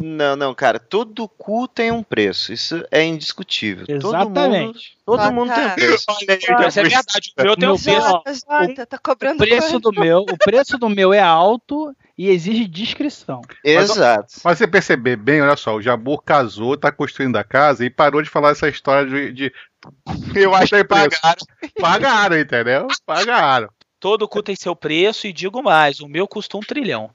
Não, 0.00 0.36
não, 0.36 0.54
cara, 0.54 0.78
todo 0.78 1.28
cu 1.28 1.66
tem 1.68 1.90
um 1.90 2.02
preço. 2.02 2.52
Isso 2.52 2.84
é 2.90 3.04
indiscutível. 3.04 3.84
Exatamente. 3.88 4.96
Todo 5.04 5.18
mundo, 5.18 5.18
todo 5.18 5.20
Ah, 5.20 5.30
mundo 5.32 5.48
tá. 5.48 5.54
tem 5.54 5.64
um 5.66 5.74
preço. 5.74 6.04
Olha, 6.08 6.68
Isso 6.68 6.80
é 6.80 6.82
verdade. 6.82 7.32
O 7.38 7.42
meu 7.42 7.56
tem 7.56 7.68
um 7.68 7.78
preço. 7.78 8.00
Jota, 8.48 8.86
tá 8.86 8.96
O 8.96 9.00
cobrando 9.02 9.38
preço 9.38 9.70
quanto? 9.72 9.90
do 9.90 10.00
meu, 10.00 10.18
o 10.20 10.36
preço 10.38 10.78
do 10.78 10.88
meu 10.88 11.12
é 11.12 11.20
alto 11.20 11.94
e 12.18 12.28
exige 12.28 12.66
discrição. 12.66 13.40
Exato. 13.64 14.34
Mas 14.44 14.58
você 14.58 14.66
perceber 14.66 15.16
bem, 15.16 15.42
olha 15.42 15.56
só, 15.56 15.74
o 15.74 15.82
Jabur 15.82 16.22
casou, 16.22 16.76
tá 16.76 16.90
construindo 16.92 17.36
a 17.36 17.44
casa 17.44 17.84
e 17.84 17.90
parou 17.90 18.22
de 18.22 18.28
falar 18.30 18.50
essa 18.50 18.68
história 18.68 19.08
de. 19.08 19.32
de 19.32 19.52
Eu 20.34 20.54
acho 20.54 20.74
que 20.74 20.84
preço. 20.84 21.20
pagaram. 21.20 21.46
Pagaram, 21.80 22.38
entendeu? 22.38 22.86
Pagaram. 23.04 23.68
Todo 23.98 24.28
cu 24.28 24.42
tem 24.42 24.54
seu 24.54 24.76
preço 24.76 25.26
e 25.26 25.32
digo 25.32 25.62
mais, 25.62 26.00
o 26.00 26.08
meu 26.08 26.28
custa 26.28 26.56
um 26.56 26.60
trilhão. 26.60 27.10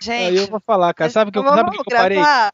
Gente, 0.00 0.24
Aí 0.28 0.36
eu 0.36 0.46
vou 0.46 0.60
falar, 0.66 0.92
cara. 0.94 1.10
Sabe 1.10 1.30
que 1.30 1.38
eu, 1.38 1.42
vamos 1.42 1.58
sabe 1.58 1.70
que 1.70 1.78
eu 1.80 1.84
parei? 1.96 2.18
gravar? 2.18 2.52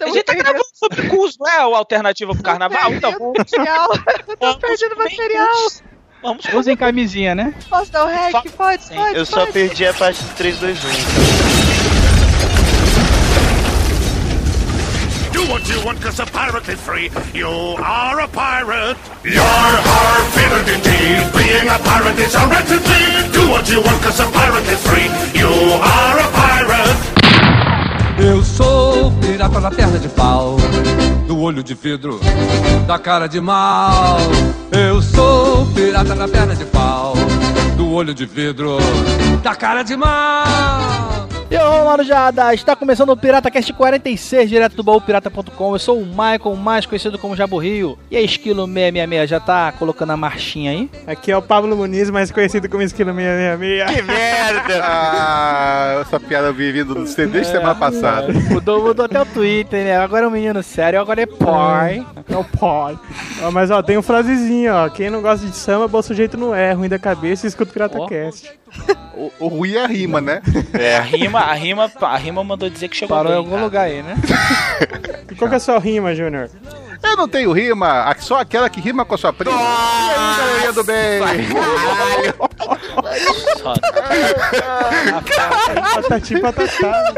A 0.00 0.06
gente 0.06 0.22
tá 0.22 0.34
gravando 0.34 0.64
sobre 0.74 1.08
cus, 1.08 1.36
não 1.38 1.46
é 1.50 1.66
o 1.66 1.74
alternativa 1.74 2.32
pro 2.32 2.42
carnaval? 2.42 2.92
Então 2.94 3.12
vamos. 3.12 3.34
material. 3.36 3.88
Tô 4.38 4.58
perdendo 4.58 4.96
material. 4.96 5.48
Vamos 6.22 6.44
Usem 6.54 6.76
camisinha, 6.76 7.34
né? 7.34 7.54
Posso 7.68 7.92
dar 7.92 8.04
o 8.04 8.08
rec? 8.08 8.32
Só- 8.32 8.42
Pode, 8.56 8.82
Sim. 8.82 8.94
pode, 8.96 9.16
Eu 9.16 9.26
só 9.26 9.40
pode. 9.40 9.52
perdi 9.52 9.86
a 9.86 9.94
parte 9.94 10.22
do 10.22 10.34
3, 10.34 10.58
2, 10.58 10.78
1. 10.84 11.97
Do 15.38 15.46
what 15.48 15.68
you 15.70 15.80
want, 15.86 16.00
cause 16.02 16.18
a 16.18 16.26
pirate 16.26 16.68
is 16.68 16.80
free. 16.80 17.10
You 17.32 17.76
are 17.78 18.18
a 18.18 18.26
pirate. 18.26 18.96
You're 19.22 19.40
our 19.40 20.20
favorite 20.34 20.68
indeed. 20.76 21.22
Being 21.32 21.68
a 21.68 21.78
pirate 21.78 22.18
is 22.18 22.34
a 22.34 22.44
right 22.48 22.68
indeed. 22.68 23.32
Do 23.32 23.48
what 23.48 23.70
you 23.70 23.80
want, 23.80 24.02
cause 24.02 24.18
a 24.18 24.26
pirate 24.32 24.66
is 24.66 24.82
free. 24.84 25.08
You 25.38 25.48
are 25.80 26.18
a 26.18 26.28
pirate. 26.32 26.98
Eu 28.18 28.42
sou 28.42 29.12
pirata 29.20 29.60
da 29.60 29.70
perna 29.70 30.00
de 30.00 30.08
pau, 30.08 30.56
do 31.28 31.38
olho 31.38 31.62
de 31.62 31.74
vidro, 31.74 32.18
da 32.88 32.98
cara 32.98 33.28
de 33.28 33.40
mal. 33.40 34.18
Eu 34.72 35.00
sou 35.00 35.66
pirata 35.66 36.16
da 36.16 36.26
perna 36.26 36.56
de 36.56 36.64
pau, 36.64 37.14
do 37.76 37.92
olho 37.92 38.12
de 38.12 38.26
vidro, 38.26 38.78
da 39.40 39.54
cara 39.54 39.84
de 39.84 39.96
mal. 39.96 41.27
E 41.50 41.56
ô, 41.56 41.84
Marujada, 41.86 42.52
está 42.52 42.76
começando 42.76 43.08
o 43.08 43.16
Pirata 43.16 43.50
Cast 43.50 43.72
46, 43.72 44.50
direto 44.50 44.76
do 44.76 44.82
baúpirata.com. 44.82 45.74
Eu 45.74 45.78
sou 45.78 45.98
o 45.98 46.04
Michael, 46.04 46.54
mais 46.56 46.84
conhecido 46.84 47.18
como 47.18 47.34
Jabo 47.34 47.56
Rio. 47.56 47.98
E 48.10 48.18
a 48.18 48.20
Esquilo 48.20 48.66
666 48.66 49.30
já 49.30 49.40
tá 49.40 49.72
colocando 49.72 50.10
a 50.10 50.16
marchinha 50.16 50.72
aí? 50.72 50.90
Aqui 51.06 51.32
é 51.32 51.36
o 51.36 51.40
Pablo 51.40 51.74
Muniz, 51.74 52.10
mais 52.10 52.30
conhecido 52.30 52.68
como 52.68 52.82
Esquilo 52.82 53.14
666. 53.14 53.90
Que 53.96 54.02
merda! 54.02 54.80
Ah, 54.82 55.98
essa 56.02 56.20
piada 56.20 56.52
vindo 56.52 56.94
do 56.94 57.06
CD 57.06 57.32
desde 57.32 57.52
semana 57.52 57.74
passada. 57.74 58.30
Mudou, 58.50 58.82
mudou 58.82 59.06
até 59.06 59.18
o 59.18 59.24
Twitter, 59.24 59.84
né? 59.84 59.96
Agora 59.96 60.26
é 60.26 60.28
um 60.28 60.32
menino 60.32 60.62
sério, 60.62 61.00
agora 61.00 61.22
é 61.22 61.26
pai. 61.26 62.06
É 62.30 62.36
o 62.36 62.44
pai. 62.44 62.98
Ó, 63.42 63.50
mas 63.50 63.70
ó, 63.70 63.82
tem 63.82 63.96
um 63.96 64.02
frasezinho, 64.02 64.74
ó. 64.74 64.90
Quem 64.90 65.08
não 65.08 65.22
gosta 65.22 65.46
de 65.46 65.56
samba, 65.56 65.88
bom 65.88 66.02
sujeito 66.02 66.36
não 66.36 66.54
é. 66.54 66.72
Ruim 66.72 66.90
da 66.90 66.98
cabeça 66.98 67.46
e 67.46 67.48
escuta 67.48 67.70
o 67.70 67.72
Pirata 67.72 67.98
Ó. 67.98 68.06
Cast. 68.06 68.50
O, 69.16 69.32
o 69.40 69.48
ruim 69.48 69.74
é 69.74 69.82
a 69.84 69.86
rima, 69.86 70.20
né? 70.20 70.42
A 70.96 71.00
rima, 71.00 71.37
a 71.38 71.54
rima, 71.54 71.90
a 72.00 72.16
rima 72.16 72.44
mandou 72.44 72.68
dizer 72.70 72.88
que 72.88 72.96
chegou 72.96 73.16
Parou 73.16 73.32
em 73.32 73.34
bem, 73.34 73.38
algum 73.38 73.50
cara. 73.52 73.62
lugar 73.64 73.82
aí, 73.86 74.02
né? 74.02 74.14
E 75.30 75.34
qual 75.34 75.48
que 75.48 75.54
é 75.54 75.58
a 75.58 75.60
sua 75.60 75.78
rima, 75.78 76.14
Júnior? 76.14 76.48
Eu 77.02 77.16
não 77.16 77.28
tenho 77.28 77.52
rima, 77.52 78.14
só 78.18 78.40
aquela 78.40 78.68
que 78.68 78.80
rima 78.80 79.04
com 79.04 79.14
a 79.14 79.18
sua 79.18 79.32
prima. 79.32 79.54
E 79.54 79.64
aí, 79.64 80.36
galerinha 80.36 80.72
do 80.72 80.84
bem? 80.84 81.20
Patati 85.94 86.40
patatá. 86.40 87.14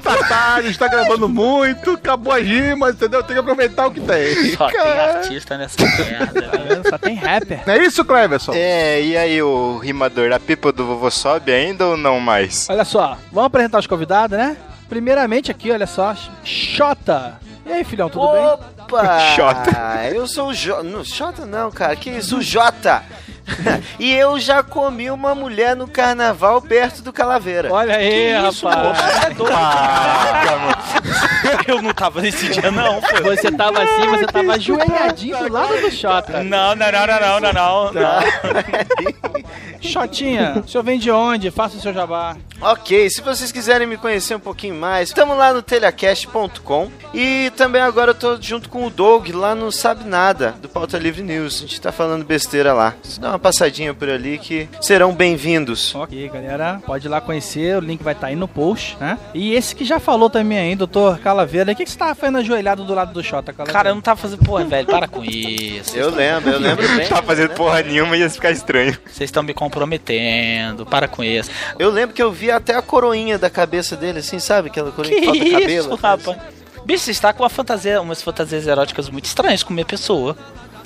Fatalho, 0.00 0.68
está 0.68 0.88
gravando 0.88 1.28
muito, 1.28 1.92
acabou 1.92 2.32
as 2.32 2.42
rimas, 2.42 2.94
entendeu? 2.94 3.22
Tem 3.22 3.34
que 3.34 3.40
aproveitar 3.40 3.86
o 3.86 3.90
que 3.90 4.00
tem. 4.00 4.56
Só 4.56 4.68
tem 4.68 4.80
artista 4.80 5.58
nessa 5.58 5.82
merda. 5.82 6.42
Tá 6.42 6.58
vendo? 6.58 6.88
Só 6.90 6.98
tem 6.98 7.14
rapper. 7.14 7.62
Não 7.66 7.74
é 7.74 7.78
isso, 7.84 8.04
Cleverson? 8.04 8.52
É, 8.54 9.02
e 9.02 9.16
aí 9.16 9.42
o 9.42 9.78
rimador, 9.78 10.32
a 10.32 10.40
pipa 10.40 10.72
do 10.72 10.86
vovô 10.86 11.10
sobe 11.10 11.52
ainda 11.52 11.86
ou 11.86 11.96
não 11.96 12.18
mais? 12.20 12.68
Olha 12.68 12.84
só, 12.84 13.16
vamos 13.30 13.46
apresentar 13.46 13.78
os 13.78 13.86
convidados, 13.86 14.36
né? 14.36 14.56
Primeiramente 14.88 15.50
aqui, 15.50 15.70
olha 15.70 15.86
só, 15.86 16.14
Xota. 16.44 17.40
E 17.72 17.76
aí, 17.76 17.84
filhão, 17.84 18.10
tudo 18.10 18.30
bem? 18.32 18.44
Opa! 18.44 19.18
Xota. 19.34 20.10
Eu 20.12 20.26
sou 20.26 20.48
o 20.48 20.54
Jota. 20.54 20.82
Não, 20.82 21.02
Xota 21.02 21.46
não, 21.46 21.70
cara. 21.70 21.96
Que 21.96 22.10
isso? 22.10 22.36
O 22.36 22.42
Jota. 22.42 23.02
e 23.98 24.12
eu 24.12 24.38
já 24.38 24.62
comi 24.62 25.10
uma 25.10 25.34
mulher 25.34 25.74
no 25.74 25.88
carnaval 25.88 26.60
perto 26.60 27.02
do 27.02 27.12
Calaveira. 27.12 27.72
Olha 27.72 27.96
aí, 27.96 28.34
Isso, 28.48 28.68
rapaz. 28.68 28.88
moço, 28.88 29.02
é 29.26 29.30
doido. 29.30 29.56
Eu 31.66 31.82
não 31.82 31.92
tava 31.92 32.20
nesse 32.20 32.48
dia, 32.50 32.70
não, 32.70 33.00
pô. 33.00 33.22
Você 33.24 33.50
tava 33.50 33.82
assim, 33.82 34.06
você 34.08 34.26
tava 34.26 34.52
ajoelhadinho 34.52 35.38
do 35.38 35.52
lado 35.52 35.80
do 35.80 35.90
Xota. 35.90 36.44
Não, 36.44 36.76
não, 36.76 36.92
não, 36.92 37.06
não, 37.06 37.20
não, 37.20 37.40
não, 37.40 37.52
não, 37.52 37.92
não. 37.92 39.41
Xotinha, 39.82 40.62
o 40.64 40.68
senhor 40.68 40.82
vem 40.84 40.98
de 40.98 41.10
onde? 41.10 41.50
Faça 41.50 41.76
o 41.76 41.80
seu 41.80 41.92
jabá. 41.92 42.36
Ok, 42.60 43.10
se 43.10 43.20
vocês 43.20 43.50
quiserem 43.50 43.86
me 43.86 43.96
conhecer 43.96 44.36
um 44.36 44.40
pouquinho 44.40 44.74
mais, 44.76 45.08
estamos 45.08 45.36
lá 45.36 45.52
no 45.52 45.60
telhacast.com 45.62 46.90
e 47.12 47.50
também 47.56 47.82
agora 47.82 48.12
eu 48.12 48.14
tô 48.14 48.40
junto 48.40 48.68
com 48.68 48.86
o 48.86 48.90
Doug 48.90 49.30
lá 49.30 49.54
no 49.54 49.72
Sabe 49.72 50.04
Nada, 50.04 50.54
do 50.62 50.68
Pauta 50.68 50.96
Livre 50.96 51.22
News. 51.22 51.56
A 51.56 51.60
gente 51.62 51.80
tá 51.80 51.90
falando 51.90 52.24
besteira 52.24 52.72
lá. 52.72 52.94
Dá 53.18 53.30
uma 53.30 53.38
passadinha 53.38 53.92
por 53.92 54.08
ali 54.08 54.38
que 54.38 54.68
serão 54.80 55.12
bem-vindos. 55.12 55.94
Ok, 55.94 56.28
galera, 56.28 56.80
pode 56.86 57.06
ir 57.06 57.10
lá 57.10 57.20
conhecer, 57.20 57.76
o 57.76 57.80
link 57.80 58.02
vai 58.02 58.14
estar 58.14 58.28
aí 58.28 58.36
no 58.36 58.46
post, 58.46 58.96
né? 59.00 59.18
E 59.34 59.52
esse 59.54 59.74
que 59.74 59.84
já 59.84 59.98
falou 59.98 60.30
também 60.30 60.58
aí, 60.58 60.76
doutor 60.76 61.18
Calaveira, 61.18 61.72
o 61.72 61.74
que, 61.76 61.84
que 61.84 61.90
você 61.90 61.98
tava 61.98 62.14
fazendo 62.14 62.38
ajoelhado 62.38 62.84
do 62.84 62.94
lado 62.94 63.12
do 63.12 63.22
Xota, 63.22 63.52
Calaveira? 63.52 63.72
Cara, 63.72 63.88
eu 63.90 63.94
não 63.96 64.02
tava 64.02 64.20
fazendo. 64.20 64.44
Porra, 64.44 64.64
velho, 64.64 64.86
para 64.86 65.08
com 65.08 65.24
isso. 65.24 65.96
Eu 65.96 66.10
lembro, 66.10 66.50
eu 66.50 66.60
lembro 66.60 66.86
bem. 66.96 67.08
Tá 67.08 67.22
fazendo 67.22 67.50
porra 67.54 67.82
nenhuma, 67.82 68.16
ia 68.16 68.30
ficar 68.30 68.52
estranho. 68.52 68.96
Vocês 69.04 69.28
estão 69.28 69.42
me 69.42 69.52
comprometendo. 69.72 70.84
Para 70.86 71.08
com 71.08 71.24
isso. 71.24 71.50
Eu 71.78 71.90
lembro 71.90 72.14
que 72.14 72.22
eu 72.22 72.30
vi 72.30 72.50
até 72.50 72.74
a 72.76 72.82
coroinha 72.82 73.38
da 73.38 73.48
cabeça 73.48 73.96
dele, 73.96 74.18
assim, 74.20 74.38
sabe? 74.38 74.68
Aquela 74.68 74.92
coroinha 74.92 75.20
que, 75.20 75.20
Que 75.32 75.38
falta 75.40 75.50
cabelo. 75.50 75.70
isso, 75.80 75.94
rapaz? 75.94 76.38
Bicho, 76.84 77.04
você 77.04 77.10
está 77.12 77.32
com 77.32 77.42
uma 77.42 77.48
fantasia, 77.48 78.00
umas 78.00 78.20
fantasias 78.22 78.66
eróticas 78.66 79.08
muito 79.08 79.24
estranhas 79.24 79.62
com 79.62 79.72
minha 79.72 79.86
pessoa. 79.86 80.36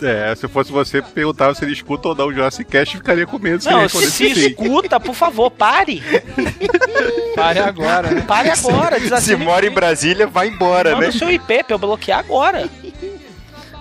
É, 0.02 0.34
se 0.34 0.46
fosse 0.46 0.70
você, 0.70 1.00
perguntava 1.00 1.54
se 1.54 1.64
ele 1.64 1.72
escuta 1.72 2.08
ou 2.08 2.14
não 2.14 2.26
o 2.26 2.32
Jurassic 2.32 2.70
Cast, 2.70 2.98
ficaria 2.98 3.26
com 3.26 3.38
medo 3.38 3.62
se 3.62 3.70
Não, 3.70 3.88
se 3.88 4.10
sim. 4.10 4.26
escuta, 4.26 5.00
por 5.00 5.14
favor, 5.14 5.50
pare. 5.50 6.02
Pare 7.34 7.58
agora, 7.60 8.10
né? 8.10 8.20
Pare 8.22 8.50
agora. 8.50 8.96
Se 8.96 9.02
desative 9.04 9.36
mora 9.44 9.66
em 9.66 9.70
Brasília, 9.70 10.26
vai 10.26 10.48
embora, 10.48 10.90
Manda 10.92 11.02
né? 11.06 11.08
o 11.08 11.12
seu 11.12 11.30
IP 11.30 11.64
pra 11.64 11.74
eu 11.74 11.78
bloquear 11.78 12.18
agora. 12.18 12.68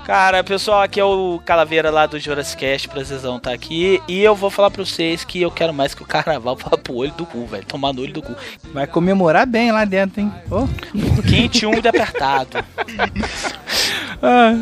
Cara, 0.05 0.43
pessoal, 0.43 0.83
aqui 0.83 0.99
é 0.99 1.03
o 1.03 1.41
Calaveira 1.43 1.89
lá 1.89 2.05
do 2.05 2.19
Jurassic 2.19 2.59
Cast, 2.59 2.87
prazerzão 2.87 3.39
tá 3.39 3.51
aqui. 3.51 3.99
E 4.07 4.21
eu 4.21 4.35
vou 4.35 4.51
falar 4.51 4.69
pra 4.69 4.85
vocês 4.85 5.23
que 5.23 5.41
eu 5.41 5.49
quero 5.49 5.73
mais 5.73 5.95
que 5.95 6.03
o 6.03 6.05
carnaval 6.05 6.55
vá 6.61 6.77
pro 6.77 6.93
olho 6.93 7.11
do 7.13 7.25
cu, 7.25 7.43
velho. 7.47 7.65
Tomar 7.65 7.91
no 7.91 8.03
olho 8.03 8.13
do 8.13 8.21
cu. 8.21 8.35
Vai 8.71 8.85
comemorar 8.85 9.47
bem 9.47 9.71
lá 9.71 9.83
dentro, 9.83 10.21
hein? 10.21 10.31
Ô. 10.51 10.67
Quente, 11.27 11.65
úmido 11.65 11.87
e 11.87 11.89
apertado. 11.89 12.59
Ah, 14.21 14.53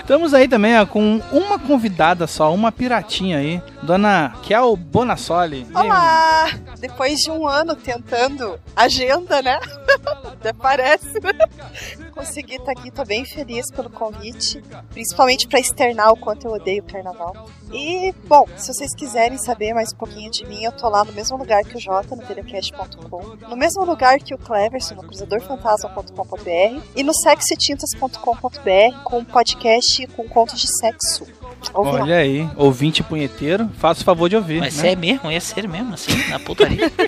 Estamos 0.00 0.34
aí 0.34 0.48
também 0.48 0.78
ó, 0.78 0.86
com 0.86 1.20
uma 1.32 1.58
convidada 1.58 2.26
só, 2.26 2.52
uma 2.52 2.72
piratinha 2.72 3.38
aí, 3.38 3.62
dona 3.82 4.34
Kel 4.42 4.76
Bonassoli. 4.76 5.66
Olá! 5.74 6.46
Depois 6.78 7.18
de 7.18 7.30
um 7.30 7.46
ano 7.46 7.74
tentando 7.74 8.58
agenda, 8.74 9.42
né? 9.42 9.58
Até 10.32 10.52
parece. 10.52 11.18
Consegui 12.14 12.56
estar 12.56 12.72
aqui, 12.72 12.90
tô 12.90 13.04
bem 13.04 13.24
feliz 13.24 13.70
pelo 13.70 13.90
convite, 13.90 14.62
principalmente 14.90 15.46
para 15.46 15.60
externar 15.60 16.12
o 16.12 16.16
quanto 16.16 16.46
eu 16.46 16.52
odeio 16.52 16.82
o 16.82 16.86
carnaval. 16.86 17.48
E, 17.72 18.12
bom, 18.26 18.46
se 18.56 18.72
vocês 18.72 18.94
quiserem 18.94 19.38
saber 19.38 19.74
mais 19.74 19.92
um 19.92 19.96
pouquinho 19.96 20.30
de 20.30 20.46
mim, 20.46 20.64
eu 20.64 20.72
tô 20.72 20.88
lá 20.88 21.04
no 21.04 21.12
mesmo 21.12 21.36
lugar 21.36 21.62
que 21.64 21.76
o 21.76 21.80
Jota, 21.80 22.16
no 22.16 22.22
telecast.com, 22.22 23.36
no 23.48 23.56
mesmo 23.56 23.84
lugar 23.84 24.18
que 24.18 24.34
o 24.34 24.38
Cleverson, 24.38 24.94
no 24.94 25.02
cruzadorfantasma.com.br 25.02 26.82
e 26.96 27.02
no 27.02 27.12
sexetintas.com.br 27.14 29.02
com 29.04 29.24
podcast 29.24 30.06
com 30.08 30.28
contos 30.28 30.60
de 30.60 30.68
sexo. 30.78 31.37
Ouve 31.74 31.90
lá. 31.92 32.02
Olha 32.02 32.16
aí, 32.18 32.48
ouvinte 32.56 33.02
punheteiro, 33.02 33.68
faça 33.78 34.02
o 34.02 34.04
favor 34.04 34.28
de 34.28 34.36
ouvir. 34.36 34.60
Mas 34.60 34.76
né? 34.78 34.92
é 34.92 34.96
mesmo? 34.96 35.30
É 35.30 35.40
sério 35.40 35.68
mesmo, 35.68 35.94
assim, 35.94 36.12
na 36.28 36.38
putaria. 36.38 36.90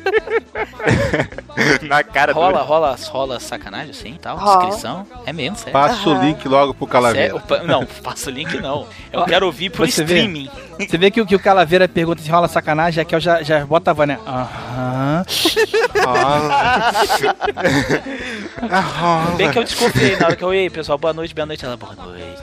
Na 1.83 2.03
cara 2.03 2.33
Rola, 2.33 2.53
dura. 2.53 2.63
rola, 2.65 2.97
rola 3.11 3.41
sacanagem, 3.41 3.91
assim, 3.91 4.17
tal, 4.21 4.37
Rola. 4.39 4.65
descrição. 4.67 5.07
É 5.27 5.33
mesmo, 5.33 5.57
sério. 5.57 5.73
Passa 5.73 6.09
o 6.09 6.13
Aham. 6.13 6.25
link 6.25 6.47
logo 6.49 6.73
pro 6.75 6.87
Calaveira. 6.87 7.41
Sério? 7.47 7.67
Não, 7.67 7.85
passa 8.03 8.31
o 8.31 8.33
link 8.33 8.59
não. 8.61 8.87
Eu 9.13 9.25
quero 9.25 9.47
ouvir 9.47 9.71
por 9.71 9.87
Você 9.89 10.05
vê? 10.05 10.15
streaming. 10.15 10.49
Você 10.79 10.97
vê 10.97 11.11
que, 11.11 11.21
o- 11.21 11.27
que 11.27 11.35
o 11.35 11.41
Calaveira 11.41 11.87
pergunta 11.89 12.23
se 12.23 12.31
rola 12.31 12.49
sacanagem, 12.49 13.03
aqui 13.03 13.15
eu 13.15 13.21
já, 13.21 13.43
já 13.43 13.65
bota 13.67 13.91
a 13.91 13.95
voz, 13.95 14.09
né? 14.09 14.19
Aham. 14.27 15.25
Bem 19.37 19.51
que 19.51 19.59
eu 19.59 19.65
desconfiei 19.65 20.17
na 20.17 20.27
hora 20.27 20.37
que 20.37 20.45
eu 20.45 20.53
ei, 20.55 20.71
pessoal, 20.71 20.99
boa 20.99 21.13
noite, 21.13 21.35
boa 21.35 21.47
noite. 21.47 21.65
Ela, 21.65 21.77
boa 21.77 21.95
noite. 21.95 22.41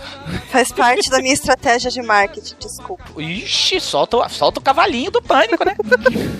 Faz 0.49 0.71
parte 0.71 1.09
da 1.09 1.19
minha 1.21 1.33
estratégia 1.33 1.86
de 1.93 2.01
marketing, 2.01 2.55
desculpa. 2.59 3.03
Ixi, 3.17 3.79
solta, 3.79 4.17
o- 4.17 4.29
solta 4.29 4.59
o 4.59 4.63
cavalinho 4.63 5.11
do 5.11 5.21
pânico, 5.21 5.63
né? 5.65 5.75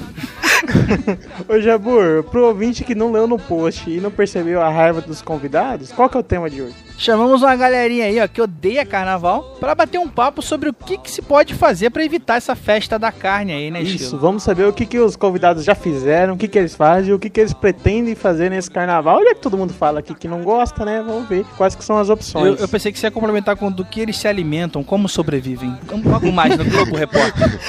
Ô 1.47 1.59
Jabur, 1.59 2.23
pro 2.23 2.45
ouvinte 2.47 2.83
que 2.83 2.95
não 2.95 3.11
leu 3.11 3.27
no 3.27 3.37
post 3.39 3.89
e 3.89 3.99
não 3.99 4.11
percebeu 4.11 4.61
a 4.61 4.69
raiva 4.69 5.01
dos 5.01 5.21
convidados, 5.21 5.91
qual 5.91 6.09
que 6.09 6.17
é 6.17 6.19
o 6.19 6.23
tema 6.23 6.49
de 6.49 6.61
hoje? 6.61 6.75
Chamamos 6.99 7.43
uma 7.43 7.55
galerinha 7.55 8.05
aí, 8.05 8.19
ó, 8.19 8.27
que 8.27 8.41
odeia 8.41 8.83
carnaval, 8.83 9.55
pra 9.59 9.75
bater 9.75 9.99
um 9.99 10.09
papo 10.09 10.41
sobre 10.41 10.69
o 10.69 10.73
que, 10.73 10.97
que 10.97 11.11
se 11.11 11.21
pode 11.21 11.53
fazer 11.53 11.91
pra 11.91 12.03
evitar 12.03 12.37
essa 12.37 12.55
festa 12.55 12.97
da 12.97 13.11
carne 13.11 13.53
aí, 13.53 13.69
né, 13.69 13.83
Isso, 13.83 13.95
Estilo? 14.05 14.19
vamos 14.19 14.41
saber 14.41 14.65
o 14.65 14.73
que, 14.73 14.83
que 14.83 14.97
os 14.97 15.15
convidados 15.15 15.63
já 15.63 15.75
fizeram, 15.75 16.33
o 16.33 16.37
que, 16.37 16.47
que 16.47 16.57
eles 16.57 16.73
fazem, 16.75 17.13
o 17.13 17.19
que, 17.19 17.29
que 17.29 17.39
eles 17.39 17.53
pretendem 17.53 18.15
fazer 18.15 18.49
nesse 18.49 18.71
carnaval. 18.71 19.17
Olha 19.17 19.35
que 19.35 19.41
todo 19.41 19.55
mundo 19.55 19.73
fala 19.75 19.99
aqui 19.99 20.15
que 20.15 20.27
não 20.27 20.41
gosta, 20.41 20.83
né? 20.83 21.03
Vamos 21.05 21.29
ver 21.29 21.45
quais 21.55 21.75
que 21.75 21.85
são 21.85 21.99
as 21.99 22.07
Eu, 22.09 22.15
opções. 22.15 22.59
eu 22.59 22.67
pensei 22.67 22.91
que 22.91 22.97
você 22.97 23.05
ia 23.07 23.11
complementar 23.11 23.55
com 23.55 23.71
do 23.71 23.85
que 23.85 24.01
eles 24.01 24.17
se 24.17 24.27
alimentam, 24.27 24.83
como 24.83 25.07
sobrevivem. 25.37 25.77
Um 25.91 26.09
Logo 26.09 26.31
mais 26.31 26.57
no 26.57 26.65
Globo 26.65 26.95
Repórter. 26.95 27.59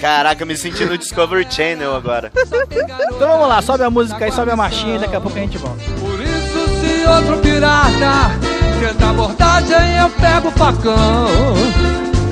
Caraca, 0.00 0.44
me 0.44 0.56
senti 0.56 0.84
no 0.84 0.98
Discovery 0.98 1.46
Channel 1.48 1.94
agora. 1.94 2.32
Então 2.34 3.28
vamos 3.28 3.48
lá, 3.48 3.62
sobe 3.62 3.84
a 3.84 3.90
música 3.90 4.24
aí, 4.24 4.32
sobe 4.32 4.50
a 4.50 4.56
marchinha 4.56 4.96
e 4.96 4.98
daqui 4.98 5.16
a 5.16 5.20
pouco 5.20 5.38
a 5.38 5.40
gente 5.40 5.58
volta. 5.58 5.82
Por 6.00 6.20
isso, 6.20 6.68
se 6.80 7.08
outro 7.08 7.38
pirata 7.38 8.32
tenta 8.80 9.10
abordagem, 9.10 9.96
eu 9.98 10.10
pego 10.10 10.48
o 10.48 10.52
facão 10.52 11.54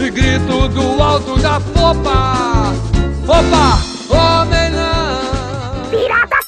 e 0.01 0.11
grito 0.11 0.69
do 0.69 1.03
alto 1.03 1.39
da 1.39 1.61
popa: 1.61 2.73
Opa, 3.27 3.79
homem 4.11 4.71
não! 4.71 5.91
Pirata 5.91 6.41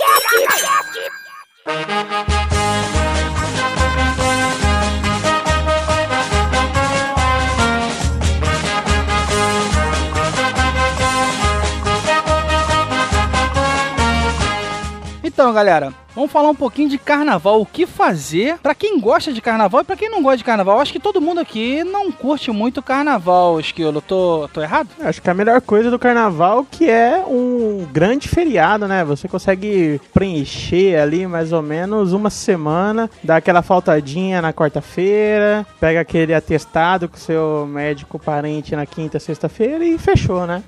Então, 15.43 15.53
galera, 15.53 15.93
vamos 16.15 16.31
falar 16.31 16.51
um 16.51 16.55
pouquinho 16.55 16.89
de 16.89 16.99
carnaval. 16.99 17.61
O 17.61 17.67
que 17.67 17.87
fazer 17.87 18.59
pra 18.59 18.75
quem 18.75 18.99
gosta 19.01 19.33
de 19.33 19.41
carnaval 19.41 19.81
e 19.81 19.85
pra 19.85 19.97
quem 19.97 20.11
não 20.11 20.23
gosta 20.23 20.39
de 20.39 20.45
carnaval? 20.45 20.81
Acho 20.81 20.93
que 20.93 21.01
todo 21.01 21.21
mundo 21.21 21.41
aqui 21.41 21.83
não 21.85 22.11
curte 22.13 22.51
muito 22.51 22.83
carnaval, 22.83 23.59
Esquilo. 23.61 24.01
Tô, 24.01 24.49
tô 24.53 24.61
errado? 24.63 24.89
Acho 25.01 25.21
que 25.23 25.31
a 25.31 25.35
melhor 25.35 25.61
coisa 25.61 25.91
do 25.91 25.99
carnaval 25.99 26.67
que 26.71 26.89
é 26.89 27.23
um 27.27 27.87
grande 27.93 28.29
feriado, 28.29 28.87
né? 28.89 29.05
Você 29.05 29.29
consegue 29.29 30.01
preencher 30.13 30.97
ali 31.01 31.27
mais 31.27 31.53
ou 31.53 31.63
menos 31.63 32.13
uma 32.13 32.31
semana, 32.31 33.11
dá 33.23 33.37
aquela 33.37 33.63
faltadinha 33.63 34.41
na 34.43 34.53
quarta-feira, 34.53 35.67
pega 35.81 36.01
aquele 36.01 36.35
atestado 36.35 37.09
com 37.09 37.17
seu 37.17 37.67
médico 37.69 38.19
parente 38.19 38.75
na 38.77 38.87
quinta, 38.87 39.19
sexta-feira 39.19 39.85
e 39.85 39.99
fechou, 39.99 40.47
né? 40.47 40.63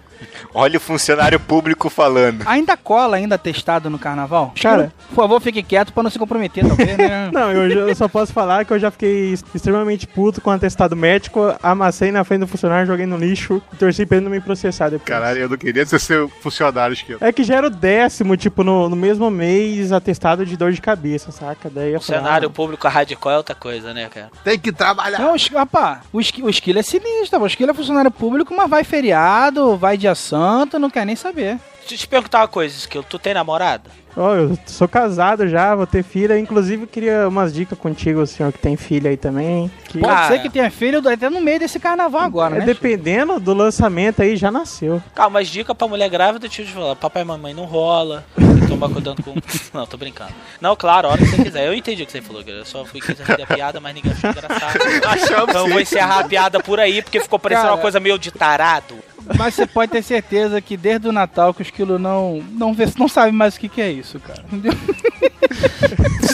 Olha 0.54 0.76
o 0.76 0.80
funcionário 0.80 1.38
público 1.40 1.90
falando. 1.90 2.44
Ainda 2.46 2.76
cola 2.76 3.16
ainda 3.16 3.36
testado 3.36 3.90
no 3.90 3.98
carnaval? 3.98 4.52
Cara- 4.60 4.92
por 5.08 5.14
favor, 5.16 5.33
fique 5.40 5.62
quieto 5.62 5.92
pra 5.92 6.02
não 6.02 6.10
se 6.10 6.18
comprometer, 6.18 6.66
talvez, 6.66 6.96
né? 6.96 7.30
Não, 7.32 7.50
eu, 7.52 7.70
já- 7.70 7.80
eu 7.80 7.94
só 7.94 8.08
posso 8.08 8.32
falar 8.32 8.64
que 8.64 8.72
eu 8.72 8.78
já 8.78 8.90
fiquei 8.90 9.34
extremamente 9.54 10.06
puto 10.06 10.40
com 10.40 10.50
o 10.50 10.52
atestado 10.52 10.94
médico, 10.96 11.54
amassei 11.62 12.10
na 12.12 12.22
frente 12.24 12.40
do 12.40 12.46
funcionário, 12.46 12.86
joguei 12.86 13.06
no 13.06 13.16
lixo 13.16 13.60
e 13.72 13.76
torci 13.76 14.04
pra 14.06 14.16
ele 14.18 14.24
não 14.24 14.30
me 14.30 14.40
processar 14.40 14.88
depois. 14.88 15.08
Caralho, 15.08 15.40
eu 15.40 15.48
não 15.48 15.56
queria 15.56 15.84
ser 15.86 15.98
seu 16.00 16.28
funcionário 16.28 16.92
esquerdo. 16.94 17.22
É 17.24 17.32
que 17.32 17.42
já 17.44 17.56
era 17.56 17.66
o 17.66 17.70
décimo, 17.70 18.36
tipo, 18.36 18.62
no, 18.62 18.88
no 18.88 18.96
mesmo 18.96 19.30
mês, 19.30 19.92
atestado 19.92 20.44
de 20.46 20.56
dor 20.56 20.72
de 20.72 20.80
cabeça, 20.80 21.32
saca? 21.32 21.70
Daí 21.70 21.92
eu 21.92 21.98
O 21.98 22.02
falei, 22.02 22.20
cenário 22.22 22.48
ah, 22.48 22.50
público 22.52 22.86
radical 22.88 23.32
é 23.32 23.36
outra 23.36 23.54
coisa, 23.54 23.92
né, 23.94 24.08
cara? 24.08 24.30
Tem 24.44 24.58
que 24.58 24.72
trabalhar. 24.72 25.18
Não, 25.18 25.34
rapá, 25.52 26.00
o 26.12 26.20
Esqui- 26.20 26.42
o 26.42 26.48
Esquilo 26.48 26.78
é 26.78 26.82
sinistro, 26.82 27.40
o 27.40 27.46
Esquilo 27.46 27.70
é 27.70 27.74
funcionário 27.74 28.10
público, 28.10 28.54
mas 28.56 28.68
vai 28.70 28.84
feriado, 28.84 29.76
vai 29.76 29.96
dia 29.96 30.14
santo, 30.14 30.78
não 30.78 30.90
quer 30.90 31.04
nem 31.06 31.16
saber. 31.16 31.58
Deixa 31.84 31.94
eu 31.94 31.98
te 31.98 32.08
perguntar 32.08 32.38
uma 32.40 32.48
coisa, 32.48 32.74
Skill. 32.76 33.02
Tu 33.02 33.18
tem 33.18 33.34
namorada? 33.34 33.90
Ó, 34.16 34.34
eu 34.34 34.56
sou 34.66 34.88
casado 34.88 35.46
já, 35.48 35.74
vou 35.74 35.86
ter 35.86 36.02
filha. 36.02 36.38
Inclusive, 36.38 36.86
queria 36.86 37.28
umas 37.28 37.52
dicas 37.52 37.78
contigo, 37.78 38.24
senhor 38.26 38.52
que 38.52 38.58
tem 38.58 38.76
filha 38.76 39.10
aí 39.10 39.16
também. 39.16 39.70
Que 39.88 39.98
Pode 39.98 40.12
Cara. 40.12 40.28
ser 40.28 40.38
que 40.40 40.48
tenha 40.48 40.70
filho 40.70 41.06
até 41.06 41.28
no 41.28 41.40
meio 41.40 41.58
desse 41.58 41.78
carnaval 41.78 42.22
agora, 42.22 42.56
é, 42.56 42.58
né? 42.60 42.64
dependendo 42.64 43.38
do 43.38 43.52
lançamento 43.52 44.22
aí, 44.22 44.36
já 44.36 44.50
nasceu. 44.50 45.02
Calma, 45.14 45.40
mas 45.40 45.48
dica 45.48 45.74
pra 45.74 45.86
mulher 45.88 46.08
grávida, 46.08 46.46
deixa 46.46 46.62
eu 46.62 46.66
te 46.66 46.72
falar. 46.72 46.96
Papai 46.96 47.22
e 47.22 47.24
mamãe 47.24 47.52
não 47.52 47.64
rola. 47.64 48.24
Tomar 48.68 48.88
cuidado 48.88 49.22
com... 49.22 49.34
Não, 49.74 49.86
tô 49.86 49.96
brincando. 49.96 50.32
Não, 50.60 50.74
claro, 50.74 51.08
a 51.08 51.10
hora 51.12 51.18
que 51.18 51.26
você 51.26 51.42
quiser. 51.42 51.66
Eu 51.66 51.74
entendi 51.74 52.02
o 52.02 52.06
que 52.06 52.12
você 52.12 52.22
falou. 52.22 52.42
Eu 52.42 52.64
só 52.64 52.84
fui 52.84 53.00
quis 53.00 53.18
fazer 53.18 53.42
a 53.42 53.46
piada, 53.46 53.78
mas 53.80 53.94
ninguém 53.94 54.12
achou 54.12 54.30
engraçado. 54.30 54.78
Achamos 55.06 55.48
Então 55.50 55.62
eu 55.62 55.68
vou 55.68 55.76
sim. 55.78 55.82
encerrar 55.82 56.20
a 56.20 56.24
piada 56.24 56.60
por 56.60 56.80
aí, 56.80 57.02
porque 57.02 57.20
ficou 57.20 57.38
parecendo 57.38 57.66
Cara. 57.66 57.74
uma 57.76 57.82
coisa 57.82 58.00
meio 58.00 58.18
de 58.18 58.30
tarado. 58.30 58.94
Mas 59.38 59.54
você 59.54 59.66
pode 59.66 59.92
ter 59.92 60.02
certeza 60.02 60.60
que 60.60 60.76
desde 60.76 61.08
o 61.08 61.12
Natal 61.12 61.54
que 61.54 61.60
o 61.60 61.62
Esquilo 61.62 61.98
não, 61.98 62.42
não, 62.52 62.74
vê, 62.74 62.86
não 62.98 63.08
sabe 63.08 63.32
mais 63.32 63.56
o 63.56 63.60
que, 63.60 63.68
que 63.68 63.80
é 63.80 63.90
isso, 63.90 64.18
cara. 64.20 64.44
Entendeu? 64.52 64.72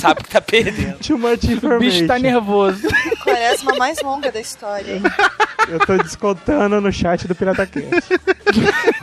Sabe 0.01 0.23
que 0.25 0.31
tá 0.31 0.41
perdendo. 0.41 0.99
Too 0.99 1.19
much 1.19 1.45
O 1.45 1.53
information. 1.53 1.79
bicho 1.79 2.07
tá 2.07 2.19
nervoso. 2.19 2.89
Quaresma 3.23 3.75
mais 3.77 4.01
longa 4.03 4.31
da 4.33 4.41
história. 4.41 4.95
hein? 4.97 5.03
Eu 5.69 5.79
tô 5.81 5.97
descontando 5.99 6.81
no 6.81 6.93
chat 6.93 7.29
do 7.29 7.35
PirataCast. 7.35 8.11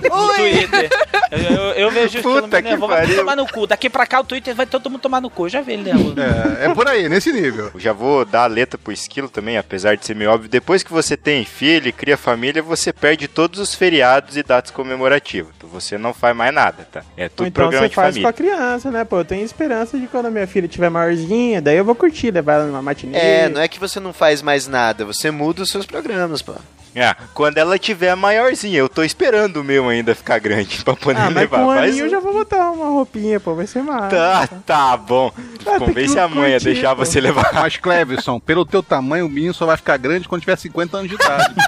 No 0.03 0.33
Twitter. 0.35 0.89
Eu, 1.31 1.39
eu, 1.39 1.61
eu 1.73 1.91
vejo 1.91 2.19
o 2.19 2.21
Puta 2.23 2.39
Skill 2.47 2.49
que 2.49 2.61
nervoso. 2.69 2.91
Pariu. 2.93 3.15
tomar 3.17 3.35
no 3.35 3.45
cu. 3.47 3.67
Daqui 3.67 3.89
pra 3.89 4.05
cá 4.07 4.19
o 4.21 4.23
Twitter 4.23 4.55
vai 4.55 4.65
todo 4.65 4.89
mundo 4.89 5.01
tomar 5.01 5.21
no 5.21 5.29
cu. 5.29 5.45
Eu 5.45 5.49
já 5.49 5.61
vi 5.61 5.73
ele 5.73 5.83
nervoso. 5.83 6.15
É, 6.19 6.65
é 6.65 6.73
por 6.73 6.87
aí, 6.87 7.07
nesse 7.07 7.31
nível. 7.31 7.71
Eu 7.73 7.79
já 7.79 7.93
vou 7.93 8.25
dar 8.25 8.43
a 8.43 8.47
letra 8.47 8.77
pro 8.77 8.91
esquilo 8.91 9.29
também, 9.29 9.57
apesar 9.57 9.95
de 9.95 10.05
ser 10.05 10.15
meio 10.15 10.31
óbvio. 10.31 10.49
Depois 10.49 10.83
que 10.83 10.91
você 10.91 11.15
tem 11.15 11.45
filho 11.45 11.87
e 11.87 11.91
cria 11.91 12.17
família, 12.17 12.61
você 12.63 12.91
perde 12.91 13.27
todos 13.27 13.59
os 13.59 13.75
feriados 13.77 14.35
e 14.35 14.43
datas 14.43 14.71
comemorativas. 14.71 15.51
Então 15.57 15.69
você 15.69 15.97
não 15.97 16.13
faz 16.13 16.35
mais 16.35 16.53
nada, 16.53 16.87
tá? 16.91 17.03
É 17.15 17.29
tudo 17.29 17.47
então 17.47 17.63
programa 17.63 17.85
você 17.85 17.89
de 17.89 17.95
faz 17.95 18.07
família. 18.15 18.23
com 18.23 18.29
a 18.29 18.33
criança, 18.33 18.91
né? 18.91 19.03
Pô, 19.05 19.19
eu 19.19 19.25
tenho 19.25 19.45
esperança 19.45 19.97
de 19.97 20.07
quando 20.07 20.25
a 20.25 20.31
minha 20.31 20.47
filha 20.47 20.67
tiver 20.67 20.89
maiorzinha, 20.89 21.61
daí 21.61 21.77
eu 21.77 21.85
vou 21.85 21.95
curtir, 21.95 22.31
levar 22.31 22.53
ela 22.55 22.65
numa 22.65 22.81
matinê. 22.81 23.17
É, 23.17 23.47
não 23.49 23.61
é 23.61 23.67
que 23.67 23.79
você 23.79 23.99
não 23.99 24.11
faz 24.11 24.41
mais 24.41 24.67
nada, 24.67 25.05
você 25.05 25.31
muda 25.31 25.61
os 25.61 25.69
seus 25.69 25.85
programas, 25.85 26.41
pô. 26.41 26.53
É, 26.95 27.15
quando 27.35 27.59
ela 27.59 27.77
tiver 27.77 28.15
maiorzinha, 28.15 28.79
eu 28.79 28.89
tô 28.89 29.03
esperando 29.03 29.57
o 29.57 29.63
meu 29.63 29.87
ainda 29.87 30.15
ficar 30.15 30.39
grande 30.39 30.81
pra 30.83 30.95
poder 30.95 31.19
Ah, 31.19 31.25
mas 31.25 31.35
levar. 31.35 31.57
com 31.59 31.65
um 31.65 31.75
Faz 31.75 31.91
aninho 31.91 32.05
eu 32.05 32.09
já 32.09 32.19
vou 32.19 32.33
botar 32.33 32.71
uma 32.71 32.85
roupinha, 32.87 33.39
pô, 33.39 33.53
vai 33.53 33.67
ser 33.67 33.83
massa. 33.83 34.09
Tá, 34.15 34.47
tá 34.65 34.97
bom. 34.97 35.31
tem 35.63 35.77
Convence 35.77 36.17
a 36.17 36.27
mãe 36.27 36.55
a 36.55 36.57
deixar 36.57 36.95
pô. 36.95 37.05
você 37.05 37.21
levar. 37.21 37.51
Mas, 37.53 37.77
Cleverson, 37.77 38.39
pelo 38.39 38.65
teu 38.65 38.81
tamanho, 38.81 39.27
o 39.27 39.29
menino 39.29 39.53
só 39.53 39.67
vai 39.67 39.77
ficar 39.77 39.95
grande 39.97 40.27
quando 40.27 40.41
tiver 40.41 40.57
50 40.57 40.97
anos 40.97 41.09
de 41.09 41.15
idade. 41.15 41.53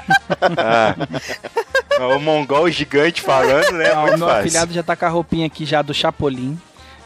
Ah. 0.58 0.96
O 2.16 2.20
mongol 2.20 2.70
gigante 2.70 3.22
falando, 3.22 3.72
né? 3.74 3.92
Ó, 3.94 3.98
o 3.98 4.02
Muito 4.04 4.18
meu 4.20 4.28
fácil. 4.28 4.42
afilhado 4.48 4.74
já 4.74 4.84
tá 4.84 4.96
com 4.96 5.06
a 5.06 5.10
roupinha 5.10 5.46
aqui 5.48 5.66
já 5.66 5.82
do 5.82 5.94
Chapolin. 5.94 6.58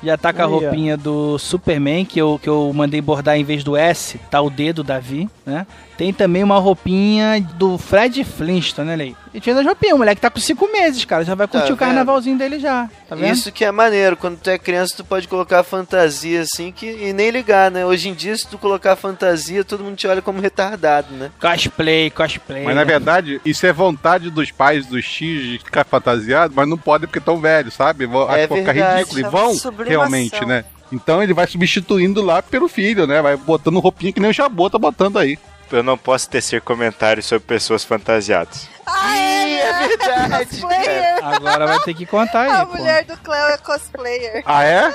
Já 0.03 0.17
tá 0.17 0.33
com 0.33 0.41
a 0.41 0.45
Aí, 0.45 0.51
roupinha 0.51 0.97
do 0.97 1.37
Superman, 1.39 2.03
que 2.03 2.19
eu, 2.19 2.37
que 2.41 2.49
eu 2.49 2.69
mandei 2.75 2.99
bordar 2.99 3.37
em 3.37 3.43
vez 3.45 3.63
do 3.63 3.77
S, 3.77 4.19
tá 4.29 4.41
o 4.41 4.49
D 4.49 4.73
do 4.73 4.83
Davi, 4.83 5.29
né? 5.45 5.65
Tem 5.97 6.11
também 6.11 6.43
uma 6.43 6.57
roupinha 6.59 7.39
do 7.55 7.77
Fred 7.77 8.21
Flintstone, 8.25 8.89
né, 8.89 8.95
Lei? 8.97 9.15
E 9.33 9.39
tinha 9.39 9.55
das 9.55 9.65
roupinhas, 9.65 9.95
o 9.95 9.97
moleque 9.97 10.21
tá 10.21 10.29
com 10.29 10.39
5 10.39 10.71
meses, 10.71 11.03
cara. 11.05 11.23
Já 11.23 11.33
vai 11.33 11.47
curtir 11.47 11.69
Tá 11.69 11.73
o 11.73 11.77
carnavalzinho 11.77 12.37
dele 12.37 12.59
já. 12.59 12.87
Tá 13.09 13.15
vendo? 13.15 13.33
Isso 13.33 13.51
que 13.51 13.65
é 13.65 13.71
maneiro, 13.71 14.15
quando 14.15 14.37
tu 14.37 14.49
é 14.49 14.57
criança 14.59 14.93
tu 14.97 15.03
pode 15.03 15.27
colocar 15.27 15.63
fantasia 15.63 16.41
assim 16.41 16.71
que, 16.71 16.85
e 16.85 17.13
nem 17.13 17.31
ligar, 17.31 17.71
né? 17.71 17.85
Hoje 17.85 18.09
em 18.09 18.13
dia 18.13 18.37
se 18.37 18.47
tu 18.47 18.57
colocar 18.57 18.95
fantasia, 18.95 19.63
todo 19.63 19.83
mundo 19.83 19.95
te 19.95 20.05
olha 20.07 20.21
como 20.21 20.39
retardado, 20.39 21.13
né? 21.15 21.31
Cosplay, 21.39 22.09
cosplay. 22.11 22.63
Mas 22.63 22.75
na 22.75 22.83
verdade, 22.83 23.41
isso 23.43 23.65
é 23.65 23.73
vontade 23.73 24.29
dos 24.29 24.51
pais 24.51 24.85
dos 24.85 25.03
X 25.03 25.41
de 25.41 25.59
ficar 25.59 25.83
fantasiado, 25.83 26.53
mas 26.55 26.67
não 26.67 26.77
podem 26.77 27.07
porque 27.07 27.19
estão 27.19 27.39
velhos, 27.39 27.73
sabe? 27.73 28.05
Vão, 28.05 28.29
É 28.29 28.35
acho 28.35 28.41
que 28.41 28.47
vão 28.47 28.57
ficar 28.57 28.73
verdade, 28.73 28.97
ridículo. 28.99 29.19
E 29.19 29.23
é 29.23 29.29
vão 29.29 29.53
sublimação. 29.55 29.89
realmente, 29.89 30.45
né? 30.45 30.65
Então 30.91 31.23
ele 31.23 31.33
vai 31.33 31.47
substituindo 31.47 32.21
lá 32.23 32.43
pelo 32.43 32.67
filho, 32.67 33.07
né? 33.07 33.19
Vai 33.19 33.35
botando 33.35 33.79
roupinha 33.79 34.13
que 34.13 34.19
nem 34.19 34.29
o 34.29 34.33
Jabô 34.33 34.69
tá 34.69 34.77
botando 34.77 35.17
aí. 35.17 35.39
Eu 35.73 35.83
não 35.83 35.97
posso 35.97 36.29
tecer 36.29 36.61
comentários 36.61 37.25
sobre 37.25 37.45
pessoas 37.47 37.83
fantasiadas. 37.83 38.67
Ah, 38.85 39.17
é, 39.17 39.53
é 39.59 39.87
verdade. 39.87 40.45
Cosplayer. 40.49 41.23
Agora 41.25 41.67
vai 41.67 41.79
ter 41.79 41.93
que 41.93 42.05
contar 42.05 42.47
A 42.49 42.59
aí, 42.61 42.65
pô. 42.65 42.73
mulher 42.77 43.05
do 43.05 43.17
Cleo 43.17 43.47
é 43.47 43.57
cosplayer. 43.57 44.43
Ah, 44.45 44.63
é? 44.63 44.91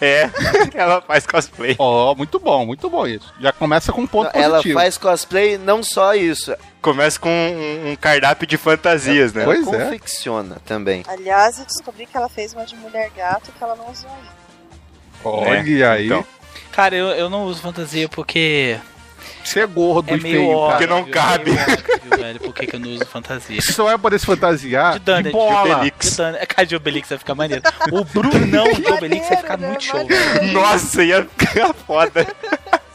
É, 0.00 0.30
ela 0.74 1.02
faz 1.02 1.26
cosplay. 1.26 1.76
Ó, 1.78 2.14
muito 2.14 2.38
bom, 2.38 2.64
muito 2.64 2.88
bom 2.88 3.06
isso. 3.06 3.32
Já 3.40 3.52
começa 3.52 3.92
com 3.92 4.02
um 4.02 4.06
ponto 4.06 4.30
Ela 4.32 4.56
positivo. 4.56 4.78
faz 4.78 4.96
cosplay, 4.96 5.58
não 5.58 5.82
só 5.82 6.14
isso, 6.14 6.54
Começa 6.80 7.18
com 7.20 7.28
um, 7.28 7.90
um 7.92 7.96
cardápio 7.96 8.44
de 8.44 8.56
fantasias, 8.56 9.32
né? 9.32 9.44
ela 9.44 9.54
Pois 9.54 9.68
é. 9.68 9.84
confecciona 9.84 10.56
também. 10.66 11.04
Aliás, 11.06 11.58
eu 11.60 11.64
descobri 11.64 12.06
que 12.06 12.16
ela 12.16 12.28
fez 12.28 12.52
uma 12.54 12.64
de 12.64 12.74
mulher 12.76 13.08
gato 13.16 13.52
que 13.52 13.62
ela 13.62 13.76
não 13.76 13.88
usou 13.88 14.10
ainda. 14.10 14.32
Olha 15.24 15.92
aí. 15.92 16.06
Então. 16.06 16.24
Cara, 16.72 16.96
eu, 16.96 17.08
eu 17.10 17.30
não 17.30 17.44
uso 17.44 17.60
fantasia 17.62 18.08
porque 18.08 18.78
você 19.44 19.60
é 19.60 19.66
gordo 19.66 20.10
É 20.12 20.16
e 20.16 20.20
meio 20.20 20.34
feio, 20.36 20.50
óbvio. 20.50 20.68
cara. 20.68 20.78
Porque 20.78 20.86
não 20.86 21.02
meio 21.02 21.12
cabe. 21.14 21.50
óbvio, 21.50 22.18
velho, 22.18 22.40
por 22.44 22.54
que, 22.54 22.66
que 22.66 22.76
eu 22.76 22.80
não 22.80 22.90
uso 22.90 23.06
fantasia? 23.06 23.60
Você 23.60 23.72
só 23.72 23.84
vai 23.84 23.98
poder 23.98 24.18
se 24.18 24.26
fantasiar 24.26 24.94
De 24.94 24.98
Dana, 25.00 25.22
de 25.22 25.28
de 25.28 25.32
bola. 25.32 25.76
Obelix. 25.76 26.10
De 26.10 26.16
Dana- 26.16 26.38
É 26.40 26.46
cara 26.46 26.66
de 26.66 26.76
Obelix 26.76 27.08
vai 27.08 27.18
ficar 27.18 27.34
maneiro. 27.34 27.62
O 27.90 28.04
Brunão 28.12 28.64
de 28.72 28.86
Obelix 28.92 29.28
vai 29.28 29.36
ficar 29.38 29.58
Maneiro, 29.58 29.72
muito 29.82 29.94
né? 29.94 30.00
show. 30.00 30.06
velho. 30.38 30.52
Nossa, 30.52 31.04
ia 31.04 31.22
ficar 31.36 31.74
foda. 31.74 32.26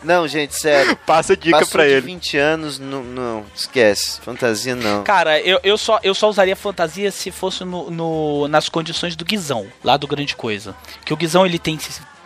Não, 0.04 0.26
gente, 0.28 0.56
sério. 0.56 0.96
Passa 1.06 1.36
dica 1.36 1.58
Passou 1.60 1.72
pra 1.74 1.84
de 1.86 1.92
ele. 1.94 2.02
20 2.02 2.38
anos, 2.38 2.80
não, 2.80 3.04
não, 3.04 3.46
esquece. 3.54 4.22
Fantasia 4.22 4.74
não. 4.76 5.04
Cara, 5.04 5.38
eu, 5.42 5.60
eu, 5.64 5.78
só, 5.78 6.00
eu 6.02 6.14
só 6.14 6.30
usaria 6.30 6.56
fantasia 6.56 7.12
se 7.12 7.30
fosse 7.30 7.66
no, 7.66 7.90
no- 7.92 8.48
nas 8.48 8.70
condições 8.70 9.16
do 9.18 9.26
Guizão, 9.26 9.68
lá 9.84 9.98
do 9.98 10.08
Grande 10.08 10.34
Coisa. 10.36 10.74
Que 11.04 11.12
o 11.14 11.18
Guizão, 11.18 11.46
ele 11.46 11.60
tem 11.60 11.78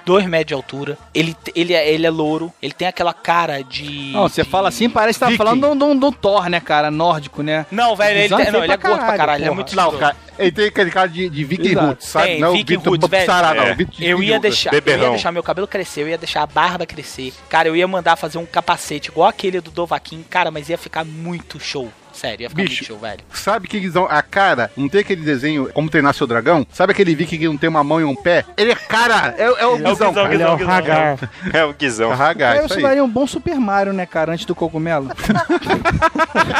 2 0.05 0.25
metros 0.25 0.47
de 0.47 0.53
altura, 0.53 0.97
ele, 1.13 1.35
ele, 1.55 1.73
é, 1.73 1.89
ele 1.89 2.05
é 2.05 2.09
louro, 2.09 2.51
ele 2.61 2.73
tem 2.73 2.87
aquela 2.87 3.13
cara 3.13 3.63
de... 3.63 4.11
Não, 4.13 4.27
você 4.27 4.43
de- 4.43 4.49
fala 4.49 4.69
assim, 4.69 4.89
parece 4.89 5.19
que 5.19 5.25
tá 5.25 5.31
falando 5.37 5.75
do, 5.75 5.75
do, 5.75 5.99
do 5.99 6.11
Thor, 6.11 6.49
né, 6.49 6.59
cara? 6.59 6.89
Nórdico, 6.91 7.41
né? 7.43 7.65
Não, 7.71 7.95
velho, 7.95 8.19
ele, 8.19 8.29
tem- 8.35 8.47
é 8.47 8.51
não, 8.51 8.63
ele 8.63 8.73
é 8.73 8.77
pra 8.77 8.89
gordo 8.89 8.99
pra 8.99 9.05
caralho, 9.05 9.17
caralho, 9.17 9.37
ele 9.37 9.43
é 9.43 9.47
porra. 9.47 9.55
muito 9.55 9.75
Não, 9.75 9.97
cara, 9.97 10.15
ele 10.37 10.51
tem 10.51 10.65
aquele 10.67 10.91
cara 10.91 11.07
de, 11.07 11.29
de 11.29 11.43
Viking 11.43 11.69
Exato. 11.71 11.87
Roots, 11.87 12.07
sabe? 12.07 12.25
Tem, 12.27 12.39
não, 12.39 12.51
Viking 12.53 12.75
Roots, 12.75 13.09
velho. 13.09 13.25
Sará, 13.25 13.53
não. 13.53 13.63
É. 13.63 13.73
Viking 13.75 14.03
Eu 14.05 14.23
ia 14.23 14.39
deixar, 14.39 14.73
eu 14.73 14.79
ia 14.97 15.09
deixar 15.09 15.31
meu 15.31 15.43
cabelo 15.43 15.67
crescer, 15.67 16.01
eu 16.01 16.09
ia 16.09 16.17
deixar 16.17 16.41
a 16.43 16.47
barba 16.47 16.85
crescer. 16.85 17.33
Cara, 17.49 17.67
eu 17.67 17.75
ia 17.75 17.87
mandar 17.87 18.15
fazer 18.15 18.37
um 18.37 18.45
capacete 18.45 19.09
igual 19.09 19.27
aquele 19.27 19.61
do 19.61 19.71
Dovaquin, 19.71 20.23
cara, 20.29 20.49
mas 20.51 20.69
ia 20.69 20.77
ficar 20.77 21.03
muito 21.05 21.59
show. 21.59 21.91
Sério, 22.13 22.43
ia 22.43 22.49
ficar 22.49 22.61
Bicho. 22.61 22.73
muito 22.75 22.85
show, 22.87 22.99
velho. 22.99 23.19
Sabe 23.33 23.67
que 23.67 23.79
Guizão, 23.79 24.07
a 24.09 24.21
cara, 24.21 24.69
não 24.75 24.87
tem 24.89 25.01
aquele 25.01 25.21
desenho 25.23 25.69
como 25.73 25.89
treinar 25.89 26.13
seu 26.13 26.27
dragão? 26.27 26.65
Sabe 26.71 26.91
aquele 26.93 27.15
Viking 27.15 27.37
que 27.37 27.47
não 27.47 27.57
tem 27.57 27.69
uma 27.69 27.83
mão 27.83 27.99
e 27.99 28.03
um 28.03 28.15
pé? 28.15 28.45
Ele 28.57 28.71
é 28.71 28.75
cara, 28.75 29.33
é, 29.37 29.43
é 29.43 29.65
o 29.65 29.77
Guizão, 29.77 30.13
cara. 30.13 30.33
Ele 30.33 30.43
é 30.43 30.49
o 30.49 30.57
Guizão, 30.57 30.73
Hagar. 30.73 31.17
É 31.53 31.65
o 31.65 31.73
Guizão. 31.73 32.09
Carragar, 32.09 32.57
eu 32.57 32.65
isso 32.65 32.75
aí. 32.75 32.81
daria 32.83 33.03
um 33.03 33.09
bom 33.09 33.25
Super 33.25 33.55
Mario, 33.59 33.93
né, 33.93 34.05
cara, 34.05 34.33
antes 34.33 34.45
do 34.45 34.53
cogumelo. 34.55 35.09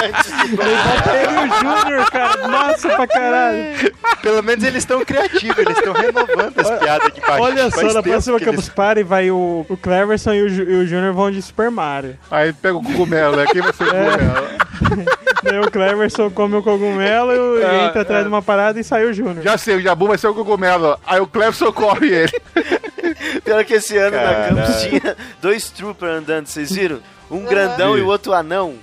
Ele 0.01 1.38
o 1.38 1.60
Júnior, 1.60 2.12
cara. 2.12 2.48
Nossa, 2.48 2.89
pra 2.89 3.08
caralho. 3.08 3.93
Pelo 4.22 4.41
menos 4.43 4.63
eles 4.63 4.77
estão 4.84 5.03
criativos, 5.03 5.58
eles 5.58 5.77
estão 5.77 5.93
renovando 5.93 6.60
as 6.60 6.79
piadas 6.79 7.13
de 7.13 7.22
baixo. 7.22 7.43
Olha 7.43 7.72
só, 7.72 7.93
na 7.93 8.03
próxima 8.03 8.39
que 8.39 8.46
Campus 8.46 8.65
eles- 8.65 8.75
Party 8.75 9.03
vai 9.03 9.31
o, 9.31 9.65
o 9.67 9.77
Cleverson 9.77 10.34
e 10.34 10.41
o, 10.41 10.48
e 10.48 10.75
o 10.84 10.88
Júnior 10.88 11.13
vão 11.13 11.31
de 11.31 11.41
Super 11.41 11.70
Mario. 11.72 12.17
Aí 12.29 12.53
pega 12.53 12.77
o 12.77 12.84
cogumelo, 12.84 13.36
né? 13.38 13.46
Quem 13.51 13.62
vai 13.62 13.74
ser 13.74 13.84
o 13.84 13.88
cogumelo? 13.88 15.12
Daí 15.43 15.60
o 15.60 15.71
Cleverson 15.71 16.29
come 16.29 16.55
o 16.57 16.63
cogumelo 16.63 17.31
e 17.60 17.63
É, 17.63 17.86
entra 17.88 18.01
atrás 18.01 18.24
de 18.24 18.27
uma 18.29 18.41
parada 18.41 18.79
e 18.79 18.83
sai 18.83 19.05
o 19.05 19.13
Júnior. 19.13 19.41
Já 19.43 19.57
sei, 19.57 19.75
o 19.77 19.81
Jabu 19.81 20.07
vai 20.07 20.17
ser 20.17 20.27
o 20.27 20.33
cogumelo. 20.36 21.00
Aí 21.05 21.19
o 21.19 21.25
Clebson 21.27 21.71
corre 21.71 22.07
ele. 22.10 22.41
Pior 23.43 23.63
que 23.65 23.74
esse 23.75 23.98
ano 23.98 24.15
na 24.17 24.24
Caralho. 24.24 24.55
campus 24.57 24.81
tinha 24.83 25.17
dois 25.41 25.69
troopers 25.69 26.13
andando, 26.19 26.45
vocês 26.48 26.71
viram? 26.71 27.00
Um 27.29 27.45
grandão 27.45 27.98
e 27.98 28.01
o 28.01 28.07
outro 28.07 28.33
anão. 28.33 28.75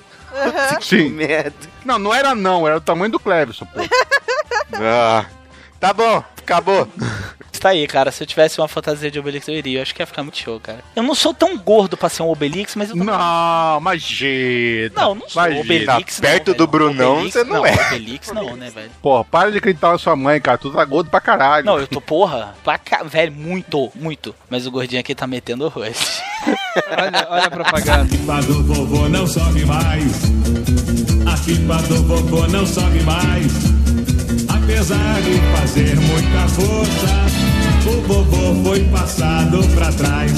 Que 0.79 0.85
Sim. 0.99 1.11
merda. 1.11 1.55
Não, 1.85 1.99
não 1.99 2.15
era 2.15 2.35
não, 2.35 2.67
era 2.67 2.77
o 2.77 2.81
tamanho 2.81 3.11
do 3.13 3.21
Clebson, 3.21 3.67
pô. 3.67 3.81
Ah, 4.81 5.25
tá 5.81 5.93
bom, 5.95 6.23
acabou. 6.39 6.87
Está 7.59 7.71
aí, 7.71 7.85
cara. 7.89 8.13
Se 8.13 8.23
eu 8.23 8.27
tivesse 8.27 8.61
uma 8.61 8.69
fantasia 8.69 9.11
de 9.11 9.19
Obelix, 9.19 9.49
eu 9.49 9.55
iria. 9.55 9.81
Eu 9.81 9.83
acho 9.83 9.93
que 9.93 10.01
ia 10.01 10.07
ficar 10.07 10.23
muito 10.23 10.39
show, 10.39 10.61
cara. 10.61 10.79
Eu 10.95 11.03
não 11.03 11.13
sou 11.13 11.35
tão 11.35 11.59
gordo 11.59 11.97
pra 11.97 12.09
ser 12.09 12.23
um 12.23 12.31
Obelix, 12.31 12.77
mas 12.77 12.91
eu 12.91 12.97
tô... 12.97 13.03
Não, 13.03 13.79
imagina. 13.81 14.93
Não, 14.95 15.15
não 15.17 15.29
sou 15.29 15.43
Imagina. 15.43 15.61
Obelix. 15.61 16.17
Tá 16.17 16.23
perto 16.23 16.49
não, 16.49 16.55
do 16.55 16.59
velho. 16.59 16.71
Brunão, 16.71 17.13
Obelix, 17.15 17.33
você 17.35 17.43
não 17.45 17.67
é. 17.67 17.75
Obelix 17.75 18.29
não, 18.33 18.57
né, 18.57 18.71
velho? 18.71 18.91
Porra, 19.03 19.25
para 19.25 19.51
de 19.51 19.59
acreditar 19.59 19.91
na 19.91 19.99
sua 19.99 20.15
mãe, 20.15 20.41
cara. 20.41 20.57
Tu 20.57 20.71
tá 20.71 20.85
gordo 20.85 21.11
pra 21.11 21.21
caralho. 21.21 21.67
Não, 21.67 21.81
eu 21.81 21.89
tô, 21.89 22.01
porra, 22.01 22.55
pra 22.63 22.79
ca... 22.79 23.03
velho, 23.03 23.33
muito, 23.33 23.91
muito. 23.93 24.33
Mas 24.49 24.65
o 24.65 24.71
gordinho 24.71 25.01
aqui 25.01 25.13
tá 25.13 25.27
metendo 25.27 25.67
arroz. 25.67 26.23
Olha, 26.47 27.27
olha 27.29 27.45
a 27.45 27.51
propaganda. 27.51 28.09
pipa 28.09 28.41
do 28.43 28.63
vovô 28.63 29.09
não 29.09 29.27
sobe 29.27 29.65
mais. 29.65 30.23
A 31.27 31.37
pipa 31.45 31.77
do 31.89 32.05
vovô 32.05 32.47
não 32.47 32.65
sobe 32.65 33.01
mais. 33.01 33.53
Apesar 34.49 35.21
de 35.23 35.41
fazer 35.57 35.97
muita 35.97 36.49
força, 36.49 37.28
o 37.89 38.03
vovô 38.03 38.63
foi 38.65 38.85
passado 38.85 39.67
pra 39.75 39.91
trás. 39.93 40.33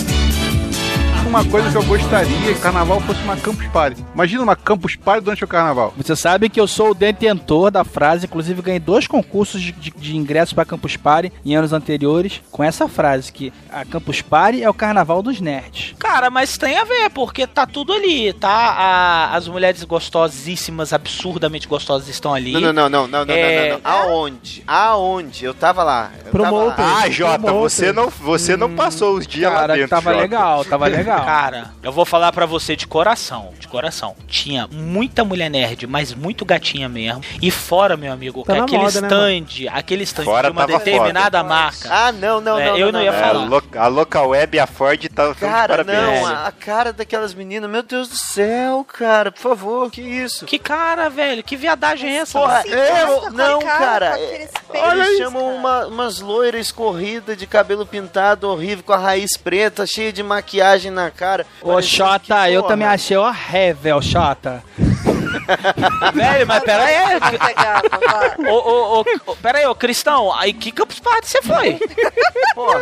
Uma 1.30 1.44
coisa 1.44 1.70
que 1.70 1.76
eu 1.76 1.84
gostaria 1.84 2.36
que 2.42 2.50
o 2.50 2.58
carnaval 2.60 3.00
fosse 3.02 3.22
uma 3.22 3.36
Campus 3.36 3.64
Party. 3.68 4.04
Imagina 4.12 4.42
uma 4.42 4.56
Campus 4.56 4.96
Party 4.96 5.22
durante 5.22 5.44
o 5.44 5.46
carnaval. 5.46 5.94
Você 5.96 6.16
sabe 6.16 6.48
que 6.48 6.60
eu 6.60 6.66
sou 6.66 6.90
o 6.90 6.94
detentor 6.94 7.70
da 7.70 7.84
frase, 7.84 8.26
inclusive 8.26 8.60
ganhei 8.60 8.80
dois 8.80 9.06
concursos 9.06 9.62
de, 9.62 9.70
de, 9.70 9.90
de 9.96 10.16
ingressos 10.16 10.52
para 10.54 10.64
Campus 10.64 10.96
Party 10.96 11.32
em 11.46 11.54
anos 11.54 11.72
anteriores 11.72 12.40
com 12.50 12.64
essa 12.64 12.88
frase, 12.88 13.32
que 13.32 13.52
a 13.70 13.84
Campus 13.84 14.20
Party 14.20 14.60
é 14.64 14.68
o 14.68 14.74
carnaval 14.74 15.22
dos 15.22 15.40
nerds. 15.40 15.94
Cara, 16.00 16.30
mas 16.30 16.58
tem 16.58 16.76
a 16.76 16.82
ver, 16.84 17.08
porque 17.10 17.46
tá 17.46 17.64
tudo 17.64 17.92
ali, 17.92 18.32
tá? 18.32 18.50
A- 18.50 19.36
as 19.36 19.46
mulheres 19.46 19.84
gostosíssimas, 19.84 20.92
absurdamente 20.92 21.68
gostosas 21.68 22.08
estão 22.08 22.34
ali. 22.34 22.52
Não, 22.54 22.60
não, 22.60 22.72
não, 22.72 22.88
não, 22.90 23.06
não, 23.06 23.24
não, 23.26 23.34
É. 23.34 23.68
não, 23.70 23.78
não, 23.78 23.80
não. 23.84 23.90
Aonde? 23.92 24.64
Aonde? 24.66 25.44
Eu 25.44 25.54
tava 25.54 25.84
lá. 25.84 26.10
Eu 26.24 26.32
Promoter. 26.32 26.74
tava 26.76 26.88
lá. 26.92 27.02
Ah, 27.04 27.08
Jota, 27.10 27.52
você 27.52 27.92
não, 27.92 28.08
você 28.10 28.56
não 28.56 28.74
passou 28.74 29.16
os 29.16 29.28
dias 29.28 29.50
lá 29.52 29.60
Cara, 29.60 29.74
dentro, 29.74 29.90
tava 29.90 30.10
Jota. 30.10 30.22
legal, 30.22 30.64
tava 30.64 30.86
legal. 30.88 31.19
Cara, 31.24 31.70
eu 31.82 31.92
vou 31.92 32.04
falar 32.04 32.32
pra 32.32 32.46
você 32.46 32.74
de 32.76 32.86
coração, 32.86 33.52
de 33.58 33.66
coração. 33.68 34.14
Tinha 34.26 34.66
muita 34.70 35.24
mulher 35.24 35.48
nerd, 35.50 35.86
mas 35.86 36.12
muito 36.14 36.44
gatinha 36.44 36.88
mesmo. 36.88 37.22
E 37.40 37.50
fora, 37.50 37.96
meu 37.96 38.12
amigo, 38.12 38.42
Tá 38.44 38.62
aquele 38.62 38.82
moda, 38.82 39.00
né, 39.00 39.08
stand, 39.08 39.68
aquele 39.72 40.02
stand 40.04 40.24
Fora 40.24 40.48
de 40.50 40.56
uma 40.56 40.66
determinada 40.66 41.42
marca. 41.42 41.88
Ah, 41.90 42.12
não, 42.12 42.40
não, 42.40 42.58
É, 42.58 42.66
não. 42.70 42.76
eu 42.76 42.92
não 42.92 43.02
ia 43.02 43.10
É, 43.10 43.20
falar. 43.20 43.44
lo- 43.44 43.62
a 43.76 43.86
Local 43.88 44.28
Web 44.28 44.56
e 44.56 44.60
a 44.60 44.66
Ford 44.66 45.08
tá 45.14 45.34
Cara, 45.34 45.84
parabéns. 45.84 46.20
não, 46.20 46.26
a, 46.26 46.46
a 46.46 46.52
cara 46.52 46.92
daquelas 46.92 47.34
meninas, 47.34 47.70
meu 47.70 47.82
Deus 47.82 48.08
do 48.08 48.16
céu, 48.16 48.84
cara, 48.84 49.30
por 49.32 49.40
favor, 49.40 49.90
que 49.90 50.00
isso? 50.00 50.46
Que 50.46 50.58
cara, 50.58 51.08
velho, 51.08 51.42
que 51.42 51.56
viadagem 51.56 52.10
é 52.10 52.16
essa? 52.20 52.38
Porra, 52.38 52.62
eu, 52.66 53.20
com 53.22 53.30
não, 53.30 53.58
cara, 53.60 53.78
cara. 53.78 54.20
é- 54.20 54.26
peitos, 54.26 54.60
Eles 54.92 55.06
cara. 55.06 55.16
chamam 55.18 55.54
uma- 55.56 55.86
umas 55.86 56.20
loiras 56.20 56.66
escorridas 56.66 57.36
de 57.36 57.46
cabelo 57.46 57.84
pintado 57.86 58.48
horrível, 58.48 58.84
com 58.84 58.92
a 58.92 58.96
raiz 58.98 59.36
preta, 59.36 59.86
cheia 59.86 60.12
de 60.12 60.22
maquiagem 60.22 60.90
na 60.90 61.09
cara. 61.10 61.46
Ô, 61.62 61.80
que, 61.80 62.54
eu 62.54 62.62
porra, 62.62 62.72
também 62.72 62.86
achei 62.88 63.16
horrível, 63.16 64.00
Xota. 64.02 64.62
Velho, 66.14 66.46
mas 66.46 66.62
pera 66.64 66.84
aí. 66.84 66.96
Ô, 68.48 68.52
ô, 68.54 68.98
ô, 69.00 69.04
ô, 69.26 69.36
pera 69.36 69.58
aí, 69.58 69.66
ô, 69.66 69.74
Cristão, 69.74 70.32
aí 70.34 70.52
que 70.52 70.72
Campus 70.72 70.98
Party 71.00 71.28
você 71.28 71.42
foi? 71.42 71.78
Porra. 72.54 72.80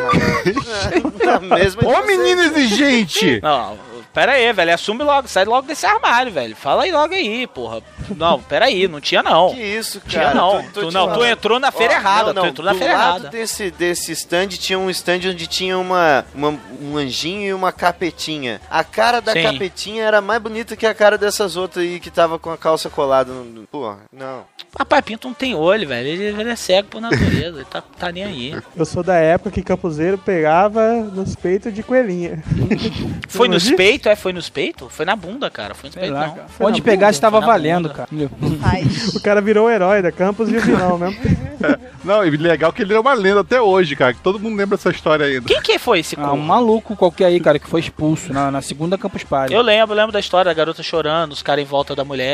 Na 1.24 1.40
mesma 1.40 1.82
de 1.82 1.88
Ô, 1.88 1.92
você. 1.92 2.16
menino 2.16 2.42
exigente! 2.42 3.40
Não, 3.42 3.78
pera 4.12 4.32
aí, 4.32 4.52
velho, 4.52 4.74
assume 4.74 5.04
logo, 5.04 5.28
sai 5.28 5.44
logo 5.44 5.66
desse 5.66 5.86
armário, 5.86 6.32
velho. 6.32 6.56
Fala 6.56 6.84
aí 6.84 6.92
logo 6.92 7.14
aí, 7.14 7.46
porra. 7.46 7.82
Não, 8.16 8.40
pera 8.40 8.64
aí, 8.66 8.88
não 8.88 9.00
tinha 9.00 9.22
não. 9.22 9.54
Que 9.54 9.60
isso, 9.62 10.00
cara? 10.00 10.10
Tinha 10.30 10.34
não. 10.34 10.62
Tô- 10.64 10.80
tô 10.80 10.88
Tu, 10.88 10.90
não, 10.92 11.12
tu 11.12 11.24
entrou 11.24 11.60
na 11.60 11.70
feira 11.70 11.94
Ó, 11.94 11.96
errada, 11.96 12.32
não, 12.32 12.32
tu 12.32 12.36
não, 12.42 12.46
entrou 12.48 12.64
na 12.66 12.72
do 12.72 12.78
feira 12.78 12.94
lado 12.96 13.08
errada. 13.18 13.28
Desse, 13.28 13.70
desse 13.70 14.12
stand 14.12 14.48
tinha 14.48 14.78
um 14.78 14.88
stand 14.90 15.20
onde 15.28 15.46
tinha 15.46 15.76
uma, 15.78 16.24
uma- 16.34 16.58
um 16.80 16.96
anjinho 16.96 17.48
e 17.48 17.52
uma 17.52 17.70
capetinha. 17.70 18.60
A 18.70 18.82
cara 18.82 19.20
da 19.20 19.32
Sim. 19.32 19.42
capetinha 19.42 20.04
era 20.04 20.20
mais 20.22 20.40
bonita 20.40 20.74
que 20.76 20.86
a 20.86 20.94
cara 20.94 21.18
dessas 21.18 21.56
outras 21.56 21.84
aí 21.84 22.00
que 22.00 22.10
tava 22.10 22.37
com 22.38 22.50
a 22.50 22.56
calça 22.58 22.88
colada. 22.90 23.32
No, 23.32 23.66
porra, 23.66 23.98
não. 24.12 24.44
Papai 24.72 25.00
Pinto 25.02 25.26
não 25.28 25.34
tem 25.34 25.54
olho, 25.54 25.88
velho. 25.88 26.06
Ele, 26.08 26.24
ele 26.40 26.50
é 26.50 26.56
cego 26.56 26.88
por 26.88 27.00
natureza, 27.00 27.56
ele 27.58 27.64
tá, 27.64 27.80
tá 27.80 28.12
nem 28.12 28.24
aí. 28.24 28.54
Eu 28.76 28.84
sou 28.84 29.02
da 29.02 29.14
época 29.16 29.50
que 29.50 29.62
Campuseiro 29.62 30.18
pegava 30.18 30.94
nos 30.94 31.34
peitos 31.34 31.72
de 31.72 31.82
coelhinha. 31.82 32.42
Foi 33.28 33.48
nos 33.48 33.70
peitos? 33.70 34.06
É, 34.06 34.16
foi 34.16 34.32
nos 34.32 34.48
peitos? 34.48 34.88
Foi 34.92 35.04
na 35.04 35.14
bunda, 35.16 35.50
cara. 35.50 35.74
Foi 35.74 35.88
nos 35.88 35.94
peitos, 35.94 36.14
não. 36.18 36.30
cara. 36.34 36.46
Foi 36.48 36.66
Onde 36.66 36.82
pegar 36.82 37.10
estava 37.10 37.40
valendo, 37.40 37.88
bunda. 37.88 37.94
cara. 37.94 38.08
O 39.14 39.20
cara 39.22 39.40
virou 39.40 39.66
o 39.66 39.70
herói 39.70 40.02
da 40.02 40.10
Campus 40.12 40.48
e 40.50 40.56
o 40.56 40.60
vilão 40.60 40.98
mesmo. 40.98 41.18
Não, 42.04 42.24
e 42.24 42.30
legal 42.30 42.72
que 42.72 42.82
ele 42.82 42.94
é 42.94 43.00
uma 43.00 43.12
lenda 43.12 43.40
até 43.40 43.60
hoje, 43.60 43.96
cara. 43.96 44.14
Que 44.14 44.20
todo 44.20 44.38
mundo 44.38 44.56
lembra 44.56 44.76
dessa 44.76 44.90
história 44.90 45.26
ainda. 45.26 45.42
Quem 45.46 45.60
que 45.60 45.78
foi 45.78 45.98
esse 45.98 46.14
Ah, 46.14 46.22
corno? 46.28 46.34
um 46.36 46.46
maluco 46.46 46.96
qualquer 46.96 47.26
aí, 47.26 47.40
cara, 47.40 47.58
que 47.58 47.66
foi 47.68 47.80
expulso 47.80 48.32
na, 48.32 48.50
na 48.50 48.62
segunda 48.62 48.96
Campus 48.96 49.24
Party. 49.24 49.52
Eu 49.52 49.60
lembro, 49.60 49.94
lembro 49.94 50.12
da 50.12 50.20
história 50.20 50.44
da 50.50 50.54
garota 50.54 50.82
chorando, 50.82 51.32
os 51.32 51.42
caras 51.42 51.62
em 51.64 51.66
volta 51.66 51.96
da 51.96 52.04
mulher. 52.04 52.27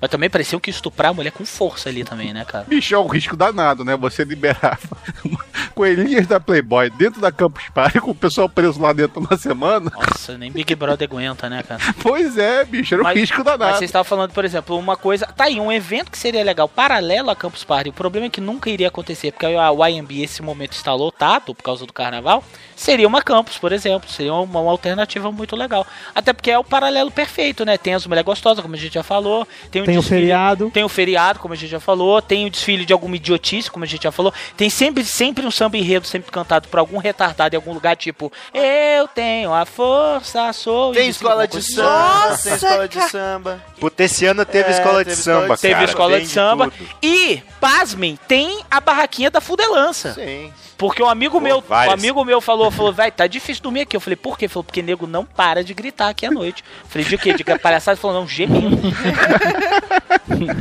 Mas 0.00 0.10
também 0.10 0.28
parecia 0.30 0.58
que 0.60 0.70
estuprar 0.70 1.10
a 1.10 1.14
mulher 1.14 1.30
com 1.30 1.44
força 1.44 1.88
ali 1.88 2.04
também, 2.04 2.32
né, 2.32 2.44
cara? 2.44 2.64
Bicho, 2.68 2.94
é 2.94 2.98
um 2.98 3.06
risco 3.06 3.36
danado, 3.36 3.84
né? 3.84 3.96
Você 3.96 4.24
liberava 4.24 4.78
coelhinhas 5.74 6.26
da 6.26 6.40
Playboy 6.40 6.90
dentro 6.90 7.20
da 7.20 7.30
Campus 7.32 7.64
Party 7.72 8.00
com 8.00 8.10
o 8.10 8.14
pessoal 8.14 8.48
preso 8.48 8.80
lá 8.80 8.92
dentro 8.92 9.20
uma 9.20 9.36
semana. 9.36 9.90
Nossa, 9.94 10.36
nem 10.36 10.50
Big 10.50 10.74
Brother 10.74 11.08
aguenta, 11.08 11.48
né, 11.48 11.62
cara? 11.62 11.80
Pois 12.02 12.38
é, 12.38 12.64
bicho, 12.64 12.94
era 12.94 13.02
um 13.02 13.04
Mas- 13.04 13.18
risco 13.18 13.36
Mas 13.38 13.44
danado. 13.44 13.76
vocês 13.78 13.88
estavam 13.88 14.04
falando, 14.04 14.32
por 14.32 14.44
exemplo, 14.44 14.78
uma 14.78 14.96
coisa. 14.96 15.26
Tá 15.26 15.44
aí, 15.44 15.60
um 15.60 15.70
evento 15.70 16.10
que 16.10 16.18
seria 16.18 16.42
legal 16.44 16.68
paralelo 16.68 17.30
a 17.30 17.36
Campus 17.36 17.64
Party. 17.64 17.90
O 17.90 17.92
problema 17.92 18.26
é 18.26 18.30
que 18.30 18.40
nunca 18.40 18.70
iria 18.70 18.88
acontecer, 18.88 19.32
porque 19.32 19.46
a 19.46 19.70
YMB 19.88 20.22
esse 20.22 20.42
momento 20.42 20.72
está 20.72 20.94
lotado 20.94 21.54
por 21.54 21.62
causa 21.62 21.86
do 21.86 21.92
carnaval. 21.92 22.42
Seria 22.78 23.08
uma 23.08 23.20
campus, 23.20 23.58
por 23.58 23.72
exemplo. 23.72 24.08
Seria 24.08 24.32
uma, 24.32 24.60
uma 24.60 24.70
alternativa 24.70 25.32
muito 25.32 25.56
legal. 25.56 25.84
Até 26.14 26.32
porque 26.32 26.48
é 26.48 26.56
o 26.58 26.62
paralelo 26.62 27.10
perfeito, 27.10 27.64
né? 27.64 27.76
Tem 27.76 27.92
as 27.92 28.06
mulheres 28.06 28.24
gostosas, 28.24 28.62
como 28.62 28.76
a 28.76 28.78
gente 28.78 28.94
já 28.94 29.02
falou. 29.02 29.46
Tem, 29.68 29.82
Tem 29.82 29.96
o 29.98 30.00
desfile- 30.00 30.20
feriado. 30.20 30.70
Tem 30.70 30.84
o 30.84 30.88
feriado, 30.88 31.40
como 31.40 31.54
a 31.54 31.56
gente 31.56 31.70
já 31.70 31.80
falou. 31.80 32.22
Tem 32.22 32.46
o 32.46 32.50
desfile 32.50 32.84
de 32.84 32.92
alguma 32.92 33.16
idiotice, 33.16 33.68
como 33.68 33.84
a 33.84 33.88
gente 33.88 34.04
já 34.04 34.12
falou. 34.12 34.32
Tem 34.56 34.70
sempre, 34.70 35.04
sempre 35.04 35.44
um 35.44 35.50
samba 35.50 35.76
enredo, 35.76 36.06
sempre 36.06 36.30
cantado 36.30 36.68
por 36.68 36.78
algum 36.78 36.98
retardado 36.98 37.54
em 37.54 37.58
algum 37.58 37.72
lugar, 37.72 37.96
tipo 37.96 38.32
Eu 38.54 39.08
tenho 39.08 39.52
a 39.52 39.64
força, 39.66 40.52
sou... 40.52 40.92
Tem 40.92 41.08
escola 41.08 41.48
de 41.48 41.60
samba, 41.60 42.28
Nossa, 42.28 42.42
tem 42.44 42.54
escola 42.54 42.88
de 42.88 43.00
samba. 43.10 43.64
Puta, 43.80 44.04
esse 44.04 44.24
ano 44.24 44.44
teve 44.44 44.68
É, 44.68 44.72
escola 44.72 44.98
de 45.04 45.10
teve 45.10 45.22
samba, 45.22 45.54
de- 45.56 45.60
Teve 45.62 45.74
cara. 45.74 45.84
escola 45.86 46.16
Tem 46.16 46.22
de 46.26 46.28
samba. 46.32 46.70
tudo. 46.70 46.88
E, 47.02 47.42
pasmem, 47.60 48.16
tem 48.28 48.60
a 48.70 48.80
barraquinha 48.80 49.30
da 49.32 49.40
Fudelança. 49.40 50.12
Sim. 50.14 50.52
Porque 50.78 51.02
um 51.02 51.08
amigo 51.08 51.38
Pô, 51.38 51.40
meu, 51.44 51.58
um 51.58 51.60
várias. 51.60 51.92
amigo 51.94 52.24
meu 52.24 52.40
falou, 52.40 52.70
falou, 52.70 52.92
velho, 52.92 53.10
tá 53.12 53.26
difícil 53.26 53.60
dormir 53.62 53.80
aqui. 53.80 53.96
Eu 53.96 54.00
falei, 54.00 54.14
por 54.16 54.38
quê? 54.38 54.44
Ele 54.44 54.52
falou, 54.52 54.62
porque 54.64 54.80
nego 54.80 55.06
não 55.08 55.24
para 55.24 55.64
de 55.64 55.74
gritar 55.74 56.08
aqui 56.08 56.24
à 56.24 56.30
noite. 56.30 56.62
Eu 56.84 56.88
falei, 56.88 57.04
de 57.06 57.18
quê? 57.18 57.34
De 57.34 57.42
palhaçada? 57.44 57.96
Ele 57.96 58.00
falou, 58.00 58.20
não, 58.20 58.28
gemindo. 58.28 58.78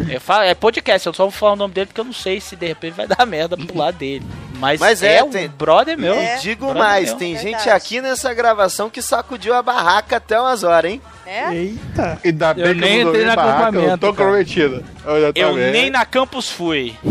Eu 0.10 0.20
falo, 0.22 0.44
é 0.44 0.56
podcast, 0.56 1.06
eu 1.06 1.14
só 1.14 1.24
vou 1.24 1.32
falar 1.32 1.54
o 1.54 1.56
nome 1.58 1.74
dele 1.74 1.88
porque 1.88 2.00
eu 2.00 2.06
não 2.06 2.14
sei 2.14 2.40
se 2.40 2.56
de 2.56 2.66
repente 2.66 2.94
vai 2.94 3.06
dar 3.06 3.26
merda 3.28 3.56
pro 3.58 3.78
lado 3.78 3.98
dele. 3.98 4.26
Mas, 4.60 4.80
Mas 4.80 5.04
é, 5.04 5.18
é, 5.18 5.24
um 5.24 5.30
tem- 5.30 5.48
brother 5.50 5.96
meu. 5.98 6.16
É. 6.16 6.38
Digo 6.38 6.74
mais, 6.74 7.10
meu. 7.10 7.18
tem 7.18 7.34
Verdade. 7.36 7.58
gente 7.64 7.70
aqui 7.70 8.02
nessa 8.02 8.34
gravação 8.34 8.90
que 8.90 9.02
sacudiu 9.02 9.54
a 9.54 9.62
barraca 9.62 10.18
até 10.18 10.40
umas 10.40 10.64
horas, 10.64 10.92
hein? 10.92 11.02
É? 11.28 11.54
Eita. 11.54 12.20
Ainda 12.24 12.54
bem 12.54 12.66
Eu 12.66 12.76
nem 12.76 12.96
eu 13.02 13.10
entrei 13.10 13.26
no 13.26 13.36
barraca, 13.36 13.52
eu 13.52 13.62
acampamento, 13.68 13.98
tô 13.98 14.14
cara. 14.14 14.30
comprometido. 14.30 14.86
Eu, 15.06 15.22
já 15.22 15.28
Eu 15.36 15.50
também. 15.52 15.72
nem 15.72 15.90
na 15.92 16.06
campus 16.06 16.50
fui. 16.50 16.96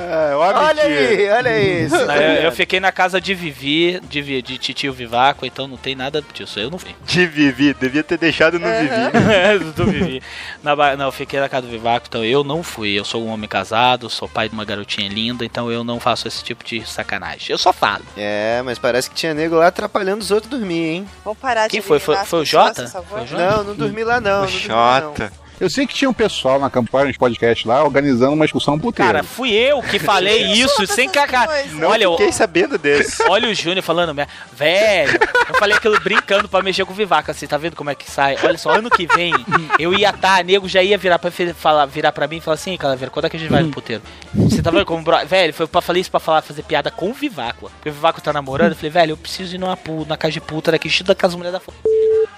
É, 0.00 0.32
Olha 0.36 0.84
mentira. 0.84 1.08
aí, 1.08 1.28
olha 1.30 1.47
aí. 1.48 1.84
isso 1.84 2.06
tá 2.06 2.16
Eu, 2.16 2.42
eu 2.44 2.52
fiquei 2.52 2.80
na 2.80 2.92
casa 2.92 3.20
de 3.20 3.34
Vivi, 3.34 4.00
de, 4.08 4.42
de 4.42 4.58
titio 4.58 4.92
Vivaco, 4.92 5.44
então 5.46 5.66
não 5.66 5.76
tem 5.76 5.94
nada 5.94 6.22
disso. 6.32 6.58
Eu 6.58 6.70
não 6.70 6.78
fui. 6.78 6.94
De 7.04 7.26
Vivi, 7.26 7.74
devia 7.74 8.02
ter 8.02 8.18
deixado 8.18 8.58
no 8.58 8.66
Vivi. 8.66 9.68
do 9.74 9.86
Vivi. 9.86 10.22
Na 10.62 10.76
não, 10.96 11.06
eu 11.06 11.12
fiquei 11.12 11.40
na 11.40 11.48
casa 11.48 11.66
do 11.66 11.70
Vivaco, 11.70 12.06
então 12.08 12.24
eu 12.24 12.42
não 12.44 12.62
fui. 12.62 12.98
Eu 12.98 13.04
sou 13.04 13.24
um 13.24 13.28
homem 13.28 13.48
casado, 13.48 14.08
sou 14.08 14.28
pai 14.28 14.48
de 14.48 14.54
uma 14.54 14.64
garotinha 14.64 15.08
linda, 15.08 15.44
então 15.44 15.70
eu 15.70 15.82
não 15.82 15.98
faço 15.98 16.28
esse 16.28 16.42
tipo 16.42 16.64
de 16.64 16.88
sacanagem. 16.88 17.46
Eu 17.50 17.58
só 17.58 17.72
falo. 17.72 18.04
É, 18.16 18.62
mas 18.64 18.78
parece 18.78 19.08
que 19.10 19.16
tinha 19.16 19.34
nego 19.34 19.56
lá 19.56 19.68
atrapalhando 19.68 20.22
os 20.22 20.30
outros 20.30 20.50
dormir, 20.50 20.88
hein? 20.88 21.08
Vamos 21.24 21.38
parar 21.38 21.66
de 21.66 21.72
Quem 21.72 21.80
foi? 21.80 21.98
Foi- 21.98 22.16
foi 22.24 22.40
o 22.40 22.44
Jota? 22.44 22.86
Foi 22.88 23.22
o 23.22 23.26
Jota? 23.26 23.56
Não, 23.56 23.64
não 23.64 23.74
dormi 23.74 24.04
lá 24.04 24.20
não. 24.20 24.44
O 24.44 24.44
não 24.44 24.50
dormi 24.50 24.68
lá, 24.68 25.00
não. 25.00 25.47
Eu 25.60 25.68
sei 25.68 25.86
que 25.86 25.94
tinha 25.94 26.08
um 26.08 26.14
pessoal 26.14 26.58
na 26.60 26.70
campanha 26.70 27.12
de 27.12 27.18
podcast 27.18 27.66
lá 27.66 27.82
organizando 27.82 28.32
uma 28.32 28.44
excursão 28.44 28.78
puteira. 28.78 29.12
Cara, 29.12 29.22
fui 29.24 29.50
eu 29.52 29.82
que 29.82 29.98
falei 29.98 30.52
isso, 30.54 30.86
sem 30.86 31.08
cagar. 31.08 31.48
Não 31.72 31.88
Olha, 31.90 32.08
fiquei 32.10 32.28
eu- 32.28 32.32
sabendo 32.32 32.78
desse. 32.78 33.22
Olha 33.28 33.48
o 33.48 33.54
Júnior 33.54 33.82
falando, 33.82 34.14
"Mer- 34.14 34.28
velho, 34.52 35.18
eu 35.48 35.54
falei 35.58 35.76
aquilo 35.76 35.98
brincando 36.00 36.48
pra 36.48 36.62
mexer 36.62 36.84
com 36.84 36.92
o 36.92 36.96
Vivaco, 36.96 37.30
assim, 37.30 37.46
tá 37.46 37.56
vendo 37.56 37.74
como 37.74 37.90
é 37.90 37.94
que 37.94 38.08
sai? 38.10 38.36
Olha 38.44 38.56
só, 38.56 38.70
ano 38.70 38.88
que 38.88 39.06
vem, 39.06 39.32
eu 39.78 39.92
ia 39.92 40.12
tá, 40.12 40.42
nego 40.42 40.68
já 40.68 40.82
ia 40.82 40.96
virar 40.96 41.18
pra, 41.18 41.30
falar, 41.54 41.86
virar 41.86 42.12
pra 42.12 42.28
mim 42.28 42.36
e 42.36 42.40
falar 42.40 42.54
assim, 42.54 42.76
Calaveira, 42.76 43.10
quando 43.10 43.24
é 43.26 43.30
que 43.30 43.36
a 43.36 43.40
gente 43.40 43.50
vai 43.50 43.62
no 43.62 43.70
puteiro? 43.70 44.02
Você 44.34 44.62
tá 44.62 44.70
vendo 44.70 44.86
como, 44.86 45.02
bro... 45.02 45.18
velho, 45.26 45.52
foi 45.52 45.66
pra 45.66 45.80
falar 45.80 45.98
isso 45.98 46.10
pra 46.10 46.20
falar, 46.20 46.42
fazer 46.42 46.62
piada 46.62 46.90
com 46.90 47.10
o 47.10 47.14
Vivaco, 47.14 47.70
porque 47.70 47.88
o 47.88 47.92
Vivaco 47.92 48.20
tá 48.20 48.32
namorando, 48.32 48.70
eu 48.70 48.76
falei, 48.76 48.90
velho, 48.90 49.12
eu 49.12 49.16
preciso 49.16 49.54
ir 49.56 49.58
numa, 49.58 49.76
na 50.06 50.16
casa 50.16 50.32
de 50.32 50.40
puta 50.40 50.70
daqui, 50.70 50.88
cheio 50.88 51.06
da 51.06 51.14
casa 51.14 51.36
mulher 51.36 51.50
da 51.50 51.58
f... 51.58 51.72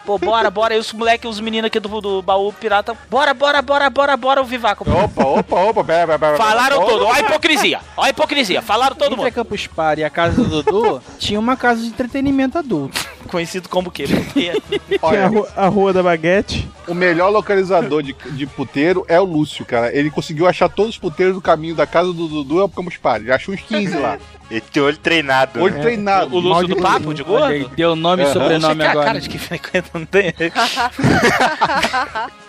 Pô, 0.04 0.18
bora, 0.18 0.50
bora, 0.50 0.74
e 0.74 0.78
os 0.78 0.92
moleques, 0.92 1.28
os 1.28 1.40
meninos 1.40 1.66
aqui 1.68 1.78
do, 1.78 2.00
do 2.00 2.22
baú 2.22 2.52
pirata, 2.52 2.96
bora, 3.08 3.34
bora, 3.34 3.60
bora, 3.62 3.90
bora, 3.90 4.16
bora, 4.16 4.40
o 4.42 4.44
Vivaco. 4.44 4.84
Opa, 4.90 5.24
opa, 5.24 5.60
opa, 5.60 5.84
pera, 5.84 6.06
pera, 6.06 6.18
pera. 6.18 6.36
Falaram 6.36 6.78
Opa. 6.78 6.86
todo, 6.90 7.06
ó 7.06 7.12
a 7.12 7.20
hipocrisia, 7.20 7.80
ó 7.96 8.02
a 8.04 8.08
hipocrisia, 8.10 8.62
falaram 8.62 8.96
todo 8.96 9.12
Entre 9.12 9.20
a 9.20 9.24
mundo. 9.24 9.34
Campus 9.34 9.66
Party 9.66 10.00
e 10.00 10.04
a 10.04 10.10
casa 10.10 10.42
do 10.42 10.62
Dudu, 10.62 11.02
tinha 11.18 11.38
uma 11.38 11.56
casa 11.56 11.82
de 11.82 11.88
entretenimento 11.88 12.56
adulto. 12.58 12.98
Conhecido 13.28 13.68
como 13.68 13.88
o 13.88 13.92
quê? 13.92 14.04
A, 15.02 15.06
Olha, 15.06 15.26
ru- 15.28 15.46
a 15.56 15.68
Rua 15.68 15.92
da 15.92 16.02
Baguete. 16.02 16.68
O 16.90 16.94
melhor 16.94 17.30
localizador 17.30 18.02
de, 18.02 18.14
de 18.32 18.46
puteiro 18.46 19.04
é 19.06 19.20
o 19.20 19.24
Lúcio, 19.24 19.64
cara. 19.64 19.96
Ele 19.96 20.10
conseguiu 20.10 20.48
achar 20.48 20.68
todos 20.68 20.92
os 20.92 20.98
puteiros 20.98 21.34
do 21.34 21.40
caminho 21.40 21.74
da 21.74 21.86
casa 21.86 22.12
do 22.12 22.26
Dudu 22.26 22.60
ao 22.60 22.68
Campus 22.68 22.96
Party. 22.96 23.26
Ele 23.26 23.32
achou 23.32 23.54
uns 23.54 23.60
15 23.60 23.96
lá. 23.96 24.18
Ele 24.50 24.60
tem 24.60 24.82
olho 24.82 24.96
treinado. 24.96 25.62
Olho 25.62 25.76
né? 25.76 25.80
treinado. 25.80 26.34
O 26.34 26.40
Lúcio 26.40 26.50
mal 26.50 26.62
do 26.62 26.74
de- 26.74 26.82
papo 26.82 27.14
de 27.14 27.22
gordo? 27.22 27.68
deu 27.68 27.94
nome 27.94 28.24
e 28.24 28.32
sobrenome 28.32 28.82
a 28.82 28.90
agora. 28.90 29.06
cara 29.06 29.20
de 29.20 29.28
que 29.28 29.38
frequenta, 29.38 29.88
não 29.94 30.04
tem? 30.04 30.34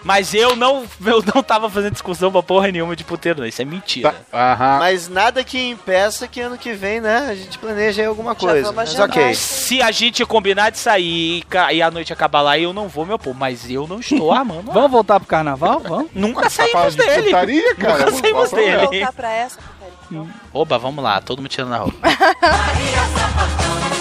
Mas 0.04 0.34
eu 0.34 0.56
não, 0.56 0.84
eu 1.06 1.24
não 1.34 1.44
tava 1.44 1.70
fazendo 1.70 1.92
discussão 1.92 2.32
pra 2.32 2.42
porra 2.42 2.72
nenhuma 2.72 2.96
de 2.96 3.04
puteiro, 3.04 3.42
não. 3.42 3.48
Isso 3.48 3.62
é 3.62 3.66
mentira. 3.66 4.16
Tá. 4.32 4.78
Mas 4.80 5.08
nada 5.08 5.44
que 5.44 5.70
impeça 5.70 6.28
que 6.28 6.42
ano 6.42 6.58
que 6.58 6.74
vem, 6.74 7.00
né, 7.00 7.28
a 7.30 7.36
gente 7.36 7.60
planeja 7.60 8.02
aí 8.02 8.08
alguma 8.08 8.34
coisa. 8.34 8.72
Mas 8.72 8.98
ok. 8.98 9.36
Se 9.36 9.80
a 9.80 9.92
gente 9.92 10.26
combinar 10.26 10.72
de 10.72 10.80
sair 10.80 11.44
e, 11.72 11.82
a 11.84 11.92
noite 11.92 12.12
acabar 12.12 12.42
lá, 12.42 12.58
eu 12.58 12.74
não 12.74 12.88
vou 12.88 13.06
me 13.06 13.14
opor. 13.14 13.36
Mas 13.36 13.70
eu 13.70 13.88
não 13.88 14.00
estou 14.00 14.31
armando. 14.34 14.68
lá. 14.68 14.74
Vamos 14.74 14.92
voltar 14.92 15.20
pro 15.20 15.28
carnaval? 15.28 15.80
Vamos? 15.80 16.12
Nunca 16.16 16.42
Tá 16.44 16.50
saímos 16.50 16.96
de 16.96 17.06
dele. 17.06 17.24
putaria, 17.26 17.76
cara? 17.76 17.98
Nunca 18.06 18.12
saímos 18.12 18.52
dele. 18.52 18.76
Vamos 18.78 18.90
voltar 18.92 19.14
pra 19.14 19.32
essa, 19.32 19.60
putaria, 19.62 19.94
então. 20.10 20.30
Oba, 20.54 20.78
vamos 20.78 21.04
lá, 21.04 21.22
todo 21.22 21.40
mundo 21.40 21.50
tirando 21.50 21.70
na 21.70 21.78
roupa. 21.78 21.98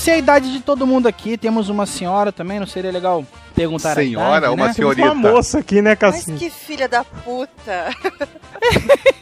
sei 0.00 0.14
a 0.14 0.18
idade 0.18 0.52
de 0.52 0.60
todo 0.60 0.86
mundo 0.86 1.06
aqui. 1.06 1.36
Temos 1.36 1.68
uma 1.68 1.86
senhora 1.86 2.32
também, 2.32 2.58
não 2.58 2.66
seria 2.66 2.90
legal 2.90 3.24
perguntar 3.54 3.94
Senhora, 3.94 4.34
a 4.34 4.38
idade, 4.38 4.54
uma 4.54 4.66
né? 4.68 4.74
Temos 4.74 4.94
senhorita. 4.96 5.12
uma 5.12 5.14
moça 5.14 5.58
aqui, 5.58 5.82
né, 5.82 5.90
Mas 5.90 5.98
Cassim? 5.98 6.36
que 6.36 6.50
filha 6.50 6.88
da 6.88 7.04
puta. 7.04 7.90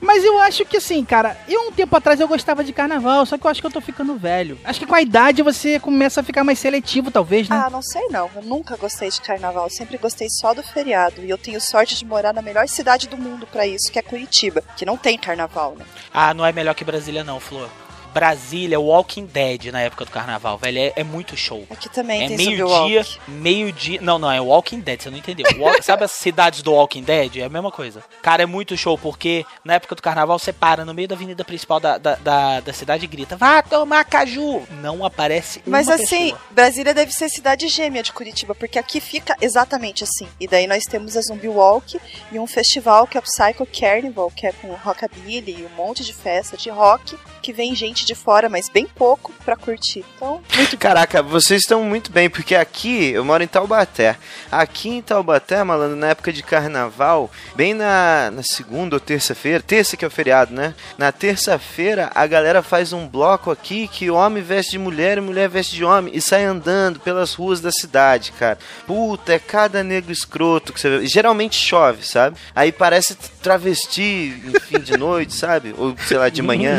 Mas 0.00 0.24
eu 0.24 0.38
acho 0.40 0.64
que 0.64 0.76
assim, 0.76 1.04
cara, 1.04 1.36
eu 1.48 1.68
um 1.68 1.72
tempo 1.72 1.94
atrás 1.96 2.20
eu 2.20 2.28
gostava 2.28 2.62
de 2.62 2.72
carnaval, 2.72 3.26
só 3.26 3.36
que 3.36 3.46
eu 3.46 3.50
acho 3.50 3.60
que 3.60 3.66
eu 3.66 3.70
tô 3.70 3.80
ficando 3.80 4.16
velho. 4.16 4.58
Acho 4.64 4.80
que 4.80 4.86
com 4.86 4.94
a 4.94 5.02
idade 5.02 5.42
você 5.42 5.78
começa 5.78 6.20
a 6.20 6.24
ficar 6.24 6.44
mais 6.44 6.58
seletivo, 6.58 7.10
talvez, 7.10 7.48
né? 7.48 7.62
Ah, 7.64 7.70
não 7.70 7.82
sei 7.82 8.08
não. 8.08 8.30
Eu 8.34 8.42
nunca 8.42 8.76
gostei 8.76 9.10
de 9.10 9.20
carnaval. 9.20 9.64
Eu 9.64 9.70
sempre 9.70 9.98
gostei 9.98 10.28
só 10.30 10.54
do 10.54 10.62
feriado. 10.62 11.22
E 11.22 11.30
eu 11.30 11.38
tenho 11.38 11.60
sorte 11.60 11.96
de 11.96 12.04
morar 12.04 12.32
na 12.32 12.42
melhor 12.42 12.68
cidade 12.68 13.08
do 13.08 13.16
mundo 13.16 13.46
pra 13.50 13.66
isso, 13.66 13.90
que 13.90 13.98
é 13.98 14.02
Curitiba, 14.02 14.62
que 14.76 14.86
não 14.86 14.96
tem 14.96 15.18
carnaval, 15.18 15.74
né? 15.76 15.84
Ah, 16.12 16.32
não 16.32 16.46
é 16.46 16.52
melhor 16.52 16.74
que 16.74 16.84
Brasília, 16.84 17.24
não, 17.24 17.40
Flor. 17.40 17.68
Brasília, 18.08 18.78
Walking 18.80 19.26
Dead 19.26 19.66
na 19.66 19.80
época 19.80 20.04
do 20.04 20.10
carnaval, 20.10 20.58
velho. 20.58 20.78
É, 20.78 20.92
é 20.96 21.04
muito 21.04 21.36
show. 21.36 21.64
Aqui 21.70 21.88
também 21.88 22.24
É 22.24 22.28
tem 22.28 22.36
meio-dia, 22.36 23.06
meio-dia. 23.26 24.00
Não, 24.02 24.18
não, 24.18 24.30
é 24.30 24.40
Walking 24.40 24.80
Dead, 24.80 25.00
você 25.00 25.10
não 25.10 25.18
entendeu. 25.18 25.46
Walk- 25.58 25.82
Sabe 25.84 26.04
as 26.04 26.12
cidades 26.12 26.62
do 26.62 26.72
Walking 26.72 27.02
Dead? 27.02 27.36
É 27.36 27.44
a 27.44 27.48
mesma 27.48 27.70
coisa. 27.70 28.02
Cara, 28.22 28.42
é 28.42 28.46
muito 28.46 28.76
show, 28.76 28.96
porque 28.98 29.44
na 29.64 29.74
época 29.74 29.94
do 29.94 30.02
carnaval 30.02 30.38
você 30.38 30.52
para 30.52 30.84
no 30.84 30.92
meio 30.94 31.08
da 31.08 31.14
avenida 31.14 31.44
principal 31.44 31.78
da, 31.80 31.98
da, 31.98 32.14
da, 32.16 32.60
da 32.60 32.72
cidade 32.72 33.04
e 33.04 33.08
grita: 33.08 33.36
Vá 33.36 33.62
tomar 33.62 34.04
caju! 34.04 34.62
Não 34.82 35.04
aparece 35.04 35.62
uma 35.66 35.78
Mas 35.78 35.88
assim. 35.88 36.34
Brasília 36.50 36.92
deve 36.94 37.12
ser 37.12 37.28
cidade 37.28 37.68
gêmea 37.68 38.02
de 38.02 38.12
Curitiba, 38.12 38.54
porque 38.54 38.78
aqui 38.78 39.00
fica 39.00 39.36
exatamente 39.40 40.04
assim. 40.04 40.28
E 40.40 40.46
daí 40.48 40.66
nós 40.66 40.84
temos 40.84 41.16
a 41.16 41.20
Zumbi 41.22 41.48
Walk 41.48 42.00
e 42.32 42.38
um 42.38 42.46
festival 42.46 43.06
que 43.06 43.16
é 43.16 43.20
o 43.20 43.22
Psycho 43.22 43.66
Carnival, 43.66 44.30
que 44.34 44.46
é 44.46 44.52
com 44.52 44.68
rockabilly 44.74 45.56
e 45.60 45.64
um 45.64 45.76
monte 45.76 46.04
de 46.04 46.12
festa 46.12 46.56
de 46.56 46.70
rock, 46.70 47.16
que 47.42 47.52
vem 47.52 47.74
gente 47.74 47.97
de 48.04 48.14
fora, 48.14 48.48
mas 48.48 48.68
bem 48.68 48.86
pouco 48.86 49.32
pra 49.44 49.56
curtir. 49.56 50.04
Então, 50.16 50.40
Caraca, 50.78 51.22
vocês 51.22 51.62
estão 51.62 51.82
muito 51.84 52.10
bem, 52.10 52.28
porque 52.28 52.54
aqui 52.54 53.10
eu 53.10 53.24
moro 53.24 53.42
em 53.42 53.46
Taubaté. 53.46 54.16
Aqui 54.50 54.88
em 54.88 55.02
Taubaté, 55.02 55.62
malandro, 55.62 55.96
na 55.96 56.08
época 56.08 56.32
de 56.32 56.42
carnaval, 56.42 57.30
bem 57.54 57.74
na, 57.74 58.30
na 58.30 58.42
segunda 58.42 58.96
ou 58.96 59.00
terça-feira, 59.00 59.62
terça 59.62 59.96
que 59.96 60.04
é 60.04 60.08
o 60.08 60.10
feriado, 60.10 60.52
né? 60.54 60.74
Na 60.96 61.12
terça-feira 61.12 62.10
a 62.14 62.26
galera 62.26 62.62
faz 62.62 62.92
um 62.92 63.06
bloco 63.06 63.50
aqui 63.50 63.88
que 63.88 64.10
homem 64.10 64.42
veste 64.42 64.72
de 64.72 64.78
mulher 64.78 65.18
e 65.18 65.20
mulher 65.20 65.48
veste 65.48 65.74
de 65.74 65.84
homem 65.84 66.14
e 66.14 66.20
sai 66.20 66.44
andando 66.44 67.00
pelas 67.00 67.34
ruas 67.34 67.60
da 67.60 67.70
cidade, 67.70 68.32
cara. 68.32 68.58
Puta, 68.86 69.32
é 69.34 69.38
cada 69.38 69.82
negro 69.82 70.12
escroto 70.12 70.72
que 70.72 70.80
você 70.80 70.98
vê. 70.98 71.06
Geralmente 71.06 71.56
chove, 71.56 72.06
sabe? 72.06 72.36
Aí 72.54 72.72
parece 72.72 73.16
travesti 73.42 74.40
em 74.44 74.60
fim 74.60 74.80
de 74.80 74.96
noite, 74.98 75.34
sabe? 75.34 75.74
Ou 75.76 75.96
sei 76.06 76.18
lá, 76.18 76.28
de 76.28 76.42
manhã. 76.42 76.78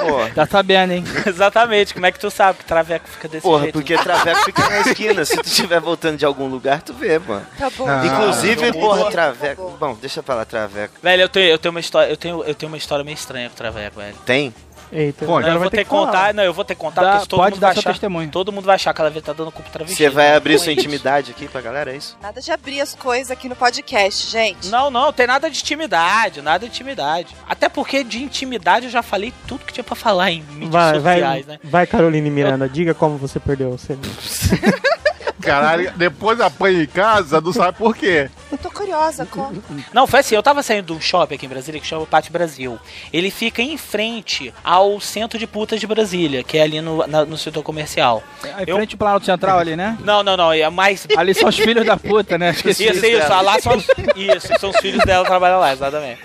Pô, 0.00 0.34
Tá 0.34 0.46
sabendo, 0.54 0.92
hein? 0.92 1.04
Exatamente, 1.26 1.92
como 1.92 2.06
é 2.06 2.12
que 2.12 2.18
tu 2.20 2.30
sabe 2.30 2.58
que 2.60 2.64
traveco 2.64 3.08
fica 3.08 3.26
desse 3.26 3.42
Porra, 3.42 3.62
jeito? 3.64 3.74
porque 3.74 3.96
Traveco 3.98 4.44
fica 4.44 4.68
na 4.70 4.80
esquina. 4.86 5.24
Se 5.24 5.36
tu 5.36 5.46
estiver 5.48 5.80
voltando 5.80 6.16
de 6.16 6.24
algum 6.24 6.46
lugar, 6.48 6.80
tu 6.80 6.94
vê, 6.94 7.18
mano. 7.18 7.44
tá 7.58 7.68
bom. 7.76 7.88
Ah, 7.88 8.02
Inclusive, 8.06 8.72
tá 8.72 8.78
porra. 8.78 9.10
Traveco. 9.10 9.62
Tá 9.64 9.70
bom. 9.70 9.76
Bom, 9.94 9.98
deixa 10.00 10.20
eu 10.20 10.24
falar 10.24 10.44
Traveco. 10.44 10.94
Velho, 11.02 11.22
eu 11.22 11.28
tenho, 11.28 11.48
eu 11.48 11.58
tenho 11.58 11.70
uma 11.72 11.80
história, 11.80 12.08
eu 12.10 12.16
tenho, 12.16 12.44
eu 12.44 12.54
tenho 12.54 12.70
uma 12.70 12.78
história 12.78 13.04
meio 13.04 13.14
estranha 13.16 13.48
com 13.50 13.56
Traveco, 13.56 13.98
velho. 13.98 14.14
Tem? 14.24 14.54
Eita. 14.94 15.26
Não, 15.26 15.40
eu 15.40 15.58
vou 15.58 15.68
ter 15.70 15.78
que 15.84 15.90
falar. 15.90 16.06
contar, 16.06 16.34
não, 16.34 16.42
eu 16.44 16.54
vou 16.54 16.64
ter 16.64 16.74
que 16.76 16.80
contar, 16.80 17.02
Dá- 17.02 17.12
porque 17.14 17.28
todo 17.28 17.40
pode 17.40 17.50
mundo 17.54 17.60
dar 17.60 17.66
vai 17.68 17.74
seu 17.74 17.80
achar. 17.80 17.90
testemunho. 17.90 18.30
Todo 18.30 18.52
mundo 18.52 18.64
vai 18.64 18.76
achar 18.76 18.94
que 18.94 19.00
ela 19.00 19.10
tá 19.10 19.32
dando 19.32 19.50
culpa 19.50 19.68
travesti. 19.70 19.96
Você 19.96 20.08
vai 20.08 20.34
abrir 20.36 20.58
sua 20.60 20.72
intimidade 20.72 21.32
aqui 21.32 21.48
pra 21.48 21.60
galera, 21.60 21.92
é 21.92 21.96
isso? 21.96 22.16
Nada 22.22 22.40
de 22.40 22.52
abrir 22.52 22.80
as 22.80 22.94
coisas 22.94 23.30
aqui 23.30 23.48
no 23.48 23.56
podcast, 23.56 24.30
gente. 24.30 24.68
Não, 24.68 24.90
não, 24.90 25.12
tem 25.12 25.26
nada 25.26 25.50
de 25.50 25.58
intimidade, 25.60 26.40
nada 26.40 26.60
de 26.60 26.66
intimidade. 26.66 27.34
Até 27.48 27.68
porque 27.68 28.04
de 28.04 28.22
intimidade 28.22 28.86
eu 28.86 28.92
já 28.92 29.02
falei 29.02 29.32
tudo 29.48 29.64
que 29.64 29.72
tinha 29.72 29.82
pra 29.84 29.96
falar 29.96 30.30
em 30.30 30.42
mídias 30.42 30.70
Vai, 30.70 30.94
sociais, 30.94 31.46
vai, 31.46 31.54
né? 31.54 31.60
vai, 31.64 31.86
Caroline 31.86 32.30
Miranda, 32.30 32.68
diga 32.68 32.94
como 32.94 33.18
você 33.18 33.40
perdeu 33.40 33.70
o 33.70 33.78
CD. 33.78 34.08
Caralho, 35.44 35.92
depois 35.96 36.40
apanha 36.40 36.82
em 36.82 36.86
casa, 36.86 37.40
não 37.40 37.52
sabe 37.52 37.76
por 37.78 37.94
quê. 37.96 38.30
Eu 38.50 38.58
tô 38.58 38.70
curiosa, 38.70 39.26
conta. 39.26 39.60
Não, 39.92 40.06
foi 40.06 40.20
assim, 40.20 40.34
eu 40.34 40.42
tava 40.42 40.62
saindo 40.62 40.86
de 40.86 40.92
um 40.92 41.00
shopping 41.00 41.34
aqui 41.34 41.46
em 41.46 41.48
Brasília 41.48 41.80
que 41.80 41.86
chama 41.86 42.06
Pátio 42.06 42.32
Brasil. 42.32 42.78
Ele 43.12 43.30
fica 43.30 43.60
em 43.62 43.76
frente 43.76 44.52
ao 44.62 45.00
centro 45.00 45.38
de 45.38 45.46
putas 45.46 45.80
de 45.80 45.86
Brasília, 45.86 46.42
que 46.42 46.56
é 46.58 46.62
ali 46.62 46.80
no, 46.80 47.06
na- 47.06 47.24
no 47.24 47.36
setor 47.36 47.62
comercial. 47.62 48.22
Em 48.44 48.64
Eu- 48.68 48.76
frente 48.76 48.92
ao 48.94 48.98
Planalto 48.98 49.26
Central 49.26 49.58
ali, 49.58 49.76
né? 49.76 49.96
Não, 50.00 50.22
não, 50.22 50.36
não, 50.36 50.52
é 50.52 50.68
mais... 50.70 51.06
Ali 51.16 51.34
são 51.34 51.48
os 51.48 51.56
filhos 51.56 51.84
da 51.86 51.96
puta, 51.96 52.36
né? 52.38 52.50
Esqueci. 52.50 52.84
Isso, 52.86 53.04
isso, 53.06 53.28
lá 53.28 53.58
são 53.60 53.76
os, 53.76 53.86
isso, 54.16 54.48
são 54.58 54.70
os 54.70 54.76
filhos 54.78 55.04
dela 55.04 55.24
que 55.24 55.30
trabalham 55.30 55.60
lá, 55.60 55.72
exatamente. 55.72 56.20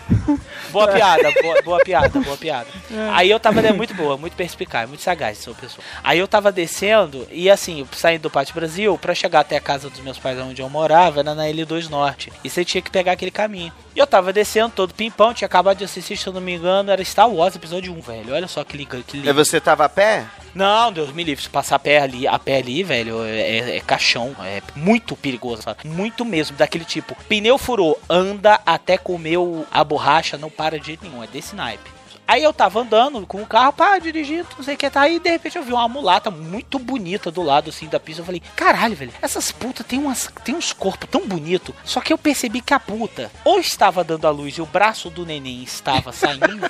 Boa 0.72 0.88
piada, 0.88 1.32
boa, 1.42 1.62
boa 1.64 1.80
piada, 1.80 2.20
boa 2.20 2.38
piada. 2.38 2.68
Aí 3.14 3.30
eu 3.30 3.40
tava, 3.40 3.60
é 3.62 3.72
muito 3.74 3.94
boa, 3.94 4.18
muito 4.18 4.36
perspicaz, 4.36 4.88
muito 4.88 5.02
sagaz, 5.02 5.40
sou 5.40 5.56
pessoa. 5.56 5.84
Aí 6.04 6.20
eu 6.20 6.28
tava 6.28 6.52
descendo 6.52 7.28
e 7.32 7.50
assim, 7.50 7.88
saindo 7.92 8.24
do 8.24 8.30
Pátio 8.30 8.54
Brasil, 8.54 8.98
pra 8.98 9.09
chegar 9.16 9.42
até 9.42 9.58
a 9.58 9.62
casa 9.62 9.90
dos 9.90 10.00
meus 10.00 10.18
pais 10.18 10.38
onde 10.40 10.62
eu 10.62 10.70
morava, 10.70 11.20
era 11.22 11.34
na 11.36 11.44
L2 11.46 11.90
Norte. 11.90 12.32
E 12.44 12.50
você 12.50 12.64
tinha 12.66 12.82
que 12.82 12.90
pegar 12.92 13.14
aquele 13.14 13.32
caminho. 13.32 13.72
E 13.96 14.00
eu 14.00 14.08
tava 14.08 14.32
descendo 14.32 14.72
todo 14.76 14.94
pimpão, 14.94 15.34
tinha 15.34 15.46
acabado 15.48 15.78
de 15.78 15.84
assistir, 15.84 16.16
se 16.18 16.28
eu 16.28 16.34
não 16.34 16.42
me 16.42 16.56
engano, 16.56 16.92
era 16.92 17.04
Star 17.04 17.30
Wars 17.30 17.56
episódio 17.56 17.94
1, 17.94 18.02
velho. 18.02 18.34
Olha 18.34 18.48
só 18.48 18.64
que 18.64 18.78
liga, 18.78 19.00
que 19.06 19.18
E 19.18 19.20
liga. 19.22 19.34
você 19.34 19.60
tava 19.60 19.86
a 19.86 19.90
pé? 19.90 20.26
Não, 20.56 20.92
Deus 20.92 21.12
me 21.12 21.24
livre. 21.24 21.44
Se 21.44 21.50
passar 21.50 21.76
a 21.76 21.80
pé 21.80 22.00
ali, 22.00 22.28
a 22.28 22.40
pé 22.40 22.58
ali, 22.58 22.84
velho, 22.84 23.24
é, 23.24 23.78
é 23.78 23.80
caixão. 23.82 24.36
É 24.44 24.62
muito 24.76 25.16
perigoso, 25.16 25.62
sabe? 25.64 25.88
Muito 25.88 26.24
mesmo. 26.26 26.56
Daquele 26.58 26.86
tipo, 26.86 27.16
pneu 27.28 27.58
furou, 27.58 28.00
anda 28.10 28.60
até 28.66 28.98
comer 28.98 29.38
a 29.72 29.84
borracha, 29.84 30.38
não 30.38 30.50
para 30.50 30.80
de 30.80 30.88
jeito 30.88 31.06
nenhum. 31.06 31.24
É 31.24 31.28
desse 31.28 31.56
naipe. 31.56 31.90
Aí 32.30 32.44
eu 32.44 32.54
tava 32.54 32.82
andando 32.82 33.26
com 33.26 33.42
o 33.42 33.46
carro, 33.48 33.74
pá, 33.74 33.98
dirigindo, 33.98 34.48
não 34.56 34.64
sei 34.64 34.76
o 34.76 34.78
que 34.78 34.88
tá. 34.88 35.02
Aí 35.02 35.20
de 35.20 35.32
repente 35.32 35.58
eu 35.58 35.64
vi 35.64 35.74
uma 35.74 35.88
mulata 35.88 36.30
muito 36.30 36.78
bonita 36.78 37.32
do 37.32 37.42
lado 37.42 37.72
assim 37.72 37.88
da 37.88 38.00
pista. 38.00 38.22
Eu 38.22 38.26
falei, 38.26 38.40
caralho, 38.56 38.96
velho, 38.96 39.12
essas 39.20 39.52
putas 39.52 39.84
tem, 39.84 39.98
umas, 39.98 40.32
tem 40.44 40.54
uns 40.54 40.72
corpos 40.72 41.10
tão 41.10 41.28
bonitos. 41.28 41.74
Só 41.84 42.00
que 42.00 42.14
eu 42.14 42.20
percebi 42.20 42.62
que 42.62 42.72
a 42.72 42.80
puta 42.80 43.32
ou 43.44 43.60
estava 43.60 44.04
dando 44.04 44.28
a 44.28 44.30
luz 44.30 44.54
e 44.60 44.62
o 44.62 44.66
braço 44.68 45.10
do 45.10 45.26
neném 45.26 45.64
estava 45.64 46.12
saindo. 46.12 46.70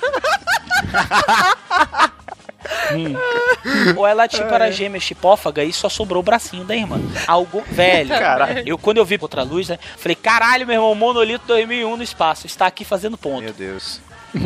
Ou 3.96 4.06
ela, 4.06 4.26
tipo, 4.26 4.44
era 4.44 4.70
gêmea 4.70 5.00
chipófaga 5.00 5.62
e 5.62 5.72
só 5.72 5.88
sobrou 5.88 6.20
o 6.20 6.24
bracinho 6.24 6.64
da 6.64 6.74
irmã. 6.74 6.98
Algo 7.26 7.62
velho. 7.70 8.08
Caralho. 8.08 8.62
Eu, 8.66 8.78
quando 8.78 8.96
eu 8.96 9.04
vi 9.04 9.18
outra 9.20 9.42
luz, 9.42 9.68
né? 9.68 9.78
Falei, 9.96 10.14
caralho, 10.16 10.66
meu 10.66 10.76
irmão, 10.76 10.94
Monolito 10.94 11.46
2001 11.46 11.96
no 11.96 12.02
espaço. 12.02 12.46
Está 12.46 12.66
aqui 12.66 12.84
fazendo 12.84 13.18
ponto. 13.18 13.42
Meu 13.42 13.52
Deus. 13.52 14.00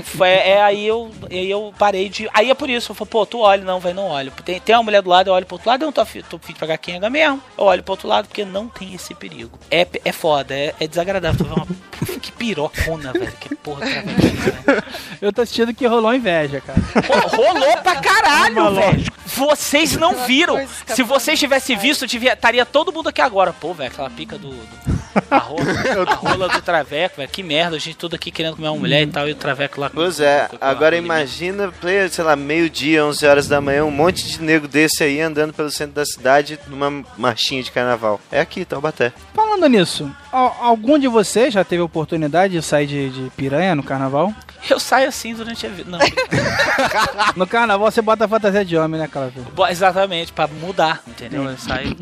Foi, 0.04 0.28
é, 0.28 0.62
aí 0.62 0.86
eu, 0.86 1.10
aí 1.30 1.50
eu 1.50 1.72
parei 1.78 2.08
de. 2.08 2.28
Aí 2.32 2.50
é 2.50 2.54
por 2.54 2.70
isso, 2.70 2.92
eu 2.92 2.94
falei, 2.94 3.10
pô, 3.10 3.26
tu 3.26 3.40
olha, 3.40 3.62
não, 3.64 3.78
velho, 3.80 3.94
não 3.96 4.08
olho. 4.08 4.32
Tem, 4.44 4.58
tem 4.60 4.74
uma 4.74 4.82
mulher 4.82 5.02
do 5.02 5.10
lado, 5.10 5.28
eu 5.28 5.34
olho 5.34 5.44
pro 5.44 5.56
outro 5.56 5.68
lado, 5.68 5.82
eu 5.82 5.86
não 5.86 5.92
tô 5.92 6.00
afim, 6.00 6.22
tô 6.22 6.36
afim 6.36 6.52
de 6.54 6.58
pagar 6.58 6.78
quem 6.78 6.96
é 6.96 7.10
mesmo. 7.10 7.42
Eu 7.58 7.64
olho 7.64 7.82
pro 7.82 7.92
outro 7.92 8.08
lado 8.08 8.26
porque 8.26 8.44
não 8.44 8.66
tem 8.68 8.94
esse 8.94 9.14
perigo. 9.14 9.58
É, 9.70 9.86
é 10.04 10.12
foda, 10.12 10.54
é, 10.54 10.74
é 10.80 10.86
desagradável. 10.86 11.44
Tu 11.44 11.44
vê 11.44 11.54
uma. 11.60 11.66
Que 12.24 12.32
pirocona, 12.32 13.12
velho. 13.12 13.32
Que 13.32 13.54
porra 13.54 13.80
travesti, 13.86 14.36
velho. 14.36 14.84
Eu 15.20 15.32
tô 15.32 15.44
sentindo 15.44 15.74
que 15.74 15.86
rolou 15.86 16.14
inveja, 16.14 16.60
cara. 16.60 16.78
Pô, 17.06 17.36
rolou 17.36 17.76
pra 17.82 17.96
caralho, 17.96 18.74
velho. 18.74 19.12
Vocês 19.26 19.96
não 19.96 20.24
viram. 20.24 20.56
Se 20.86 21.02
vocês 21.02 21.38
tivessem 21.38 21.76
visto, 21.76 22.04
estaria 22.06 22.64
todo 22.64 22.92
mundo 22.92 23.08
aqui 23.10 23.20
agora. 23.20 23.52
Pô, 23.52 23.74
velho, 23.74 23.90
aquela 23.90 24.08
pica 24.10 24.38
do. 24.38 24.48
do- 24.50 25.03
a, 25.30 25.38
rola, 25.38 25.62
a 26.10 26.14
rola 26.14 26.48
do 26.48 26.62
Traveco, 26.62 27.16
velho. 27.18 27.28
Que 27.28 27.42
merda, 27.42 27.76
a 27.76 27.78
gente 27.78 27.96
tudo 27.96 28.14
aqui 28.16 28.30
querendo 28.30 28.56
comer 28.56 28.68
uma 28.68 28.78
mulher 28.78 29.02
e 29.02 29.06
tal, 29.06 29.28
e 29.28 29.32
o 29.32 29.36
Traveco 29.36 29.80
lá. 29.80 29.88
com- 29.88 29.96
Pois 29.96 30.20
é, 30.20 30.48
agora 30.60 30.96
imagina, 30.96 31.72
play, 31.80 32.08
sei 32.08 32.24
lá, 32.24 32.36
meio-dia, 32.36 33.04
11 33.04 33.26
horas 33.26 33.48
da 33.48 33.60
manhã, 33.60 33.84
um 33.84 33.90
monte 33.90 34.26
de 34.26 34.42
nego 34.42 34.66
desse 34.68 35.02
aí 35.04 35.20
andando 35.20 35.52
pelo 35.52 35.70
centro 35.70 35.94
da 35.94 36.04
cidade 36.04 36.58
numa 36.68 37.04
marchinha 37.16 37.62
de 37.62 37.70
carnaval. 37.70 38.20
É 38.30 38.40
aqui, 38.40 38.64
Taubaté. 38.64 39.12
Falando 39.54 39.68
nisso, 39.70 40.10
al- 40.32 40.56
algum 40.60 40.98
de 40.98 41.06
vocês 41.06 41.54
já 41.54 41.62
teve 41.62 41.80
oportunidade 41.80 42.54
de 42.54 42.60
sair 42.62 42.88
de, 42.88 43.08
de 43.10 43.30
piranha 43.36 43.76
no 43.76 43.84
carnaval? 43.84 44.34
Eu 44.68 44.80
saio 44.80 45.08
assim 45.08 45.34
durante 45.34 45.64
a 45.66 45.68
vida. 45.68 45.90
Não, 45.90 45.98
No 47.36 47.46
carnaval 47.46 47.90
você 47.90 48.00
bota 48.00 48.24
a 48.24 48.28
fantasia 48.28 48.64
de 48.64 48.76
homem, 48.76 48.98
né, 48.98 49.06
Cláudio? 49.06 49.46
Exatamente, 49.68 50.32
pra 50.32 50.46
mudar, 50.48 51.02
entendeu? 51.06 51.44
Eu 51.44 51.58
saio. 51.58 51.94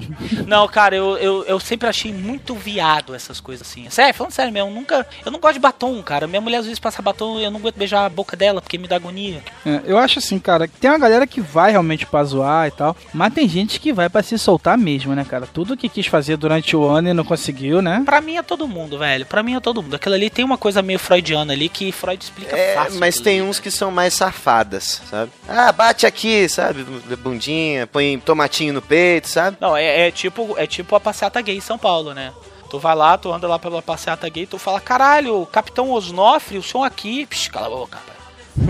Não, 0.46 0.66
cara, 0.68 0.94
eu, 0.94 1.16
eu, 1.18 1.44
eu 1.44 1.58
sempre 1.60 1.88
achei 1.88 2.12
muito 2.12 2.54
viado 2.54 3.14
essas 3.16 3.40
coisas 3.40 3.66
assim. 3.66 3.90
Sério, 3.90 4.14
falando 4.14 4.32
sério 4.32 4.52
mesmo, 4.52 4.70
nunca. 4.70 5.04
Eu 5.26 5.32
não 5.32 5.40
gosto 5.40 5.54
de 5.54 5.60
batom, 5.60 6.00
cara. 6.02 6.26
Minha 6.28 6.40
mulher 6.40 6.58
às 6.58 6.64
vezes 6.64 6.78
passa 6.78 7.02
batom 7.02 7.38
e 7.40 7.44
eu 7.44 7.50
não 7.50 7.58
aguento 7.58 7.76
beijar 7.76 8.06
a 8.06 8.08
boca 8.08 8.36
dela 8.36 8.62
porque 8.62 8.78
me 8.78 8.86
dá 8.88 8.96
agonia. 8.96 9.42
É, 9.66 9.80
eu 9.84 9.98
acho 9.98 10.20
assim, 10.20 10.38
cara, 10.38 10.68
tem 10.80 10.88
uma 10.90 10.98
galera 10.98 11.26
que 11.26 11.40
vai 11.40 11.72
realmente 11.72 12.06
pra 12.06 12.22
zoar 12.24 12.68
e 12.68 12.70
tal, 12.70 12.96
mas 13.12 13.34
tem 13.34 13.48
gente 13.48 13.80
que 13.80 13.92
vai 13.92 14.08
pra 14.08 14.22
se 14.22 14.38
soltar 14.38 14.78
mesmo, 14.78 15.14
né, 15.16 15.26
cara? 15.28 15.48
Tudo 15.52 15.76
que 15.76 15.88
quis 15.88 16.06
fazer 16.06 16.36
durante 16.36 16.76
o 16.76 16.86
ano 16.88 17.08
e 17.08 17.12
não 17.12 17.24
conseguiu, 17.24 17.41
né? 17.82 18.02
Pra 18.04 18.20
mim 18.20 18.36
é 18.36 18.42
todo 18.42 18.68
mundo, 18.68 18.98
velho. 18.98 19.24
Pra 19.26 19.42
mim 19.42 19.54
é 19.54 19.60
todo 19.60 19.82
mundo. 19.82 19.96
Aquilo 19.96 20.14
ali 20.14 20.28
tem 20.30 20.44
uma 20.44 20.58
coisa 20.58 20.82
meio 20.82 20.98
freudiana 20.98 21.52
ali 21.52 21.68
que 21.68 21.90
Freud 21.90 22.22
explica 22.22 22.56
É, 22.56 22.74
fácil. 22.74 23.00
mas 23.00 23.18
tem 23.18 23.40
ali, 23.40 23.48
uns 23.48 23.56
velho. 23.56 23.62
que 23.64 23.70
são 23.70 23.90
mais 23.90 24.14
safadas, 24.14 25.02
sabe? 25.10 25.30
Ah, 25.48 25.72
bate 25.72 26.06
aqui, 26.06 26.48
sabe? 26.48 26.84
Bundinha, 27.16 27.86
põe 27.86 28.18
tomatinho 28.18 28.74
no 28.74 28.82
peito, 28.82 29.28
sabe? 29.28 29.56
Não, 29.60 29.76
é, 29.76 30.08
é 30.08 30.10
tipo 30.10 30.54
é 30.58 30.66
tipo 30.66 30.94
a 30.94 31.00
passeata 31.00 31.40
gay 31.40 31.56
em 31.56 31.60
São 31.60 31.78
Paulo, 31.78 32.12
né? 32.14 32.32
Tu 32.70 32.78
vai 32.78 32.94
lá, 32.94 33.18
tu 33.18 33.30
anda 33.32 33.46
lá 33.46 33.58
pela 33.58 33.82
passeata 33.82 34.26
gay, 34.28 34.46
tu 34.46 34.58
fala, 34.58 34.80
caralho, 34.80 35.44
Capitão 35.52 35.90
Osnofre, 35.90 36.56
o 36.58 36.62
som 36.62 36.82
aqui. 36.82 37.26
Psh, 37.26 37.48
cala 37.48 37.66
a 37.66 37.70
boca, 37.70 37.96
rapaz. 37.98 38.11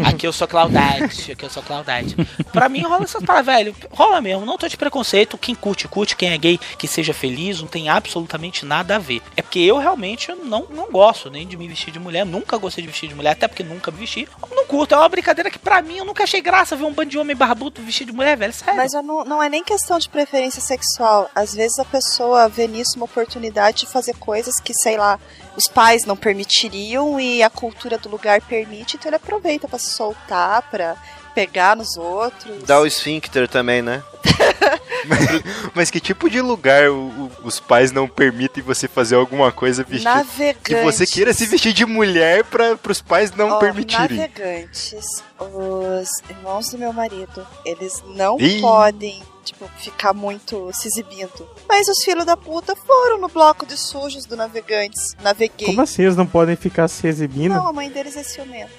Aqui 0.05 0.27
eu 0.27 0.33
sou 0.33 0.47
Claudete, 0.47 1.33
aqui 1.33 1.45
eu 1.45 1.51
sou 1.51 1.63
Claudete. 1.63 2.17
Pra 2.53 2.69
mim 2.69 2.83
rola 2.83 3.05
essas 3.05 3.23
paradas, 3.25 3.47
velho. 3.47 3.75
Rola 3.91 4.21
mesmo, 4.21 4.47
não 4.47 4.57
tô 4.57 4.69
de 4.69 4.77
preconceito. 4.77 5.37
Quem 5.37 5.55
curte, 5.55 5.89
curte. 5.89 6.17
Quem 6.17 6.31
é 6.31 6.39
gay, 6.39 6.59
que 6.79 6.87
seja 6.87 7.13
feliz, 7.13 7.61
não 7.61 7.69
tem 7.69 7.89
absolutamente 7.89 8.65
nada 8.65 8.97
a 8.97 8.99
ver. 8.99 9.23
É 9.37 9.43
porque 9.43 9.59
eu 9.59 9.79
realmente 9.79 10.33
não, 10.33 10.67
não 10.71 10.91
gosto 10.91 11.31
nem 11.31 11.47
de 11.47 11.57
me 11.57 11.67
vestir 11.69 11.91
de 11.91 11.99
mulher. 11.99 12.25
Nunca 12.25 12.57
gostei 12.57 12.83
de 12.83 12.89
vestir 12.89 13.09
de 13.09 13.15
mulher, 13.15 13.33
até 13.33 13.49
porque 13.49 13.63
nunca 13.63 13.91
me 13.91 13.99
vesti. 13.99 14.29
Não 14.51 14.67
curto, 14.67 14.95
é 14.95 14.99
uma 14.99 15.09
brincadeira 15.09 15.51
que 15.51 15.59
pra 15.59 15.83
mim 15.83 15.99
eu 15.99 16.05
nunca 16.05 16.25
achei 16.25 16.41
graça 16.41 16.77
ver 16.77 16.85
um 16.85 16.93
bando 16.93 17.11
de 17.11 17.19
homem 17.19 17.35
barbudo 17.35 17.83
vestido 17.83 18.13
de 18.13 18.17
mulher, 18.17 18.37
velho. 18.37 18.53
Sério. 18.53 18.77
Mas 18.77 18.93
não, 18.93 19.25
não 19.25 19.43
é 19.43 19.49
nem 19.49 19.65
questão 19.65 19.99
de 19.99 20.09
preferência 20.09 20.61
sexual. 20.61 21.31
Às 21.35 21.55
vezes 21.55 21.79
a 21.79 21.85
pessoa 21.85 22.49
vê 22.49 22.67
nisso 22.67 22.97
uma 22.97 23.07
oportunidade 23.07 23.81
de 23.81 23.87
fazer 23.87 24.15
coisas 24.17 24.55
que, 24.63 24.73
sei 24.75 24.97
lá, 24.97 25.19
os 25.57 25.65
pais 25.73 26.05
não 26.07 26.17
permitiriam 26.17 27.19
e 27.21 27.43
a 27.43 27.51
cultura 27.51 27.99
do 27.99 28.09
lugar 28.09 28.41
permite, 28.43 28.97
então 28.97 29.09
ele 29.09 29.17
aproveita 29.17 29.69
pra 29.69 29.79
se 29.79 29.91
soltar, 29.91 30.63
pra 30.71 30.97
pegar 31.35 31.75
nos 31.77 31.97
outros. 31.97 32.63
Dá 32.65 32.81
o 32.81 32.87
esfíncter 32.87 33.49
também, 33.49 33.81
né? 33.83 34.03
Mas 35.75 35.91
que 35.91 35.99
tipo 36.01 36.29
de 36.31 36.41
lugar 36.41 36.89
o- 36.91 36.95
o- 37.09 37.31
os 37.45 37.59
pais 37.59 37.91
não 37.93 38.07
permitem 38.09 38.63
você 38.63 38.87
fazer 38.87 39.17
alguma 39.17 39.51
coisa 39.51 39.83
vestido? 39.83 40.05
Navegantes. 40.15 40.63
Que 40.63 40.83
você 40.83 41.07
queira 41.07 41.33
se 41.35 41.47
vestir 41.47 41.73
de 41.73 41.85
mulher 41.85 42.45
para 42.45 42.79
os 42.89 43.01
pais 43.03 43.33
não 43.33 43.51
Ó, 43.53 43.59
permitirem. 43.59 44.17
Navegantes, 44.19 45.23
os 45.41 46.09
irmãos 46.31 46.69
do 46.71 46.79
meu 46.79 46.93
marido, 46.93 47.47
eles 47.65 48.03
não 48.15 48.39
Ih. 48.39 48.61
podem, 48.61 49.23
tipo, 49.45 49.69
ficar 49.79 50.13
muito 50.13 50.71
se 50.73 50.89
exibindo. 50.89 51.49
Mas 51.69 51.89
os 51.89 52.03
filhos 52.05 52.25
da 52.25 52.37
puta 52.37 52.75
foram 52.77 53.19
no 53.19 53.29
bloco 53.29 53.67
de 53.67 53.77
sujos 53.77 54.25
do 54.27 54.37
Navegantes. 54.37 55.15
Naveguei. 55.23 55.67
Como 55.67 55.83
assim 55.83 56.03
eles 56.03 56.17
não 56.17 56.27
podem 56.27 56.57
ficar 56.57 56.89
se 56.89 57.07
exibindo? 57.07 57.55
Não, 57.55 57.69
a 57.69 57.73
mãe 57.73 57.91
deles 57.91 58.17
é 58.17 58.23
ciumenta. 58.23 58.71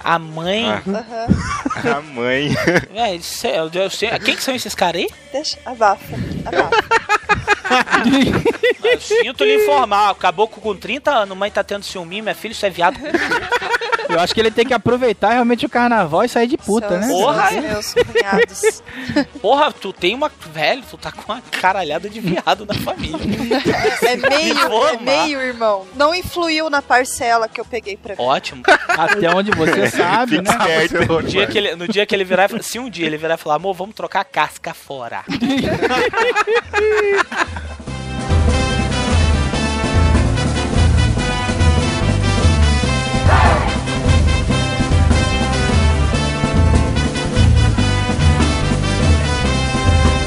A 0.00 0.16
mãe. 0.18 0.64
Ah. 0.64 0.82
Aham. 0.86 1.26
A 1.98 2.00
mãe. 2.02 2.50
Véi, 2.92 3.20
cê- 3.20 3.58
eu, 3.58 3.68
eu 3.72 3.90
sei- 3.90 4.16
quem 4.20 4.36
que 4.36 4.42
são 4.42 4.54
esses 4.54 4.74
caras 4.74 5.02
aí? 5.02 5.08
Deixa, 5.32 5.58
abafa. 5.64 6.04
Abafa. 6.44 6.84
Eu 8.84 9.00
sinto 9.00 9.44
lhe 9.44 9.56
informar, 9.62 10.14
caboclo 10.14 10.62
com 10.62 10.74
30 10.76 11.10
anos, 11.10 11.36
mãe 11.36 11.50
tá 11.50 11.62
tendo 11.64 11.84
ciúminho, 11.84 12.22
minha 12.22 12.34
filha, 12.34 12.52
isso 12.52 12.64
é 12.64 12.70
viado. 12.70 12.96
Eu 14.08 14.20
acho 14.20 14.34
que 14.34 14.40
ele 14.40 14.50
tem 14.50 14.66
que 14.66 14.74
aproveitar 14.74 15.30
realmente 15.30 15.66
o 15.66 15.68
carnaval 15.68 16.24
e 16.24 16.28
sair 16.28 16.46
de 16.46 16.56
puta, 16.56 16.88
São 16.88 17.00
né? 17.00 17.08
Porra! 17.08 17.50
meus 17.50 17.94
cunhados. 17.94 18.82
Porra, 19.40 19.72
tu 19.72 19.92
tem 19.92 20.14
uma. 20.14 20.30
Velho, 20.52 20.82
tu 20.88 20.96
tá 20.96 21.12
com 21.12 21.32
uma 21.32 21.42
caralhada 21.42 22.08
de 22.08 22.20
viado 22.20 22.66
na 22.66 22.74
família. 22.74 23.18
É 24.02 24.16
meio, 24.16 24.86
é 24.86 24.96
meio, 24.98 25.40
irmão. 25.40 25.86
Não 25.94 26.14
influiu 26.14 26.70
na 26.70 26.80
parcela 26.80 27.48
que 27.48 27.60
eu 27.60 27.64
peguei 27.64 27.96
pra 27.96 28.16
mim. 28.16 28.22
Ótimo. 28.22 28.62
Até 28.88 29.28
onde 29.34 29.50
você 29.50 29.90
sabe, 29.90 30.40
né? 30.40 30.50
No 31.08 31.22
dia, 31.22 31.46
que 31.46 31.58
ele, 31.58 31.76
no 31.76 31.88
dia 31.88 32.06
que 32.06 32.14
ele 32.14 32.24
virar 32.24 32.46
e 32.46 32.48
falar, 32.48 32.62
se 32.62 32.78
um 32.78 32.88
dia 32.88 33.06
ele 33.06 33.16
virar 33.16 33.34
e 33.34 33.38
falar, 33.38 33.56
amor, 33.56 33.74
vamos 33.74 33.94
trocar 33.94 34.20
a 34.20 34.24
casca 34.24 34.74
fora. 34.74 35.24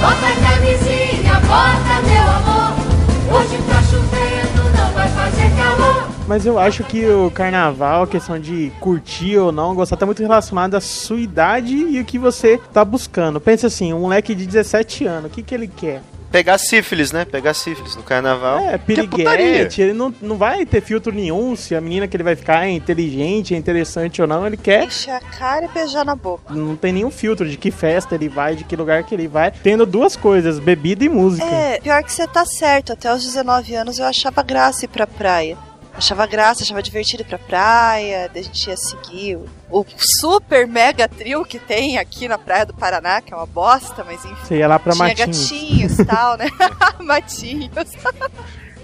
Bota 0.01 0.27
a 0.27 0.35
camisinha, 0.35 1.33
bota 1.41 2.01
meu 2.07 2.23
amor. 2.23 3.39
Hoje 3.39 3.57
tá 3.69 3.83
chovendo, 3.83 4.63
não 4.75 4.91
vai 4.93 5.07
fazer 5.09 5.55
calor. 5.55 6.09
Mas 6.27 6.43
eu 6.43 6.57
acho 6.57 6.83
que 6.83 7.05
o 7.05 7.29
carnaval, 7.29 8.03
a 8.03 8.07
questão 8.07 8.39
de 8.39 8.71
curtir 8.79 9.37
ou 9.37 9.51
não, 9.51 9.75
gostar, 9.75 9.97
tá 9.97 10.05
muito 10.07 10.21
relacionado 10.21 10.73
à 10.73 10.81
sua 10.81 11.19
idade 11.19 11.75
e 11.75 11.99
o 11.99 12.05
que 12.05 12.17
você 12.17 12.59
tá 12.73 12.83
buscando. 12.83 13.39
Pensa 13.39 13.67
assim, 13.67 13.93
um 13.93 13.99
moleque 13.99 14.33
de 14.33 14.47
17 14.47 15.05
anos, 15.05 15.29
o 15.29 15.33
que, 15.33 15.43
que 15.43 15.53
ele 15.53 15.67
quer? 15.67 16.01
Pegar 16.31 16.57
sífilis, 16.57 17.11
né? 17.11 17.25
Pegar 17.25 17.53
sífilis 17.53 17.95
no 17.95 18.03
carnaval. 18.03 18.59
É, 18.59 18.77
piriguete, 18.77 19.81
ele 19.81 19.93
não, 19.93 20.13
não 20.21 20.37
vai 20.37 20.65
ter 20.65 20.81
filtro 20.81 21.11
nenhum 21.11 21.55
se 21.55 21.75
a 21.75 21.81
menina 21.81 22.07
que 22.07 22.15
ele 22.15 22.23
vai 22.23 22.35
ficar 22.35 22.65
é 22.65 22.69
inteligente, 22.69 23.53
é 23.53 23.57
interessante 23.57 24.21
ou 24.21 24.27
não, 24.27 24.47
ele 24.47 24.57
quer. 24.57 24.85
Encher 24.85 25.13
a 25.13 25.19
cara 25.19 25.65
e 25.65 25.67
beijar 25.67 26.05
na 26.05 26.15
boca. 26.15 26.53
Não 26.53 26.75
tem 26.75 26.93
nenhum 26.93 27.11
filtro 27.11 27.47
de 27.47 27.57
que 27.57 27.69
festa 27.69 28.15
ele 28.15 28.29
vai, 28.29 28.55
de 28.55 28.63
que 28.63 28.75
lugar 28.75 29.03
que 29.03 29.13
ele 29.13 29.27
vai, 29.27 29.51
tendo 29.51 29.85
duas 29.85 30.15
coisas, 30.15 30.57
bebida 30.57 31.03
e 31.03 31.09
música. 31.09 31.45
É, 31.45 31.79
pior 31.81 32.01
que 32.03 32.13
você 32.13 32.25
tá 32.27 32.45
certo. 32.45 32.93
Até 32.93 33.13
os 33.13 33.23
19 33.23 33.75
anos 33.75 33.99
eu 33.99 34.05
achava 34.05 34.41
graça 34.41 34.85
ir 34.85 34.87
pra 34.87 35.05
praia. 35.05 35.57
Achava 35.93 36.25
graça, 36.25 36.63
achava 36.63 36.81
divertido 36.81 37.21
ir 37.23 37.25
pra 37.25 37.37
praia, 37.37 38.29
daí 38.33 38.41
a 38.41 38.45
gente 38.45 38.67
ia 38.67 38.77
seguir 38.77 39.35
o, 39.35 39.45
o 39.69 39.85
super 40.19 40.65
mega 40.65 41.07
trio 41.07 41.43
que 41.45 41.59
tem 41.59 41.97
aqui 41.97 42.27
na 42.27 42.37
Praia 42.37 42.65
do 42.65 42.73
Paraná, 42.73 43.21
que 43.21 43.33
é 43.33 43.37
uma 43.37 43.45
bosta, 43.45 44.03
mas 44.03 44.23
enfim. 44.25 44.35
Você 44.43 44.57
ia 44.57 44.67
lá 44.67 44.79
pra 44.79 44.93
Tinha 44.93 45.07
Matinhos. 45.09 45.37
gatinhos 45.51 45.99
e 45.99 46.05
tal, 46.05 46.37
né? 46.37 46.47
Matinhos. 46.99 47.69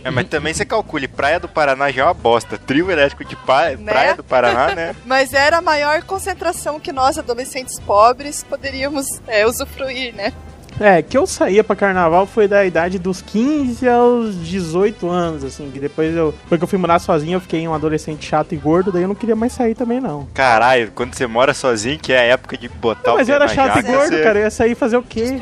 É, 0.04 0.12
mas 0.12 0.28
também 0.28 0.54
você 0.54 0.64
calcule, 0.66 1.08
Praia 1.08 1.40
do 1.40 1.48
Paraná 1.50 1.90
já 1.92 2.02
é 2.04 2.06
uma 2.06 2.14
bosta. 2.14 2.58
Trio 2.58 2.92
elétrico 2.92 3.26
de 3.26 3.36
pa- 3.36 3.70
Né? 3.72 3.92
Praia 3.92 4.16
do 4.16 4.24
Paraná, 4.24 4.76
né? 4.76 4.96
Mas 5.06 5.34
era 5.34 5.58
a 5.58 5.62
maior 5.62 6.04
concentração 6.04 6.80
que 6.80 6.92
nós, 6.92 7.18
adolescentes 7.18 7.80
pobres, 7.80 8.44
poderíamos 8.44 9.06
é, 9.28 9.46
usufruir, 9.48 10.14
né? 10.14 10.32
É, 10.80 11.02
que 11.02 11.18
eu 11.18 11.26
saía 11.26 11.64
pra 11.64 11.76
carnaval 11.76 12.28
foi 12.28 12.48
da 12.48 12.64
idade 12.64 13.00
dos 13.00 13.22
15 13.22 13.88
aos 13.90 14.36
18 14.44 15.10
anos, 15.10 15.44
assim, 15.44 15.72
que 15.72 15.80
depois 15.80 16.16
eu. 16.16 16.34
Porque 16.48 16.64
eu 16.64 16.68
fui 16.68 16.78
morar 16.78 17.00
sozinho, 17.00 17.38
eu 17.38 17.42
fiquei 17.42 17.68
um 17.68 17.74
adolescente 17.74 18.26
chato 18.26 18.54
e 18.54 18.58
gordo, 18.58 18.92
daí 18.92 19.02
eu 19.02 19.08
não 19.08 19.16
queria 19.16 19.36
mais 19.36 19.54
sair 19.54 19.74
também, 19.74 20.00
não. 20.00 20.28
Caralho, 20.36 20.92
quando 20.94 21.16
você 21.16 21.26
mora 21.26 21.54
sozinho, 21.54 21.98
que 21.98 22.14
é 22.14 22.20
a 22.20 22.24
época 22.24 22.56
de 22.58 22.70
botar 22.70 23.14
o 23.14 23.18
mas 23.18 23.28
eu 23.28 23.36
era 23.36 23.48
chato 23.48 23.80
e 23.80 23.82
gordo, 23.82 24.10
você- 24.16 24.24
cara, 24.24 24.40
eu 24.40 24.44
ia 24.44 24.52
sair 24.52 24.76
fazer 24.76 24.98
o 24.98 25.04
quê? 25.04 25.40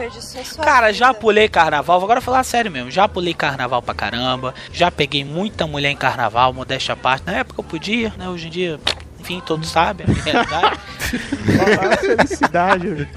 Cara, 0.64 0.94
já 0.94 1.14
pulei 1.14 1.50
carnaval, 1.50 2.00
vou 2.00 2.06
agora 2.08 2.22
falar 2.22 2.44
sério 2.44 2.72
mesmo, 2.72 2.90
já 2.90 3.08
pulei 3.08 3.34
carnaval 3.34 3.82
pra 3.82 3.94
caramba, 3.94 4.54
já 4.72 4.90
peguei 4.90 5.26
muita 5.26 5.68
mulher 5.68 5.90
em 5.92 5.98
carnaval, 5.98 6.54
modéstia 6.54 6.94
à 6.94 6.96
parte. 6.96 7.26
Na 7.26 7.34
época 7.34 7.60
eu 7.60 7.64
podia, 7.64 8.14
né? 8.18 8.30
Hoje 8.30 8.48
em 8.48 8.52
dia, 8.52 8.80
enfim, 9.26 9.42
todos 9.44 9.70
sabem 9.70 10.06
a 10.08 10.24
realidade. 10.24 10.80
Felicidade, 12.00 12.88
velho. 12.88 13.10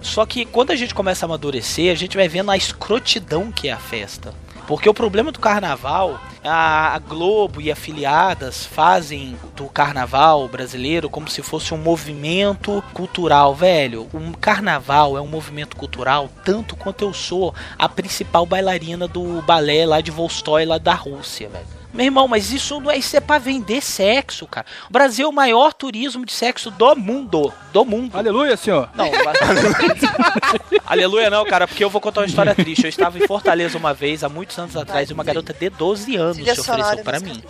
Só 0.00 0.24
que 0.24 0.44
quando 0.44 0.70
a 0.70 0.76
gente 0.76 0.94
começa 0.94 1.24
a 1.24 1.26
amadurecer, 1.26 1.90
a 1.90 1.96
gente 1.96 2.16
vai 2.16 2.28
vendo 2.28 2.52
a 2.52 2.56
escrotidão 2.56 3.50
que 3.50 3.68
é 3.68 3.72
a 3.72 3.76
festa. 3.76 4.32
Porque 4.68 4.88
o 4.88 4.94
problema 4.94 5.32
do 5.32 5.40
carnaval, 5.40 6.20
a, 6.44 6.94
a 6.94 6.98
Globo 7.00 7.60
e 7.60 7.72
afiliadas 7.72 8.64
fazem 8.64 9.36
do 9.56 9.64
carnaval 9.64 10.46
brasileiro 10.46 11.10
como 11.10 11.28
se 11.28 11.42
fosse 11.42 11.74
um 11.74 11.78
movimento 11.78 12.80
cultural, 12.94 13.52
velho. 13.52 14.08
Um 14.14 14.30
carnaval 14.32 15.18
é 15.18 15.20
um 15.20 15.26
movimento 15.26 15.74
cultural 15.74 16.30
tanto 16.44 16.76
quanto 16.76 17.04
eu 17.04 17.12
sou 17.12 17.52
a 17.76 17.88
principal 17.88 18.46
bailarina 18.46 19.08
do 19.08 19.42
balé 19.42 19.84
lá 19.84 20.00
de 20.00 20.12
Volstoy, 20.12 20.64
lá 20.64 20.78
da 20.78 20.94
Rússia, 20.94 21.48
velho. 21.48 21.79
Meu 21.92 22.06
irmão, 22.06 22.28
mas 22.28 22.52
isso 22.52 22.80
não 22.80 22.90
é, 22.90 22.96
isso 22.96 23.16
é 23.16 23.20
pra 23.20 23.38
vender 23.38 23.80
sexo, 23.80 24.46
cara. 24.46 24.66
O 24.88 24.92
Brasil 24.92 25.26
é 25.26 25.28
o 25.28 25.32
maior 25.32 25.72
turismo 25.72 26.24
de 26.24 26.32
sexo 26.32 26.70
do 26.70 26.96
mundo. 26.96 27.52
Do 27.72 27.84
mundo. 27.84 28.16
Aleluia, 28.16 28.56
senhor. 28.56 28.88
Não, 28.94 29.10
aleluia 30.86 31.30
não, 31.30 31.44
cara, 31.44 31.66
porque 31.66 31.82
eu 31.82 31.90
vou 31.90 32.00
contar 32.00 32.20
uma 32.20 32.26
história 32.26 32.54
triste. 32.54 32.84
Eu 32.84 32.88
estava 32.88 33.18
em 33.18 33.26
Fortaleza 33.26 33.76
uma 33.76 33.92
vez, 33.92 34.22
há 34.22 34.28
muitos 34.28 34.58
anos 34.58 34.76
atrás, 34.76 35.10
e 35.10 35.12
uma 35.12 35.24
garota 35.24 35.52
de 35.52 35.68
12 35.70 36.16
anos 36.16 36.36
se 36.36 36.60
ofereceu 36.60 37.04
para 37.04 37.20
mim. 37.20 37.42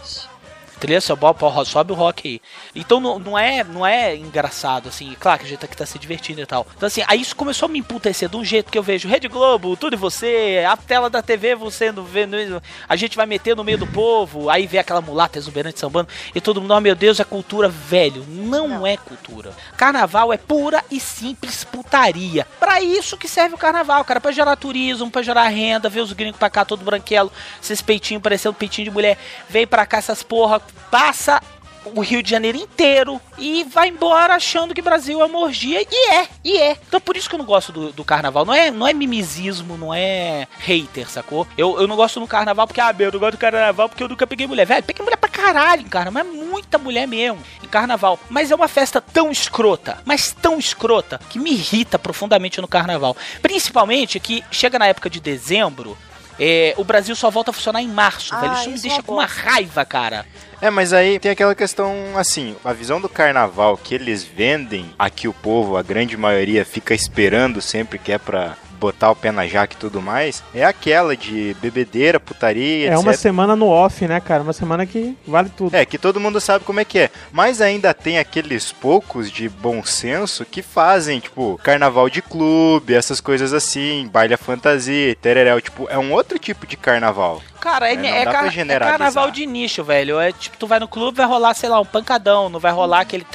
Trilha 0.81 1.01
sonora, 1.01 1.35
pô, 1.35 1.65
sobe 1.65 1.93
o 1.93 1.95
rock 1.95 2.27
aí. 2.27 2.41
Então 2.75 2.99
não, 3.01 3.19
não, 3.19 3.39
é, 3.39 3.63
não 3.63 3.87
é 3.87 4.17
engraçado, 4.17 4.89
assim. 4.89 5.15
Claro 5.21 5.39
que 5.41 5.45
a 5.45 5.49
gente 5.49 5.65
aqui 5.65 5.77
tá 5.77 5.85
se 5.85 5.99
divertindo 5.99 6.41
e 6.41 6.47
tal. 6.47 6.67
Então 6.75 6.87
assim, 6.87 7.03
aí 7.07 7.21
isso 7.21 7.37
começou 7.37 7.67
a 7.67 7.69
me 7.69 7.79
emputecer 7.79 8.29
de 8.29 8.37
um 8.37 8.45
jeito 8.45 8.73
que 8.73 8.79
eu 8.79 8.83
vejo 8.83 9.07
Rede 9.09 9.29
Globo, 9.29 9.77
tudo 9.77 9.95
e 9.95 9.97
você, 9.99 10.65
a 10.67 10.77
tela 10.77 11.11
da 11.11 11.21
TV 11.21 11.55
você 11.55 11.93
não 11.93 12.03
vê, 12.03 12.25
não- 12.27 12.63
a 12.89 12.97
gente 12.97 13.15
vai 13.17 13.27
meter 13.27 13.55
no 13.55 13.63
meio 13.63 13.77
do 13.77 13.87
povo, 13.87 14.49
aí 14.49 14.67
vê 14.67 14.79
aquela 14.79 15.01
mulata 15.03 15.37
exuberante 15.39 15.79
sambando 15.79 16.09
e 16.35 16.41
todo 16.41 16.61
mundo, 16.63 16.73
oh 16.73 16.81
meu 16.81 16.95
Deus, 16.95 17.21
é 17.21 17.25
cultura, 17.25 17.69
velho. 17.69 18.25
Não, 18.27 18.67
Não. 18.67 18.87
é 18.87 18.97
cultura. 18.97 19.53
Carnaval 19.77 20.33
é 20.33 20.39
pura 20.39 20.83
e 20.91 20.99
simples 20.99 21.63
putaria. 21.63 22.47
Pra 22.59 22.81
isso 22.81 23.19
que 23.19 23.29
serve 23.29 23.55
o 23.55 23.59
carnaval, 23.59 24.03
cara, 24.05 24.21
pra 24.21 24.33
gerar 24.33 24.57
turismo, 24.57 25.11
pra 25.11 25.21
gerar 25.23 25.47
renda, 25.49 25.89
ver 25.91 26.01
os 26.01 26.13
gringos 26.15 26.39
pra 26.39 26.49
cá 26.49 26.65
todo 26.65 26.83
branquelo, 26.85 27.31
esses 27.63 27.83
peitinhos 27.83 28.23
parecendo 28.23 28.55
peitinho 28.55 28.87
de 28.87 28.91
mulher, 28.91 29.19
vem 29.49 29.67
pra 29.67 29.85
cá 29.85 29.99
essas 29.99 30.23
porra, 30.23 30.61
passa 30.91 31.41
o 31.85 32.01
Rio 32.01 32.23
de 32.23 32.31
Janeiro 32.31 32.59
inteiro 32.59 33.21
e 33.39 33.65
vai 33.65 33.89
embora 33.89 34.35
achando 34.35 34.75
que 34.75 34.83
Brasil 34.83 35.21
é 35.21 35.25
uma 35.25 35.41
orgia 35.41 35.81
e 35.83 36.11
é, 36.13 36.29
e 36.45 36.57
é. 36.59 36.77
Então 36.87 37.01
por 37.01 37.17
isso 37.17 37.29
que 37.29 37.35
eu 37.35 37.39
não 37.39 37.47
gosto 37.47 37.73
do, 37.73 37.93
do 37.93 38.05
carnaval. 38.05 38.45
Não 38.45 38.55
é, 38.55 38.71
não 38.71 38.87
é 38.87 38.93
mimizismo, 38.93 39.77
não 39.77 39.93
é 39.93 40.47
hater, 40.59 41.09
sacou? 41.09 41.47
Eu, 41.57 41.81
eu 41.81 41.87
não 41.87 41.97
gosto 41.97 42.21
do 42.21 42.27
carnaval 42.27 42.67
porque, 42.67 42.81
ah, 42.81 42.93
meu, 42.93 43.09
eu 43.09 43.13
não 43.13 43.21
gosto 43.21 43.33
do 43.33 43.39
carnaval 43.39 43.89
porque 43.89 44.03
eu 44.03 44.09
nunca 44.09 44.27
peguei 44.27 44.47
mulher. 44.47 44.67
Velho, 44.67 44.83
peguei 44.83 45.05
mulher 45.05 45.17
pra 45.17 45.29
caralho 45.29 45.83
em 45.83 45.89
carnaval, 45.89 46.25
mas 46.25 46.35
muita 46.35 46.79
mulher 46.79 47.07
mesmo 47.07 47.43
em 47.63 47.69
carnaval. 47.69 48.19
Mas 48.29 48.51
é 48.51 48.55
uma 48.55 48.69
festa 48.69 49.01
tão 49.01 49.31
escrota, 49.31 49.99
mas 50.05 50.33
tão 50.33 50.59
escrota, 50.59 51.21
que 51.31 51.39
me 51.39 51.53
irrita 51.53 51.99
profundamente 51.99 52.61
no 52.61 52.69
carnaval. 52.69 53.17
Principalmente 53.41 54.21
que 54.21 54.45
chega 54.51 54.79
na 54.79 54.87
época 54.87 55.09
de 55.09 55.21
dezembro. 55.21 55.97
É, 56.41 56.75
o 56.79 56.85
Brasil 56.85 57.15
só 57.15 57.31
volta 57.31 57.51
a 57.51 57.55
funcionar 57.55 57.83
em 57.83 57.89
março, 57.89 58.35
Ah, 58.35 58.41
velho. 58.41 58.53
Isso 58.55 58.69
me 58.71 58.75
isso 58.77 58.87
é 58.87 58.89
deixa 58.89 58.97
uma 58.97 59.03
com 59.03 59.13
uma 59.15 59.27
raiva, 59.27 59.85
cara. 59.85 60.25
É, 60.61 60.71
mas 60.71 60.93
aí 60.93 61.19
tem 61.19 61.31
aquela 61.31 61.55
questão, 61.55 61.95
assim, 62.17 62.57
a 62.65 62.73
visão 62.73 63.01
do 63.01 63.09
carnaval 63.09 63.77
que 63.77 63.95
eles 63.95 64.25
vendem, 64.25 64.91
aqui 64.99 65.29
o 65.29 65.33
povo, 65.33 65.77
a 65.77 65.83
grande 65.83 66.17
maioria, 66.17 66.65
fica 66.65 66.95
esperando 66.95 67.61
sempre 67.63 67.99
que 67.99 68.13
é 68.13 68.19
pra 68.19 68.57
botar 68.81 69.11
o 69.11 69.17
pé 69.17 69.31
na 69.31 69.47
jaca 69.47 69.75
e 69.75 69.79
tudo 69.79 70.01
mais, 70.01 70.43
é 70.55 70.65
aquela 70.65 71.17
de 71.17 71.55
bebedeira, 71.61 72.19
putaria, 72.19 72.87
É 72.89 72.93
etc. 72.95 72.99
uma 73.01 73.13
semana 73.13 73.55
no 73.55 73.69
off, 73.69 74.07
né, 74.09 74.19
cara? 74.21 74.43
Uma 74.43 74.53
semana 74.55 74.87
que 74.87 75.15
vale 75.27 75.51
tudo. 75.51 75.75
É, 75.77 75.85
que 75.85 75.99
todo 75.99 76.19
mundo 76.19 76.41
sabe 76.41 76.65
como 76.65 76.81
é 76.81 76.85
que 76.85 76.99
é. 76.99 77.11
Mas 77.31 77.61
ainda 77.61 77.93
tem 77.93 78.19
aqueles 78.19 78.73
poucos 78.73 79.31
de 79.31 79.49
bom 79.49 79.85
senso 79.85 80.45
que 80.45 80.63
fazem, 80.63 81.21
tipo, 81.21 81.61
carnaval 81.63 82.09
de 82.09 82.23
clube, 82.23 82.95
essas 82.95 83.21
coisas 83.21 83.53
assim, 83.53 84.09
baile 84.13 84.35
à 84.35 84.39
fantasia, 84.39 85.15
tereréu. 85.21 85.61
Tipo, 85.61 85.87
é 85.91 85.99
um 85.99 86.13
outro 86.13 86.39
tipo 86.39 86.67
de 86.67 86.77
carnaval. 86.77 87.43
Cara, 87.61 87.91
é, 87.91 87.95
É, 87.95 88.23
é 88.23 88.25
car- 88.25 88.47
é 88.59 88.79
carnaval 88.79 89.31
de 89.31 89.45
nicho, 89.45 89.85
velho. 89.85 90.19
É 90.19 90.33
tipo, 90.33 90.57
tu 90.57 90.67
vai 90.67 90.79
no 90.81 90.89
clube, 90.89 91.19
vai 91.19 91.27
rolar, 91.27 91.53
sei 91.53 91.69
lá, 91.69 91.79
um 91.79 91.85
pancadão, 91.85 92.49
não 92.49 92.59
vai 92.59 92.73
rolar 92.73 93.01
aquele. 93.01 93.27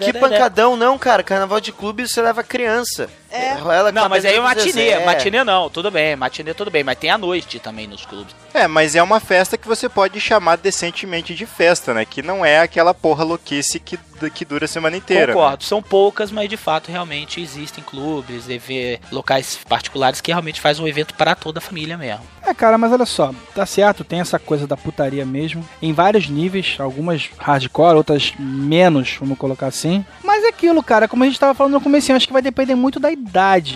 Que 0.00 0.12
pancadão 0.12 0.76
não, 0.76 0.98
cara. 0.98 1.22
Carnaval 1.22 1.60
de 1.60 1.70
clube 1.70 2.06
você 2.08 2.20
leva 2.20 2.42
criança. 2.42 3.08
É. 3.34 3.50
Ela 3.58 3.90
Não, 3.90 4.08
mas 4.08 4.24
aí 4.24 4.34
é 4.34 4.36
cabeça 4.36 4.54
do 4.54 4.66
matinê. 4.66 4.90
Zezé. 4.90 5.04
Matinê 5.04 5.44
não, 5.44 5.68
tudo 5.68 5.90
bem. 5.90 6.14
Matinê 6.14 6.54
tudo 6.54 6.70
bem, 6.70 6.84
mas 6.84 6.98
tem 6.98 7.10
a 7.10 7.18
noite 7.18 7.58
também 7.58 7.86
nos 7.86 8.06
clubes. 8.06 8.34
É, 8.52 8.68
mas 8.68 8.94
é 8.94 9.02
uma 9.02 9.18
festa 9.18 9.58
que 9.58 9.66
você 9.66 9.88
pode 9.88 10.20
chamar 10.20 10.56
decentemente 10.56 11.34
de 11.34 11.44
festa, 11.44 11.92
né? 11.92 12.04
Que 12.04 12.22
não 12.22 12.44
é 12.44 12.60
aquela 12.60 12.94
porra 12.94 13.24
louquice 13.24 13.80
que, 13.80 13.98
que 14.32 14.44
dura 14.44 14.66
a 14.66 14.68
semana 14.68 14.96
inteira. 14.96 15.28
né? 15.28 15.32
Concordo, 15.32 15.64
são 15.64 15.82
poucas, 15.82 16.30
mas 16.30 16.48
de 16.48 16.56
fato 16.56 16.90
realmente 16.90 17.40
existem 17.40 17.82
clubes, 17.82 18.48
EV, 18.48 19.00
locais 19.10 19.58
particulares 19.68 20.20
que 20.20 20.30
realmente 20.30 20.60
fazem 20.60 20.84
um 20.84 20.88
evento 20.88 21.14
para 21.14 21.34
toda 21.34 21.58
a 21.58 21.62
família 21.62 21.98
mesmo. 21.98 22.22
É, 22.46 22.54
cara, 22.54 22.78
mas 22.78 22.92
olha 22.92 23.06
só, 23.06 23.34
tá 23.54 23.64
certo, 23.66 24.04
tem 24.04 24.20
essa 24.20 24.38
coisa 24.38 24.66
da 24.66 24.76
putaria 24.76 25.24
mesmo, 25.24 25.66
em 25.80 25.92
vários 25.92 26.28
níveis, 26.28 26.76
algumas 26.78 27.30
hardcore, 27.38 27.96
outras 27.96 28.34
menos, 28.38 29.16
vamos 29.18 29.38
colocar 29.38 29.66
assim. 29.66 30.04
Mas 30.22 30.44
é 30.44 30.48
aquilo, 30.48 30.82
cara, 30.82 31.08
como 31.08 31.24
a 31.24 31.26
gente 31.26 31.40
tava 31.40 31.54
falando 31.54 31.72
no 31.72 31.80
começo, 31.80 32.12
acho 32.12 32.26
que 32.26 32.32
vai 32.32 32.42
depender 32.42 32.74
muito 32.74 33.00
da 33.00 33.10
idade. 33.10 33.23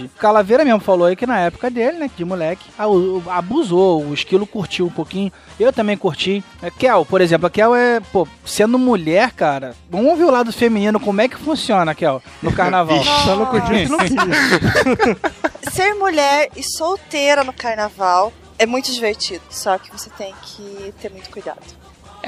O 0.05 0.19
Calaveira 0.19 0.65
mesmo 0.65 0.81
falou 0.81 1.07
aí 1.07 1.17
que 1.17 1.27
na 1.27 1.39
época 1.41 1.71
dele, 1.71 1.99
né, 1.99 2.11
de 2.17 2.25
moleque, 2.25 2.65
a- 2.79 2.87
o- 2.87 3.23
abusou, 3.29 4.05
o 4.05 4.15
esquilo 4.15 4.47
curtiu 4.47 4.87
um 4.87 4.91
pouquinho. 4.91 5.33
Eu 5.59 5.73
também 5.73 5.97
curti. 5.97 6.45
É, 6.63 6.71
Kel, 6.71 7.05
por 7.05 7.21
exemplo, 7.21 7.47
a 7.47 7.51
Kel 7.51 7.75
é, 7.75 8.01
pô, 8.01 8.27
sendo 8.45 8.79
mulher, 8.79 9.33
cara, 9.33 9.75
vamos 9.91 10.11
ouvir 10.11 10.25
o 10.25 10.31
lado 10.31 10.53
feminino, 10.53 11.01
como 11.01 11.21
é 11.21 11.29
que 11.29 11.37
funciona, 11.37 11.95
Kel, 11.95 12.23
no 12.43 12.53
carnaval. 12.53 13.03
Só 13.25 13.37
não 13.37 13.47
curtiu 13.47 13.89
não. 13.89 13.99
Ser 15.73 15.95
mulher 15.95 16.49
e 16.57 16.63
solteira 16.63 17.43
no 17.45 17.53
carnaval 17.53 18.33
é 18.59 18.67
muito 18.67 18.93
divertido. 18.93 19.43
Só 19.51 19.79
que 19.79 19.91
você 19.91 20.11
tem 20.11 20.35
que 20.43 20.93
ter 21.01 21.11
muito 21.11 21.31
cuidado. 21.31 21.59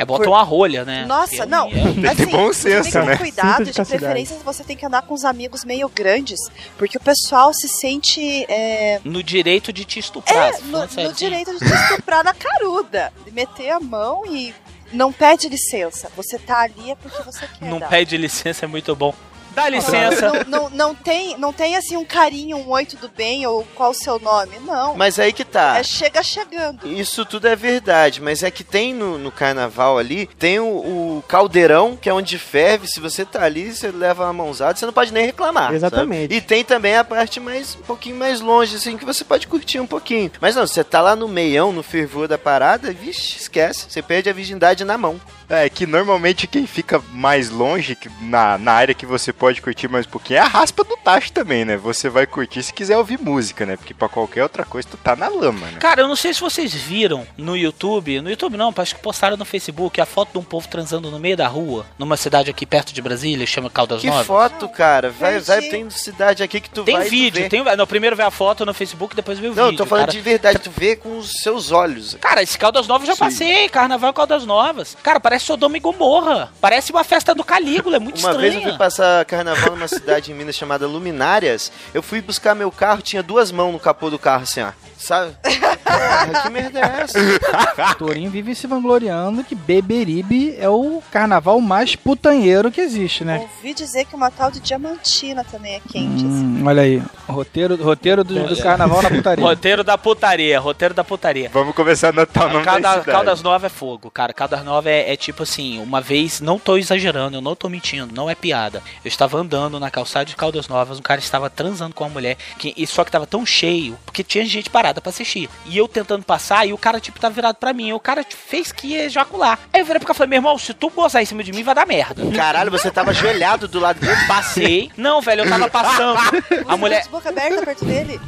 É, 0.01 0.05
bota 0.07 0.25
Por- 0.25 0.31
uma 0.31 0.43
rolha, 0.43 0.83
né? 0.83 1.05
Nossa, 1.05 1.45
não. 1.45 1.67
é- 1.69 1.73
Tem 1.73 1.95
que 1.95 2.01
ter 2.01 2.09
Assim, 2.09 2.27
bom 2.27 2.47
você 2.47 2.71
tem 2.71 2.83
senso, 2.83 2.85
que 2.85 2.93
ter 2.93 3.07
né? 3.07 3.17
cuidado, 3.19 3.65
de 3.65 3.71
de 3.73 3.85
preferência 3.85 4.37
você 4.43 4.65
tem 4.65 4.75
que 4.77 4.87
andar 4.87 5.03
com 5.03 5.13
os 5.13 5.27
amigos 5.27 5.63
meio 5.63 5.89
grandes, 5.91 6.41
porque 6.79 6.97
o 6.97 7.01
pessoal 7.01 7.53
se 7.53 7.69
sente 7.69 8.47
é, 8.49 8.99
No 9.05 9.23
direito 9.23 9.73
de 9.75 9.85
te 9.85 9.99
estuprar. 9.99 10.53
no, 10.63 10.89
for 10.89 11.03
no 11.03 11.11
sim. 11.11 11.13
direito 11.13 11.53
de 11.53 11.59
te 11.59 11.65
estuprar 11.75 12.25
na 12.25 12.33
caruda, 12.33 13.13
de 13.27 13.31
meter 13.31 13.71
a 13.73 13.79
mão 13.81 14.25
e 14.25 14.55
não 14.91 15.13
pede 15.13 15.49
licença. 15.51 16.11
Você 16.17 16.39
tá 16.39 16.61
ali 16.61 16.91
é 16.93 16.95
porque 16.95 17.23
você 17.23 17.47
quer. 17.47 17.69
Não 17.69 17.79
dar. 17.79 17.89
pede 17.91 18.17
licença, 18.17 18.65
é 18.65 18.69
muito 18.69 18.97
bom. 18.97 19.13
Dá 19.55 19.69
licença. 19.69 20.45
Não, 20.47 20.61
não, 20.63 20.71
não 20.71 20.95
tem, 20.95 21.37
não 21.37 21.53
tem 21.53 21.77
assim 21.77 21.97
um 21.97 22.05
carinho, 22.05 22.57
um 22.57 22.71
oi, 22.71 22.87
tudo 22.87 23.11
bem, 23.15 23.47
ou 23.47 23.67
qual 23.75 23.91
o 23.91 23.95
seu 23.95 24.19
nome. 24.19 24.59
Não. 24.61 24.97
Mas 24.97 25.19
aí 25.19 25.33
que 25.33 25.45
tá. 25.45 25.79
É 25.79 25.83
chega 25.83 26.23
chegando. 26.23 26.87
Isso 26.87 27.25
tudo 27.25 27.49
é 27.49 27.57
verdade, 27.57 28.21
mas 28.21 28.43
é 28.43 28.51
que 28.51 28.65
tem 28.65 28.95
no, 28.95 29.19
no 29.19 29.31
carnaval 29.31 29.99
ali, 29.99 30.27
tem 30.39 30.59
o, 30.59 30.67
o 30.67 31.25
caldeirão, 31.27 31.97
que 31.97 32.09
é 32.09 32.15
onde 32.15 32.39
ferve. 32.39 32.87
Se 32.87 33.01
você 33.01 33.25
tá 33.25 33.45
ali, 33.45 33.73
você 33.73 33.91
leva 33.91 34.25
uma 34.25 34.33
mãozada, 34.33 34.79
você 34.79 34.87
não 34.87 34.93
pode 34.93 35.13
nem 35.13 35.27
reclamar. 35.27 35.75
Exatamente. 35.75 36.23
sabe? 36.23 36.35
E 36.35 36.41
tem 36.41 36.65
também 36.65 36.97
a 36.97 37.05
parte 37.05 37.41
mais, 37.41 37.77
um 37.77 37.83
pouquinho 37.83 38.17
mais 38.17 38.41
longe, 38.41 38.77
assim, 38.77 38.97
que 38.97 39.05
você 39.05 39.25
pode 39.25 39.47
curtir 39.47 39.81
um 39.81 39.87
pouquinho. 39.87 40.31
Mas 40.41 40.57
não, 40.57 40.67
você 40.67 40.85
tá 40.85 41.01
lá 41.01 41.17
no 41.17 41.29
meião, 41.29 41.73
no 41.73 41.83
fervor 41.83 42.29
da 42.29 42.39
parada, 42.39 42.93
vixe, 42.93 43.39
esquece. 43.39 43.87
Você 43.89 44.03
perde 44.03 44.31
a 44.31 44.33
virgindade 44.33 44.85
na 44.85 44.97
mão. 44.97 45.21
É 45.51 45.69
que 45.69 45.85
normalmente 45.85 46.47
quem 46.47 46.65
fica 46.65 47.03
mais 47.13 47.51
longe, 47.51 47.97
que 47.97 48.09
na, 48.21 48.57
na 48.57 48.73
área 48.73 48.95
que 48.95 49.05
você 49.05 49.33
pode 49.33 49.61
curtir 49.61 49.89
mais 49.89 50.07
um 50.07 50.11
pouquinho, 50.11 50.37
é 50.39 50.41
a 50.41 50.47
raspa 50.47 50.85
do 50.85 50.97
tacho 50.97 51.33
também, 51.33 51.65
né? 51.65 51.77
Você 51.77 52.09
vai 52.09 52.25
curtir 52.25 52.63
se 52.63 52.73
quiser 52.73 52.97
ouvir 52.97 53.19
música, 53.19 53.67
né? 53.67 53.77
Porque 53.77 53.93
pra 53.93 54.09
qualquer 54.09 54.45
outra 54.45 54.65
coisa 54.65 54.87
tu 54.89 54.97
tá 54.97 55.17
na 55.17 55.27
lama, 55.29 55.67
né? 55.67 55.79
Cara, 55.81 56.03
eu 56.03 56.09
não 56.09 56.15
sei 56.15 56.33
se 56.33 56.41
vocês 56.41 56.73
viram 56.73 57.27
no 57.37 57.57
YouTube, 57.57 58.21
no 58.21 58.31
YouTube 58.31 58.57
não, 58.57 58.73
acho 58.77 58.95
que 58.95 59.03
postaram 59.03 59.37
no 59.37 59.45
Facebook 59.45 60.01
a 60.01 60.07
foto 60.07 60.31
de 60.33 60.39
um 60.39 60.43
povo 60.45 60.69
transando 60.69 61.11
no 61.11 61.19
meio 61.19 61.37
da 61.37 61.49
rua, 61.49 61.85
numa 61.99 62.17
cidade 62.17 62.49
aqui 62.49 62.65
perto 62.65 62.93
de 62.95 63.03
Brasília, 63.03 63.45
chama 63.45 63.69
Caldas 63.69 64.01
Que 64.03 64.07
Novas. 64.07 64.27
foto, 64.29 64.69
cara. 64.69 65.11
Vai, 65.11 65.41
vai, 65.41 65.63
tem 65.63 65.91
cidade 65.91 66.45
aqui 66.45 66.61
que 66.61 66.71
tu 66.71 66.85
Tem 66.85 66.95
vai. 66.95 67.07
tu 67.07 67.11
vídeo, 67.11 67.43
vê. 67.43 67.49
tem, 67.49 67.65
não, 67.77 67.87
primeiro 67.89 68.15
vê 68.15 68.23
a 68.23 68.31
foto 68.31 68.65
no 68.65 68.73
Facebook, 68.73 69.17
depois 69.17 69.39
vê 69.41 69.49
o 69.49 69.55
Não, 69.55 69.65
eu 69.65 69.71
vídeo. 69.71 69.79
tô 69.79 69.87
falando 69.87 70.07
cara. 70.07 70.13
de 70.17 70.21
verdade, 70.21 70.59
tu 70.61 70.71
vê 70.71 70.95
com 70.95 71.19
os 71.19 71.33
seus 71.43 71.73
olhos. 71.73 72.17
Cara, 72.21 72.41
esse 72.41 72.57
Caldas 72.57 72.87
Novas 72.87 73.09
eu 73.09 73.17
já 73.17 73.19
passei, 73.19 73.69
Carnaval 73.69 74.13
Caldas 74.13 74.47
Novas. 74.47 74.97
Cara, 75.03 75.19
parece 75.19 75.40
Sodoma 75.41 75.77
e 75.77 75.81
Gomorra. 75.81 76.53
Parece 76.61 76.93
uma 76.93 77.05
festa 77.05 77.35
do 77.35 77.43
Calígula, 77.45 77.97
é 77.97 77.99
muito 77.99 78.19
Uma 78.21 78.35
vez 78.35 78.55
eu 78.55 78.63
fui 78.63 78.77
passar 78.77 79.25
carnaval 79.25 79.71
numa 79.71 79.89
cidade 79.89 80.31
em 80.33 80.35
Minas 80.35 80.55
chamada 80.57 80.87
Luminárias. 80.87 81.71
Eu 81.93 82.03
fui 82.03 82.21
buscar 82.21 82.55
meu 82.55 82.71
carro, 82.71 83.03
tinha 83.03 83.23
duas 83.23 83.51
mãos 83.53 83.73
no 83.73 83.79
capô 83.79 84.11
do 84.11 84.19
carro, 84.19 84.43
assim, 84.43 84.63
ó. 84.63 84.71
Sabe? 84.99 85.35
Porra, 85.43 86.43
que 86.43 86.51
merda 86.51 86.79
é 86.79 87.01
essa? 87.03 87.19
Torinho 87.97 88.31
vive 88.31 88.55
se 88.55 88.67
vangloriando 88.67 89.43
que 89.43 89.55
Beberibe 89.55 90.55
é 90.59 90.69
o 90.69 91.03
carnaval 91.11 91.59
mais 91.61 91.97
putanheiro 91.97 92.71
que 92.71 92.81
existe, 92.83 93.25
né? 93.25 93.49
Ouvi 93.57 93.73
dizer 93.73 94.05
que 94.05 94.15
uma 94.15 94.31
tal 94.31 94.51
de 94.51 94.61
diamantina 94.61 95.43
também 95.43 95.75
é 95.77 95.81
quente. 95.81 96.25
assim. 96.27 96.27
Hum, 96.27 96.63
olha 96.67 96.83
aí, 96.83 97.03
roteiro, 97.27 97.83
roteiro 97.83 98.23
do, 98.23 98.47
do 98.47 98.63
carnaval 98.63 99.03
na 99.03 99.11
putaria. 99.11 99.45
Roteiro 99.51 99.83
da 99.85 99.97
putaria, 99.97 100.61
roteiro 100.61 100.95
da 100.95 101.03
putaria. 101.03 101.51
Vamos 101.53 101.75
começar 101.75 102.09
a 102.09 102.11
anotar 102.11 102.45
o 102.47 102.53
nome 102.53 102.65
da 102.65 102.71
Calda, 102.73 102.89
cidade. 102.91 103.11
Caldas 103.11 103.43
Novas 103.43 103.65
é 103.65 103.69
fogo, 103.75 104.11
cara. 104.11 104.33
Caldas 104.35 104.63
Novas 104.65 104.93
é, 104.93 105.13
é 105.13 105.17
tipo 105.17 105.30
assim, 105.43 105.79
uma 105.79 106.01
vez, 106.01 106.41
não 106.41 106.59
tô 106.59 106.77
exagerando, 106.77 107.37
eu 107.37 107.41
não 107.41 107.55
tô 107.55 107.69
mentindo, 107.69 108.15
não 108.15 108.29
é 108.29 108.35
piada. 108.35 108.83
Eu 109.05 109.09
estava 109.09 109.39
andando 109.39 109.79
na 109.79 109.91
calçada 109.91 110.25
de 110.25 110.37
Caldas 110.37 110.69
Novas, 110.69 110.99
um 110.99 111.03
cara 111.03 111.21
estava 111.21 111.49
transando 111.49 111.95
com 111.95 112.05
uma 112.05 112.11
mulher, 112.11 112.37
que, 112.59 112.75
e 112.77 112.87
só 112.87 113.05
que 113.05 113.11
tava 113.11 113.27
tão 113.27 113.45
cheio, 113.45 113.99
porque 114.05 114.25
tinha 114.25 114.45
gente 114.45 114.71
parada 114.71 115.01
pra 115.01 115.11
assistir. 115.11 115.49
E 115.67 115.77
eu 115.77 115.87
tentando 115.89 116.25
passar, 116.25 116.67
e 116.67 116.73
o 116.73 116.79
cara, 116.79 117.01
tipo, 117.01 117.21
tava 117.21 117.35
virado 117.35 117.57
pra 117.57 117.73
mim. 117.73 117.89
E 117.89 117.93
o 117.93 118.01
cara 118.01 118.25
tipo, 118.25 118.41
fez 118.41 118.73
que 118.73 118.89
ia 118.89 119.05
ejacular. 119.05 119.59
Aí 119.73 119.81
eu 119.81 119.85
virei 119.85 119.99
pro 119.99 120.07
cara 120.07 120.17
e 120.17 120.19
falei, 120.19 120.31
meu 120.31 120.39
irmão, 120.39 120.59
se 120.59 120.75
tu 120.75 120.91
gozar 120.91 121.23
em 121.23 121.27
cima 121.27 121.43
de 121.43 121.53
mim, 121.53 121.63
vai 121.63 121.75
dar 121.75 121.87
merda. 121.87 122.23
Caralho, 122.33 122.71
você 122.71 122.91
tava 122.91 123.11
ajoelhado 123.11 123.69
do 123.69 123.79
lado 123.79 124.01
dele. 124.01 124.27
Passei. 124.27 124.91
Não, 124.97 125.21
velho, 125.21 125.45
eu 125.45 125.49
tava 125.49 125.69
passando. 125.69 126.19
A 126.67 126.77
mulher. 126.77 127.03
De 127.03 127.09
boca 127.09 127.29
aberta 127.29 127.65
perto 127.65 127.85
dele. 127.85 128.21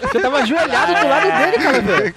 Você 0.00 0.20
tava 0.20 0.38
ajoelhado 0.38 0.94
do 0.94 1.08
lado 1.08 1.38
dele, 1.38 1.62
cara, 1.62 1.80
velho. 1.80 2.14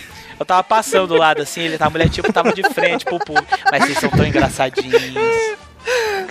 Eu 0.40 0.46
tava 0.46 0.64
passando 0.64 1.08
do 1.08 1.16
lado 1.16 1.42
assim, 1.42 1.60
ele, 1.60 1.76
a 1.78 1.90
mulher 1.90 2.08
tipo 2.08 2.32
tava 2.32 2.50
de 2.54 2.62
frente 2.70 3.04
pro 3.04 3.18
público. 3.18 3.46
Mas 3.70 3.84
vocês 3.84 3.98
são 3.98 4.08
tão 4.08 4.26
engraçadinhos. 4.26 5.14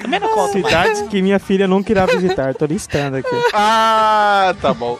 Também 0.02 0.20
não 0.20 0.30
conto 0.30 0.60
mais. 0.60 0.66
Cidades 0.66 1.02
que 1.10 1.22
minha 1.22 1.40
filha 1.40 1.68
nunca 1.68 1.92
irá 1.92 2.06
visitar, 2.06 2.54
tô 2.56 2.66
listando 2.66 3.18
aqui. 3.18 3.30
Ah, 3.54 4.56
tá 4.62 4.74
bom. 4.74 4.98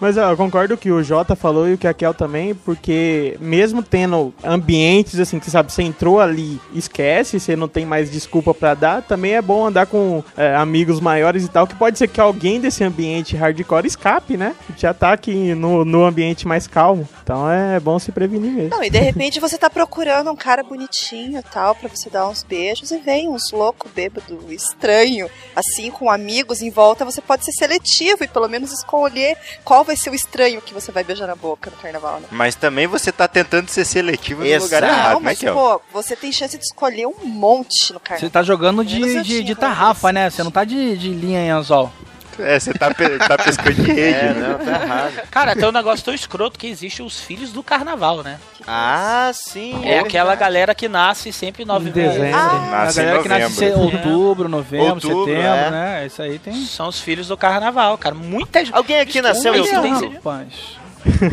Mas 0.00 0.16
ó, 0.16 0.30
eu 0.30 0.36
concordo 0.36 0.76
que 0.76 0.90
o 0.90 1.02
Jota 1.02 1.36
falou 1.36 1.68
e 1.68 1.74
o 1.74 1.78
que 1.78 1.86
a 1.86 1.94
Kel 1.94 2.12
também, 2.12 2.54
porque 2.54 3.36
mesmo 3.40 3.82
tendo 3.82 4.34
ambientes 4.42 5.20
assim, 5.20 5.38
que 5.38 5.48
sabe, 5.48 5.72
você 5.72 5.82
entrou 5.82 6.20
ali, 6.20 6.60
esquece, 6.74 7.38
você 7.38 7.54
não 7.54 7.68
tem 7.68 7.86
mais 7.86 8.10
desculpa 8.10 8.52
pra 8.52 8.74
dar, 8.74 9.02
também 9.02 9.34
é 9.34 9.42
bom 9.42 9.66
andar 9.66 9.86
com 9.86 10.24
é, 10.36 10.56
amigos 10.56 10.98
maiores 10.98 11.44
e 11.44 11.48
tal, 11.48 11.68
que 11.68 11.76
pode 11.76 11.98
ser 11.98 12.08
que 12.08 12.20
alguém 12.20 12.60
desse 12.60 12.82
ambiente 12.82 13.36
hardcore 13.36 13.86
escape, 13.86 14.36
né? 14.36 14.56
Já 14.76 14.92
tá 14.92 15.12
aqui 15.12 15.54
no, 15.54 15.84
no 15.84 16.04
ambiente 16.04 16.48
mais 16.48 16.66
calmo. 16.66 17.08
Então 17.22 17.48
é 17.48 17.78
bom 17.78 17.98
se 17.98 18.10
prevenir 18.10 18.50
mesmo. 18.50 18.70
Não, 18.70 18.82
e 18.82 18.90
de 18.90 18.98
repente 18.98 19.38
você 19.38 19.56
tá 19.56 19.70
procurando 19.70 20.30
um 20.30 20.36
cara 20.36 20.64
bonitinho 20.64 21.38
e 21.38 21.42
tal, 21.42 21.76
pra 21.76 21.88
você 21.88 22.10
dar 22.10 22.28
uns 22.28 22.42
beijos, 22.42 22.90
e 22.90 22.98
vem 22.98 23.28
uns 23.28 23.41
louco 23.50 23.88
bêbado 23.88 24.52
estranho, 24.52 25.28
assim, 25.56 25.90
com 25.90 26.10
amigos 26.10 26.62
em 26.62 26.70
volta, 26.70 27.04
você 27.04 27.20
pode 27.20 27.44
ser 27.44 27.52
seletivo 27.52 28.22
e 28.24 28.28
pelo 28.28 28.48
menos 28.48 28.72
escolher 28.72 29.36
qual 29.64 29.82
vai 29.84 29.96
ser 29.96 30.10
o 30.10 30.14
estranho 30.14 30.60
que 30.60 30.74
você 30.74 30.92
vai 30.92 31.02
beijar 31.02 31.26
na 31.26 31.34
boca 31.34 31.70
no 31.70 31.76
carnaval, 31.76 32.20
né? 32.20 32.28
Mas 32.30 32.54
também 32.54 32.86
você 32.86 33.10
tá 33.10 33.26
tentando 33.26 33.68
ser 33.68 33.84
seletivo 33.84 34.40
no 34.40 34.46
Exato. 34.46 34.64
lugar 34.64 34.82
Não, 34.82 34.88
errado, 34.88 35.14
né, 35.14 35.20
mas 35.24 35.38
Kel? 35.38 35.54
pô, 35.54 35.80
você 35.92 36.14
tem 36.14 36.30
chance 36.30 36.56
de 36.56 36.64
escolher 36.64 37.06
um 37.06 37.24
monte 37.24 37.92
no 37.92 37.98
Você 37.98 38.04
carnaval. 38.04 38.30
tá 38.30 38.42
jogando 38.42 38.84
de, 38.84 39.22
de, 39.22 39.42
de 39.42 39.54
né? 39.54 39.60
tarrafa, 39.60 40.12
né? 40.12 40.30
Você 40.30 40.42
não 40.42 40.50
tá 40.50 40.64
de, 40.64 40.96
de 40.96 41.08
linha 41.08 41.40
em 41.40 41.50
anzol. 41.50 41.90
É, 42.38 42.58
você 42.58 42.72
tá, 42.72 42.92
pe- 42.94 43.18
tá 43.18 43.36
pescando 43.38 43.74
de 43.74 43.82
rede, 43.92 44.00
É, 44.00 44.32
né? 44.32 44.48
não, 44.58 44.64
tá 44.64 44.82
errado. 44.84 45.12
Cara, 45.30 45.54
tem 45.54 45.68
um 45.68 45.72
negócio 45.72 46.04
tão 46.04 46.14
escroto 46.14 46.58
que 46.58 46.66
existe 46.66 47.02
os 47.02 47.20
filhos 47.20 47.52
do 47.52 47.62
carnaval, 47.62 48.22
né? 48.22 48.38
Ah, 48.66 49.30
sim. 49.34 49.82
É 49.84 49.98
aquela 49.98 50.30
verdade. 50.30 50.40
galera 50.40 50.74
que 50.74 50.88
nasce 50.88 51.32
sempre 51.32 51.62
em 51.62 51.66
nove 51.66 51.88
Em 51.90 51.92
dezembro. 51.92 52.34
Ah, 52.36 52.50
a 52.50 52.84
Nasce 52.84 53.00
em 53.00 53.04
galera 53.04 53.22
que 53.22 53.28
nasce 53.28 53.64
em 53.64 53.70
novembro. 53.70 53.80
outubro, 54.10 54.48
novembro, 54.48 54.86
Outubro, 54.94 55.24
setembro, 55.26 55.42
é. 55.42 55.70
né? 55.70 56.06
Isso 56.06 56.22
aí 56.22 56.38
tem. 56.38 56.54
São 56.64 56.88
os 56.88 57.00
filhos 57.00 57.28
do 57.28 57.36
carnaval, 57.36 57.98
cara. 57.98 58.14
Muita 58.14 58.64
gente. 58.64 58.74
Alguém 58.74 59.00
aqui 59.00 59.20
nasceu 59.20 59.54
em 59.54 59.62
Isso, 59.62 59.74
outubro? 59.76 60.10
rapaz. 60.14 60.48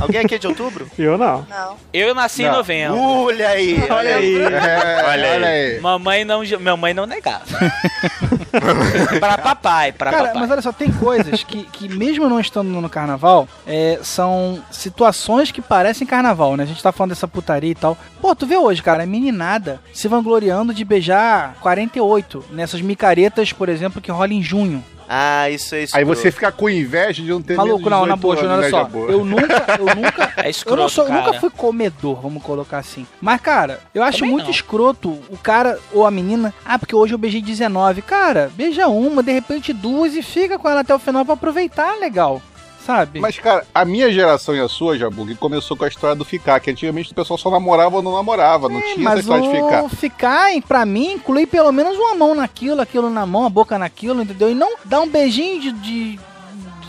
Alguém 0.01 0.21
aqui 0.21 0.33
é 0.33 0.37
de 0.39 0.47
outubro? 0.47 0.89
Eu 0.97 1.15
não. 1.15 1.45
Não. 1.47 1.77
Eu 1.93 2.15
nasci 2.15 2.41
em 2.41 2.47
Não. 2.47 2.53
novembro. 2.55 2.99
Olha 2.99 3.49
aí, 3.49 3.79
olha 3.89 4.15
aí. 4.15 4.41
É, 4.41 5.03
Olha 5.07 5.31
aí. 5.33 5.43
aí. 5.75 5.79
Mamãe 5.79 6.25
não, 6.25 6.41
minha 6.41 6.75
mãe 6.75 6.91
não 6.93 7.05
negava. 7.05 7.45
pra 9.19 9.37
papai, 9.37 9.91
pra 9.91 10.11
Cara, 10.11 10.23
papai. 10.27 10.41
mas 10.41 10.51
olha 10.51 10.61
só, 10.61 10.71
tem 10.71 10.91
coisas 10.91 11.43
que, 11.43 11.63
que 11.63 11.89
mesmo 11.89 12.27
não 12.29 12.39
estando 12.39 12.69
no 12.69 12.89
carnaval, 12.89 13.47
é, 13.65 13.99
são 14.03 14.59
situações 14.71 15.51
que 15.51 15.61
parecem 15.61 16.07
carnaval, 16.07 16.55
né? 16.57 16.63
A 16.63 16.67
gente 16.67 16.81
tá 16.83 16.91
falando 16.91 17.11
dessa 17.11 17.27
putaria 17.27 17.71
e 17.71 17.75
tal. 17.75 17.97
Pô, 18.21 18.35
tu 18.35 18.45
vê 18.45 18.57
hoje, 18.57 18.81
cara, 18.81 19.03
a 19.03 19.07
meninada 19.07 19.79
se 19.93 20.07
vangloriando 20.07 20.73
de 20.73 20.83
beijar 20.83 21.55
48 21.61 22.45
nessas 22.51 22.81
micaretas, 22.81 23.53
por 23.53 23.69
exemplo, 23.69 24.01
que 24.01 24.11
rola 24.11 24.33
em 24.33 24.41
junho. 24.41 24.83
Ah, 25.11 25.49
isso 25.49 25.73
é 25.73 25.83
isso. 25.83 25.97
Aí 25.97 26.03
você 26.03 26.31
fica 26.31 26.51
com 26.51 26.69
inveja 26.69 27.23
de 27.23 27.29
não 27.29 27.41
ter 27.41 27.55
Maluco, 27.57 27.89
não, 27.89 28.03
18 28.03 28.07
na 28.09 28.15
boa, 28.15 28.35
Júnior, 28.35 28.59
olha 28.59 28.69
só. 28.69 28.83
boa. 28.83 29.11
Eu 29.11 29.25
nunca, 29.25 29.65
eu 29.79 29.95
nunca. 29.95 30.29
É 30.37 30.45
Eu, 30.45 30.49
escroto, 30.51 30.81
não 30.81 30.87
sou, 30.87 31.07
eu 31.07 31.13
nunca 31.13 31.33
fui 31.39 31.49
comedor, 31.49 32.21
vamos 32.21 32.43
colocar 32.43 32.77
assim. 32.77 33.07
Mas, 33.19 33.41
cara, 33.41 33.79
eu 33.93 34.03
acho 34.03 34.19
Também 34.19 34.31
muito 34.33 34.45
não. 34.45 34.51
escroto 34.51 35.09
o 35.29 35.37
cara 35.41 35.79
ou 35.91 36.05
a 36.05 36.11
menina. 36.11 36.53
Ah, 36.63 36.77
porque 36.77 36.95
hoje 36.95 37.13
eu 37.13 37.17
beijei 37.17 37.41
19. 37.41 38.03
Cara, 38.03 38.51
beija 38.55 38.87
uma, 38.87 39.23
de 39.23 39.31
repente 39.31 39.73
duas 39.73 40.15
e 40.15 40.21
fica 40.21 40.59
com 40.59 40.69
ela 40.69 40.81
até 40.81 40.93
o 40.93 40.99
final 40.99 41.25
pra 41.25 41.33
aproveitar, 41.33 41.97
legal. 41.99 42.39
Sabe? 42.85 43.19
Mas, 43.19 43.37
cara, 43.37 43.65
a 43.73 43.83
minha 43.85 44.11
geração 44.11 44.55
e 44.55 44.59
a 44.59 44.67
sua, 44.67 44.97
Jabu, 44.97 45.25
que 45.25 45.35
começou 45.35 45.75
com 45.75 45.83
a 45.83 45.87
história 45.87 46.15
do 46.15 46.25
ficar, 46.25 46.59
que 46.59 46.71
antigamente 46.71 47.11
o 47.11 47.15
pessoal 47.15 47.37
só 47.37 47.51
namorava 47.51 47.97
ou 47.97 48.01
não 48.01 48.13
namorava, 48.13 48.69
não 48.69 48.81
tinha 48.81 49.09
essa 49.09 49.19
história 49.19 49.43
de 49.43 49.55
ficar. 49.55 49.89
ficar, 49.89 50.61
pra 50.67 50.85
mim, 50.85 51.13
inclui 51.13 51.45
pelo 51.45 51.71
menos 51.71 51.97
uma 51.97 52.15
mão 52.15 52.33
naquilo, 52.33 52.81
aquilo 52.81 53.09
na 53.09 53.25
mão, 53.25 53.45
a 53.45 53.49
boca 53.49 53.77
naquilo, 53.77 54.21
entendeu? 54.21 54.49
E 54.49 54.55
não 54.55 54.75
dar 54.85 55.01
um 55.01 55.09
beijinho 55.09 55.59
de, 55.61 55.71
de 55.73 56.19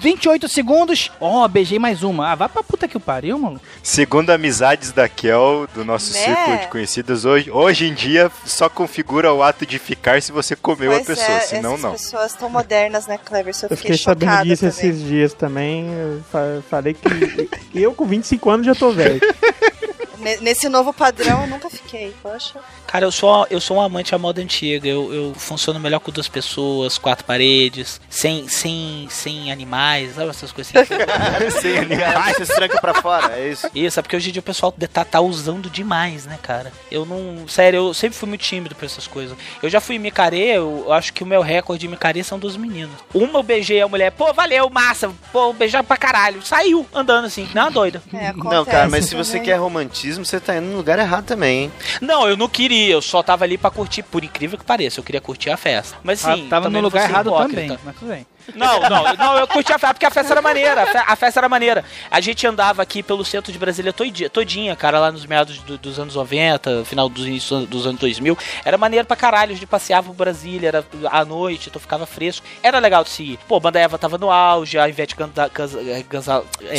28 0.01 0.49
segundos. 0.49 1.11
Ó, 1.21 1.47
beijei 1.47 1.79
mais 1.79 2.03
uma. 2.03 2.31
Ah, 2.33 2.35
vai 2.35 2.49
pra 2.49 2.63
puta 2.63 2.89
que 2.89 2.97
o 2.97 3.01
pariu, 3.01 3.39
mano. 3.39 3.61
Segundo 3.83 4.31
amizades 4.31 4.93
da 4.93 5.09
Kel, 5.09 5.69
do 5.75 5.85
nosso 5.85 6.13
Né? 6.15 6.21
círculo 6.25 6.59
de 6.59 6.69
conhecidos, 6.69 7.25
hoje, 7.25 7.51
hoje 7.51 7.87
em 7.87 7.95
dia 7.95 8.31
só 8.47 8.69
configura 8.69 9.33
o 9.33 9.43
ato 9.43 9.67
de 9.67 9.79
ficar 9.79 10.23
se 10.23 10.33
você 10.33 10.57
comeu 10.57 10.91
a 10.93 10.95
Pois 10.97 11.07
pessoa, 11.07 11.37
é, 11.37 11.41
senão 11.41 11.77
não. 11.77 11.93
pessoas 11.93 12.33
tão 12.35 12.49
modernas, 12.49 13.07
né, 13.07 13.19
Clever? 13.23 13.55
Eu 13.63 13.69
Eu 13.71 13.77
fiquei, 13.77 13.97
fiquei 13.97 13.99
sabendo 13.99 14.43
disso 14.45 14.61
também. 14.63 14.69
esses 14.91 15.03
dias 15.03 15.35
também. 15.35 15.87
Eu 15.93 16.23
fa- 16.33 16.63
falei 16.71 16.95
que 16.95 17.49
eu 17.75 17.93
com 17.93 18.07
25 18.07 18.51
anos 18.51 18.67
já 18.67 18.75
tô 18.75 18.91
velho. 18.93 19.21
Ne- 20.21 20.37
Nesse 20.39 20.69
novo 20.69 20.93
padrão 20.93 21.43
eu 21.43 21.47
nunca 21.47 21.69
fiquei, 21.71 22.15
poxa. 22.23 22.59
Cara, 22.87 23.05
eu 23.05 23.13
sou, 23.13 23.47
eu 23.51 23.61
sou 23.61 23.77
um 23.77 23.81
amante 23.81 24.15
à 24.15 24.19
moda 24.19 24.41
antiga. 24.43 24.89
Eu, 24.89 25.13
eu 25.15 25.35
funciono 25.35 25.79
melhor 25.79 26.01
com 26.01 26.11
duas 26.11 26.29
pessoas, 26.29 26.99
quatro 26.99 27.25
paredes, 27.25 28.01
sem, 28.11 28.49
sem, 28.49 29.07
sem 29.11 29.51
animais, 29.53 30.15
sabe 30.17 30.31
essas 30.31 30.51
coisas 30.53 30.75
assim. 30.75 30.91
Sem 31.61 31.79
animais. 31.79 32.37
Você 32.39 32.55
tranca 32.55 32.81
pra 32.81 32.95
fora, 32.95 33.39
é 33.39 33.49
isso. 33.51 33.69
Isso, 33.75 33.99
é 33.99 34.03
porque 34.03 34.17
hoje 34.17 34.31
em 34.31 34.33
dia 34.33 34.41
o 34.41 34.43
pessoal 34.43 34.73
tá, 34.93 35.05
tá 35.05 35.21
usando 35.21 35.71
demais, 35.71 36.27
né, 36.27 36.39
cara? 36.43 36.73
Eu 36.91 37.05
não. 37.07 37.47
Sério, 37.49 37.79
eu 37.89 37.95
sempre 37.95 38.17
fui 38.19 38.29
muito 38.29 38.43
tímido 38.43 38.75
pra 38.75 38.87
essas 38.87 39.07
coisas. 39.07 39.37
Eu 39.63 39.71
já 39.71 39.81
fui 39.81 39.97
em 39.97 39.99
micarê, 39.99 40.57
eu, 40.57 40.93
acho 40.93 41.13
que 41.13 41.23
o 41.23 41.27
meu 41.27 41.43
recorde 41.43 41.81
de 41.83 41.89
micarê 41.89 42.23
são 42.25 42.39
duas 42.39 42.57
meninas. 42.57 42.91
Uma 43.15 43.39
eu 43.39 43.43
beijei 43.43 43.81
a 43.81 43.89
mulher, 43.89 44.11
pô, 44.13 44.33
valeu, 44.33 44.69
massa, 44.71 45.11
pô, 45.33 45.53
beijar 45.53 45.83
pra 45.85 45.97
caralho. 45.97 46.43
Saiu 46.43 46.87
andando 46.93 47.27
assim, 47.27 47.49
não, 47.55 47.71
doida. 47.71 48.03
É, 48.13 48.33
Não, 48.33 48.65
cara, 48.65 48.89
mas 48.89 49.07
se 49.07 49.15
você 49.15 49.39
quer 49.41 49.57
romantismo, 49.57 50.10
você 50.19 50.39
tá 50.41 50.57
indo 50.57 50.67
no 50.67 50.77
lugar 50.77 50.99
errado 50.99 51.25
também, 51.25 51.65
hein? 51.65 51.73
Não, 52.01 52.29
eu 52.29 52.37
não 52.37 52.49
queria, 52.49 52.93
eu 52.93 53.03
só 53.03 53.23
tava 53.23 53.45
ali 53.45 53.57
pra 53.59 53.71
curtir, 53.71 54.03
por 54.03 54.23
incrível 54.25 54.59
que 54.59 54.65
pareça, 54.65 55.01
eu 55.01 55.05
queria 55.05 55.21
curtir 55.21 55.51
a 55.51 55.57
festa. 55.57 55.97
Mas 56.03 56.25
Ah, 56.25 56.35
sim, 56.37 56.49
tava 56.49 56.69
no 56.71 56.81
lugar 56.81 57.03
ser 57.03 57.11
errado 57.11 57.29
hipócrita. 57.31 57.61
também, 57.63 57.79
mas 57.85 57.95
tudo 57.97 58.09
bem. 58.09 58.27
Não, 58.55 58.81
não, 58.81 59.15
não, 59.15 59.39
eu 59.39 59.47
curti 59.47 59.71
a 59.73 59.79
festa 59.79 59.95
porque 59.95 60.07
a 60.07 60.11
festa 60.11 60.33
era 60.33 60.43
maneira. 60.43 60.83
A 60.83 60.87
fe- 60.87 61.05
A 61.07 61.15
festa 61.15 61.39
era 61.41 61.49
maneira. 61.49 61.85
A 62.11 62.21
gente 62.21 62.45
andava 62.47 62.83
aqui 62.83 63.01
pelo 63.03 63.25
centro 63.25 63.53
de 63.53 63.59
Brasília 63.59 63.93
todinha, 63.93 64.29
todinha 64.31 64.75
cara, 64.75 64.99
lá 64.99 65.13
nos 65.13 65.25
meados 65.27 65.59
do- 65.59 65.79
dos 65.79 66.01
anos 66.01 66.17
90, 66.17 66.85
final 66.85 67.09
dos, 67.09 67.27
dos 67.69 67.87
anos 67.87 68.01
2000. 68.01 68.37
Era 68.65 68.77
maneiro 68.79 69.07
pra 69.07 69.15
caralho. 69.17 69.53
A 69.53 69.55
gente 69.55 69.67
passeava 69.67 70.09
por 70.09 70.17
Brasília, 70.17 70.67
era 70.69 70.85
à 71.13 71.25
noite, 71.25 71.69
então 71.69 71.79
ficava 71.81 72.07
fresco. 72.07 72.45
Era 72.63 72.79
legal 72.81 73.05
de 73.05 73.11
se 73.11 73.23
ir. 73.23 73.39
Pô, 73.47 73.61
Banda 73.61 73.79
Eva 73.79 73.97
tava 73.99 74.19
no 74.19 74.31
auge, 74.31 74.79
a 74.79 74.89
Ivete 74.89 75.15
Ganda, 75.15 75.49
Gans- 75.55 75.77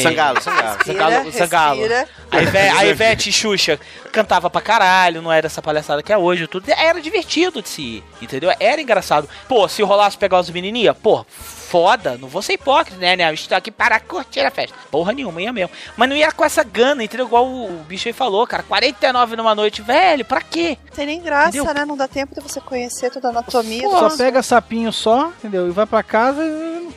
Sangalo, 0.01 0.41
Sangalo. 0.41 0.77
Respira, 0.83 1.37
Zangalo. 1.37 1.79
respira. 1.79 2.07
A 2.31 2.41
Ivete, 2.41 2.75
a 2.77 2.85
Ivete 2.85 3.20
e 3.29 3.33
Xuxa 3.33 3.79
cantava 4.11 4.49
pra 4.49 4.61
caralho, 4.61 5.21
não 5.21 5.31
era 5.31 5.47
essa 5.47 5.61
palhaçada 5.61 6.01
que 6.03 6.11
é 6.11 6.17
hoje, 6.17 6.47
tudo. 6.47 6.69
Era 6.69 6.99
divertido 7.01 7.61
de 7.61 7.69
se 7.69 7.81
ir, 7.81 8.03
entendeu? 8.21 8.51
Era 8.59 8.81
engraçado. 8.81 9.27
Pô, 9.47 9.67
se 9.67 9.81
rolasse 9.83 10.17
pegar 10.17 10.39
os 10.39 10.49
menininha, 10.49 10.93
pô, 10.93 11.25
foda, 11.29 12.17
não 12.17 12.27
vou 12.27 12.41
ser 12.41 12.53
hipócrita, 12.53 12.97
né, 12.99 13.15
né? 13.15 13.33
Estou 13.33 13.57
aqui 13.57 13.71
para 13.71 13.99
curtir 13.99 14.41
a 14.41 14.51
festa. 14.51 14.75
Porra 14.89 15.13
nenhuma, 15.13 15.41
ia 15.41 15.53
mesmo. 15.53 15.71
Mas 15.95 16.09
não 16.09 16.15
ia 16.15 16.31
com 16.31 16.43
essa 16.43 16.63
gana, 16.63 17.03
entendeu? 17.03 17.25
Igual 17.27 17.45
o, 17.47 17.65
o 17.81 17.83
bicho 17.87 18.07
aí 18.09 18.13
falou, 18.13 18.45
cara, 18.45 18.63
49 18.63 19.35
numa 19.35 19.55
noite, 19.55 19.81
velho, 19.81 20.25
pra 20.25 20.41
quê? 20.41 20.77
Não 20.89 20.95
tem 20.95 21.05
nem 21.05 21.21
graça, 21.21 21.57
Entendeu? 21.57 21.73
né? 21.73 21.85
Não 21.85 21.95
dá 21.95 22.07
tempo 22.07 22.35
de 22.35 22.41
você 22.41 22.59
conhecer 22.59 23.09
toda 23.09 23.29
a 23.29 23.31
anatomia. 23.31 23.89
Só 23.89 24.09
do 24.09 24.17
pega 24.17 24.43
sapinho 24.43 24.91
só, 24.91 25.27
entendeu? 25.39 25.67
E 25.67 25.71
vai 25.71 25.85
pra 25.85 26.03
casa 26.03 26.43
e. 26.43 26.89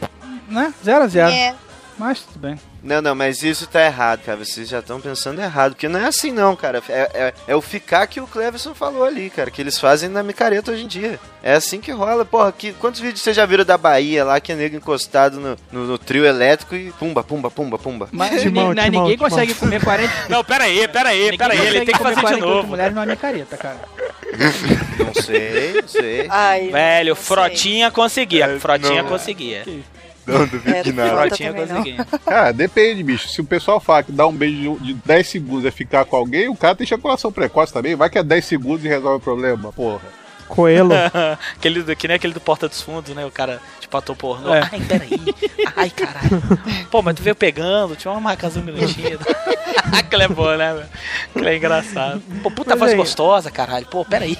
né? 0.48 0.74
Zero 0.84 1.04
a 1.04 1.06
zero. 1.06 1.30
É. 1.30 1.54
Mas 1.96 2.20
tudo 2.22 2.40
bem. 2.40 2.58
Não, 2.84 3.00
não, 3.00 3.14
mas 3.14 3.42
isso 3.42 3.66
tá 3.66 3.82
errado, 3.82 4.20
cara. 4.24 4.44
Vocês 4.44 4.68
já 4.68 4.80
estão 4.80 5.00
pensando 5.00 5.40
errado. 5.40 5.72
Porque 5.72 5.88
não 5.88 5.98
é 5.98 6.04
assim, 6.04 6.30
não, 6.30 6.54
cara. 6.54 6.82
É, 6.88 7.10
é, 7.14 7.34
é 7.48 7.56
o 7.56 7.62
ficar 7.62 8.06
que 8.06 8.20
o 8.20 8.26
Cleverson 8.26 8.74
falou 8.74 9.04
ali, 9.04 9.30
cara. 9.30 9.50
Que 9.50 9.62
eles 9.62 9.78
fazem 9.78 10.10
na 10.10 10.22
micareta 10.22 10.70
hoje 10.70 10.84
em 10.84 10.86
dia. 10.86 11.18
É 11.42 11.54
assim 11.54 11.80
que 11.80 11.90
rola. 11.90 12.26
Porra, 12.26 12.52
que, 12.52 12.74
quantos 12.74 13.00
vídeos 13.00 13.22
vocês 13.22 13.34
já 13.34 13.46
viram 13.46 13.64
da 13.64 13.78
Bahia 13.78 14.22
lá, 14.22 14.38
que 14.38 14.52
é 14.52 14.54
nego 14.54 14.76
encostado 14.76 15.40
no, 15.40 15.56
no, 15.72 15.86
no 15.86 15.98
trio 15.98 16.26
elétrico 16.26 16.74
e 16.74 16.92
pumba, 16.92 17.24
pumba, 17.24 17.50
pumba, 17.50 17.78
pumba. 17.78 18.08
Mas 18.12 18.42
Timão, 18.42 18.74
timão, 18.74 18.90
ninguém 18.90 19.16
timão. 19.16 19.30
consegue 19.30 19.54
comer 19.54 19.82
40. 19.82 20.12
Não, 20.28 20.44
pera 20.44 20.64
aí, 20.64 20.86
pera 20.86 21.08
aí, 21.08 21.22
ninguém 21.22 21.38
pera 21.38 21.54
aí, 21.54 21.66
ele 21.66 21.84
tem 21.86 21.94
que 21.94 21.98
comer 21.98 22.14
fazer 22.14 22.16
de 22.16 22.20
48 22.20 22.54
novo. 22.54 22.68
mulheres 22.68 22.94
numa 22.94 23.06
micareta, 23.06 23.56
cara. 23.56 23.78
Não 24.98 25.14
sei, 25.22 25.80
não 25.80 25.88
sei. 25.88 26.26
Ai, 26.28 26.68
Velho, 26.68 27.08
não 27.10 27.16
sei. 27.16 27.24
Frotinha 27.24 27.90
conseguia, 27.90 28.46
É, 28.46 28.58
Frotinha 28.58 29.02
não. 29.02 29.08
conseguia. 29.08 29.64
Não 30.26 30.46
duvido 30.46 30.74
É, 30.74 30.82
de 30.82 30.92
nada. 30.92 31.28
Cara, 32.24 32.52
depende, 32.54 33.02
bicho. 33.02 33.28
Se 33.28 33.40
o 33.40 33.44
pessoal 33.44 33.78
fala 33.80 34.02
que 34.02 34.12
dar 34.12 34.26
um 34.26 34.32
beijo 34.32 34.78
de 34.80 34.94
10 34.94 35.26
segundos 35.26 35.64
é 35.64 35.70
ficar 35.70 36.04
com 36.04 36.16
alguém, 36.16 36.48
o 36.48 36.56
cara 36.56 36.74
tem 36.74 36.84
ejaculação 36.84 37.30
precoce 37.32 37.72
também. 37.72 37.94
Vai 37.94 38.08
que 38.10 38.18
é 38.18 38.22
10 38.22 38.44
segundos 38.44 38.84
e 38.84 38.88
resolve 38.88 39.16
o 39.18 39.20
problema, 39.20 39.72
porra. 39.72 40.00
Coelho. 40.48 40.90
aquele 41.56 41.82
do, 41.82 41.96
que 41.96 42.06
nem 42.06 42.16
aquele 42.16 42.34
do 42.34 42.40
Porta 42.40 42.68
dos 42.68 42.80
Fundos, 42.80 43.14
né? 43.14 43.24
O 43.24 43.30
cara, 43.30 43.60
tipo, 43.80 43.96
ator 43.96 44.14
pornô. 44.14 44.54
É. 44.54 44.60
Ai, 44.70 44.80
peraí. 44.80 45.20
Ai, 45.74 45.90
caralho. 45.90 46.42
Pô, 46.90 47.00
mas 47.02 47.14
tu 47.16 47.22
veio 47.22 47.34
pegando, 47.34 47.96
tinha 47.96 48.12
uma 48.12 48.20
marcação 48.20 48.62
grandinha. 48.62 49.18
Aquilo 49.92 50.22
é 50.22 50.28
bom, 50.28 50.54
né, 50.56 50.74
velho? 50.74 50.86
Aquilo 51.30 51.48
é 51.48 51.56
engraçado. 51.56 52.22
Pô, 52.42 52.50
puta 52.50 52.70
Mas 52.70 52.78
voz 52.78 52.90
aí- 52.92 52.96
gostosa, 52.96 53.50
caralho. 53.50 53.86
Pô, 53.86 54.04
peraí. 54.04 54.36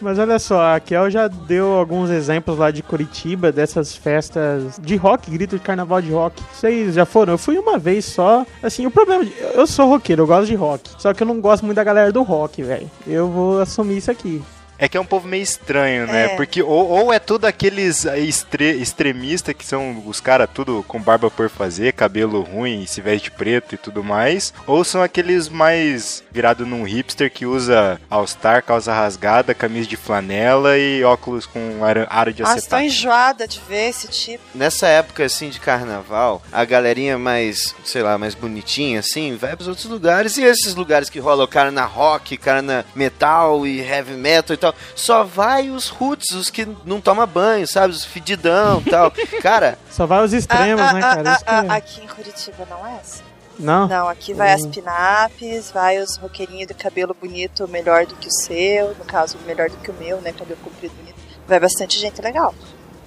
Mas 0.00 0.18
olha 0.18 0.38
só, 0.38 0.74
a 0.74 0.80
Kel 0.80 1.10
já 1.10 1.26
deu 1.26 1.72
alguns 1.74 2.08
exemplos 2.10 2.56
lá 2.56 2.70
de 2.70 2.82
Curitiba, 2.82 3.50
dessas 3.50 3.96
festas 3.96 4.78
de 4.80 4.96
rock, 4.96 5.30
grito 5.30 5.56
de 5.56 5.62
carnaval 5.62 6.00
de 6.00 6.12
rock. 6.12 6.42
Vocês 6.52 6.94
já 6.94 7.04
foram? 7.04 7.34
Eu 7.34 7.38
fui 7.38 7.58
uma 7.58 7.78
vez 7.78 8.04
só. 8.04 8.46
Assim, 8.62 8.86
o 8.86 8.90
problema. 8.90 9.24
Eu 9.54 9.66
sou 9.66 9.88
roqueiro, 9.88 10.22
eu 10.22 10.26
gosto 10.26 10.46
de 10.46 10.54
rock. 10.54 10.90
Só 10.98 11.12
que 11.12 11.22
eu 11.22 11.26
não 11.26 11.40
gosto 11.40 11.64
muito 11.64 11.76
da 11.76 11.84
galera 11.84 12.12
do 12.12 12.22
rock, 12.22 12.62
velho. 12.62 12.88
Eu 13.06 13.28
vou 13.28 13.60
assumir 13.60 13.98
isso 13.98 14.10
aqui. 14.10 14.42
É 14.78 14.88
que 14.88 14.96
é 14.96 15.00
um 15.00 15.04
povo 15.04 15.26
meio 15.26 15.42
estranho, 15.42 16.06
né? 16.06 16.26
É. 16.26 16.36
Porque 16.36 16.62
ou, 16.62 16.88
ou 16.88 17.12
é 17.12 17.18
tudo 17.18 17.46
aqueles 17.46 18.04
extre, 18.04 18.80
extremistas 18.80 19.54
que 19.54 19.64
são 19.64 20.02
os 20.06 20.20
caras 20.20 20.48
tudo 20.52 20.84
com 20.86 21.00
barba 21.00 21.30
por 21.30 21.48
fazer, 21.50 21.92
cabelo 21.92 22.42
ruim, 22.42 22.86
se 22.86 23.00
veste 23.00 23.24
de 23.24 23.30
preto 23.32 23.74
e 23.74 23.78
tudo 23.78 24.04
mais, 24.04 24.52
ou 24.66 24.84
são 24.84 25.02
aqueles 25.02 25.48
mais 25.48 26.22
virado 26.30 26.64
num 26.64 26.84
hipster 26.84 27.30
que 27.30 27.44
usa 27.44 28.00
All-Star, 28.08 28.62
calça 28.62 28.92
rasgada, 28.92 29.54
camisa 29.54 29.88
de 29.88 29.96
flanela 29.96 30.78
e 30.78 31.02
óculos 31.02 31.44
com 31.46 31.80
aro 32.08 32.32
de 32.32 32.42
Ah, 32.42 32.46
estou 32.56 32.58
acetato. 32.58 32.82
enjoada 32.84 33.48
de 33.48 33.60
ver 33.68 33.88
esse 33.88 34.08
tipo. 34.08 34.44
Nessa 34.54 34.86
época, 34.86 35.24
assim, 35.24 35.48
de 35.50 35.58
carnaval, 35.60 36.42
a 36.52 36.64
galerinha 36.64 37.18
mais, 37.18 37.74
sei 37.84 38.02
lá, 38.02 38.16
mais 38.16 38.34
bonitinha, 38.34 39.00
assim, 39.00 39.36
vai 39.36 39.56
pros 39.56 39.68
outros 39.68 39.86
lugares. 39.86 40.36
E 40.36 40.42
esses 40.44 40.74
lugares 40.74 41.10
que 41.10 41.18
rola 41.18 41.44
o 41.44 41.48
cara 41.48 41.70
na 41.70 41.84
rock, 41.84 42.36
cara 42.36 42.62
na 42.62 42.84
metal 42.94 43.66
e 43.66 43.80
heavy 43.80 44.14
metal 44.14 44.54
e 44.54 44.56
tal, 44.56 44.67
só 44.94 45.24
vai 45.24 45.70
os 45.70 45.88
roots, 45.88 46.30
os 46.34 46.50
que 46.50 46.66
não 46.84 47.00
toma 47.00 47.26
banho, 47.26 47.66
sabe? 47.66 47.92
Os 47.92 48.04
fedidão 48.04 48.80
e 48.84 48.90
tal. 48.90 49.10
Cara, 49.42 49.78
Só 49.90 50.06
vai 50.06 50.24
os 50.24 50.32
extremos, 50.32 50.80
Ah, 50.82 50.92
né, 50.92 51.00
ah, 51.02 51.16
cara? 51.16 51.30
ah, 51.30 51.34
Isso 51.34 51.44
que 51.44 51.50
ah, 51.50 51.64
é- 51.64 51.76
aqui 51.76 52.00
em 52.04 52.06
Curitiba 52.08 52.66
não 52.70 52.86
é 52.86 52.94
assim. 52.96 53.22
Não? 53.58 53.88
Não, 53.88 54.08
aqui 54.08 54.32
vai 54.34 54.52
as 54.52 54.62
Hum. 54.62 54.70
pinapes, 54.70 55.70
vai 55.72 55.98
os 55.98 56.16
roqueirinhos 56.16 56.68
de 56.68 56.74
cabelo 56.74 57.12
bonito 57.20 57.66
melhor 57.66 58.06
do 58.06 58.14
que 58.14 58.28
o 58.28 58.32
seu, 58.32 58.94
no 58.94 59.04
caso, 59.04 59.36
melhor 59.46 59.68
do 59.68 59.76
que 59.78 59.90
o 59.90 59.94
meu, 59.94 60.20
né? 60.20 60.32
Cabelo 60.32 60.60
comprido 60.62 60.94
bonito. 60.94 61.16
Vai 61.46 61.58
bastante 61.58 61.98
gente 61.98 62.20
legal. 62.22 62.54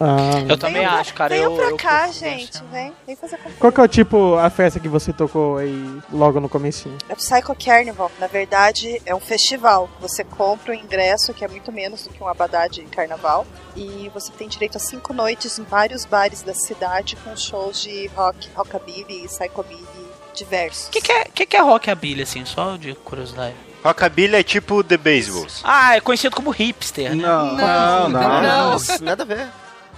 Ah, 0.03 0.41
Eu 0.49 0.57
também 0.57 0.77
Venham 0.77 0.91
pra- 0.91 0.99
acho, 1.01 1.13
cara. 1.13 1.35
Venham 1.35 1.51
eu, 1.51 1.57
pra 1.57 1.69
eu 1.69 1.77
cá, 1.77 2.05
curto 2.05 2.19
gente. 2.19 2.63
Vem, 2.71 2.91
vem 3.05 3.15
fazer 3.15 3.37
companhia. 3.37 3.59
Qual 3.59 3.71
que 3.71 3.79
é 3.79 3.83
o 3.83 3.87
tipo, 3.87 4.35
a 4.35 4.49
festa 4.49 4.79
que 4.79 4.87
você 4.87 5.13
tocou 5.13 5.57
aí 5.57 6.01
logo 6.11 6.39
no 6.39 6.49
comecinho? 6.49 6.97
É 7.07 7.13
o 7.13 7.15
Psycho 7.15 7.55
Carnival. 7.55 8.11
Na 8.19 8.25
verdade, 8.27 8.99
é 9.05 9.13
um 9.13 9.19
festival. 9.19 9.89
Você 9.99 10.23
compra 10.23 10.71
o 10.71 10.75
ingresso, 10.75 11.33
que 11.35 11.45
é 11.45 11.47
muito 11.47 11.71
menos 11.71 12.03
do 12.03 12.09
que 12.09 12.23
um 12.23 12.27
abadá 12.27 12.67
de 12.67 12.81
carnaval. 12.85 13.45
E 13.75 14.09
você 14.13 14.31
tem 14.31 14.47
direito 14.47 14.77
a 14.77 14.79
cinco 14.79 15.13
noites 15.13 15.59
em 15.59 15.63
vários 15.63 16.03
bares 16.03 16.41
da 16.41 16.53
cidade 16.53 17.15
com 17.17 17.35
shows 17.37 17.79
de 17.81 18.07
rock, 18.15 18.49
rockabilly 18.55 19.25
e 19.25 19.27
psychobilly 19.27 19.85
diversos. 20.33 20.87
O 20.87 20.91
que, 20.91 21.01
que, 21.01 21.11
é, 21.11 21.23
que, 21.25 21.45
que 21.45 21.55
é 21.57 21.61
rockabilly, 21.61 22.23
assim, 22.23 22.43
só 22.45 22.75
de 22.75 22.95
curiosidade? 22.95 23.53
Rockabilly 23.83 24.35
é 24.35 24.43
tipo 24.43 24.83
The 24.83 24.97
Baseballs. 24.97 25.61
Ah, 25.63 25.95
é 25.97 26.01
conhecido 26.01 26.35
como 26.35 26.49
hipster, 26.51 27.15
né? 27.15 27.21
Não, 27.23 27.45
não, 27.55 28.09
não. 28.09 28.41
não, 28.41 28.77
nada 29.01 29.23
a 29.23 29.25
ver. 29.25 29.47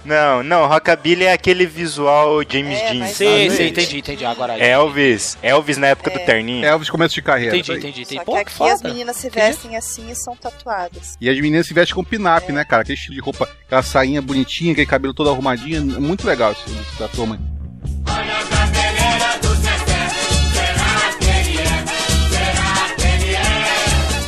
Não, 0.04 0.42
não, 0.42 0.66
Rockabilly 0.66 1.24
é 1.24 1.32
aquele 1.32 1.64
visual 1.66 2.42
James 2.48 2.78
É, 2.78 2.92
Dean. 2.92 3.06
Sim, 3.06 3.50
sim, 3.50 3.62
entendi, 3.68 3.98
entendi. 3.98 4.24
Agora. 4.24 4.58
Elvis. 4.58 5.38
Elvis 5.42 5.76
na 5.78 5.86
época 5.88 6.10
do 6.10 6.18
terninho. 6.20 6.64
Elvis 6.64 6.90
começo 6.90 7.14
de 7.14 7.22
carreira. 7.22 7.56
Entendi, 7.56 7.78
entendi, 7.78 8.02
entendi. 8.02 8.16
Só 8.16 8.24
Pô, 8.24 8.32
que 8.32 8.38
aqui 8.38 8.52
foda. 8.52 8.74
as 8.74 8.82
meninas 8.82 9.16
se 9.16 9.30
vestem 9.30 9.76
assim 9.76 10.10
e 10.10 10.14
são 10.14 10.36
tatuadas. 10.36 11.16
E 11.20 11.28
as 11.30 11.36
meninas 11.36 11.66
se 11.66 11.72
vestem 11.74 11.94
com 11.94 12.04
pinap, 12.04 12.48
né, 12.50 12.64
cara? 12.64 12.82
Aquele 12.82 12.98
estilo 12.98 13.14
de 13.14 13.20
roupa, 13.22 13.48
aquela 13.66 13.82
sainha 13.82 14.20
bonitinha, 14.20 14.72
aquele 14.72 14.86
cabelo 14.86 15.14
todo 15.14 15.30
arrumadinho. 15.30 15.96
É 15.96 16.00
muito 16.00 16.26
legal 16.26 16.52
isso, 16.52 16.64
da 16.98 17.08
turma. 17.08 17.38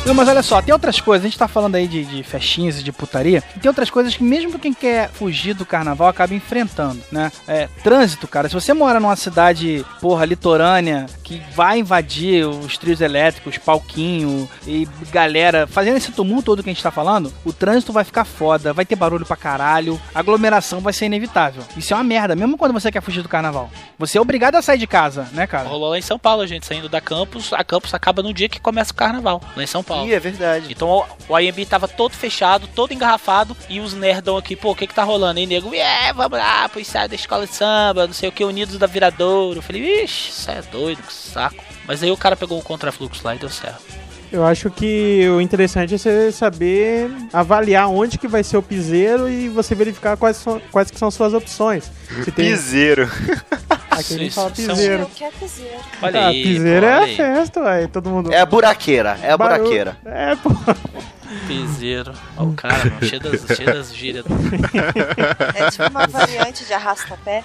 Não, 0.07 0.13
mas 0.13 0.29
olha 0.29 0.41
só, 0.41 0.61
tem 0.61 0.71
outras 0.71 1.01
coisas. 1.01 1.25
A 1.25 1.27
gente 1.27 1.37
tá 1.37 1.49
falando 1.49 1.75
aí 1.75 1.85
de, 1.85 2.05
de 2.05 2.23
festinhas 2.23 2.79
e 2.79 2.83
de 2.83 2.93
putaria. 2.93 3.43
E 3.57 3.59
tem 3.59 3.67
outras 3.67 3.89
coisas 3.89 4.15
que, 4.15 4.23
mesmo 4.23 4.57
quem 4.57 4.73
quer 4.73 5.09
fugir 5.09 5.53
do 5.53 5.65
carnaval, 5.65 6.07
acaba 6.07 6.33
enfrentando, 6.33 7.01
né? 7.11 7.29
É, 7.45 7.67
trânsito, 7.83 8.25
cara. 8.25 8.47
Se 8.47 8.55
você 8.55 8.73
mora 8.73 9.01
numa 9.01 9.17
cidade, 9.17 9.85
porra, 9.99 10.23
litorânea, 10.23 11.07
que 11.25 11.41
vai 11.53 11.79
invadir 11.79 12.47
os 12.47 12.77
trios 12.77 13.01
elétricos, 13.01 13.57
palquinho 13.57 14.49
e 14.65 14.87
galera, 15.11 15.67
fazendo 15.67 15.97
esse 15.97 16.13
tumulto 16.13 16.45
todo 16.45 16.63
que 16.63 16.69
a 16.69 16.73
gente 16.73 16.81
tá 16.81 16.89
falando, 16.91 17.33
o 17.43 17.51
trânsito 17.51 17.91
vai 17.91 18.05
ficar 18.05 18.23
foda, 18.23 18.71
vai 18.71 18.85
ter 18.85 18.95
barulho 18.95 19.25
pra 19.25 19.35
caralho, 19.35 19.99
aglomeração 20.15 20.79
vai 20.79 20.93
ser 20.93 21.07
inevitável. 21.07 21.61
Isso 21.75 21.93
é 21.93 21.97
uma 21.97 22.03
merda, 22.05 22.33
mesmo 22.33 22.57
quando 22.57 22.71
você 22.71 22.89
quer 22.89 23.01
fugir 23.01 23.21
do 23.21 23.27
carnaval. 23.27 23.69
Você 23.99 24.17
é 24.17 24.21
obrigado 24.21 24.55
a 24.55 24.61
sair 24.61 24.77
de 24.77 24.87
casa, 24.87 25.27
né, 25.33 25.45
cara? 25.45 25.67
Rolou 25.67 25.89
lá 25.89 25.97
em 25.97 26.01
São 26.01 26.17
Paulo, 26.17 26.43
a 26.43 26.47
gente 26.47 26.65
saindo 26.65 26.87
da 26.87 27.01
campus. 27.01 27.51
A 27.51 27.61
campus 27.61 27.93
acaba 27.93 28.23
no 28.23 28.33
dia 28.33 28.47
que 28.47 28.61
começa 28.61 28.93
o 28.93 28.95
carnaval, 28.95 29.41
lá 29.53 29.61
em 29.61 29.67
São 29.67 29.83
Paulo. 29.83 29.96
É 30.05 30.19
verdade. 30.19 30.67
Então 30.71 31.05
o- 31.29 31.39
IMB 31.39 31.65
tava 31.65 31.87
todo 31.87 32.13
fechado, 32.13 32.67
todo 32.75 32.93
engarrafado, 32.93 33.55
e 33.69 33.79
os 33.79 33.93
nerdão 33.93 34.37
aqui, 34.37 34.55
pô, 34.55 34.71
o 34.71 34.75
que 34.75 34.87
que 34.87 34.93
tá 34.93 35.03
rolando? 35.03 35.39
aí, 35.39 35.45
nego, 35.45 35.73
é, 35.73 36.11
vamos 36.13 36.37
lá, 36.37 36.67
pro 36.69 36.79
ensaio 36.79 37.09
da 37.09 37.15
escola 37.15 37.45
de 37.47 37.53
samba, 37.55 38.07
não 38.07 38.13
sei 38.13 38.29
o 38.29 38.31
que, 38.31 38.43
Unidos 38.43 38.77
da 38.77 38.87
Viradouro. 38.87 39.59
Eu 39.59 39.63
falei, 39.63 40.03
ixi, 40.03 40.29
isso 40.31 40.49
é 40.51 40.61
doido, 40.61 41.01
que 41.03 41.13
saco. 41.13 41.63
Mas 41.85 42.03
aí 42.03 42.11
o 42.11 42.17
cara 42.17 42.35
pegou 42.35 42.59
o 42.59 42.63
contrafluxo 42.63 43.21
lá 43.23 43.35
e 43.35 43.39
deu 43.39 43.49
certo. 43.49 43.83
Eu 44.31 44.45
acho 44.45 44.69
que 44.69 45.25
o 45.29 45.39
interessante 45.39 45.95
é 45.95 45.97
você 45.97 46.31
saber 46.31 47.09
avaliar 47.31 47.87
onde 47.89 48.17
que 48.17 48.27
vai 48.27 48.43
ser 48.43 48.57
o 48.57 48.61
piseiro 48.61 49.29
e 49.29 49.47
você 49.47 49.73
verificar 49.73 50.17
quais, 50.17 50.35
são, 50.37 50.61
quais 50.71 50.91
que 50.91 50.99
são 50.99 51.09
suas 51.09 51.33
opções. 51.33 51.89
Se 52.25 52.31
tem, 52.31 52.51
Piseiro. 52.51 53.03
aqui 53.89 54.15
a 54.15 54.17
gente 54.17 54.27
Isso, 54.27 54.35
fala 54.35 54.51
isso 54.51 54.61
é 54.71 54.73
piseiro. 54.75 55.01
Eu 55.03 55.09
quero 55.15 55.33
piseiro. 55.37 55.75
Olha 56.01 56.19
Ah, 56.19 56.27
aí. 56.27 56.43
piseiro 56.43 56.81
pô, 56.85 56.91
é 56.91 56.93
a 56.93 56.99
aí. 57.03 57.15
festa, 57.15 57.61
ué, 57.61 57.87
todo 57.87 58.09
mundo... 58.09 58.33
É 58.33 58.39
a 58.41 58.45
buraqueira, 58.45 59.17
é 59.21 59.31
a 59.31 59.37
Barulho- 59.37 59.59
buraqueira. 59.61 59.97
É, 60.05 60.35
pô. 60.35 60.49
Piseiro. 61.47 62.13
Olha 62.37 62.49
o 62.49 62.53
cara, 62.53 62.77
mano, 62.85 63.05
cheio 63.05 63.21
das, 63.21 63.45
cheio 63.55 63.73
das 63.73 63.95
gírias. 63.95 64.25
É 65.55 65.69
tipo 65.71 65.89
uma 65.89 66.07
variante 66.07 66.65
de 66.65 66.73
arrasta-pé. 66.73 67.43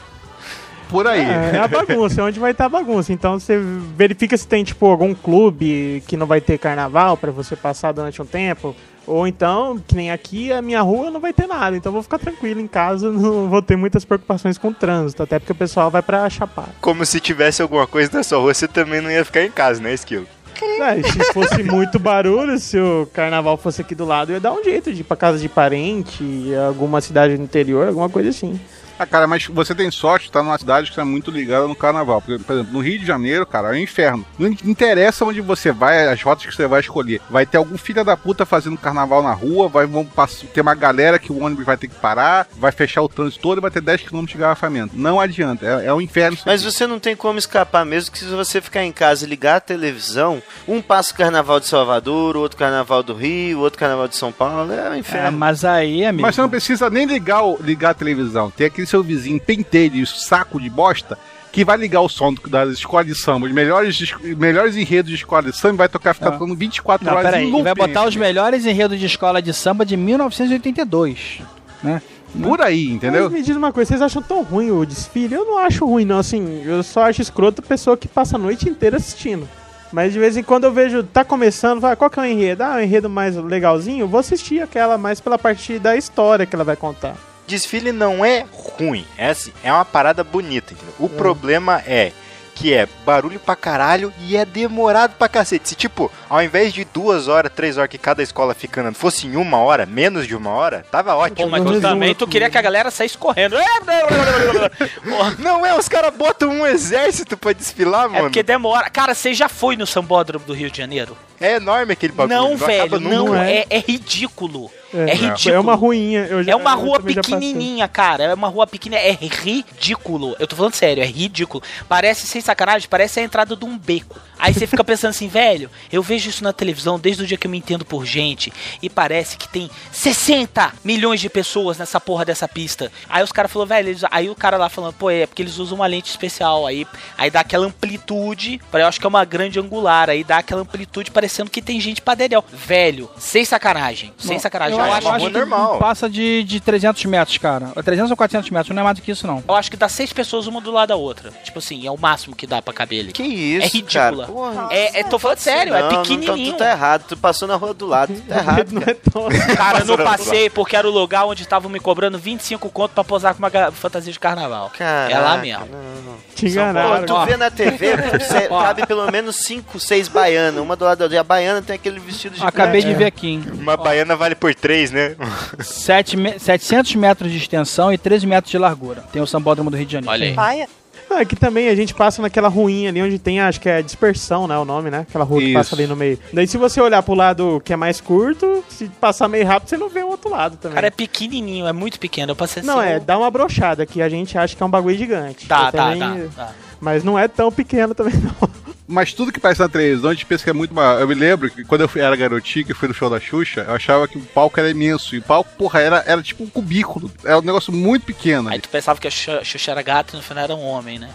Por 0.93 1.07
aí. 1.07 1.21
É, 1.21 1.57
é 1.57 1.59
a 1.59 1.67
bagunça, 1.67 2.21
é 2.21 2.25
onde 2.25 2.39
vai 2.39 2.53
estar 2.53 2.67
a 2.67 2.69
bagunça. 2.69 3.13
Então 3.13 3.41
você 3.41 3.59
verifica 3.97 4.37
se 4.37 4.47
tem, 4.47 4.63
tipo, 4.63 4.87
algum 4.87 5.15
clube 5.15 6.03
que 6.07 6.17
não 6.17 6.27
vai 6.27 6.41
ter 6.41 6.59
carnaval 6.59 7.17
pra 7.17 7.33
você 7.33 7.57
passar 7.57 7.93
durante 7.93 8.21
um 8.21 8.27
tempo. 8.27 8.77
Ou 9.05 9.27
então, 9.27 9.83
que 9.85 9.97
nem 9.97 10.13
aqui, 10.13 10.53
a 10.53 10.63
minha 10.63 10.81
rua 10.81 11.11
não 11.11 11.19
vai 11.19 11.33
ter 11.33 11.49
nada. 11.49 11.77
Então 11.77 11.91
eu 11.91 11.95
vou 11.95 12.03
ficar 12.03 12.19
tranquilo 12.19 12.61
em 12.61 12.69
casa, 12.69 13.11
não 13.11 13.49
vou 13.49 13.63
ter 13.63 13.77
muitas 13.77 14.05
preocupações 14.05 14.59
com 14.59 14.69
o 14.69 14.75
trânsito. 14.75 15.23
Até 15.23 15.39
porque 15.39 15.53
o 15.53 15.57
pessoal 15.57 15.91
vai 15.91 16.03
pra 16.03 16.29
chapar. 16.31 16.69
Como 16.81 17.05
se 17.05 17.19
tivesse 17.19 17.63
alguma 17.63 17.87
coisa 17.87 18.11
na 18.13 18.23
sua 18.23 18.39
rua, 18.39 18.55
você 18.55 18.69
também 18.69 19.01
não 19.01 19.11
ia 19.11 19.25
ficar 19.25 19.43
em 19.43 19.51
casa, 19.51 19.81
né, 19.81 19.95
Esquilo? 19.95 20.27
É, 20.63 21.03
se 21.03 21.33
fosse 21.33 21.63
muito 21.65 21.99
barulho, 21.99 22.57
se 22.59 22.79
o 22.79 23.09
carnaval 23.13 23.57
fosse 23.57 23.81
aqui 23.81 23.97
do 23.97 24.05
lado, 24.05 24.31
eu 24.31 24.35
ia 24.35 24.41
dar 24.41 24.53
um 24.53 24.63
jeito 24.63 24.93
de 24.93 25.01
ir 25.01 25.05
pra 25.05 25.17
casa 25.17 25.39
de 25.39 25.49
parente, 25.49 26.25
alguma 26.69 27.01
cidade 27.01 27.37
do 27.37 27.43
interior, 27.43 27.89
alguma 27.89 28.09
coisa 28.09 28.29
assim. 28.29 28.61
Ah, 28.99 29.07
cara, 29.07 29.27
mas 29.27 29.47
você 29.47 29.75
tem 29.75 29.91
sorte 29.91 30.25
de 30.25 30.29
estar 30.31 30.43
numa 30.43 30.59
cidade 30.59 30.87
que 30.87 30.93
está 30.93 31.05
muito 31.05 31.31
ligada 31.31 31.67
no 31.67 31.75
carnaval. 31.75 32.21
Por 32.23 32.39
por 32.41 32.53
exemplo, 32.55 32.73
no 32.73 32.81
Rio 32.81 32.99
de 32.99 33.07
Janeiro, 33.07 33.45
cara, 33.47 33.69
é 33.69 33.73
um 33.73 33.83
inferno. 33.83 34.25
Não 34.39 34.49
interessa 34.65 35.25
onde 35.25 35.41
você 35.41 35.73
vai, 35.73 36.09
as 36.09 36.23
rotas 36.23 36.47
que 36.47 36.55
você 36.55 36.67
vai 36.67 36.81
escolher. 36.81 37.21
Vai 37.31 37.45
ter 37.47 37.57
algum 37.59 37.77
filho 37.79 38.05
da 38.05 38.17
puta 38.17 38.45
fazendo 38.47 38.77
carnaval 38.77 39.23
na 39.23 39.33
rua, 39.33 39.69
vai 39.69 39.87
vão 39.87 40.05
pass- 40.05 40.45
ter 40.53 40.61
uma 40.61 40.75
galera 40.75 41.19
que 41.19 41.33
o 41.33 41.43
ônibus 41.43 41.65
vai 41.65 41.77
ter 41.77 41.89
que 41.89 41.95
parar, 41.95 42.47
vai 42.57 42.71
fechar 42.73 43.03
o 43.03 43.09
trânsito 43.09 43.43
todo 43.43 43.59
e 43.59 43.61
vai 43.61 43.71
ter 43.71 43.81
10 43.81 44.03
km 44.03 44.25
de 44.25 44.37
garrafamento. 44.39 44.97
Não 44.97 45.21
adianta, 45.21 45.67
é, 45.67 45.87
é 45.87 45.95
um 45.95 46.01
inferno. 46.01 46.37
Mas 46.47 46.63
aqui. 46.65 46.73
você 46.73 46.87
não 46.87 46.99
tem 46.99 47.17
como 47.17 47.39
escapar, 47.39 47.85
mesmo 47.85 48.13
que 48.13 48.19
se 48.19 48.25
você 48.27 48.61
ficar 48.61 48.85
em 48.85 48.93
casa 48.93 49.25
e 49.25 49.29
ligar 49.29 49.57
a 49.57 49.61
televisão, 49.61 50.43
um 50.67 50.81
passa 50.81 51.13
o 51.13 51.17
carnaval 51.17 51.61
de 51.61 51.67
Salvador, 51.67 52.37
o 52.37 52.41
outro 52.41 52.57
carnaval 52.59 53.03
do 53.03 53.15
Rio, 53.15 53.59
o 53.59 53.63
outro 53.63 53.79
carnaval 53.79 54.09
de 54.09 54.17
São 54.17 54.33
Paulo, 54.33 54.73
é 54.73 54.91
um 54.91 54.95
É, 54.95 54.99
inferno. 54.99 55.39
mas 55.39 55.65
aí, 55.65 56.05
amigo. 56.05 56.23
Mas 56.23 56.35
você 56.35 56.41
não 56.41 56.49
precisa 56.49 56.89
nem 56.89 57.05
ligar, 57.07 57.43
ligar 57.61 57.91
a 57.91 57.95
televisão. 57.95 58.51
Tem 58.51 58.67
aquele 58.83 58.87
seu 58.87 59.03
vizinho 59.03 59.41
pentelho, 59.41 60.07
saco 60.07 60.61
de 60.61 60.69
bosta, 60.69 61.19
que 61.51 61.65
vai 61.65 61.77
ligar 61.77 62.01
o 62.01 62.09
som 62.09 62.35
das 62.49 62.71
escolas 62.71 63.07
de 63.07 63.15
samba, 63.15 63.47
os 63.47 63.53
melhores, 63.53 64.15
melhores 64.37 64.75
enredos 64.77 65.11
de 65.11 65.17
escola 65.17 65.43
de 65.51 65.57
samba, 65.57 65.75
e 65.75 65.79
vai 65.79 65.89
tocar, 65.89 66.15
ficar 66.15 66.29
Ah. 66.29 66.33
tocando 66.33 66.55
24 66.57 67.07
Não, 67.07 67.13
horas 67.15 67.27
peraí, 67.31 67.45
em 67.45 67.53
ele 67.53 67.63
vai 67.63 67.73
looping. 67.75 67.87
botar 67.89 68.07
os 68.09 68.17
melhores 68.17 68.65
enredos 68.67 68.99
de 68.99 69.07
escola 69.07 69.41
de 69.43 69.53
samba 69.53 69.85
de 69.85 69.97
1982, 69.97 71.41
né? 71.83 72.01
Por 72.43 72.63
aí, 72.63 72.89
entendeu? 72.91 73.25
Mas 73.25 73.33
me 73.33 73.43
diz 73.43 73.55
uma 73.55 73.71
coisa, 73.73 73.89
vocês 73.89 74.01
acham 74.01 74.23
tão 74.23 74.43
ruim 74.43 74.71
o 74.71 74.87
desfile? 74.87 75.35
Eu 75.35 75.45
não 75.45 75.59
acho 75.59 75.85
ruim, 75.85 76.07
não. 76.07 76.19
Assim, 76.19 76.63
eu 76.65 76.83
só 76.83 77.03
acho 77.05 77.21
escroto 77.21 77.61
a 77.63 77.69
pessoa 77.69 77.95
que 77.95 78.09
passa 78.09 78.37
a 78.37 78.39
noite 78.39 78.67
inteira 78.67 78.97
assistindo. 78.97 79.47
Mas 79.93 80.15
de 80.15 80.19
vez 80.19 80.39
em 80.39 80.43
quando 80.43 80.65
eu 80.65 80.73
vejo, 80.73 81.03
tá 81.03 81.23
começando, 81.23 81.79
vai, 81.79 81.95
qual 81.95 82.09
que 82.09 82.19
é 82.19 82.23
o 82.23 82.25
enredo? 82.25 82.63
Ah, 82.63 82.77
o 82.77 82.81
enredo 82.81 83.11
mais 83.11 83.37
legalzinho? 83.37 84.05
Eu 84.05 84.09
vou 84.09 84.19
assistir 84.21 84.63
aquela 84.63 84.97
mais 84.97 85.21
pela 85.21 85.37
parte 85.39 85.79
da 85.79 85.95
história 85.95 86.47
que 86.47 86.57
ela 86.57 86.65
vai 86.65 86.77
contar. 86.77 87.15
Desfile 87.47 87.93
não 87.93 88.25
é 88.25 88.47
ruim, 88.53 89.07
é 89.19 89.29
assim, 89.31 89.53
é 89.63 89.73
uma 89.73 89.85
parada 89.85 90.23
bonita, 90.25 90.73
entendeu? 90.73 90.95
O 90.99 91.09
problema 91.09 91.83
é 91.87 92.13
que 92.55 92.73
é 92.75 92.87
barulho 93.05 93.41
pra 93.41 93.57
caralho 93.57 94.13
e 94.21 94.37
é 94.37 94.45
demorado 94.45 95.15
pra 95.19 95.27
cacete. 95.29 95.71
Se, 95.71 95.75
tipo, 95.75 96.13
ao 96.29 96.43
invés 96.43 96.73
de 96.73 96.85
duas 96.85 97.27
horas, 97.27 97.51
três 97.53 97.79
horas 97.79 97.91
que 97.91 97.97
cada 97.99 98.23
escola 98.23 98.55
fica 98.55 98.81
andando, 98.83 98.95
fosse 98.95 99.27
em 99.27 99.37
uma 99.37 99.57
hora, 99.59 99.87
menos 99.87 100.27
de 100.29 100.37
uma 100.37 100.51
hora, 100.51 100.85
tava 100.91 101.13
Pô, 101.15 101.21
ótimo. 101.21 101.49
mas 101.51 101.61
não 101.61 101.67
tu 101.67 101.75
resumo 101.75 101.93
também 101.95 102.15
tu 102.15 102.27
queria 102.29 102.51
que 102.51 102.59
a 102.59 102.63
galera 102.63 102.91
saísse 102.91 103.17
correndo. 103.19 103.57
Porra, 105.03 105.35
Não 105.39 105.65
é, 105.65 105.77
os 105.77 105.89
caras 105.89 106.15
botam 106.15 106.51
um 106.51 106.67
exército 106.67 107.37
pra 107.37 107.53
desfilar, 107.53 108.05
É 108.05 108.09
mano. 108.09 108.23
porque 108.25 108.43
demora. 108.43 108.89
Cara, 108.91 109.15
você 109.15 109.33
já 109.35 109.49
foi 109.49 109.77
no 109.77 109.87
Sambódromo 109.87 110.45
do 110.45 110.53
Rio 110.53 110.71
de 110.71 110.79
Janeiro? 110.79 111.17
É 111.41 111.57
enorme 111.57 111.93
aquele 111.95 112.13
bagulho. 112.13 112.37
não, 112.39 112.53
acaba 112.55 112.67
velho, 112.67 113.01
não. 113.01 113.27
Não 113.27 113.35
É, 113.37 113.61
é. 113.61 113.67
é 113.71 113.79
ridículo. 113.79 114.71
É, 114.95 115.11
É 115.11 115.15
ridículo. 115.15 115.55
É 115.55 115.61
uma 115.61 115.75
ruinha. 115.75 116.27
Eu 116.27 116.43
já, 116.43 116.53
É 116.53 116.57
uma 116.57 116.75
rua 116.75 116.99
pequenininha, 117.23 117.89
cara. 117.89 118.25
É 118.25 118.35
uma 118.35 118.49
rua 118.49 118.67
pequena. 118.67 118.97
É 118.97 119.13
ridículo. 119.13 120.37
Eu 120.39 120.47
tô 120.47 120.57
falando 120.57 120.75
sério, 120.75 121.03
é 121.03 121.07
ridículo. 121.07 121.63
Parece, 121.89 122.27
sem 122.27 122.41
sacanagem, 122.41 122.89
parece 122.89 123.21
a 123.21 123.23
entrada 123.23 123.55
de 123.57 123.65
um 123.65 123.77
beco. 123.79 124.19
Aí 124.39 124.53
você 124.53 124.67
fica 124.67 124.83
pensando 124.83 125.11
assim, 125.11 125.29
velho, 125.29 125.71
eu 125.93 126.03
vejo 126.03 126.29
isso 126.29 126.43
na 126.43 126.53
televisão 126.53 126.99
desde 126.99 127.23
o 127.23 127.27
dia 127.27 127.37
que 127.37 127.47
eu 127.47 127.51
me 127.51 127.59
entendo 127.59 127.85
por 127.85 128.05
gente. 128.05 128.53
E 128.83 128.91
parece 128.91 129.37
que 129.37 129.49
tem 129.49 129.71
60 129.91 130.73
milhões 130.85 131.21
de 131.21 131.29
pessoas 131.31 131.79
nessa 131.79 132.01
porra 132.01 132.25
dessa 132.25 132.49
pista. 132.49 132.91
Aí 133.09 133.23
os 133.23 133.31
caras 133.31 133.51
falaram, 133.53 133.69
velho, 133.69 133.89
eles- 133.91 134.05
aí 134.11 134.29
o 134.29 134.35
cara 134.35 134.57
lá 134.57 134.69
falando, 134.69 134.95
pô, 134.95 135.11
é 135.11 135.27
porque 135.27 135.43
eles 135.43 135.59
usam 135.59 135.77
uma 135.79 135.87
lente 135.87 136.11
especial. 136.11 136.67
Aí, 136.67 136.87
aí 137.17 137.31
dá 137.31 137.41
aquela 137.41 137.67
amplitude. 137.67 138.61
Eu 138.73 138.87
acho 138.87 138.99
que 138.99 139.07
é 139.07 139.09
uma 139.09 139.25
grande 139.25 139.61
angular. 139.61 140.11
Aí 140.11 140.25
dá 140.25 140.39
aquela 140.39 140.63
amplitude 140.63 141.11
parecendo 141.11 141.51
que 141.51 141.63
tem 141.63 141.81
gente 141.81 142.03
pra 142.03 142.15
dedéu. 142.15 142.45
Velho, 142.53 143.09
sem 143.17 143.45
sacanagem. 143.45 144.13
Sem 144.19 144.39
sacanagem. 144.39 144.77
Eu, 144.83 144.87
Eu, 144.89 144.93
acho, 144.95 145.09
acho 145.09 145.27
que 145.27 145.33
normal. 145.33 145.79
passa 145.79 146.09
de, 146.11 146.43
de 146.45 146.61
300 146.61 147.05
metros, 147.07 147.39
cara. 147.39 147.69
300 147.83 148.11
ou 148.11 148.17
400 148.17 148.51
metros, 148.51 148.75
não 148.75 148.81
é 148.81 148.85
mais 148.85 148.97
do 148.99 149.03
que 149.03 149.11
isso, 149.11 149.27
não. 149.27 149.43
Eu 149.47 149.55
acho 149.55 149.71
que 149.71 149.77
dá 149.77 149.89
seis 149.89 150.13
pessoas 150.13 150.47
uma 150.47 150.61
do 150.61 150.71
lado 150.71 150.89
da 150.89 150.97
outra. 150.97 151.31
Tipo 151.45 151.59
assim, 151.59 151.87
é 151.87 151.91
o 151.91 151.97
máximo 151.99 152.35
que 152.37 152.47
dá 152.47 152.61
pra 152.63 152.73
caber 152.75 153.01
ali. 153.01 153.13
Que 153.13 153.23
isso, 153.23 153.63
É 153.65 153.69
ridícula. 153.69 154.27
cara. 154.27 154.27
Porra, 154.27 154.69
É, 154.71 155.01
é, 155.01 155.05
tô 155.05 155.19
falando 155.19 155.39
sério, 155.39 155.73
não, 155.73 155.79
é 155.79 155.83
não, 155.83 155.89
então 155.89 156.03
pequenininho. 156.03 156.53
tu 156.55 156.59
tá 156.59 156.71
errado, 156.71 157.05
tu 157.09 157.17
passou 157.17 157.47
na 157.49 157.57
rua 157.57 157.75
do 157.75 157.87
lado, 157.87 158.15
tu 158.15 158.21
tá 158.23 158.37
errado, 158.39 158.73
Não 158.73 158.81
cara. 158.83 158.93
é 158.93 159.11
tão... 159.11 159.29
Cara, 159.57 159.79
eu 159.81 159.87
não 159.87 159.97
passei 159.97 160.51
porque 160.51 160.77
era 160.77 160.87
o 160.89 160.91
lugar 160.91 161.25
onde 161.27 161.43
estavam 161.43 161.71
me 161.71 161.81
cobrando 161.81 162.19
25 162.19 162.69
conto 162.71 162.93
pra 162.93 163.05
posar 163.05 163.35
com 163.35 163.39
uma 163.41 163.51
fantasia 163.73 164.13
de 164.13 164.19
carnaval. 164.19 164.71
Caraca, 164.77 165.15
é 165.15 165.19
lá 165.19 165.37
mesmo. 165.39 165.67
não. 165.67 166.13
Te 166.35 166.43
Pô, 166.47 166.51
enganaram. 166.51 167.07
tu 167.07 167.15
Ó. 167.15 167.25
vê 167.25 167.37
na 167.37 167.51
TV, 167.51 167.97
cê- 168.21 168.49
Ó. 168.51 168.63
cabe 168.63 168.87
pelo 168.87 169.11
menos 169.11 169.37
5, 169.37 169.79
6 169.79 170.09
baianas, 170.09 170.61
uma 170.61 170.75
do 170.77 170.85
lado 170.85 170.99
da 170.99 171.05
outra. 171.05 171.17
E 171.17 171.19
a 171.19 171.25
baiana 171.25 171.63
tem 171.63 171.77
aquele 171.77 172.01
vestido 172.01 172.37
de 172.37 172.45
Acabei 172.45 172.81
de 172.83 172.91
É. 172.91 172.95
ver 172.95 173.05
aqui, 173.07 173.29
hein? 173.29 173.45
Uma 173.53 173.77
baiana 173.77 174.17
vale 174.17 174.35
por 174.35 174.55
três, 174.73 174.91
né? 174.91 175.15
Sete 175.61 176.17
me- 176.17 176.39
700 176.39 176.95
metros 176.95 177.31
de 177.31 177.37
extensão 177.37 177.93
e 177.93 177.99
13 177.99 178.27
metros 178.27 178.51
de 178.51 178.59
largura. 178.59 179.05
Tem 179.13 179.21
o 179.21 179.27
Sambódromo 179.27 179.71
do 179.71 179.77
Rio 179.77 179.85
de 179.87 179.93
Janeiro. 179.93 180.13
Olha 180.13 180.27
aí. 180.29 180.35
Paia. 180.35 180.69
Não, 181.11 181.19
é 181.19 181.27
que 181.27 181.37
também 181.37 181.69
a 181.69 181.75
gente 181.75 181.93
passa 181.93 182.23
naquela 182.23 182.49
ruinha 182.49 182.89
ali 182.89 183.03
onde 183.03 183.19
tem, 183.19 183.39
acho 183.39 183.61
que 183.61 183.69
é 183.69 183.83
dispersão, 183.83 184.49
né? 184.49 184.57
O 184.57 184.65
nome, 184.65 184.91
né? 184.91 185.01
Aquela 185.07 185.27
rua 185.27 185.41
que 185.41 185.47
Isso. 185.49 185.55
passa 185.55 185.75
ali 185.75 185.87
no 185.87 185.95
meio. 185.95 186.19
Daí 186.33 186.47
se 186.47 186.57
você 186.57 186.81
olhar 186.81 187.03
pro 187.03 187.13
lado 187.13 187.61
que 187.63 187.71
é 187.73 187.77
mais 187.77 188.01
curto, 188.01 188.65
se 188.71 188.89
passar 188.99 189.29
meio 189.29 189.47
rápido, 189.47 189.69
você 189.69 189.77
não 189.77 189.91
vê 189.91 190.01
o 190.03 190.09
outro 190.09 190.31
lado 190.31 190.57
também. 190.57 190.75
Cara, 190.75 190.87
é 190.87 190.91
pequenininho, 190.91 191.67
é 191.67 191.73
muito 191.73 192.01
pequeno. 192.01 192.33
Eu 192.33 192.37
passei 192.37 192.63
não, 192.63 192.79
assim, 192.81 192.89
é, 192.93 193.01
dá 193.01 193.19
uma 193.19 193.31
brochada 193.31 193.85
que 193.85 194.01
a 194.01 194.09
gente 194.09 194.39
acha 194.39 194.57
que 194.57 194.63
é 194.63 194.65
um 194.67 194.71
bagulho 194.71 194.97
gigante. 194.97 195.47
Tá, 195.47 195.67
Eu 195.67 195.73
tá, 195.73 195.91
também- 195.91 196.29
tá, 196.29 196.47
tá. 196.47 196.53
Mas 196.81 197.05
não 197.05 197.19
é 197.19 197.29
tão 197.29 197.53
pequeno 197.53 197.95
também, 197.95 198.15
não. 198.19 198.49
Mas 198.93 199.13
tudo 199.13 199.33
que 199.33 199.41
parece 199.41 199.61
na 199.61 199.69
televisão, 199.69 200.11
a 200.11 200.13
gente 200.15 200.27
pensa 200.27 200.45
que 200.45 200.51
é 200.51 200.53
muito 200.53 200.75
maior. 200.75 201.01
Eu 201.01 201.09
me 201.09 201.15
lembro 201.15 201.51
que 201.51 201.65
quando 201.65 201.81
eu 201.81 201.91
era 201.97 202.15
garotinho, 202.15 202.65
que 202.67 202.73
eu 202.73 202.77
fui 202.77 202.89
no 202.89 202.95
show 202.95 203.09
da 203.09 203.19
Xuxa, 203.19 203.65
eu 203.67 203.75
achava 203.75 204.07
que 204.07 204.19
o 204.19 204.21
palco 204.21 204.61
era 204.61 204.69
imenso. 204.71 205.15
E 205.15 205.19
o 205.19 205.23
palco, 205.23 205.51
porra, 205.57 205.81
era, 205.81 206.05
era 206.07 206.23
tipo 206.23 206.45
um 206.45 206.49
cubículo. 206.51 207.11
Era 207.25 207.39
um 207.39 207.43
negócio 207.43 207.73
muito 207.73 208.05
pequeno. 208.05 208.49
Aí 208.51 208.61
tu 208.61 208.69
pensava 208.69 209.01
que 209.01 209.09
a 209.09 209.11
Xu- 209.11 209.43
Xuxa 209.45 209.71
era 209.71 209.83
gata 209.83 210.15
e 210.15 210.17
no 210.17 210.23
final 210.23 210.45
era 210.45 210.55
um 210.55 210.63
homem, 210.65 210.99
né? 210.99 211.09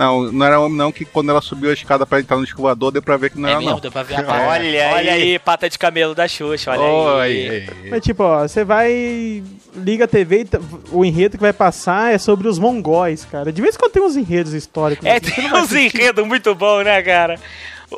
Não, 0.00 0.32
não 0.32 0.46
era 0.46 0.58
homem 0.58 0.78
não, 0.78 0.90
que 0.90 1.04
quando 1.04 1.28
ela 1.28 1.42
subiu 1.42 1.68
a 1.68 1.74
escada 1.74 2.06
pra 2.06 2.20
entrar 2.20 2.38
no 2.38 2.44
escovador, 2.44 2.90
deu 2.90 3.02
pra 3.02 3.18
ver 3.18 3.28
que 3.28 3.38
não 3.38 3.46
é 3.46 3.52
era 3.52 3.60
mesmo, 3.60 3.74
não. 3.74 3.80
deu 3.80 3.92
pra 3.92 4.02
ver 4.02 4.14
a 4.14 4.22
pata. 4.22 4.44
Olha 4.48 4.62
aí. 4.62 4.94
Olha 4.94 5.12
aí, 5.12 5.38
pata 5.38 5.68
de 5.68 5.78
camelo 5.78 6.14
da 6.14 6.26
Xuxa, 6.26 6.70
olha 6.70 6.80
Oi, 6.80 7.20
aí. 7.22 7.90
Mas 7.90 8.02
tipo, 8.02 8.22
ó, 8.22 8.48
você 8.48 8.64
vai. 8.64 9.42
Liga 9.76 10.06
a 10.06 10.08
TV 10.08 10.44
e 10.44 10.48
o 10.90 11.04
enredo 11.04 11.36
que 11.36 11.42
vai 11.42 11.52
passar 11.52 12.14
é 12.14 12.16
sobre 12.16 12.48
os 12.48 12.58
mongóis, 12.58 13.26
cara. 13.26 13.52
De 13.52 13.60
vez 13.60 13.74
em 13.74 13.78
quando 13.78 13.92
tem 13.92 14.02
uns 14.02 14.16
enredos 14.16 14.54
históricos. 14.54 15.04
É, 15.04 15.18
assim, 15.18 15.32
tem 15.32 15.52
uns 15.52 15.70
enredos 15.70 16.26
muito 16.26 16.54
bons, 16.54 16.82
né, 16.82 17.02
cara? 17.02 17.38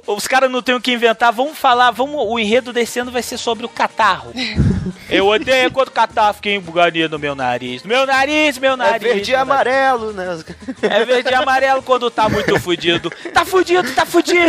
Os 0.06 0.26
caras 0.26 0.50
não 0.50 0.62
tem 0.62 0.74
o 0.74 0.80
que 0.80 0.92
inventar, 0.92 1.32
vamos 1.32 1.56
falar, 1.58 1.90
vamos, 1.90 2.14
o 2.16 2.38
enredo 2.38 2.72
desse 2.72 2.98
ano 2.98 3.10
vai 3.10 3.22
ser 3.22 3.36
sobre 3.38 3.66
o 3.66 3.68
catarro. 3.68 4.32
Eu 5.08 5.26
odeio 5.28 5.70
quando 5.70 5.88
o 5.88 5.92
catarro 5.92 6.32
fica 6.34 6.48
embugadinho 6.50 7.08
no 7.08 7.18
meu 7.18 7.34
nariz. 7.34 7.82
Meu 7.82 8.06
nariz, 8.06 8.56
meu 8.56 8.72
É 8.72 8.76
nariz. 8.76 9.02
verde 9.02 9.30
e 9.30 9.34
amarelo, 9.34 10.12
né? 10.12 10.38
É 10.80 11.04
verde 11.04 11.28
e 11.30 11.34
amarelo 11.34 11.82
quando 11.82 12.10
tá 12.10 12.28
muito 12.30 12.58
fudido. 12.58 13.10
Tá 13.32 13.44
fudido, 13.44 13.92
tá 13.94 14.06
fudido. 14.06 14.40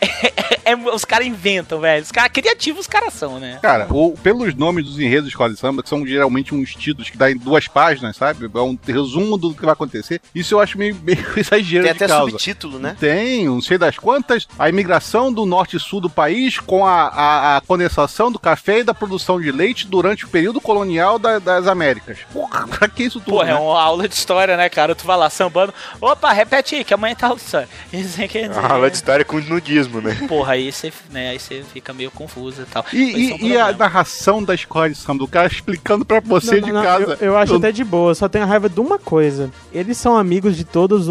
É- 0.00 0.70
é- 0.72 0.76
os 0.76 1.04
caras 1.04 1.26
inventam, 1.26 1.80
velho. 1.80 2.02
Os 2.02 2.12
caras 2.12 2.30
criativos, 2.32 2.82
os 2.82 2.86
caras 2.86 3.12
são, 3.14 3.38
né? 3.40 3.58
Cara, 3.60 3.86
o- 3.90 4.12
pelos 4.22 4.54
nomes 4.54 4.84
dos 4.84 4.98
enredos 4.98 5.24
de 5.24 5.30
escola 5.30 5.52
de 5.52 5.58
samba, 5.58 5.82
que 5.82 5.88
são 5.88 6.06
geralmente 6.06 6.54
uns 6.54 6.74
títulos 6.74 7.10
que 7.10 7.16
dá 7.16 7.30
em 7.30 7.36
duas 7.36 7.66
páginas, 7.66 8.16
sabe? 8.16 8.48
É 8.52 8.58
um 8.60 8.78
resumo 8.86 9.36
do 9.36 9.52
que 9.54 9.62
vai 9.64 9.72
acontecer. 9.72 10.20
Isso 10.34 10.54
eu 10.54 10.60
acho 10.60 10.78
meio, 10.78 10.94
meio 11.02 11.18
exagero 11.36 11.84
Tem 11.84 11.92
de 11.94 12.04
até 12.04 12.06
causa. 12.06 12.30
subtítulo, 12.30 12.78
né? 12.78 12.96
Tem, 12.98 13.46
não 13.46 13.60
sei 13.60 13.76
das 13.76 13.98
quantas, 13.98 14.43
a 14.58 14.68
imigração 14.68 15.32
do 15.32 15.44
norte 15.46 15.76
e 15.76 15.80
sul 15.80 16.00
do 16.00 16.10
país 16.10 16.58
com 16.58 16.86
a, 16.86 17.08
a, 17.08 17.56
a 17.56 17.60
condensação 17.60 18.30
do 18.30 18.38
café 18.38 18.80
e 18.80 18.84
da 18.84 18.94
produção 18.94 19.40
de 19.40 19.50
leite 19.50 19.86
durante 19.86 20.24
o 20.24 20.28
período 20.28 20.60
colonial 20.60 21.18
da- 21.18 21.38
das 21.38 21.66
Américas. 21.66 22.18
Porra, 22.32 22.66
pra 22.68 22.88
que 22.88 23.04
isso 23.04 23.20
tudo? 23.20 23.36
Pô, 23.36 23.42
é 23.42 23.46
né? 23.46 23.54
uma 23.54 23.80
aula 23.80 24.08
de 24.08 24.14
história, 24.14 24.56
né, 24.56 24.68
cara? 24.68 24.94
Tu 24.94 25.04
vai 25.06 25.16
lá 25.16 25.28
sambando. 25.30 25.72
Opa, 26.00 26.32
repete 26.32 26.76
aí, 26.76 26.84
que 26.84 26.94
amanhã 26.94 27.14
tá 27.14 27.26
aula 27.26 27.36
de 27.38 27.44
história. 27.44 27.68
Dizer- 27.92 28.50
Uma 28.58 28.68
aula 28.68 28.90
de 28.90 28.96
história 28.96 29.24
com 29.24 29.38
nudismo, 29.40 30.00
né? 30.00 30.16
Porra, 30.28 30.52
aí 30.54 30.70
você, 30.72 30.92
né, 31.10 31.30
aí 31.30 31.38
você 31.38 31.64
fica 31.72 31.92
meio 31.92 32.10
confuso 32.10 32.62
e 32.62 32.66
tal. 32.66 32.84
E, 32.92 32.96
é 33.32 33.34
um 33.34 33.38
e- 33.38 33.48
e 33.48 33.58
a 33.58 33.72
narração 33.72 34.42
da 34.42 34.54
escola 34.54 34.88
de 34.88 34.94
samba, 34.96 35.18
do 35.18 35.28
cara 35.28 35.46
explicando 35.46 36.04
pra 36.04 36.20
você 36.20 36.56
Não, 36.60 36.66
de 36.68 36.72
não, 36.72 36.82
casa. 36.82 37.18
Eu, 37.20 37.28
eu 37.28 37.36
acho 37.38 37.52
Eu- 37.52 37.58
até 37.58 37.72
de 37.72 37.84
boa, 37.84 38.14
só 38.14 38.28
tenho 38.28 38.46
raiva 38.46 38.68
de 38.68 38.80
uma 38.80 38.98
coisa. 38.98 39.50
Eles 39.72 39.96
são 39.96 40.16
amigos 40.16 40.56
de 40.56 40.64
todas 40.64 41.06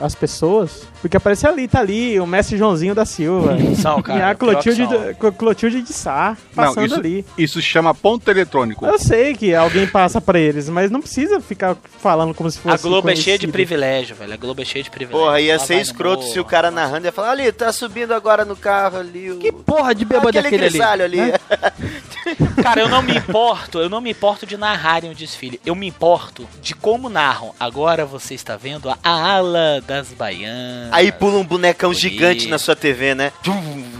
as 0.00 0.14
pessoas, 0.14 0.86
porque 1.00 1.16
aparece 1.16 1.46
ali, 1.46 1.68
tá 1.68 1.80
ali, 1.80 2.18
o 2.20 2.26
mestre 2.26 2.56
Joãozinho 2.66 2.94
da 2.94 3.04
Silva. 3.04 3.56
São, 3.80 4.02
cara, 4.02 4.18
e 4.18 4.22
a 4.22 4.34
Clotilde, 4.34 4.86
do- 4.86 5.32
Clotilde 5.32 5.82
de 5.82 5.92
Sá 5.92 6.36
passando 6.54 6.76
Não, 6.76 6.86
isso, 6.86 6.94
ali. 6.96 7.24
isso 7.38 7.60
se 7.60 7.66
chama 7.66 7.94
ponto 7.94 8.30
eletrônico. 8.30 8.84
Eu 8.84 8.98
sei 8.98 9.34
que 9.34 9.54
alguém 9.54 9.86
passa 9.86 10.20
pra 10.20 10.38
eles, 10.38 10.68
mas 10.68 10.90
não 10.90 11.00
precisa 11.00 11.40
ficar 11.40 11.76
falando 12.00 12.34
como 12.34 12.50
se 12.50 12.58
fosse 12.58 12.74
A 12.74 12.88
Globo 12.88 13.08
é 13.10 13.14
cheia 13.16 13.38
de 13.38 13.46
conhecido. 13.46 13.52
privilégio, 13.52 14.16
velho. 14.16 14.32
A 14.34 14.36
Globo 14.36 14.62
é 14.62 14.64
cheia 14.64 14.82
de 14.82 14.90
privilégio. 14.90 15.26
Porra, 15.26 15.40
ia 15.40 15.54
Ela 15.54 15.64
ser 15.64 15.80
escroto 15.80 16.22
morro. 16.22 16.32
se 16.32 16.40
o 16.40 16.44
cara 16.44 16.70
narrando 16.70 17.06
ia 17.06 17.12
falar, 17.12 17.30
ali, 17.30 17.50
tá 17.52 17.72
subindo 17.72 18.12
agora 18.12 18.44
no 18.44 18.56
carro 18.56 18.98
ali. 18.98 19.30
O... 19.30 19.38
Que 19.38 19.52
porra 19.52 19.94
de 19.94 20.04
bêbado 20.04 20.28
Aquele 20.28 20.44
daquele 20.58 20.82
ali? 20.82 21.02
ali. 21.02 21.16
né? 21.32 21.32
Cara, 22.62 22.80
eu 22.80 22.88
não 22.88 23.02
me 23.02 23.16
importo, 23.16 23.78
eu 23.78 23.88
não 23.88 24.00
me 24.00 24.10
importo 24.10 24.44
de 24.46 24.56
narrarem 24.56 25.10
o 25.10 25.14
desfile. 25.14 25.60
Eu 25.64 25.74
me 25.76 25.86
importo 25.86 26.46
de 26.60 26.74
como 26.74 27.08
narram. 27.08 27.54
Agora 27.58 28.04
você 28.04 28.34
está 28.34 28.56
vendo 28.56 28.88
a 28.90 28.98
ala 29.04 29.80
das 29.86 30.08
baianas. 30.08 30.88
Aí 30.92 31.12
pula 31.12 31.38
um 31.38 31.44
bonecão 31.44 31.90
Bonito. 31.90 32.00
gigante 32.02 32.48
na 32.48 32.55
sua 32.58 32.76
TV, 32.76 33.14
né? 33.14 33.32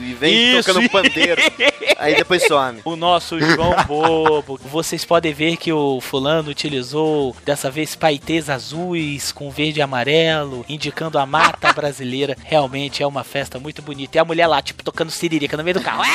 E 0.01 0.15
vem 0.15 0.57
Isso. 0.59 0.69
tocando 0.73 0.89
pandeiro. 0.91 1.41
Aí 1.99 2.15
depois 2.15 2.47
some. 2.47 2.81
O 2.85 2.95
nosso 2.97 3.39
João 3.41 3.75
Bobo. 3.87 4.59
Vocês 4.65 5.05
podem 5.05 5.33
ver 5.33 5.57
que 5.57 5.73
o 5.73 6.01
fulano 6.01 6.51
utilizou 6.51 7.35
dessa 7.45 7.71
vez 7.71 7.95
paetês 7.97 8.49
azuis 8.51 9.33
com 9.33 9.51
verde 9.51 9.81
e 9.81 9.83
amarelo, 9.83 10.65
indicando 10.69 11.19
a 11.19 11.27
mata 11.27 11.73
brasileira. 11.73 12.37
Realmente 12.45 13.03
é 13.03 13.07
uma 13.07 13.25
festa 13.25 13.59
muito 13.59 13.83
bonita. 13.83 14.17
E 14.17 14.21
a 14.21 14.25
mulher 14.25 14.47
lá, 14.47 14.61
tipo, 14.63 14.83
tocando 14.85 15.11
siririca 15.11 15.57
no 15.57 15.65
meio 15.65 15.75
do 15.75 15.83
carro. 15.83 16.03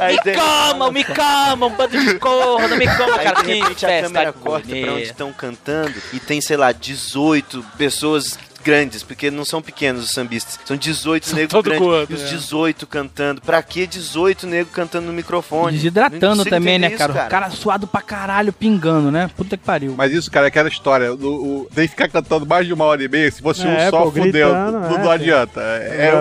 Aí 0.00 0.16
me 0.16 0.22
de- 0.22 0.34
comam, 0.38 0.92
me 0.92 1.04
comam, 1.04 1.70
bando 1.70 1.98
de 1.98 2.14
corno, 2.18 2.76
me 2.76 2.86
comam, 2.86 3.14
Aí 3.18 3.24
cara. 3.24 3.36
de 3.36 3.44
Que 3.44 3.54
repente 3.54 3.86
a 3.86 3.88
festa 3.88 4.02
câmera 4.08 4.32
corta 4.32 4.68
pra 4.68 4.92
onde 4.92 5.02
estão 5.02 5.32
cantando 5.32 5.94
e 6.12 6.20
tem, 6.20 6.40
sei 6.40 6.56
lá, 6.56 6.70
18 6.72 7.64
pessoas 7.76 8.38
grandes, 8.62 9.02
porque 9.02 9.30
não 9.30 9.44
são 9.44 9.60
pequenos 9.62 10.04
os 10.04 10.10
sambistas. 10.10 10.58
São 10.64 10.76
18 10.76 11.34
negros 11.34 11.62
grandes. 11.62 11.82
gordo, 11.82 12.12
e 12.12 12.14
os 12.14 12.22
é. 12.22 12.26
18 12.26 12.86
cantando. 12.86 13.40
Pra 13.40 13.62
que 13.62 13.86
18 13.86 14.46
negros 14.46 14.74
cantando 14.74 15.06
no 15.06 15.12
microfone? 15.12 15.76
Desidratando 15.76 16.44
também, 16.44 16.78
né, 16.78 16.88
isso, 16.88 16.98
cara? 16.98 17.26
O 17.26 17.28
cara 17.28 17.50
suado 17.50 17.86
pra 17.86 18.00
caralho, 18.00 18.52
pingando, 18.52 19.10
né? 19.10 19.30
Puta 19.36 19.56
que 19.56 19.64
pariu. 19.64 19.94
Mas 19.96 20.12
isso, 20.12 20.30
cara, 20.30 20.46
é 20.46 20.48
aquela 20.48 20.68
história. 20.68 21.12
O, 21.12 21.62
o, 21.62 21.68
tem 21.74 21.84
que 21.84 21.90
ficar 21.90 22.08
cantando 22.08 22.46
mais 22.46 22.66
de 22.66 22.72
uma 22.72 22.84
hora 22.84 23.02
e 23.02 23.08
meia. 23.08 23.30
Se 23.30 23.42
fosse 23.42 23.66
um 23.66 23.70
É, 23.70 23.90
só, 23.90 24.04
pô, 24.04 24.10
fudeu. 24.10 24.22
gritando, 24.22 24.80
Não, 24.80 24.96
é, 24.96 24.98
não 24.98 25.10
adianta. 25.10 25.60
É, 25.60 26.12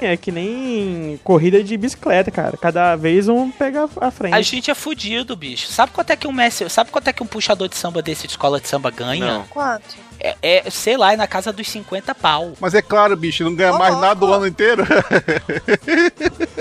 É, 0.00 0.12
é 0.12 0.16
que 0.16 0.32
nem 0.32 1.18
corrida 1.22 1.62
de 1.62 1.76
bicicleta, 1.76 2.30
cara. 2.30 2.56
Cada 2.56 2.96
vez 2.96 3.28
um 3.28 3.50
pega 3.50 3.88
a 4.00 4.10
frente. 4.10 4.34
A 4.34 4.42
gente 4.42 4.70
é 4.70 4.74
fudido, 4.74 5.36
bicho. 5.36 5.68
Sabe 5.68 5.92
quanto 5.92 6.10
é 6.10 6.16
que 6.16 6.26
um 6.26 6.32
mestre, 6.32 6.68
sabe 6.68 6.90
quanto 6.90 7.08
é 7.08 7.12
que 7.12 7.22
um 7.22 7.26
puxador 7.26 7.68
de 7.68 7.76
samba 7.76 8.02
desse 8.02 8.26
de 8.26 8.32
escola 8.32 8.60
de 8.60 8.68
samba 8.68 8.90
ganha? 8.90 9.26
Não. 9.26 9.44
Quanto? 9.44 10.05
É, 10.26 10.36
é, 10.66 10.70
sei 10.70 10.96
lá, 10.96 11.12
é 11.12 11.16
na 11.16 11.26
casa 11.26 11.52
dos 11.52 11.68
50 11.70 12.14
pau. 12.14 12.52
Mas 12.60 12.74
é 12.74 12.82
claro, 12.82 13.16
bicho, 13.16 13.44
não 13.44 13.54
ganha 13.54 13.72
mais 13.74 13.96
nada 14.00 14.24
o 14.24 14.32
ano 14.32 14.46
inteiro. 14.46 14.84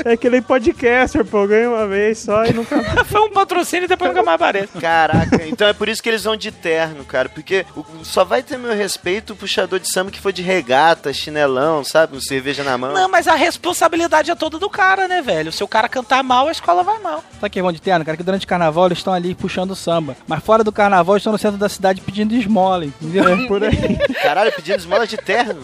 É 0.04 0.16
que 0.18 0.30
nem 0.30 0.42
podcaster, 0.42 1.26
pô. 1.26 1.48
Ganha 1.48 1.70
uma 1.70 1.88
vez 1.88 2.20
só 2.20 2.46
e 2.46 2.54
nunca 2.54 2.76
mais. 2.82 3.08
Foi 3.08 3.22
um 3.22 3.32
patrocínio 3.32 3.86
e 3.86 3.88
depois 3.88 4.10
nunca 4.12 4.24
mais 4.24 4.36
aparece. 4.36 4.78
Caraca, 4.80 5.46
então 5.48 5.68
é 5.68 5.74
por 5.74 5.90
isso 5.90 6.02
que 6.02 6.10
eles 6.10 6.24
vão 6.24 6.36
de 6.36 6.52
terno, 6.52 7.04
cara. 7.06 7.30
Porque 7.30 7.66
o- 7.76 7.84
só 8.04 8.24
vai 8.24 8.44
ter 8.44 8.58
meu 8.58 8.76
respeito 8.76 9.34
o 9.34 9.36
puxador 9.36 9.80
de 9.80 9.92
samba 9.92 10.12
que 10.12 10.20
for 10.20 10.32
de 10.32 10.42
regata, 10.42 11.12
chinelão, 11.14 11.84
sabe? 11.84 12.14
Com 12.14 12.22
cerveja 12.22 12.64
na 12.64 12.78
mão. 12.78 12.94
Não, 12.94 13.10
mas 13.10 13.28
a 13.28 13.36
responsabilidade 13.36 14.32
é 14.32 14.36
toda 14.36 14.60
do 14.60 14.70
cara, 14.70 15.08
né, 15.08 15.22
velho? 15.22 15.52
Se 15.52 15.64
o 15.64 15.68
cara 15.68 15.90
cantar 15.90 16.24
mal, 16.24 16.48
a 16.48 16.52
escola 16.52 16.84
vai 16.84 17.00
mal. 17.00 17.24
Sabe 17.40 17.50
que 17.50 17.62
vão 17.62 17.72
de 17.72 17.82
terno, 17.82 18.06
cara? 18.06 18.18
Que 18.18 18.24
durante 18.24 18.46
o 18.46 18.50
carnaval 18.50 18.86
eles 18.88 19.00
estão 19.00 19.14
ali 19.14 19.34
puxando 19.36 19.76
samba. 19.76 20.16
Mas 20.28 20.44
fora 20.44 20.64
do 20.64 20.72
carnaval, 20.72 21.16
eles 21.16 21.22
estão 21.22 21.34
no 21.34 21.40
centro 21.40 21.58
da 21.58 21.70
cidade 21.70 22.02
pedindo 22.02 22.34
esmola, 22.36 22.86
entendeu? 22.86 23.26
Por 23.60 23.64
aí. 23.64 23.98
Caralho, 24.22 24.52
pedindo 24.52 24.78
esmola 24.78 25.08
de 25.08 25.18
terno. 25.18 25.64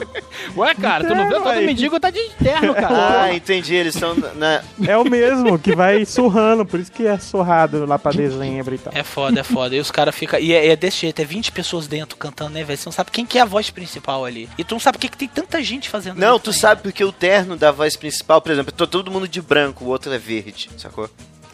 Ué, 0.55 0.73
cara, 0.75 1.05
tu 1.07 1.15
não 1.15 1.27
vê? 1.27 1.35
Todo 1.35 1.49
aí. 1.49 1.65
mendigo 1.65 1.99
tá 1.99 2.09
de 2.09 2.21
terno, 2.41 2.73
cara. 2.73 3.23
Ah, 3.23 3.33
entendi. 3.33 3.75
Eles 3.75 3.95
estão 3.95 4.15
na. 4.35 4.61
É 4.87 4.97
o 4.97 5.03
mesmo, 5.03 5.59
que 5.59 5.75
vai 5.75 6.05
surrando. 6.05 6.65
Por 6.65 6.79
isso 6.79 6.91
que 6.91 7.05
é 7.05 7.17
surrado 7.17 7.85
lá 7.85 7.99
pra 7.99 8.11
dezembro 8.11 8.75
e 8.75 8.77
tal. 8.77 8.93
É 8.95 9.03
foda, 9.03 9.39
é 9.39 9.43
foda. 9.43 9.75
E 9.75 9.79
os 9.79 9.91
caras 9.91 10.15
ficam. 10.15 10.39
E 10.39 10.53
é, 10.53 10.67
é 10.67 10.75
desse 10.75 11.01
jeito, 11.01 11.21
é 11.21 11.25
20 11.25 11.51
pessoas 11.51 11.87
dentro 11.87 12.17
cantando, 12.17 12.51
né, 12.51 12.63
velho? 12.63 12.77
Você 12.77 12.87
não 12.87 12.93
sabe 12.93 13.11
quem 13.11 13.25
que 13.25 13.37
é 13.37 13.41
a 13.41 13.45
voz 13.45 13.69
principal 13.69 14.23
ali. 14.25 14.49
E 14.57 14.63
tu 14.63 14.75
não 14.75 14.79
sabe 14.79 14.97
por 14.97 15.01
que 15.01 15.09
que 15.09 15.17
tem 15.17 15.27
tanta 15.27 15.61
gente 15.63 15.89
fazendo 15.89 16.17
Não, 16.17 16.35
isso 16.35 16.45
tu 16.45 16.49
ainda. 16.51 16.59
sabe 16.59 16.81
porque 16.81 17.03
o 17.03 17.11
terno 17.11 17.55
da 17.57 17.71
voz 17.71 17.95
principal, 17.95 18.41
por 18.41 18.51
exemplo, 18.51 18.71
tô 18.71 18.87
todo 18.87 19.11
mundo 19.11 19.27
de 19.27 19.41
branco, 19.41 19.85
o 19.85 19.87
outro 19.87 20.13
é 20.13 20.17
verde, 20.17 20.69
sacou? 20.77 21.09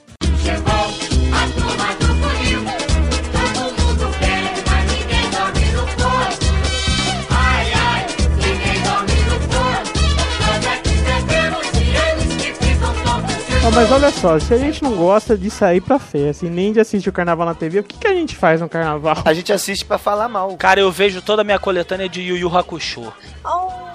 Mas 13.74 13.92
olha 13.92 14.12
só, 14.12 14.40
se 14.40 14.54
a 14.54 14.58
gente 14.58 14.82
não 14.82 14.96
gosta 14.96 15.38
de 15.38 15.50
sair 15.50 15.82
pra 15.82 16.00
festa 16.00 16.46
e 16.46 16.50
nem 16.50 16.72
de 16.72 16.80
assistir 16.80 17.10
o 17.10 17.14
carnaval 17.14 17.46
na 17.46 17.54
TV, 17.54 17.80
o 17.80 17.84
que, 17.84 17.98
que 17.98 18.08
a 18.08 18.14
gente 18.14 18.36
faz 18.36 18.62
no 18.62 18.70
carnaval? 18.70 19.18
A 19.26 19.34
gente 19.34 19.52
assiste 19.52 19.84
pra 19.84 19.98
falar 19.98 20.30
mal. 20.30 20.56
Cara, 20.56 20.80
eu 20.80 20.92
vejo 20.92 21.22
toda 21.22 21.42
a 21.42 21.46
minha 21.46 21.60
coletânea 21.60 22.08
de 22.08 22.22
Yu 22.22 22.38
Yu 22.38 22.58
Hakusho. 22.58 23.12
Oh, 23.44 23.86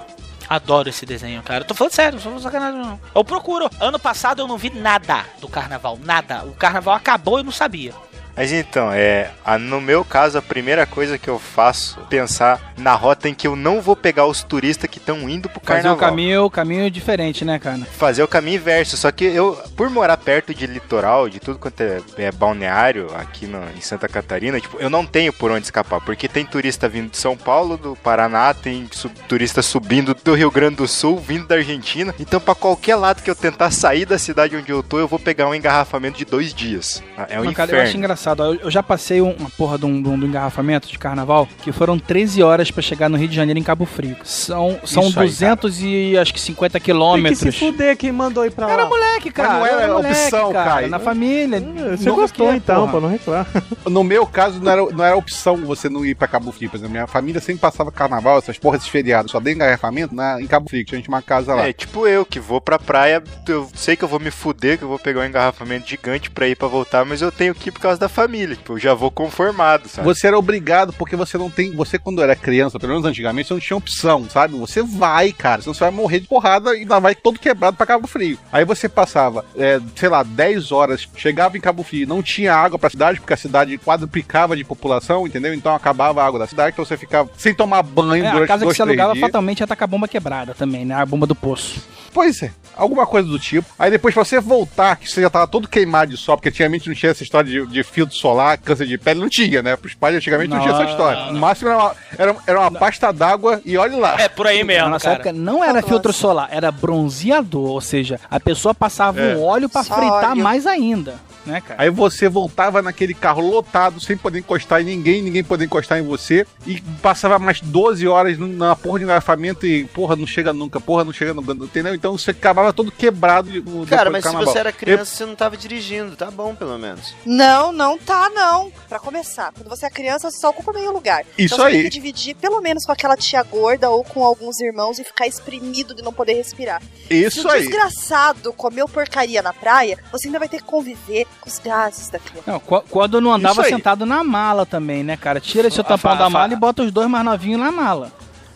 Adoro 0.51 0.89
esse 0.89 1.05
desenho, 1.05 1.41
cara. 1.41 1.61
Eu 1.61 1.67
tô 1.67 1.73
falando 1.73 1.93
sério, 1.93 2.13
não 2.13 2.21
sou 2.21 2.39
sacanagem 2.39 2.81
não. 2.81 2.99
Eu 3.15 3.23
procuro. 3.23 3.69
Ano 3.79 3.97
passado 3.97 4.41
eu 4.41 4.47
não 4.47 4.57
vi 4.57 4.69
nada 4.69 5.25
do 5.39 5.47
carnaval, 5.47 5.97
nada. 6.03 6.43
O 6.43 6.51
carnaval 6.51 6.93
acabou 6.93 7.37
e 7.37 7.39
eu 7.39 7.45
não 7.45 7.53
sabia. 7.53 7.93
Mas 8.35 8.51
então, 8.51 8.91
é, 8.91 9.29
a- 9.45 9.57
no 9.57 9.79
meu 9.81 10.03
caso, 10.05 10.37
a 10.37 10.41
primeira 10.41 10.85
coisa 10.85 11.17
que 11.17 11.29
eu 11.29 11.37
faço 11.37 11.99
é 11.99 12.03
pensar 12.09 12.73
na 12.77 12.93
rota 12.95 13.27
em 13.29 13.33
que 13.33 13.45
eu 13.47 13.55
não 13.55 13.81
vou 13.81 13.95
pegar 13.95 14.25
os 14.25 14.41
turistas 14.41 14.89
que 14.89 14.97
estão 14.97 15.29
indo 15.29 15.47
pro 15.49 15.59
Fazer 15.61 15.81
carnaval. 15.83 15.97
o 15.97 15.99
caminho, 15.99 16.45
o 16.45 16.49
caminho 16.49 16.89
diferente, 16.89 17.43
né, 17.45 17.59
cara? 17.59 17.79
Fazer 17.97 18.23
o 18.23 18.27
caminho 18.27 18.55
inverso. 18.55 18.95
Só 18.97 19.11
que 19.11 19.25
eu, 19.25 19.61
por 19.75 19.89
morar 19.89 20.17
perto 20.17 20.53
de 20.53 20.65
litoral, 20.65 21.29
de 21.29 21.39
tudo 21.39 21.59
quanto 21.59 21.81
é, 21.81 21.99
é 22.17 22.31
balneário 22.31 23.07
aqui 23.15 23.45
no- 23.45 23.61
em 23.77 23.81
Santa 23.81 24.07
Catarina, 24.07 24.59
tipo, 24.59 24.77
eu 24.79 24.89
não 24.89 25.05
tenho 25.05 25.31
por 25.33 25.51
onde 25.51 25.65
escapar. 25.65 25.99
Porque 26.01 26.27
tem 26.27 26.45
turista 26.45 26.87
vindo 26.89 27.11
de 27.11 27.17
São 27.17 27.35
Paulo, 27.37 27.77
do 27.77 27.95
Paraná, 27.97 28.53
tem 28.53 28.87
su- 28.91 29.09
turista 29.27 29.61
subindo 29.61 30.15
do 30.15 30.33
Rio 30.33 30.49
Grande 30.49 30.77
do 30.77 30.87
Sul, 30.87 31.17
vindo 31.19 31.45
da 31.47 31.55
Argentina. 31.55 32.15
Então, 32.19 32.39
pra 32.39 32.55
qualquer 32.55 32.95
lado 32.95 33.21
que 33.21 33.29
eu 33.29 33.35
tentar 33.35 33.71
sair 33.71 34.05
da 34.05 34.17
cidade 34.17 34.55
onde 34.55 34.71
eu 34.71 34.81
tô, 34.81 34.99
eu 34.99 35.07
vou 35.07 35.19
pegar 35.19 35.47
um 35.47 35.53
engarrafamento 35.55 36.17
de 36.17 36.25
dois 36.25 36.53
dias. 36.53 37.03
É 37.29 37.39
um 37.39 37.43
Não, 37.45 37.53
cara, 37.53 37.69
eu 37.71 37.75
inferno. 37.75 37.87
acho 37.89 37.97
engraçado. 37.97 38.20
Eu, 38.25 38.55
eu 38.55 38.71
já 38.71 38.81
passei 38.83 39.21
um- 39.21 39.31
uma 39.33 39.49
porra 39.51 39.77
de 39.77 39.85
um, 39.85 40.01
de 40.01 40.09
um- 40.09 40.17
de 40.19 40.25
um 40.25 40.27
engarrafamento 40.27 40.87
de 40.87 40.97
carnaval 40.97 41.47
que 41.63 41.71
foram 41.71 41.97
13 41.97 42.41
horas 42.43 42.69
pra 42.71 42.81
chegar 42.81 43.09
no 43.09 43.17
Rio 43.17 43.27
de 43.27 43.35
Janeiro 43.35 43.59
em 43.59 43.63
Cabo 43.63 43.85
Frio. 43.85 44.15
São, 44.23 44.79
são 44.85 45.07
Isso 45.07 45.19
aí, 45.19 45.25
200 45.27 45.81
e 45.81 46.17
acho 46.17 46.33
que 46.33 46.39
50 46.39 46.73
Tem 46.73 46.81
que 46.81 46.85
quilômetros. 46.85 47.39
se 47.39 47.51
fuder 47.51 47.97
quem 47.97 48.11
mandou 48.11 48.45
ir 48.45 48.51
pra 48.51 48.69
Era 48.69 48.83
lá. 48.83 48.89
moleque, 48.89 49.31
cara. 49.31 49.53
não 49.53 49.65
era 49.65 49.87
eu 49.87 49.93
moleque, 49.95 50.13
opção, 50.21 50.51
cara. 50.53 50.69
Caio. 50.71 50.89
Na 50.89 50.99
família. 50.99 51.59
Você 51.97 52.07
Não 52.09 52.15
gostou 52.15 52.47
quer, 52.49 52.55
então, 52.55 52.79
porra. 52.81 52.91
pô, 52.91 52.99
não 53.01 53.09
reclama. 53.09 53.47
No 53.89 54.03
meu 54.03 54.25
caso, 54.25 54.59
não 54.61 54.71
era, 54.71 54.81
não 54.91 55.03
era 55.03 55.15
opção 55.17 55.57
você 55.57 55.89
não 55.89 56.05
ir 56.05 56.15
pra 56.15 56.27
Cabo 56.27 56.51
Frio. 56.51 56.69
Por 56.69 56.77
exemplo, 56.77 56.91
minha 56.91 57.07
família 57.07 57.41
sempre 57.41 57.61
passava 57.61 57.91
carnaval, 57.91 58.37
essas 58.37 58.57
porras, 58.57 58.81
esses 58.81 58.91
feriados. 58.91 59.31
Só 59.31 59.39
dei 59.39 59.53
engarrafamento 59.53 60.13
na, 60.15 60.41
em 60.41 60.47
Cabo 60.47 60.69
Frio, 60.69 60.85
que 60.85 60.91
tinha 61.01 61.03
uma 61.07 61.21
casa 61.21 61.53
lá. 61.55 61.67
É, 61.67 61.73
tipo 61.73 62.07
eu, 62.07 62.25
que 62.25 62.39
vou 62.39 62.61
pra 62.61 62.77
praia, 62.79 63.21
eu 63.47 63.67
sei 63.73 63.95
que 63.95 64.03
eu 64.03 64.07
vou 64.07 64.19
me 64.19 64.31
fuder, 64.31 64.77
que 64.77 64.83
eu 64.83 64.87
vou 64.87 64.99
pegar 64.99 65.21
um 65.21 65.25
engarrafamento 65.25 65.87
gigante 65.89 66.29
pra 66.29 66.47
ir 66.47 66.55
pra 66.55 66.67
voltar, 66.67 67.03
mas 67.05 67.21
eu 67.21 67.31
tenho 67.31 67.53
que 67.55 67.69
ir 67.69 67.71
por 67.71 67.79
causa 67.81 67.99
da 67.99 68.07
família. 68.11 68.55
Tipo, 68.55 68.73
eu 68.73 68.79
já 68.79 68.93
vou 68.93 69.09
conformado, 69.09 69.87
sabe? 69.87 70.05
Você 70.07 70.27
era 70.27 70.37
obrigado, 70.37 70.93
porque 70.93 71.15
você 71.15 71.37
não 71.37 71.49
tem. 71.49 71.71
Você, 71.71 71.97
quando 71.97 72.21
era 72.21 72.35
criança, 72.35 72.77
pelo 72.79 72.91
menos 72.93 73.05
antigamente, 73.07 73.47
você 73.47 73.53
não 73.53 73.61
tinha 73.61 73.77
opção, 73.77 74.29
sabe? 74.29 74.55
Você 74.57 74.83
vai, 74.83 75.31
cara. 75.31 75.61
Senão 75.61 75.73
você 75.73 75.79
vai 75.83 75.91
morrer 75.91 76.19
de 76.19 76.27
porrada 76.27 76.75
e 76.75 76.81
ainda 76.81 76.99
vai 76.99 77.15
todo 77.15 77.39
quebrado 77.39 77.77
pra 77.77 77.85
Cabo 77.85 78.07
Frio. 78.07 78.37
Aí 78.51 78.65
você 78.65 78.87
passava, 78.89 79.45
é, 79.57 79.79
sei 79.95 80.09
lá, 80.09 80.23
10 80.23 80.71
horas, 80.71 81.07
chegava 81.15 81.57
em 81.57 81.61
Cabo 81.61 81.83
Frio, 81.83 82.07
não 82.07 82.21
tinha 82.21 82.53
água 82.53 82.77
pra 82.77 82.89
cidade, 82.89 83.19
porque 83.19 83.33
a 83.33 83.37
cidade 83.37 83.77
quadruplicava 83.77 84.55
de 84.55 84.63
população, 84.63 85.25
entendeu? 85.25 85.53
Então 85.53 85.73
acabava 85.73 86.21
a 86.21 86.25
água 86.25 86.39
da 86.39 86.47
cidade, 86.47 86.73
então 86.73 86.85
você 86.85 86.97
ficava 86.97 87.29
sem 87.37 87.53
tomar 87.53 87.81
banho 87.83 88.23
É, 88.25 88.27
a 88.27 88.31
durante 88.33 88.47
casa 88.47 88.59
que 88.59 88.65
dois, 88.65 88.77
você 88.77 88.83
três 88.83 88.89
alugava 88.99 89.13
dias. 89.13 89.25
fatalmente 89.25 89.59
ia 89.59 89.65
estar 89.65 89.75
com 89.75 89.83
a 89.83 89.87
bomba 89.87 90.07
quebrada 90.07 90.53
também, 90.53 90.85
né? 90.85 90.95
A 90.95 91.05
bomba 91.05 91.25
do 91.25 91.35
poço. 91.35 91.81
Pois 92.13 92.43
é, 92.43 92.51
alguma 92.75 93.05
coisa 93.07 93.27
do 93.29 93.39
tipo. 93.39 93.69
Aí 93.79 93.89
depois, 93.89 94.13
pra 94.13 94.25
você 94.25 94.39
voltar, 94.39 94.97
que 94.97 95.09
você 95.09 95.21
já 95.21 95.29
tava 95.29 95.47
todo 95.47 95.67
queimado 95.67 96.11
de 96.11 96.17
sol, 96.17 96.35
porque 96.35 96.49
antigamente 96.49 96.89
não 96.89 96.95
tinha 96.95 97.11
essa 97.11 97.23
história 97.23 97.49
de, 97.49 97.65
de 97.71 97.83
filtro 98.01 98.15
solar, 98.15 98.57
câncer 98.57 98.85
de 98.87 98.97
pele, 98.97 99.19
não 99.19 99.29
tinha, 99.29 99.61
né? 99.61 99.75
Pros 99.75 99.93
pais 99.93 100.15
antigamente 100.15 100.49
não, 100.49 100.59
tinha 100.61 100.73
essa 100.73 100.83
história. 100.85 101.31
No 101.31 101.39
máximo 101.39 101.69
era 101.69 101.77
uma, 101.77 101.95
era, 102.17 102.35
era 102.47 102.59
uma 102.59 102.71
pasta 102.71 103.11
d'água 103.13 103.61
e 103.65 103.77
olhe 103.77 103.95
lá. 103.95 104.19
É 104.19 104.27
por 104.27 104.47
aí 104.47 104.59
Na 104.59 104.65
mesmo, 104.65 104.89
nossa 104.89 105.03
cara. 105.05 105.15
época 105.15 105.33
não 105.33 105.63
era 105.63 105.81
filtro 105.81 106.11
solar, 106.11 106.49
era 106.51 106.71
bronzeador, 106.71 107.69
ou 107.71 107.81
seja, 107.81 108.19
a 108.29 108.39
pessoa 108.39 108.73
passava 108.73 109.19
É. 109.21 109.35
um 109.35 109.43
óleo 109.43 109.69
pra 109.69 109.83
Só 109.83 109.95
fritar 109.95 110.31
óleo. 110.31 110.43
mais 110.43 110.65
ainda, 110.65 111.15
né, 111.45 111.61
cara? 111.61 111.81
Aí 111.81 111.89
você 111.89 112.29
voltava 112.29 112.81
naquele 112.81 113.13
carro 113.13 113.41
lotado, 113.41 113.99
sem 113.99 114.17
poder 114.17 114.39
encostar 114.39 114.81
em 114.81 114.85
ninguém, 114.85 115.21
ninguém 115.21 115.43
poder 115.43 115.65
encostar 115.65 115.99
em 115.99 116.03
você, 116.03 116.45
e 116.65 116.81
passava 117.01 117.39
mais 117.39 117.61
12 117.61 118.07
horas 118.07 118.37
na 118.37 118.75
porra 118.75 118.99
de 118.99 119.05
engarrafamento 119.05 119.65
e, 119.65 119.85
porra, 119.85 120.15
não 120.15 120.27
chega 120.27 120.53
nunca, 120.53 120.79
porra, 120.79 121.03
não 121.03 121.13
chega 121.13 121.33
nunca, 121.33 121.53
entendeu? 121.53 121.93
Então 121.95 122.17
você 122.17 122.31
acabava 122.31 122.73
todo 122.73 122.91
quebrado. 122.91 123.49
Cara, 123.87 124.09
mas 124.09 124.23
se 124.23 124.35
você 124.35 124.59
era 124.59 124.71
criança, 124.71 125.05
você 125.05 125.25
não 125.25 125.35
tava 125.35 125.57
dirigindo, 125.57 126.15
tá 126.15 126.29
bom, 126.29 126.55
pelo 126.55 126.77
menos. 126.77 127.13
Não, 127.25 127.71
não 127.71 127.97
tá, 127.97 128.29
não. 128.29 128.71
Pra 128.87 128.99
começar, 128.99 129.51
quando 129.53 129.69
você 129.69 129.85
é 129.85 129.89
criança, 129.89 130.29
você 130.29 130.37
só 130.37 130.49
ocupa 130.49 130.73
meio 130.73 130.91
lugar. 130.91 131.23
Isso 131.37 131.55
então 131.55 131.57
você 131.57 131.63
aí. 131.63 131.73
tem 131.73 131.83
que 131.83 131.89
dividir 131.89 132.35
pelo 132.35 132.61
menos 132.61 132.85
com 132.85 132.91
aquela 132.91 133.15
tia 133.15 133.41
gorda 133.43 133.89
ou 133.89 134.03
com 134.03 134.23
alguns 134.23 134.59
irmãos 134.59 134.99
e 134.99 135.03
ficar 135.03 135.27
espremido 135.27 135.95
de 135.95 136.03
não 136.03 136.13
poder 136.13 136.33
respirar. 136.33 136.81
Se 137.07 137.13
Isso 137.13 137.47
o 137.47 137.51
aí. 137.51 137.61
desgraçado 137.61 138.53
comeu 138.53 138.87
porcaria 138.87 139.41
na 139.41 139.53
praia, 139.53 139.97
você 140.11 140.27
ainda 140.27 140.39
vai 140.39 140.47
ter 140.47 140.57
que 140.57 140.63
conviver 140.63 141.25
com 141.39 141.49
os 141.49 141.59
gases 141.59 142.09
da 142.09 142.19
criança. 142.19 142.51
Não, 142.51 142.59
qu- 142.59 142.83
quando 142.89 143.21
não 143.21 143.31
andava 143.33 143.63
sentado 143.63 144.05
na 144.05 144.23
mala 144.23 144.65
também, 144.65 145.03
né, 145.03 145.15
cara? 145.17 145.39
Tira 145.39 145.67
esse 145.67 145.81
tampão 145.83 146.17
da 146.17 146.29
mala 146.29 146.53
e 146.53 146.55
bota 146.55 146.83
os 146.83 146.91
dois 146.91 147.09
mais 147.09 147.23
novinhos 147.25 147.59
na 147.59 147.71
mala. 147.71 148.11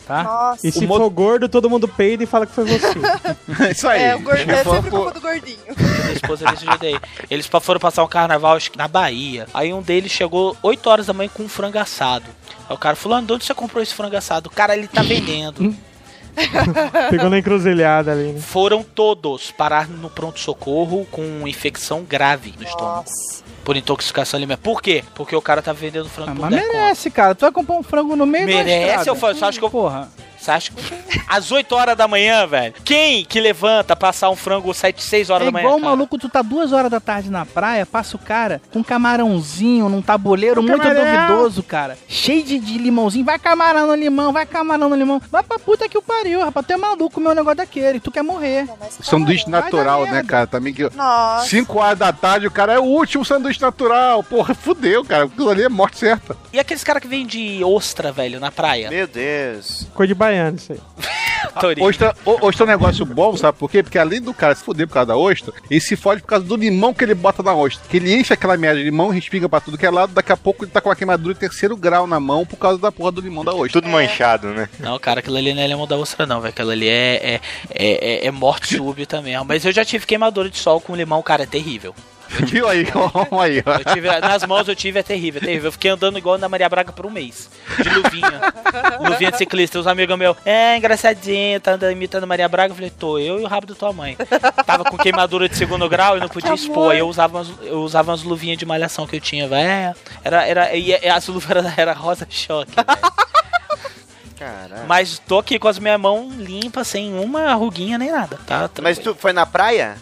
Tá? 0.08 0.22
Nossa. 0.24 0.68
E 0.68 0.72
se 0.72 0.86
mo- 0.86 0.98
for 0.98 1.10
gordo, 1.10 1.50
todo 1.50 1.68
mundo 1.68 1.88
peida 1.88 2.24
e 2.24 2.28
fala 2.28 2.46
que 2.46 2.52
foi 2.54 2.64
você. 2.66 2.94
Isso 3.72 3.88
aí. 3.88 4.04
É, 4.04 4.16
o 4.16 4.20
gordo, 4.20 4.52
é 4.52 4.64
sempre 4.64 4.90
por- 4.92 5.00
culpa 5.06 5.12
do 5.14 5.22
gordinho. 5.22 5.58
Minha 5.76 6.14
esposa 6.14 6.46
desse 6.46 6.64
jeito 6.64 6.86
aí. 6.86 7.00
Eles 7.28 7.48
foram 7.48 7.80
passar 7.80 8.04
um 8.04 8.08
carnaval 8.08 8.56
acho 8.56 8.70
que 8.70 8.78
na 8.78 8.88
Bahia. 8.88 9.48
Aí 9.52 9.74
um 9.74 9.82
deles 9.82 10.12
chegou 10.12 10.56
8 10.62 10.88
horas 10.88 11.08
da 11.08 11.14
manhã 11.14 11.28
com 11.34 11.42
um 11.42 11.50
frango 11.50 11.80
assado. 11.80 12.26
Aí 12.70 12.76
o 12.76 12.78
cara, 12.78 12.96
fulano, 12.96 13.26
de 13.26 13.34
onde 13.34 13.46
você 13.46 13.54
comprou 13.56 13.82
esse 13.82 13.96
frango 13.96 14.16
assado? 14.16 14.48
O 14.48 14.52
cara, 14.54 14.78
ele 14.78 14.88
tá 14.88 15.02
vendendo. 15.02 15.76
Pegou 17.10 17.30
na 17.30 17.40
encruzilhada 17.40 18.12
ali, 18.12 18.34
né? 18.34 18.40
Foram 18.42 18.84
todos 18.84 19.52
parar 19.52 19.88
no 19.88 20.10
pronto-socorro 20.10 21.06
com 21.12 21.48
infecção 21.48 22.04
grave 22.04 22.54
no 22.58 22.64
estômago. 22.64 22.98
Nossa. 23.08 23.44
Por 23.64 23.76
intoxicação 23.76 24.38
alimentar. 24.38 24.62
Por 24.62 24.82
quê? 24.82 25.04
Porque 25.16 25.36
o 25.36 25.42
cara 25.42 25.62
tá 25.62 25.74
vendendo 25.74 26.08
frango 26.08 26.32
Ah, 26.32 26.36
por 26.36 26.42
mas 26.42 26.52
10 26.52 26.66
conto. 26.68 26.74
merece, 26.78 27.10
cara. 27.12 27.34
Tu 27.34 27.42
vai 27.42 27.52
comprar 27.52 27.76
um 27.76 27.84
frango 27.84 28.16
no 28.16 28.26
meio 28.26 28.46
da 28.48 28.54
Merece, 28.54 28.86
estrada. 28.88 29.10
eu 29.10 29.16
falo, 29.16 29.36
só 29.36 29.48
acho 29.48 29.60
que 29.60 29.66
eu- 29.66 29.70
Porra. 29.72 30.08
Você 30.46 30.52
acha 30.52 30.72
que... 30.72 31.06
Às 31.28 31.52
8 31.52 31.74
horas 31.76 31.98
da 31.98 32.08
manhã, 32.08 32.46
velho. 32.46 32.74
Quem 32.84 33.26
que 33.26 33.40
levanta 33.40 33.96
passar 33.96 34.30
um 34.30 34.36
frango 34.36 34.72
7, 34.74 35.02
6 35.04 35.30
horas 35.32 35.44
É 35.44 35.46
da 35.48 35.52
manhã? 35.52 35.64
igual 35.66 35.78
o 35.78 35.82
maluco, 35.82 36.18
tu 36.20 36.30
tá 36.30 36.42
duas 36.44 36.72
horas 36.72 36.92
da 36.92 37.00
tarde 37.00 37.32
na 37.32 37.46
praia, 37.46 37.86
passa 37.86 38.16
o 38.16 38.20
cara 38.20 38.62
com 38.72 38.80
um 38.80 38.84
camarãozinho 38.84 39.90
num 39.90 40.02
tabuleiro 40.02 40.62
Um 40.62 40.64
muito 40.64 40.82
camarão. 40.82 41.28
duvidoso, 41.28 41.64
cara. 41.64 41.98
Cheio 42.08 42.44
de, 42.44 42.60
de 42.60 42.78
limãozinho. 42.78 43.26
Vai 43.26 43.40
camarão 43.40 43.88
no 43.88 43.96
limão, 43.96 44.32
vai 44.32 44.46
camarão 44.46 44.90
no 44.90 44.96
limão. 44.96 45.22
Vai 45.32 45.42
pra 45.44 45.58
puta 45.58 45.90
que 45.90 45.98
o 45.98 46.02
pariu, 46.02 46.42
rapaz. 46.42 46.66
Tu 46.66 46.74
é 46.74 46.78
maluco 46.78 47.20
um 47.20 47.34
negócio 47.34 47.58
daquele. 47.58 48.00
Tu 48.00 48.12
quer 48.12 48.22
morrer. 48.22 48.66
Não, 48.66 48.78
mas 48.80 48.98
Sanduíche 49.02 49.50
natural, 49.50 50.06
né, 50.06 50.24
cara? 50.24 50.46
Também 50.48 50.74
que. 50.74 50.84
Nossa. 50.96 51.48
5 51.48 51.80
horas 51.80 51.98
da 52.00 52.14
tarde, 52.14 52.46
o 52.48 52.52
cara 52.52 52.74
é 52.74 52.80
o 52.80 52.84
último 52.84 53.26
sanduíche 53.26 53.62
natural. 53.62 54.24
Porra, 54.24 54.54
fudeu, 54.56 55.04
cara. 55.04 55.24
Aquilo 55.26 55.50
ali 55.50 55.64
é 55.64 55.70
morte 55.70 55.98
certa. 55.98 56.38
E 56.54 56.60
aqueles 56.60 56.84
caras 56.84 57.02
que 57.02 57.08
vendem 57.08 57.64
ostra, 57.64 58.12
velho, 58.12 58.40
na 58.40 58.52
praia? 58.52 58.90
Meu 58.90 59.08
Deus. 59.08 59.88
Cor 59.94 60.06
de 60.06 60.14
baiano, 60.36 60.58
isso 60.58 60.74
aí. 60.74 60.80
Ostra, 61.80 62.14
o- 62.26 62.46
ostra 62.48 62.66
é 62.66 62.68
um 62.68 62.70
negócio 62.72 63.06
bom, 63.06 63.38
sabe 63.38 63.58
por 63.58 63.70
quê? 63.72 63.82
Porque 63.82 63.98
além 63.98 64.22
do 64.22 64.34
cara 64.34 64.54
se 64.54 64.62
fuder 64.64 64.88
por 64.88 64.94
causa 64.96 65.08
da 65.08 65.16
ostra, 65.16 65.54
ele 65.70 65.80
se 65.80 65.96
fode 65.96 66.22
por 66.22 66.28
causa 66.28 66.44
do 66.44 66.56
limão 66.58 66.94
que 66.94 67.02
ele 67.04 67.14
bota 67.14 67.42
na 67.42 67.54
ostra. 67.54 67.82
Que 67.90 67.96
ele 67.98 68.14
enche 68.14 68.34
aquela 68.34 68.58
merda 68.58 68.78
de 68.80 68.84
limão, 68.84 69.08
respinga 69.10 69.48
pra 69.48 69.62
tudo 69.62 69.78
que 69.78 69.86
é 69.86 69.90
lado, 69.90 70.12
daqui 70.12 70.34
a 70.34 70.38
pouco 70.38 70.66
ele 70.66 70.72
tá 70.72 70.82
com 70.82 70.90
uma 70.90 70.96
queimadura 70.96 71.34
de 71.34 71.40
terceiro 71.40 71.78
grau 71.78 72.06
na 72.08 72.20
mão 72.20 72.46
por 72.46 72.58
causa 72.58 72.78
da 72.78 72.92
porra 72.92 73.12
do 73.14 73.22
limão 73.22 73.46
da 73.46 73.54
ostra. 73.54 73.80
Tudo 73.82 73.90
manchado, 73.90 74.48
né? 74.50 74.68
Não, 74.80 75.00
cara, 75.00 75.22
aquilo 75.22 75.38
ali 75.38 75.54
não 75.54 75.62
é 75.62 75.68
limão 75.68 75.88
da 75.88 75.96
ostra, 75.96 76.26
não, 76.26 76.42
velho. 76.42 76.50
Aquilo 76.50 76.72
ali 76.72 76.90
é, 76.90 77.16
é, 77.36 77.42
é, 77.70 78.26
é- 78.26 78.28
é 78.28 78.32
morte 78.32 78.76
súbita 78.76 79.22
mesmo. 79.22 79.46
Mas 79.46 79.64
eu 79.64 79.72
já 79.72 79.86
tive 79.86 80.06
queimadura 80.06 80.50
de 80.50 80.58
sol 80.58 80.82
com 80.82 80.94
limão, 80.96 81.22
cara, 81.22 81.44
é 81.44 81.48
terrível. 81.48 81.96
Viu 82.46 82.68
aí? 82.68 82.86
Aí, 83.42 83.64
ó. 83.66 83.94
Tive, 83.94 84.20
nas 84.20 84.44
mãos 84.46 84.68
eu 84.68 84.76
tive, 84.76 85.00
é 85.00 85.04
terrível, 85.04 85.42
é 85.42 85.46
terrível. 85.46 85.68
Eu 85.68 85.72
fiquei 85.72 85.92
andando 85.92 86.18
igual 86.18 86.38
na 86.38 86.50
Maria 86.50 86.68
Braga 86.68 86.92
por 86.92 87.06
um 87.06 87.10
mês. 87.10 87.50
De 87.82 87.90
luvinha. 87.90 88.42
luvinha 89.00 89.32
de 89.32 89.38
ciclista. 89.38 89.80
Os 89.80 89.88
amigos 89.88 90.18
meus, 90.18 90.36
é 90.46 90.78
engraçadinho, 90.78 91.60
tá 91.60 91.74
andando 91.74 91.92
imitando 91.92 92.28
Maria 92.28 92.48
Braga. 92.48 92.72
Eu 92.72 92.76
falei, 92.76 92.90
tô, 92.90 93.18
eu 93.18 93.40
e 93.40 93.44
o 93.44 93.48
rabo 93.48 93.68
da 93.68 93.76
tua 93.76 93.94
mãe. 93.94 94.18
Tava 94.66 94.84
com 94.84 94.98
queimadura 94.98 95.48
de 95.48 95.56
segundo 95.56 95.88
grau 95.88 96.18
e 96.18 96.20
não 96.20 96.28
podia 96.30 96.54
expor. 96.54 96.92
Aí 96.92 97.00
eu 97.00 97.08
usava 97.08 97.38
umas, 97.38 97.52
eu 97.62 97.82
usava 97.82 98.12
umas 98.12 98.24
luvinhas 98.24 98.58
de 98.58 98.66
malhação 98.66 99.08
que 99.08 99.16
eu 99.16 99.22
tinha, 99.22 99.48
velho. 99.48 99.66
É, 99.66 99.94
Era, 100.24 100.46
era, 100.48 100.76
e, 100.76 100.90
e 100.90 101.10
as 101.10 101.28
luvas 101.28 101.50
era, 101.50 101.74
era 101.78 101.94
rosa 101.94 102.28
choque. 102.30 102.74
Caralho. 104.38 104.86
Mas 104.88 105.18
tô 105.20 105.40
aqui 105.40 105.58
com 105.58 105.68
as 105.68 105.80
minhas 105.80 106.00
mãos 106.00 106.34
limpas, 106.36 106.88
sem 106.88 107.18
uma 107.18 107.54
ruguinha 107.54 107.98
nem 107.98 108.12
nada, 108.12 108.38
tá? 108.46 108.70
Mas 108.82 108.98
tu 109.00 109.16
foi 109.16 109.32
na 109.32 109.46
praia? 109.46 109.96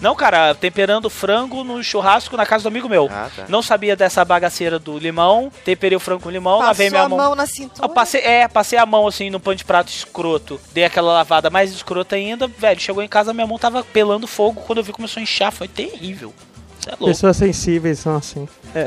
Não, 0.00 0.14
cara, 0.14 0.54
temperando 0.54 1.10
frango 1.10 1.64
no 1.64 1.82
churrasco 1.82 2.36
na 2.36 2.46
casa 2.46 2.62
do 2.62 2.68
amigo 2.68 2.88
meu. 2.88 3.08
Ah, 3.10 3.28
tá. 3.34 3.44
Não 3.48 3.62
sabia 3.62 3.96
dessa 3.96 4.24
bagaceira 4.24 4.78
do 4.78 4.98
limão, 4.98 5.50
temperei 5.64 5.96
o 5.96 6.00
frango 6.00 6.22
com 6.22 6.30
limão, 6.30 6.58
Passou 6.58 6.68
lavei 6.68 6.90
minha 6.90 7.02
a 7.02 7.08
mão. 7.08 7.18
mão 7.18 7.34
na 7.34 7.46
cintura. 7.46 7.84
Eu 7.84 7.88
passei, 7.88 8.20
é, 8.20 8.46
passei 8.46 8.78
a 8.78 8.86
mão 8.86 9.06
assim 9.06 9.28
no 9.30 9.40
pano 9.40 9.56
de 9.56 9.64
prato 9.64 9.88
escroto. 9.88 10.60
Dei 10.72 10.84
aquela 10.84 11.12
lavada 11.12 11.50
mais 11.50 11.72
escrota 11.72 12.16
ainda, 12.16 12.46
velho. 12.46 12.80
Chegou 12.80 13.02
em 13.02 13.08
casa, 13.08 13.32
minha 13.34 13.46
mão 13.46 13.58
tava 13.58 13.82
pelando 13.82 14.26
fogo. 14.26 14.60
Quando 14.66 14.78
eu 14.78 14.84
vi, 14.84 14.92
começou 14.92 15.20
a 15.20 15.22
inchar. 15.22 15.50
Foi 15.52 15.66
terrível. 15.66 16.32
É 16.88 16.92
louco. 16.92 17.06
Pessoas 17.06 17.36
sensíveis 17.36 17.98
são 17.98 18.16
assim. 18.16 18.48
É. 18.74 18.84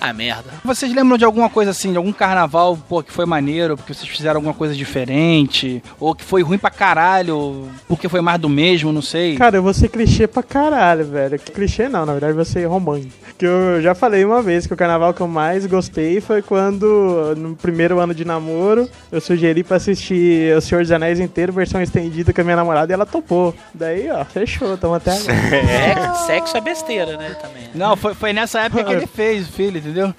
Ah, 0.00 0.12
merda. 0.12 0.50
Vocês 0.64 0.94
lembram 0.94 1.16
de 1.18 1.24
alguma 1.24 1.48
coisa 1.48 1.70
assim, 1.70 1.90
de 1.90 1.96
algum 1.96 2.12
carnaval, 2.12 2.78
pô, 2.88 3.02
que 3.02 3.12
foi 3.12 3.24
maneiro, 3.26 3.76
porque 3.76 3.92
vocês 3.94 4.08
fizeram 4.08 4.36
alguma 4.36 4.54
coisa 4.54 4.74
diferente? 4.74 5.82
Ou 5.98 6.14
que 6.14 6.22
foi 6.22 6.42
ruim 6.42 6.58
pra 6.58 6.70
caralho, 6.70 7.68
porque 7.88 8.08
foi 8.08 8.20
mais 8.20 8.38
do 8.40 8.48
mesmo, 8.48 8.92
não 8.92 9.02
sei. 9.02 9.36
Cara, 9.36 9.56
eu 9.56 9.62
vou 9.62 9.72
ser 9.74 9.88
clichê 9.88 10.26
pra 10.26 10.42
caralho, 10.42 11.04
velho. 11.04 11.38
Que 11.38 11.50
clichê 11.50 11.88
não, 11.88 12.04
na 12.06 12.12
verdade 12.12 12.32
eu 12.32 12.36
vou 12.36 12.44
ser 12.44 12.64
romântico. 12.66 13.12
Que 13.38 13.46
eu 13.46 13.82
já 13.82 13.94
falei 13.94 14.24
uma 14.24 14.40
vez 14.42 14.66
que 14.66 14.72
o 14.74 14.76
carnaval 14.76 15.12
que 15.12 15.20
eu 15.20 15.28
mais 15.28 15.66
gostei 15.66 16.20
foi 16.20 16.40
quando, 16.42 17.34
no 17.36 17.56
primeiro 17.56 17.98
ano 17.98 18.14
de 18.14 18.24
namoro, 18.24 18.88
eu 19.10 19.20
sugeri 19.20 19.62
pra 19.62 19.76
assistir 19.76 20.56
O 20.56 20.60
Senhor 20.60 20.82
dos 20.82 20.92
Anéis 20.92 21.20
inteiro, 21.20 21.52
versão 21.52 21.82
estendida 21.82 22.32
com 22.32 22.40
a 22.40 22.44
minha 22.44 22.56
namorada 22.56 22.92
e 22.92 22.94
ela 22.94 23.04
topou. 23.06 23.54
Daí, 23.74 24.10
ó, 24.10 24.24
fechou, 24.24 24.76
tamo 24.76 24.94
até 24.94 25.12
agora. 25.12 25.34
Sexo, 25.50 26.26
sexo 26.26 26.56
é 26.56 26.60
besteira, 26.60 27.16
né? 27.16 27.25
Também. 27.34 27.68
Não, 27.74 27.96
foi, 27.96 28.14
foi 28.14 28.32
nessa 28.32 28.60
época 28.60 28.84
que 28.84 28.92
ele 28.92 29.06
fez 29.12 29.48
o 29.48 29.52
filho, 29.52 29.78
entendeu? 29.78 30.14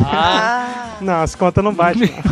Ah, 0.00 0.96
Não, 1.00 1.22
as 1.22 1.34
contas 1.34 1.62
não 1.62 1.74
batem, 1.74 2.02
não. 2.02 2.22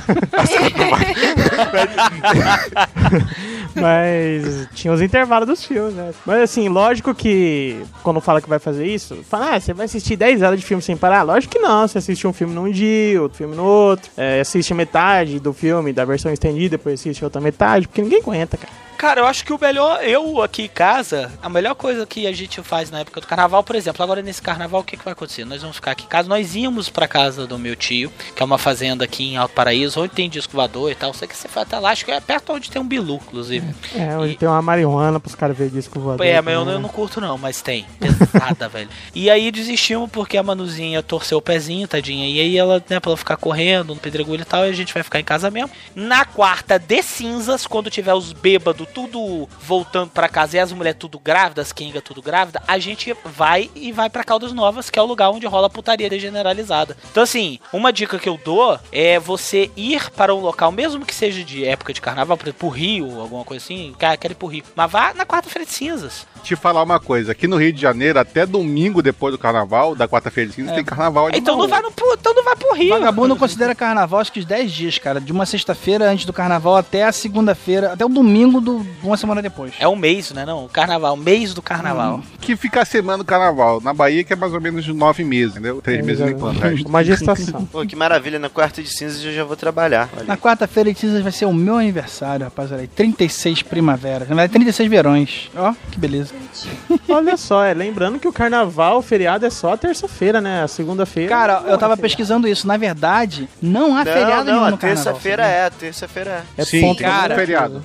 Mas 3.74 4.68
tinha 4.74 4.92
os 4.92 5.00
intervalos 5.00 5.48
dos 5.48 5.64
filmes, 5.64 5.94
né? 5.94 6.12
Mas 6.26 6.42
assim, 6.42 6.68
lógico 6.68 7.14
que 7.14 7.82
quando 8.02 8.20
fala 8.20 8.40
que 8.40 8.48
vai 8.48 8.58
fazer 8.58 8.86
isso, 8.86 9.24
fala, 9.28 9.54
ah, 9.56 9.60
você 9.60 9.72
vai 9.72 9.86
assistir 9.86 10.16
10 10.16 10.42
horas 10.42 10.60
de 10.60 10.66
filme 10.66 10.82
sem 10.82 10.96
parar? 10.96 11.22
Lógico 11.22 11.52
que 11.54 11.58
não, 11.58 11.86
você 11.88 11.98
assiste 11.98 12.26
um 12.26 12.32
filme 12.32 12.54
num 12.54 12.70
dia, 12.70 13.20
outro 13.20 13.38
filme 13.38 13.56
no 13.56 13.64
outro, 13.64 14.10
é, 14.16 14.40
assiste 14.40 14.74
metade 14.74 15.40
do 15.40 15.52
filme, 15.52 15.92
da 15.92 16.04
versão 16.04 16.32
estendida, 16.32 16.76
depois 16.76 17.00
assiste 17.00 17.24
outra 17.24 17.40
metade, 17.40 17.88
porque 17.88 18.02
ninguém 18.02 18.20
aguenta, 18.20 18.56
cara. 18.56 18.72
Cara, 19.02 19.20
eu 19.20 19.26
acho 19.26 19.44
que 19.44 19.52
o 19.52 19.58
melhor, 19.60 20.00
eu 20.04 20.40
aqui 20.40 20.62
em 20.62 20.68
casa, 20.68 21.28
a 21.42 21.48
melhor 21.48 21.74
coisa 21.74 22.06
que 22.06 22.24
a 22.24 22.32
gente 22.32 22.62
faz 22.62 22.88
na 22.88 23.00
época 23.00 23.20
do 23.20 23.26
carnaval, 23.26 23.60
por 23.64 23.74
exemplo, 23.74 24.00
agora 24.00 24.22
nesse 24.22 24.40
carnaval, 24.40 24.80
o 24.82 24.84
que, 24.84 24.96
que 24.96 25.04
vai 25.04 25.10
acontecer? 25.10 25.44
Nós 25.44 25.60
vamos 25.60 25.74
ficar 25.74 25.90
aqui 25.90 26.04
em 26.04 26.06
casa, 26.06 26.28
nós 26.28 26.54
íamos 26.54 26.88
pra 26.88 27.08
casa 27.08 27.44
do 27.44 27.58
meu 27.58 27.74
tio, 27.74 28.12
que 28.36 28.40
é 28.40 28.46
uma 28.46 28.58
fazenda 28.58 29.02
aqui 29.04 29.24
em 29.32 29.36
Alto 29.36 29.56
Paraíso, 29.56 30.00
onde 30.00 30.14
tem 30.14 30.30
disco 30.30 30.52
voador 30.52 30.88
e 30.88 30.94
tal. 30.94 31.12
Sei 31.12 31.26
que 31.26 31.36
você 31.36 31.48
foi 31.48 31.62
até 31.62 31.80
lá, 31.80 31.90
acho 31.90 32.04
que 32.04 32.12
é 32.12 32.20
perto 32.20 32.52
onde 32.52 32.70
tem 32.70 32.80
um 32.80 32.86
bilu, 32.86 33.16
inclusive. 33.16 33.74
É, 33.92 34.16
onde 34.16 34.34
E- 34.34 34.36
tem 34.36 34.48
uma 34.48 34.62
marihuana 34.62 35.18
pros 35.18 35.34
caras 35.34 35.58
verem 35.58 35.72
disco 35.72 35.98
voador. 35.98 36.24
É, 36.24 36.40
mas 36.40 36.54
eu, 36.54 36.68
eu 36.68 36.78
não 36.78 36.88
curto 36.88 37.20
não, 37.20 37.36
mas 37.36 37.60
tem. 37.60 37.84
Pesada, 37.98 38.68
velho. 38.70 38.88
E 39.12 39.28
aí 39.28 39.50
desistimos 39.50 40.08
porque 40.12 40.36
a 40.38 40.44
Manuzinha 40.44 41.02
torceu 41.02 41.38
o 41.38 41.42
pezinho, 41.42 41.88
tadinha. 41.88 42.28
E 42.28 42.38
aí 42.38 42.56
ela, 42.56 42.80
né, 42.88 43.00
pra 43.00 43.10
ela 43.10 43.16
ficar 43.16 43.36
correndo 43.36 43.96
no 43.96 44.00
pedregulho 44.00 44.42
e 44.42 44.44
tal, 44.44 44.64
e 44.64 44.68
a 44.68 44.72
gente 44.72 44.94
vai 44.94 45.02
ficar 45.02 45.18
em 45.18 45.24
casa 45.24 45.50
mesmo. 45.50 45.70
Na 45.92 46.24
quarta 46.24 46.78
de 46.78 47.02
cinzas, 47.02 47.66
quando 47.66 47.90
tiver 47.90 48.14
os 48.14 48.32
bêbados 48.32 48.91
tudo 48.92 49.48
voltando 49.60 50.10
pra 50.10 50.28
casa 50.28 50.56
e 50.56 50.60
as 50.60 50.72
mulheres 50.72 50.98
tudo 50.98 51.18
grávidas, 51.18 51.72
Kinga 51.72 52.00
tudo 52.00 52.20
grávida, 52.22 52.62
a 52.66 52.78
gente 52.78 53.14
vai 53.24 53.70
e 53.74 53.92
vai 53.92 54.08
pra 54.10 54.24
Caldas 54.24 54.52
Novas, 54.52 54.90
que 54.90 54.98
é 54.98 55.02
o 55.02 55.06
lugar 55.06 55.30
onde 55.30 55.46
rola 55.46 55.68
putaria 55.70 56.10
generalizada. 56.18 56.96
Então 57.10 57.22
assim, 57.22 57.58
uma 57.72 57.92
dica 57.92 58.18
que 58.18 58.28
eu 58.28 58.38
dou 58.44 58.78
é 58.90 59.18
você 59.18 59.70
ir 59.76 60.10
para 60.10 60.34
um 60.34 60.40
local, 60.40 60.70
mesmo 60.72 61.04
que 61.04 61.14
seja 61.14 61.42
de 61.44 61.64
época 61.64 61.92
de 61.92 62.00
carnaval, 62.00 62.36
por 62.36 62.44
exemplo, 62.44 62.58
pro 62.60 62.68
Rio, 62.68 63.20
alguma 63.20 63.44
coisa 63.44 63.64
assim, 63.64 63.94
cara, 63.98 64.16
quero 64.16 64.32
ir 64.32 64.36
pro 64.36 64.48
Rio. 64.48 64.64
Mas 64.74 64.90
vá 64.90 65.12
na 65.14 65.24
quarta-feira 65.26 65.66
de 65.66 65.72
cinzas. 65.72 66.26
Te 66.42 66.56
falar 66.56 66.82
uma 66.82 66.98
coisa, 66.98 67.32
aqui 67.32 67.46
no 67.46 67.56
Rio 67.56 67.72
de 67.72 67.80
Janeiro, 67.80 68.18
até 68.18 68.44
domingo 68.44 69.00
depois 69.02 69.32
do 69.32 69.38
carnaval, 69.38 69.94
da 69.94 70.08
quarta-feira 70.08 70.50
de 70.50 70.56
cinza, 70.56 70.72
tem 70.74 70.84
carnaval 70.84 71.26
ali. 71.26 71.38
Então 71.38 71.56
não 71.56 71.68
vai, 71.68 71.80
no, 71.80 71.90
pro- 71.92 72.14
então 72.14 72.34
não 72.34 72.44
vai 72.44 72.56
pro 72.56 72.74
Rio. 72.74 72.88
Vagabundo 72.90 73.36
considera 73.36 73.74
carnaval 73.74 74.20
acho 74.20 74.32
que 74.32 74.40
os 74.40 74.44
10 74.44 74.72
dias, 74.72 74.98
cara. 74.98 75.20
De 75.20 75.30
uma 75.32 75.46
sexta-feira 75.46 76.10
antes 76.10 76.24
do 76.24 76.32
carnaval 76.32 76.76
até 76.76 77.04
a 77.04 77.12
segunda-feira, 77.12 77.92
até 77.92 78.04
o 78.04 78.08
domingo 78.08 78.60
do 78.60 78.81
uma 79.02 79.16
semana 79.16 79.40
depois. 79.42 79.72
É 79.78 79.86
um 79.88 79.96
mês, 79.96 80.30
né? 80.32 80.44
Não, 80.44 80.68
carnaval, 80.68 81.16
mês 81.16 81.54
do 81.54 81.62
carnaval. 81.62 82.20
Que 82.40 82.56
fica 82.56 82.82
a 82.82 82.84
semana 82.84 83.18
do 83.18 83.24
carnaval. 83.24 83.80
Na 83.80 83.92
Bahia, 83.94 84.24
que 84.24 84.32
é 84.32 84.36
mais 84.36 84.52
ou 84.52 84.60
menos 84.60 84.84
de 84.84 84.92
nove 84.92 85.24
meses, 85.24 85.52
entendeu? 85.52 85.80
Três 85.82 86.04
meses 86.04 86.24
nem 86.24 86.36
quanto 86.38 86.60
resto. 86.60 86.88
Uma 86.88 87.02
gestação. 87.04 87.64
Pô, 87.66 87.84
que 87.86 87.94
maravilha, 87.96 88.38
na 88.38 88.48
quarta 88.48 88.82
de 88.82 88.88
cinzas 88.88 89.24
eu 89.24 89.32
já 89.32 89.44
vou 89.44 89.56
trabalhar. 89.56 90.08
Olha. 90.16 90.24
Na 90.26 90.36
quarta-feira 90.36 90.92
de 90.92 90.98
cinzas 90.98 91.22
vai 91.22 91.32
ser 91.32 91.44
o 91.46 91.52
meu 91.52 91.76
aniversário, 91.76 92.44
rapaz. 92.44 92.70
Olha 92.72 92.82
aí, 92.82 92.88
36 92.88 93.62
primaveras. 93.62 94.28
Na 94.28 94.34
verdade, 94.34 94.52
36 94.52 94.88
verões. 94.90 95.50
Ó, 95.56 95.72
que 95.90 95.98
beleza. 95.98 96.34
Olha 97.08 97.36
só, 97.36 97.64
é, 97.64 97.74
lembrando 97.74 98.18
que 98.18 98.28
o 98.28 98.32
carnaval, 98.32 98.98
o 98.98 99.02
feriado 99.02 99.44
é 99.46 99.50
só 99.50 99.72
a 99.74 99.76
terça-feira, 99.76 100.40
né? 100.40 100.62
A 100.62 100.68
segunda-feira. 100.68 101.28
Cara, 101.28 101.60
não 101.60 101.68
eu 101.68 101.74
é 101.74 101.78
tava 101.78 101.96
pesquisando 101.96 102.46
isso. 102.48 102.66
Na 102.66 102.76
verdade, 102.76 103.48
não 103.60 103.96
há 103.96 104.04
Não, 104.04 104.12
feriado 104.12 104.44
não, 104.44 104.54
nenhum 104.60 104.70
no 104.70 104.78
carnaval. 104.78 105.04
terça-feira 105.04 105.46
é, 105.46 105.66
a 105.66 105.70
terça-feira 105.70 106.44
é. 106.56 106.62
É 106.62 106.64
Sim, 106.64 106.80
ponto 106.80 107.02
cara, 107.02 107.12
negativo. 107.34 107.40
feriado. 107.40 107.82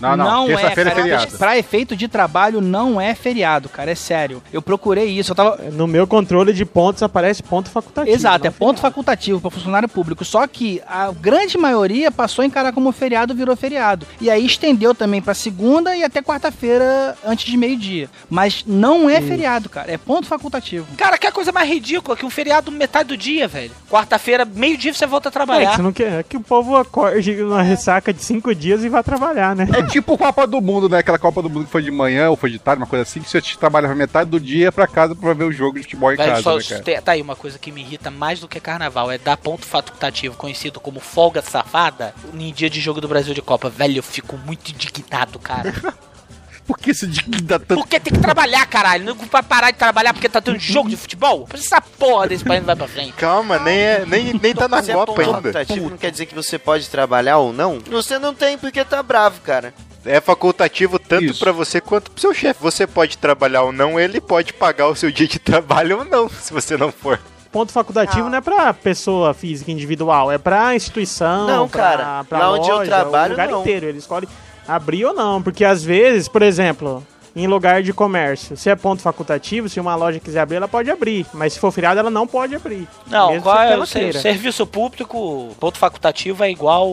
Não, 0.00 0.16
não, 0.16 0.46
terça-feira 0.46 0.90
é 0.90 0.92
cara. 0.94 1.02
feriado. 1.02 1.38
Pra 1.38 1.58
efeito 1.58 1.96
de 1.96 2.08
trabalho, 2.08 2.60
não 2.60 3.00
é 3.00 3.14
feriado, 3.14 3.68
cara. 3.68 3.90
É 3.90 3.94
sério. 3.94 4.42
Eu 4.52 4.62
procurei 4.62 5.06
isso. 5.08 5.32
Eu 5.32 5.36
tava. 5.36 5.56
No 5.72 5.86
meu 5.86 6.06
controle 6.06 6.52
de 6.52 6.64
pontos 6.64 7.02
aparece 7.02 7.42
ponto 7.42 7.70
facultativo. 7.70 8.14
Exato, 8.14 8.46
é 8.46 8.50
não 8.50 8.56
ponto 8.56 8.76
feriado. 8.76 8.80
facultativo 8.80 9.40
para 9.40 9.50
funcionário 9.50 9.88
público. 9.88 10.24
Só 10.24 10.46
que 10.46 10.80
a 10.86 11.10
grande 11.12 11.56
maioria 11.58 12.10
passou 12.10 12.42
a 12.42 12.46
encarar 12.46 12.72
como 12.72 12.92
feriado, 12.92 13.34
virou 13.34 13.56
feriado. 13.56 14.06
E 14.20 14.30
aí 14.30 14.44
estendeu 14.44 14.94
também 14.94 15.20
pra 15.22 15.34
segunda 15.34 15.96
e 15.96 16.04
até 16.04 16.22
quarta-feira, 16.22 17.16
antes 17.24 17.46
de 17.50 17.56
meio-dia. 17.56 18.08
Mas 18.28 18.64
não 18.66 19.08
é 19.08 19.20
feriado, 19.20 19.68
cara. 19.68 19.90
É 19.92 19.98
ponto 19.98 20.26
facultativo. 20.26 20.86
Cara, 20.96 21.16
que 21.18 21.30
coisa 21.30 21.52
mais 21.52 21.68
ridícula 21.68 22.16
que 22.16 22.26
um 22.26 22.30
feriado 22.30 22.70
metade 22.72 23.08
do 23.10 23.16
dia, 23.16 23.46
velho. 23.46 23.70
Quarta-feira, 23.88 24.44
meio-dia, 24.44 24.92
você 24.92 25.06
volta 25.06 25.28
a 25.28 25.30
É, 25.30 25.32
trabalhar. 25.32 25.70
que 25.70 25.76
você 25.76 25.82
não 25.82 25.92
quer 25.92 26.20
é 26.20 26.22
que 26.22 26.36
o 26.36 26.40
povo 26.40 26.76
acorde 26.76 27.34
numa 27.36 27.62
ressaca 27.62 28.12
de 28.12 28.22
cinco 28.22 28.54
dias 28.54 28.82
e 28.84 28.88
vá 28.88 29.02
trabalhar, 29.02 29.54
né? 29.54 29.66
É 29.72 29.82
tipo 29.90 30.16
Copa 30.16 30.46
do 30.46 30.60
Mundo, 30.60 30.88
né? 30.88 30.98
Aquela 30.98 31.18
Copa 31.18 31.42
do 31.42 31.50
Mundo 31.50 31.64
que 31.66 31.70
foi 31.70 31.82
de 31.82 31.90
manhã 31.90 32.30
ou 32.30 32.36
foi 32.36 32.50
de 32.50 32.58
tarde, 32.58 32.80
uma 32.82 32.86
coisa 32.88 33.02
assim, 33.02 33.20
que 33.20 33.28
você 33.28 33.40
trabalhava 33.58 33.94
metade 33.94 34.30
do 34.30 34.40
dia 34.40 34.70
pra 34.72 34.86
casa 34.86 35.14
pra 35.14 35.32
ver 35.34 35.44
o 35.44 35.52
jogo 35.52 35.76
de 35.76 35.82
futebol 35.82 36.12
em 36.12 36.16
Velho, 36.16 36.30
casa, 36.30 36.42
só- 36.42 36.56
né, 36.56 36.82
cara? 36.82 37.02
tá 37.02 37.12
aí 37.12 37.22
uma 37.22 37.36
coisa 37.36 37.58
que 37.58 37.70
me 37.72 37.80
irrita 37.80 38.10
mais 38.10 38.40
do 38.40 38.48
que 38.48 38.60
carnaval, 38.60 39.10
é 39.10 39.18
dar 39.18 39.36
ponto 39.36 39.66
facultativo, 39.66 40.36
conhecido 40.36 40.80
como 40.80 41.00
folga 41.00 41.42
safada, 41.42 42.14
em 42.34 42.52
dia 42.52 42.70
de 42.70 42.80
jogo 42.80 43.00
do 43.00 43.08
Brasil 43.08 43.34
de 43.34 43.42
Copa. 43.42 43.68
Velho, 43.68 43.98
eu 43.98 44.02
fico 44.02 44.36
muito 44.38 44.70
indignado, 44.70 45.38
cara. 45.38 45.72
Por 46.70 46.78
que 46.78 46.92
isso 46.92 47.06
de 47.06 47.20
dá 47.42 47.58
tanto. 47.58 47.80
Porque 47.80 47.98
tem 47.98 48.12
que 48.12 48.20
trabalhar, 48.20 48.64
caralho. 48.66 49.04
Não 49.04 49.14
vai 49.14 49.42
parar 49.42 49.70
de 49.72 49.78
trabalhar 49.78 50.12
porque 50.12 50.28
tá 50.28 50.40
tendo 50.40 50.58
jogo 50.58 50.88
de 50.88 50.96
futebol? 50.96 51.48
Essa 51.52 51.80
porra 51.80 52.28
desse 52.28 52.44
país 52.44 52.60
não 52.60 52.66
vai 52.66 52.76
pra 52.76 52.86
frente. 52.86 53.12
Calma, 53.14 53.58
nem, 53.58 53.76
é, 53.78 54.04
nem, 54.06 54.32
nem 54.40 54.54
tá 54.54 54.68
na 54.68 54.78
é 54.78 54.82
Copa 54.82 55.06
ponto 55.06 55.20
ainda. 55.20 55.32
facultativo, 55.34 55.90
não 55.90 55.96
quer 55.98 56.10
dizer 56.12 56.26
que 56.26 56.34
você 56.34 56.58
pode 56.58 56.88
trabalhar 56.88 57.38
ou 57.38 57.52
não? 57.52 57.80
Você 57.90 58.18
não 58.20 58.32
tem 58.34 58.56
porque 58.56 58.84
tá 58.84 59.02
bravo, 59.02 59.40
cara. 59.40 59.74
É 60.04 60.20
facultativo 60.20 60.98
tanto 60.98 61.34
pra 61.38 61.50
você 61.52 61.80
quanto 61.80 62.10
pro 62.10 62.20
seu 62.20 62.32
chefe. 62.32 62.62
Você 62.62 62.86
pode 62.86 63.18
trabalhar 63.18 63.62
ou 63.64 63.72
não, 63.72 63.98
ele 63.98 64.20
pode 64.20 64.52
pagar 64.52 64.86
o 64.86 64.94
seu 64.94 65.10
dia 65.10 65.26
de 65.26 65.38
trabalho 65.40 65.98
ou 65.98 66.04
não, 66.04 66.28
se 66.28 66.52
você 66.52 66.76
não 66.76 66.92
for. 66.92 67.18
Ponto 67.52 67.72
facultativo 67.72 68.22
Não. 68.22 68.30
não 68.30 68.38
é 68.38 68.40
pra 68.40 68.72
pessoa 68.72 69.34
física 69.34 69.72
individual, 69.72 70.30
é 70.30 70.38
pra 70.38 70.74
instituição, 70.76 71.48
Não, 71.48 71.68
pra, 71.68 71.82
cara. 71.82 72.24
pra 72.24 72.38
Lá 72.38 72.52
onde 72.52 72.68
eu 72.70 72.76
loja, 72.76 72.88
trabalho, 72.88 73.30
o 73.30 73.30
lugar 73.32 73.48
não. 73.48 73.60
inteiro. 73.60 73.86
Ele 73.86 73.98
escolhe 73.98 74.28
abrir 74.74 75.04
ou 75.04 75.12
não, 75.14 75.42
porque 75.42 75.64
às 75.64 75.82
vezes, 75.82 76.28
por 76.28 76.42
exemplo, 76.42 77.04
em 77.34 77.46
lugar 77.46 77.82
de 77.82 77.92
comércio, 77.92 78.56
se 78.56 78.70
é 78.70 78.76
ponto 78.76 79.02
facultativo, 79.02 79.68
se 79.68 79.80
uma 79.80 79.94
loja 79.94 80.18
quiser 80.18 80.40
abrir, 80.40 80.56
ela 80.56 80.68
pode 80.68 80.90
abrir, 80.90 81.26
mas 81.32 81.52
se 81.52 81.60
for 81.60 81.70
feriado, 81.70 82.00
ela 82.00 82.10
não 82.10 82.26
pode 82.26 82.54
abrir. 82.54 82.88
Não, 83.06 83.40
qual 83.40 83.62
é 83.62 83.76
o 83.76 83.86
serviço 83.86 84.66
público, 84.66 85.54
ponto 85.58 85.78
facultativo 85.78 86.42
é 86.44 86.50
igual 86.50 86.88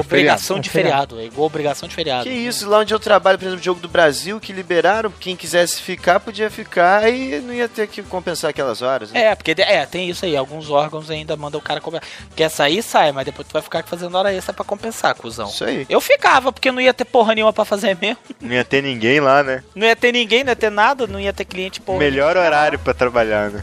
obrigação 0.00 0.56
feriado. 0.56 0.62
de 0.62 0.68
É 0.68 0.72
feriado. 0.72 1.20
É 1.20 1.24
igual 1.24 1.46
obrigação 1.46 1.88
de 1.88 1.94
feriado. 1.94 2.24
Que 2.24 2.30
isso, 2.30 2.68
lá 2.68 2.78
onde 2.78 2.92
eu 2.94 2.98
trabalho, 3.00 3.38
por 3.38 3.46
exemplo, 3.46 3.62
Jogo 3.62 3.80
do 3.80 3.88
Brasil, 3.88 4.40
que 4.40 4.52
liberaram, 4.52 5.12
quem 5.20 5.36
quisesse 5.36 5.80
ficar, 5.80 6.20
podia 6.20 6.50
ficar 6.50 7.08
e 7.12 7.40
não 7.40 7.52
ia 7.52 7.68
ter 7.68 7.86
que 7.86 8.02
compensar 8.02 8.50
aquelas 8.50 8.82
horas. 8.82 9.12
Né? 9.12 9.24
É, 9.24 9.34
porque 9.34 9.54
é, 9.58 9.84
tem 9.86 10.08
isso 10.08 10.24
aí. 10.24 10.36
Alguns 10.36 10.70
órgãos 10.70 11.10
ainda 11.10 11.36
mandam 11.36 11.60
o 11.60 11.62
cara 11.62 11.80
compensar. 11.80 12.08
Quer 12.34 12.48
sair, 12.48 12.82
sai, 12.82 13.12
mas 13.12 13.24
depois 13.24 13.46
tu 13.46 13.52
vai 13.52 13.62
ficar 13.62 13.82
fazendo 13.84 14.16
hora 14.16 14.32
extra 14.32 14.52
pra 14.52 14.64
compensar, 14.64 15.14
cuzão. 15.14 15.48
Isso 15.48 15.64
aí. 15.64 15.86
Eu 15.88 16.00
ficava, 16.00 16.52
porque 16.52 16.72
não 16.72 16.80
ia 16.80 16.94
ter 16.94 17.04
porra 17.04 17.34
nenhuma 17.34 17.52
pra 17.52 17.64
fazer 17.64 17.96
mesmo. 18.00 18.18
Não 18.40 18.54
ia 18.54 18.64
ter 18.64 18.82
ninguém 18.82 19.20
lá, 19.20 19.42
né? 19.42 19.62
Não 19.74 19.86
ia 19.86 19.96
ter 19.96 20.12
ninguém, 20.12 20.44
não 20.44 20.50
ia 20.50 20.56
ter 20.56 20.70
nada, 20.70 21.06
não 21.06 21.20
ia 21.20 21.32
ter 21.32 21.44
cliente 21.44 21.80
porra. 21.80 21.98
Melhor 21.98 22.36
horário 22.36 22.78
pra 22.78 22.94
trabalhar, 22.94 23.50
né? 23.50 23.62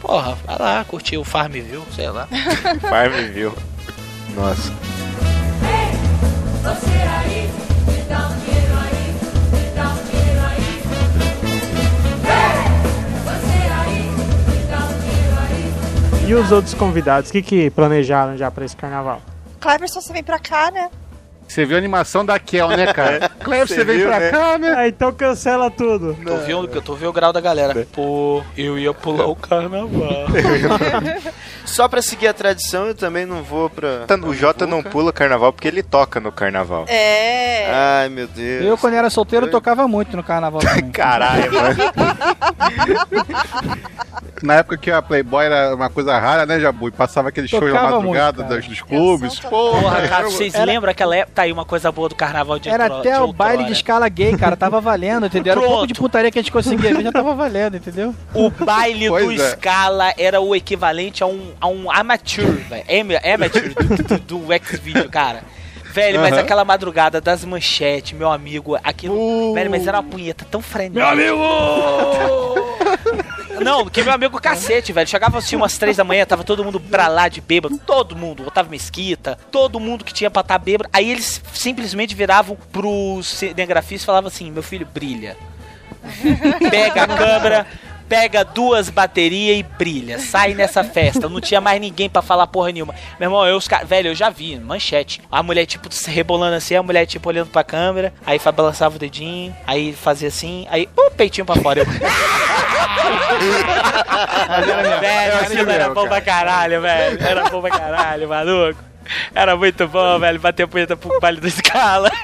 Porra, 0.00 0.38
vai 0.46 0.58
lá, 0.58 0.84
curtir 0.84 1.16
o 1.18 1.24
Farmville, 1.24 1.82
sei 1.94 2.08
lá. 2.08 2.28
Farmville. 2.80 3.52
Nossa. 4.34 4.72
E 16.28 16.34
os 16.34 16.52
outros 16.52 16.74
convidados, 16.74 17.30
o 17.30 17.32
que, 17.32 17.40
que 17.40 17.70
planejaram 17.70 18.36
já 18.36 18.50
pra 18.50 18.62
esse 18.62 18.76
carnaval? 18.76 19.22
Cleverson, 19.58 20.02
você 20.02 20.12
vem 20.12 20.22
pra 20.22 20.38
cá, 20.38 20.70
né? 20.70 20.90
Você 21.48 21.64
viu 21.64 21.76
a 21.76 21.78
animação 21.78 22.24
da 22.24 22.38
Kel, 22.38 22.68
né, 22.68 22.92
cara? 22.92 23.30
Cleber, 23.42 23.66
Você 23.66 23.76
você 23.76 23.84
veio 23.84 24.06
pra 24.06 24.20
né? 24.20 24.30
cá, 24.30 24.58
né? 24.58 24.74
Ah, 24.76 24.86
então 24.86 25.10
cancela 25.12 25.70
tudo. 25.70 26.14
Tô 26.24 26.36
vendo, 26.36 26.68
eu 26.72 26.82
tô 26.82 26.94
vendo 26.94 27.08
o 27.08 27.12
grau 27.12 27.32
da 27.32 27.40
galera. 27.40 27.86
Pô, 27.92 28.42
eu 28.56 28.78
ia 28.78 28.92
pular 28.92 29.26
o 29.26 29.34
carnaval. 29.34 29.88
Só 31.64 31.88
pra 31.88 32.00
seguir 32.02 32.28
a 32.28 32.34
tradição, 32.34 32.86
eu 32.86 32.94
também 32.94 33.24
não 33.26 33.42
vou 33.42 33.68
pra. 33.70 34.04
O 34.26 34.34
Jota 34.34 34.66
não 34.66 34.82
pula 34.82 35.12
carnaval 35.12 35.52
porque 35.52 35.68
ele 35.68 35.82
toca 35.82 36.20
no 36.20 36.30
carnaval. 36.30 36.84
É. 36.88 37.70
Ai, 37.70 38.08
meu 38.10 38.26
Deus. 38.26 38.64
Eu, 38.64 38.78
quando 38.78 38.94
era 38.94 39.08
solteiro, 39.10 39.48
tocava 39.50 39.88
muito 39.88 40.16
no 40.16 40.22
carnaval 40.22 40.60
também. 40.62 40.90
Caralho, 40.90 41.50
mano. 41.52 41.76
Na 44.42 44.54
época 44.56 44.76
que 44.76 44.90
a 44.90 45.02
Playboy 45.02 45.44
era 45.44 45.74
uma 45.74 45.90
coisa 45.90 46.16
rara, 46.18 46.46
né, 46.46 46.60
Jabu? 46.60 46.88
E 46.88 46.90
passava 46.92 47.28
aquele 47.28 47.48
show 47.48 47.60
na 47.60 47.82
madrugada 47.90 48.44
muito, 48.44 48.56
dos, 48.56 48.68
dos 48.68 48.80
clubes. 48.82 49.40
Eu 49.42 49.50
Porra, 49.50 50.06
cara, 50.08 50.24
eu- 50.24 50.30
vocês 50.30 50.54
Era- 50.54 50.64
lembram 50.64 50.90
aquela 50.90 51.16
época? 51.16 51.32
Tá 51.38 51.42
aí 51.44 51.52
uma 51.52 51.64
coisa 51.64 51.92
boa 51.92 52.08
do 52.08 52.16
carnaval 52.16 52.58
de 52.58 52.68
Era 52.68 52.82
outro- 52.86 52.98
até 52.98 53.12
de 53.12 53.22
o 53.22 53.32
baile 53.32 53.58
de 53.58 53.62
outrora. 53.62 53.72
escala 53.72 54.08
gay, 54.08 54.36
cara. 54.36 54.56
Tava 54.56 54.80
valendo, 54.80 55.26
entendeu? 55.26 55.52
Era 55.52 55.60
um 55.60 55.64
pouco 55.68 55.86
de 55.86 55.94
Pronto. 55.94 56.06
putaria 56.10 56.32
que 56.32 56.38
a 56.40 56.42
gente 56.42 56.50
conseguia 56.50 56.92
ver, 56.92 57.00
já 57.04 57.12
tava 57.12 57.32
valendo, 57.32 57.76
entendeu? 57.76 58.12
O 58.34 58.50
baile 58.50 59.06
Pois 59.08 59.36
do 59.36 59.42
é. 59.44 59.50
Scala 59.50 60.12
era 60.18 60.40
o 60.40 60.56
equivalente 60.56 61.22
a 61.22 61.28
um, 61.28 61.52
a 61.60 61.68
um 61.68 61.88
amateur, 61.92 62.44
velho. 62.68 62.84
Am- 62.90 63.34
Amateur 63.34 63.72
do, 63.72 64.18
do, 64.18 64.42
do 64.46 64.52
X-Video, 64.52 65.08
cara. 65.08 65.44
Velho, 65.92 66.20
mas 66.20 66.36
aquela 66.36 66.64
madrugada 66.64 67.20
das 67.20 67.44
manchetes, 67.44 68.18
meu 68.18 68.32
amigo, 68.32 68.76
aquilo. 68.82 69.54
Velho, 69.54 69.70
mas 69.70 69.86
era 69.86 69.98
uma 70.00 70.10
punheta 70.10 70.44
tão 70.50 70.60
frenética. 70.60 71.14
Meu 71.14 71.36
amigo! 71.36 72.58
Não, 73.60 73.86
que 73.86 74.02
meu 74.02 74.12
amigo 74.12 74.40
cacete, 74.40 74.92
velho. 74.92 75.08
Chegava 75.08 75.38
assim 75.38 75.56
umas 75.56 75.76
três 75.78 75.96
da 75.96 76.04
manhã, 76.04 76.24
tava 76.24 76.44
todo 76.44 76.64
mundo 76.64 76.80
pra 76.80 77.08
lá 77.08 77.28
de 77.28 77.40
bêbado. 77.40 77.78
Todo 77.78 78.16
mundo, 78.16 78.46
Otávio 78.46 78.70
Mesquita, 78.70 79.38
todo 79.50 79.80
mundo 79.80 80.04
que 80.04 80.12
tinha 80.12 80.30
pra 80.30 80.40
estar 80.40 80.58
bêbado. 80.58 80.88
Aí 80.92 81.10
eles 81.10 81.42
simplesmente 81.52 82.14
viravam 82.14 82.56
pros 82.72 83.26
cinegrafistas 83.26 84.02
e 84.02 84.06
falavam 84.06 84.28
assim: 84.28 84.50
meu 84.50 84.62
filho, 84.62 84.86
brilha. 84.86 85.36
Pega 86.70 87.02
a 87.02 87.06
câmera, 87.06 87.66
pega 88.08 88.44
duas 88.44 88.88
baterias 88.90 89.58
e 89.58 89.62
brilha. 89.62 90.18
Sai 90.18 90.54
nessa 90.54 90.82
festa. 90.82 91.28
Não 91.28 91.40
tinha 91.40 91.60
mais 91.60 91.80
ninguém 91.80 92.08
pra 92.08 92.22
falar 92.22 92.46
porra 92.46 92.72
nenhuma. 92.72 92.94
Meu 93.20 93.28
irmão, 93.28 93.46
eu, 93.46 93.56
os 93.56 93.68
ca- 93.68 93.84
velho, 93.84 94.08
eu 94.08 94.14
já 94.14 94.30
vi, 94.30 94.58
manchete. 94.58 95.20
A 95.30 95.42
mulher, 95.42 95.66
tipo, 95.66 95.92
se 95.92 96.10
rebolando 96.10 96.56
assim, 96.56 96.74
a 96.74 96.82
mulher, 96.82 97.06
tipo, 97.06 97.28
olhando 97.28 97.50
pra 97.50 97.62
câmera. 97.62 98.12
Aí 98.24 98.40
balançava 98.56 98.96
o 98.96 98.98
dedinho, 98.98 99.54
aí 99.66 99.92
fazia 99.92 100.28
assim, 100.28 100.66
aí, 100.70 100.88
uh, 100.96 101.10
peitinho 101.12 101.44
pra 101.44 101.56
fora. 101.56 101.80
Eu... 101.80 101.86
velho, 105.00 105.36
aquilo 105.42 105.70
era 105.70 105.90
bom 105.90 106.08
pra 106.08 106.20
caralho, 106.20 106.80
velho. 106.80 107.18
Era 107.22 107.48
bom 107.50 107.60
pra 107.60 107.70
caralho, 107.70 108.28
maluco. 108.28 108.78
Era 109.34 109.56
muito 109.56 109.86
bom, 109.88 110.18
velho, 110.18 110.38
bater 110.38 110.66
punheta 110.66 110.96
pro 110.96 111.18
baile 111.20 111.40
da 111.40 111.48
escala. 111.48 112.10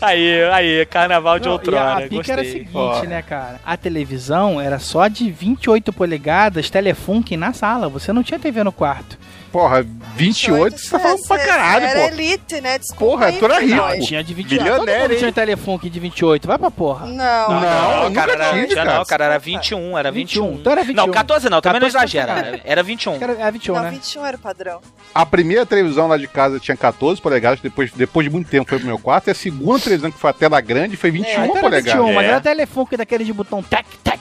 Aí, 0.00 0.42
aí, 0.50 0.86
carnaval 0.86 1.38
de 1.38 1.48
outrora. 1.48 2.00
e 2.00 2.04
a 2.04 2.08
pica 2.08 2.32
era 2.32 2.42
a 2.42 2.44
seguinte, 2.44 3.06
né, 3.06 3.22
cara? 3.22 3.60
A 3.64 3.76
televisão 3.76 4.60
era 4.60 4.78
só 4.78 5.06
de 5.06 5.30
28 5.30 5.92
polegadas, 5.92 6.68
telefunk 6.68 7.36
na 7.36 7.52
sala. 7.52 7.88
Você 7.88 8.12
não 8.12 8.22
tinha 8.22 8.38
TV 8.38 8.64
no 8.64 8.72
quarto. 8.72 9.16
Porra, 9.52 9.86
28, 10.16 10.78
você 10.78 10.90
tá 10.90 10.98
falando 10.98 11.26
pra 11.26 11.38
Cê- 11.38 11.46
caralho, 11.46 11.84
Era 11.84 12.00
pô. 12.00 12.06
elite, 12.14 12.60
né? 12.62 12.78
Desculpa 12.78 13.04
Porra, 13.12 13.26
aí, 13.26 13.38
tu 13.38 13.44
era 13.44 13.60
rico. 13.60 13.76
Playboy. 13.82 14.00
Tinha 14.06 14.24
de 14.24 14.32
28. 14.34 14.62
Bilionário, 14.62 14.86
Todo 14.86 15.00
mundo 15.02 15.12
hein? 15.12 15.18
tinha 15.18 15.32
telefunk 15.32 15.90
de 15.90 16.00
28. 16.00 16.48
Vai 16.48 16.58
pra 16.58 16.70
porra. 16.70 17.06
Não. 17.06 17.14
Não, 17.14 17.60
Não, 17.60 18.08
nunca 18.08 18.20
cara, 18.20 18.32
era, 18.32 18.52
tinha 18.52 18.74
cara. 18.74 18.94
não, 18.96 19.04
cara, 19.04 19.24
era 19.26 19.38
21, 19.38 19.98
era 19.98 20.10
21. 20.10 20.42
21. 20.46 20.58
Então 20.60 20.72
era 20.72 20.82
21. 20.82 21.06
Não, 21.06 21.12
14 21.12 21.48
não, 21.50 21.60
também 21.60 21.80
14 21.80 21.94
não 21.94 22.00
exagera. 22.02 22.26
tá 22.42 22.48
Era, 22.48 22.60
era 22.64 22.82
21. 22.82 23.14
Era, 23.14 23.32
era 23.34 23.50
21, 23.50 23.74
Não, 23.74 23.82
né? 23.82 23.90
21 23.90 24.26
era 24.26 24.36
o 24.36 24.40
padrão. 24.40 24.80
A 25.14 25.26
primeira 25.26 25.66
televisão 25.66 26.08
lá 26.08 26.16
de 26.16 26.26
casa 26.26 26.58
tinha 26.58 26.76
14 26.76 27.20
polegadas, 27.20 27.60
depois, 27.60 27.92
depois 27.92 28.24
de 28.26 28.30
muito 28.32 28.48
tempo 28.48 28.68
foi 28.68 28.78
pro 28.78 28.86
meu 28.86 28.98
quarto, 28.98 29.28
e 29.28 29.30
a 29.32 29.34
segunda 29.34 29.78
televisão 29.80 30.10
que 30.10 30.18
foi 30.18 30.30
a 30.30 30.32
tela 30.32 30.60
grande 30.62 30.96
foi 30.96 31.10
21 31.10 31.28
É, 31.28 31.32
então 31.44 31.50
era 31.52 31.60
polegadas. 31.60 31.92
21, 32.00 32.14
mas 32.14 32.24
É. 32.26 32.28
era 32.30 32.40
telefunk 32.40 32.96
daquele 32.96 33.24
de 33.24 33.32
botão 33.34 33.62
tec, 33.62 33.84
tec. 34.02 34.11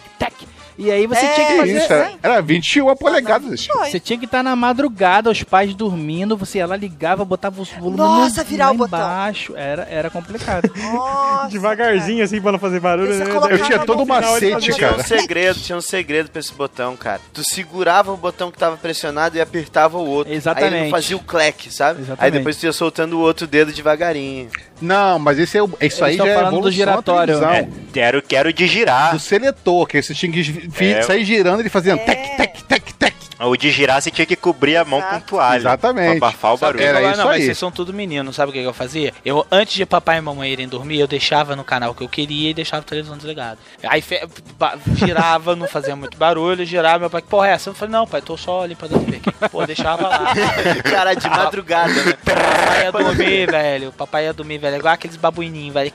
E 0.77 0.89
aí 0.89 1.05
você 1.05 1.25
É, 1.25 1.33
tinha 1.33 1.47
que 1.47 1.53
Que 1.53 1.59
fazer. 1.59 1.77
isso, 1.77 1.93
era, 1.93 2.11
era 2.23 2.41
21 2.41 2.95
polegadas. 2.95 3.67
Você 3.67 3.99
tinha 3.99 4.17
que 4.17 4.25
estar 4.25 4.41
na 4.43 4.55
madrugada, 4.55 5.29
os 5.29 5.43
pais 5.43 5.73
dormindo, 5.75 6.35
você 6.37 6.57
ia 6.59 6.65
lá, 6.65 6.75
ligava, 6.75 7.23
botava 7.25 7.61
os 7.61 7.69
volumes 7.71 7.97
Nossa, 7.97 8.41
lá 8.41 8.47
virar 8.47 8.71
o 8.71 8.73
botão. 8.75 8.99
embaixo. 8.99 9.53
Era, 9.55 9.83
era 9.89 10.09
complicado. 10.09 10.71
Nossa, 10.93 11.49
Devagarzinho, 11.49 12.23
assim, 12.23 12.41
pra 12.41 12.51
não 12.51 12.59
fazer 12.59 12.79
barulho, 12.79 13.13
né? 13.13 13.25
Eu 13.49 13.63
tinha 13.63 13.79
todo 13.79 14.03
um 14.03 14.05
macete, 14.05 14.45
ele 14.45 14.59
Tinha 14.61 14.75
um 14.75 14.79
cara. 14.91 15.03
segredo, 15.03 15.59
tinha 15.59 15.77
um 15.77 15.81
segredo 15.81 16.29
pra 16.29 16.39
esse 16.39 16.53
botão, 16.53 16.95
cara. 16.95 17.21
Tu 17.33 17.41
segurava 17.43 18.11
o 18.11 18.17
botão 18.17 18.49
que 18.51 18.57
tava 18.57 18.77
pressionado 18.77 19.37
e 19.37 19.41
apertava 19.41 19.97
o 19.97 20.05
outro. 20.07 20.29
Aí 20.31 20.31
ele 20.31 20.37
Exatamente. 20.37 20.89
fazia 20.91 21.15
o 21.17 21.19
cleque, 21.19 21.73
sabe? 21.73 21.99
Aí 21.99 22.05
Exatamente. 22.05 22.33
depois 22.37 22.57
tu 22.57 22.65
ia 22.65 22.73
soltando 22.73 23.17
o 23.17 23.21
outro 23.21 23.45
dedo 23.45 23.71
devagarinho. 23.71 24.49
Não, 24.81 25.19
mas 25.19 25.37
esse 25.37 25.57
é, 25.57 25.61
o- 25.63 25.69
isso 25.79 26.03
aí 26.03 26.17
já 26.17 26.25
é 26.25 26.33
do 26.33 26.39
evolução 26.41 26.61
da 26.63 26.71
giratório. 26.71 27.39
televisão. 27.39 27.69
Quero, 27.93 28.21
quero 28.23 28.51
de 28.51 28.65
girar. 28.67 29.11
Do 29.13 29.19
seletor, 29.19 29.85
que 29.85 30.01
você 30.01 30.13
tinha 30.15 30.31
que 30.31 30.60
É. 30.79 31.01
sair 31.03 31.23
girando 31.25 31.59
ele 31.59 31.69
fazendo 31.69 31.99
É. 31.99 32.03
tec, 32.05 32.35
tec, 32.37 32.61
tec, 32.63 32.93
tec. 32.93 33.11
O 33.43 33.57
de 33.57 33.71
girar 33.71 33.99
você 33.99 34.11
tinha 34.11 34.23
que 34.23 34.35
cobrir 34.35 34.77
a 34.77 34.85
mão 34.85 34.99
Exato. 34.99 35.15
com 35.15 35.21
toalha. 35.21 35.57
Exatamente. 35.57 36.19
Pra 36.19 36.27
abafar 36.27 36.53
o 36.53 36.57
Sabe 36.59 36.77
barulho. 36.77 36.95
Era 36.97 37.09
isso 37.09 37.17
não, 37.17 37.25
mas 37.25 37.37
aí. 37.37 37.45
vocês 37.45 37.57
são 37.57 37.71
tudo 37.71 37.91
meninos, 37.91 38.35
sabe 38.35 38.51
o 38.51 38.53
que 38.53 38.61
que 38.61 38.67
eu 38.67 38.71
fazia? 38.73 39.11
Eu, 39.25 39.43
antes 39.51 39.73
de 39.73 39.83
papai 39.83 40.19
e 40.19 40.21
mamãe 40.21 40.51
irem 40.51 40.67
dormir, 40.67 40.99
eu 40.99 41.07
deixava 41.07 41.55
no 41.55 41.63
canal 41.63 41.95
que 41.95 42.03
eu 42.03 42.07
queria 42.07 42.51
e 42.51 42.53
deixava 42.53 42.83
a 42.83 42.85
televisão 42.85 43.17
desligada. 43.17 43.57
Aí 43.83 43.99
fe- 43.99 44.27
ba- 44.59 44.77
girava, 44.95 45.55
não 45.55 45.67
fazia 45.67 45.95
muito 45.95 46.15
barulho, 46.19 46.63
girava, 46.67 46.99
meu 46.99 47.09
pai, 47.09 47.23
que 47.23 47.27
porra 47.29 47.47
é 47.47 47.51
essa? 47.53 47.71
Eu 47.71 47.73
falei, 47.73 47.91
não, 47.91 48.05
pai, 48.05 48.21
tô 48.21 48.37
só 48.37 48.63
limpando 48.63 48.95
a 48.95 48.99
TV 48.99 49.17
aqui. 49.17 49.49
Pô, 49.49 49.65
deixava 49.65 50.07
lá. 50.07 50.33
Cara, 50.87 51.15
de 51.15 51.27
madrugada, 51.27 51.93
né? 52.03 52.13
Papai 52.23 52.83
ia 52.83 52.91
dormir, 52.91 53.49
velho. 53.51 53.91
Papai 53.93 54.25
ia 54.25 54.33
dormir, 54.33 54.59
velho. 54.59 54.75
Igual 54.77 54.93
aqueles 54.93 55.15
babuininhos, 55.17 55.73
velho. 55.73 55.91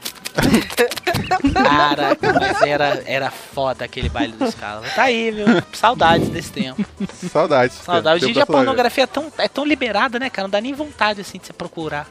Cara, 1.52 2.16
mas 2.20 2.62
era, 2.62 3.02
era 3.06 3.30
foda 3.30 3.84
aquele 3.84 4.08
baile 4.08 4.32
dos 4.32 4.54
caras. 4.54 4.92
Tá 4.94 5.04
aí, 5.04 5.30
viu? 5.30 5.46
Saudades 5.72 6.28
desse 6.28 6.52
tempo. 6.52 6.84
Saudades. 7.30 7.76
Saudades. 7.76 8.22
Hoje 8.22 8.30
em 8.30 8.34
dia 8.34 8.42
a 8.42 8.46
pornografia 8.46 9.04
é 9.04 9.06
tão, 9.06 9.32
é 9.38 9.48
tão 9.48 9.64
liberada, 9.64 10.18
né, 10.18 10.28
cara? 10.30 10.46
Não 10.46 10.50
dá 10.50 10.60
nem 10.60 10.74
vontade, 10.74 11.20
assim, 11.20 11.38
de 11.38 11.46
você 11.46 11.52
procurar. 11.52 12.08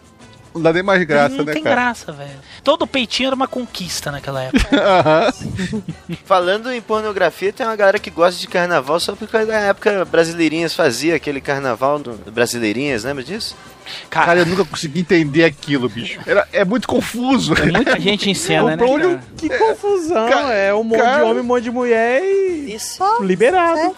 Não 0.56 0.62
dá 0.62 0.72
nem 0.72 0.82
mais 0.82 1.04
graça, 1.04 1.36
não 1.36 1.44
né, 1.44 1.52
tem 1.54 1.62
cara? 1.62 1.76
graça, 1.76 2.12
velho. 2.14 2.30
Todo 2.64 2.88
peitinho 2.88 3.28
era 3.28 3.36
uma 3.36 3.48
conquista 3.48 4.10
naquela 4.10 4.42
época. 4.44 4.66
Aham. 4.82 5.34
Falando 6.24 6.72
em 6.72 6.82
pornografia, 6.82 7.52
tem 7.52 7.66
uma 7.66 7.76
galera 7.76 8.00
que 8.00 8.10
gosta 8.10 8.40
de 8.40 8.48
carnaval 8.48 9.00
só 9.00 9.16
porque 9.16 9.38
na 9.40 9.54
época 9.60 10.06
Brasileirinhas 10.06 10.74
fazia 10.74 11.16
aquele 11.16 11.42
carnaval 11.42 12.00
do 12.00 12.14
Brasileirinhas, 12.32 13.04
lembra 13.04 13.24
disso? 13.24 13.56
Cara, 14.10 14.26
Cara, 14.28 14.40
eu 14.40 14.46
nunca 14.48 14.66
consegui 14.66 15.02
entender 15.02 15.44
aquilo, 15.44 15.88
bicho. 15.88 16.20
Era, 16.26 16.48
é 16.52 16.66
muito 16.66 16.88
confuso. 16.88 17.54
É 17.54 17.66
muita 17.72 18.00
gente 18.00 18.28
em 18.30 18.34
cena, 18.34 18.72
né? 18.72 18.78
pra 18.78 18.88
onde 18.88 19.04
cara? 19.04 19.22
Que 19.38 19.50
confusão, 19.50 20.28
é 20.50 20.74
um 20.74 20.84
monte 20.84 21.02
cara- 21.02 21.18
de 21.18 21.24
homem, 21.30 21.42
um 21.42 21.46
monte 21.46 21.64
de 21.66 21.72
mulher 21.72 22.24
e 22.24 22.80
só 22.80 23.20
liberado. 23.22 23.96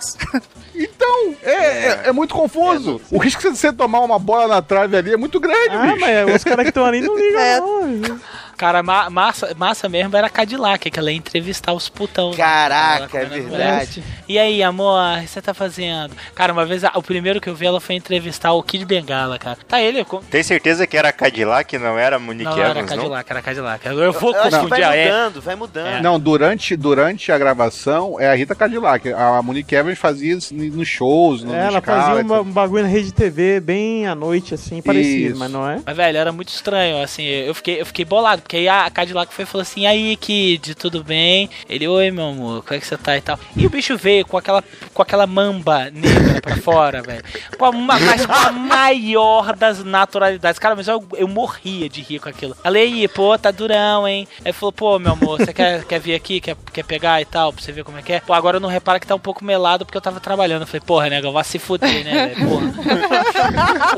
Então, 0.75 1.33
é, 1.41 1.51
é, 1.53 2.01
é 2.05 2.11
muito 2.11 2.35
confuso. 2.35 3.01
O 3.09 3.17
risco 3.17 3.41
de 3.49 3.57
você 3.57 3.71
tomar 3.73 4.01
uma 4.01 4.19
bola 4.19 4.47
na 4.47 4.61
trave 4.61 4.95
ali 4.97 5.13
é 5.13 5.17
muito 5.17 5.39
grande, 5.39 5.69
Ah, 5.71 5.87
bicho. 5.87 5.99
mas 6.01 6.35
os 6.35 6.43
caras 6.47 6.63
que 6.63 6.69
estão 6.69 6.85
ali 6.85 7.01
não 7.01 7.15
ligam, 7.17 7.39
É. 7.41 7.59
não. 7.59 8.19
Cara 8.57 8.81
ma- 8.83 9.09
massa, 9.09 9.53
massa 9.55 9.87
mesmo 9.87 10.15
era 10.17 10.29
Cadillac, 10.29 10.89
que 10.89 10.99
ela 10.99 11.11
ia 11.11 11.17
entrevistar 11.17 11.73
os 11.73 11.87
putão. 11.87 12.31
né? 12.31 12.37
Caraca, 12.37 13.17
é 13.17 13.21
Ela 13.21 13.29
comendo 13.29 13.49
verdade. 13.49 14.03
E 14.27 14.37
aí, 14.39 14.61
amor, 14.63 14.99
o 15.17 15.21
que 15.21 15.27
você 15.27 15.41
tá 15.41 15.53
fazendo? 15.53 16.13
Cara, 16.35 16.51
uma 16.51 16.65
vez, 16.65 16.83
a- 16.83 16.91
o 16.95 17.01
primeiro 17.03 17.39
que 17.39 17.47
eu 17.49 17.55
vi 17.55 17.65
ela 17.65 17.79
foi 17.79 17.95
entrevistar 17.95 18.51
o 18.53 18.63
Kid 18.63 18.83
Bengala, 18.85 19.37
cara. 19.37 19.57
Tá 19.67 19.81
ele, 19.81 20.03
com... 20.03 20.19
Tem 20.21 20.41
certeza 20.43 20.85
que 20.87 20.97
era 20.97 21.11
Cadillac 21.11 21.75
e 21.75 21.79
não 21.79 21.97
era 21.97 22.17
Monique 22.19 22.45
não, 22.45 22.57
era 22.57 22.69
Evans, 22.71 22.89
não? 22.91 22.97
Cadillac, 22.97 23.31
era 23.31 23.41
Cadillac. 23.41 23.85
Eu 23.85 23.95
vou 24.13 24.33
Eu 24.35 24.41
confundir 24.41 24.83
a 24.83 24.89
vai 24.89 24.99
é. 24.99 25.05
mudando, 25.05 25.41
vai 25.41 25.55
mudando. 25.55 26.01
Não, 26.01 26.19
durante, 26.19 26.75
durante 26.75 27.31
a 27.31 27.37
gravação 27.37 28.19
é 28.19 28.27
a 28.29 28.33
Rita 28.33 28.55
Cadillac. 28.55 29.11
A 29.13 29.41
Monique 29.41 29.75
Evans 29.75 29.97
fazia 29.99 30.33
isso 30.35 30.53
nos 30.53 30.87
shows, 30.87 31.43
no, 31.43 31.53
Ela 31.53 31.77
nos 31.79 31.85
fazia 31.85 32.15
um, 32.25 32.39
um 32.39 32.43
bagulho 32.51 32.83
na 32.83 32.89
rede 32.89 33.11
TV 33.13 33.59
bem 33.59 34.07
à 34.07 34.15
noite, 34.15 34.53
assim, 34.53 34.81
parecido, 34.81 35.31
Isso. 35.31 35.39
mas 35.39 35.51
não 35.51 35.69
é? 35.69 35.79
Mas, 35.85 35.95
velho, 35.95 36.17
era 36.17 36.31
muito 36.31 36.49
estranho, 36.49 37.01
assim, 37.03 37.23
eu 37.23 37.53
fiquei, 37.53 37.79
eu 37.81 37.85
fiquei 37.85 38.03
bolado, 38.05 38.41
porque 38.47 38.55
aí 38.55 38.69
a 38.69 38.89
Cadillac 38.89 39.33
foi 39.33 39.43
e 39.43 39.45
falou 39.45 39.61
assim, 39.61 39.85
aí, 39.85 40.15
Kid, 40.15 40.73
tudo 40.73 41.03
bem? 41.03 41.49
Ele, 41.67 41.85
oi, 41.85 42.09
meu 42.11 42.29
amor, 42.29 42.63
como 42.63 42.77
é 42.77 42.79
que 42.79 42.87
você 42.87 42.95
tá 42.95 43.17
e 43.17 43.19
tal? 43.19 43.37
E 43.57 43.67
o 43.67 43.69
bicho 43.69 43.97
veio 43.97 44.25
com 44.25 44.37
aquela, 44.37 44.63
com 44.93 45.01
aquela 45.01 45.27
mamba 45.27 45.91
negra 45.91 46.39
pra 46.41 46.55
fora, 46.55 47.01
velho. 47.03 47.25
Mas 47.85 48.25
com 48.25 48.31
a 48.31 48.49
maior 48.53 49.53
das 49.53 49.83
naturalidades. 49.83 50.59
Cara, 50.59 50.77
mas 50.77 50.87
eu, 50.87 51.05
eu 51.15 51.27
morria 51.27 51.89
de 51.89 52.01
rir 52.01 52.19
com 52.19 52.29
aquilo. 52.29 52.55
Ela, 52.63 52.79
e 52.79 52.81
aí, 52.83 53.07
pô, 53.09 53.37
tá 53.37 53.51
durão, 53.51 54.07
hein? 54.07 54.25
Aí 54.45 54.53
falou, 54.53 54.71
pô, 54.71 54.97
meu 54.97 55.11
amor, 55.11 55.39
você 55.39 55.51
quer, 55.51 55.83
quer 55.85 55.99
vir 55.99 56.15
aqui, 56.15 56.39
quer, 56.39 56.55
quer 56.71 56.85
pegar 56.85 57.21
e 57.21 57.25
tal, 57.25 57.51
pra 57.51 57.61
você 57.61 57.73
ver 57.73 57.83
como 57.83 57.97
é 57.97 58.01
que 58.01 58.13
é? 58.13 58.21
Pô, 58.21 58.31
agora 58.31 58.61
não 58.61 58.69
repara 58.69 58.97
que 58.97 59.05
tá 59.05 59.13
um 59.13 59.19
pouco 59.19 59.43
melado 59.43 59.85
porque 59.85 59.97
eu 59.97 60.01
tava 60.01 60.21
trabalhando. 60.21 60.61
Eu 60.61 60.67
falei, 60.67 60.81
porra, 60.85 61.09
nega, 61.09 61.29
vai 61.31 61.43
se 61.43 61.59
fuder, 61.59 62.05
né, 62.05 62.33
velho? 62.33 62.47
Porra. 62.47 62.67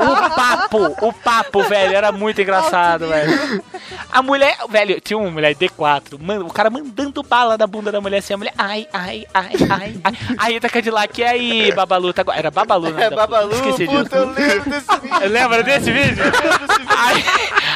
O 0.00 0.30
papo, 0.34 1.06
o 1.06 1.12
papo, 1.12 1.62
velho, 1.64 1.94
era 1.94 2.10
muito 2.10 2.40
engraçado, 2.40 3.08
velho. 3.08 3.62
A 4.10 4.22
mulher, 4.22 4.39
velho, 4.68 5.00
tinha 5.00 5.18
uma 5.18 5.30
mulher 5.30 5.54
D4, 5.54 6.18
mano, 6.20 6.46
o 6.46 6.52
cara 6.52 6.70
mandando 6.70 7.22
bala 7.22 7.56
na 7.56 7.66
bunda 7.66 7.92
da 7.92 8.00
mulher 8.00 8.18
assim, 8.18 8.34
a 8.34 8.36
mulher, 8.36 8.52
ai, 8.56 8.86
ai, 8.92 9.26
ai, 9.32 9.50
ai, 9.68 9.94
ai. 10.04 10.14
Aí 10.38 10.60
tá 10.60 10.68
Cadillac, 10.68 11.20
e 11.20 11.24
aí, 11.24 11.72
Babalu, 11.72 12.12
tá... 12.12 12.24
Era 12.34 12.50
Babalu, 12.50 12.90
né? 12.90 13.04
É 13.04 13.10
Babalu, 13.10 13.52
Esqueci 13.52 13.86
puta, 13.86 14.26
disso. 14.26 14.86
eu 15.22 15.28
lembro 15.28 15.62
desse 15.64 15.92
vídeo. 15.92 16.24
Lembra 16.24 16.58
desse 16.58 16.78
vídeo? 16.78 16.96
aí, 16.96 17.24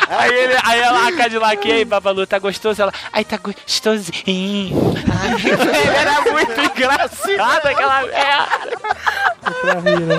aí, 0.08 0.34
ele, 0.34 0.54
aí 0.62 0.80
ela, 0.80 1.08
a 1.08 1.12
Cadillac, 1.12 1.68
e 1.68 1.72
aí, 1.72 1.84
Babalu, 1.84 2.26
tá 2.26 2.38
gostoso? 2.38 2.82
Ela, 2.82 2.92
ai, 3.12 3.24
tá 3.24 3.36
gostosinho. 3.36 4.94
Ai, 5.20 5.34
era 6.00 6.20
muito 6.32 6.60
engraçado 6.60 7.66
aquela 7.66 8.02
merda. 8.02 9.24
Rir, 9.44 10.00
né? 10.00 10.18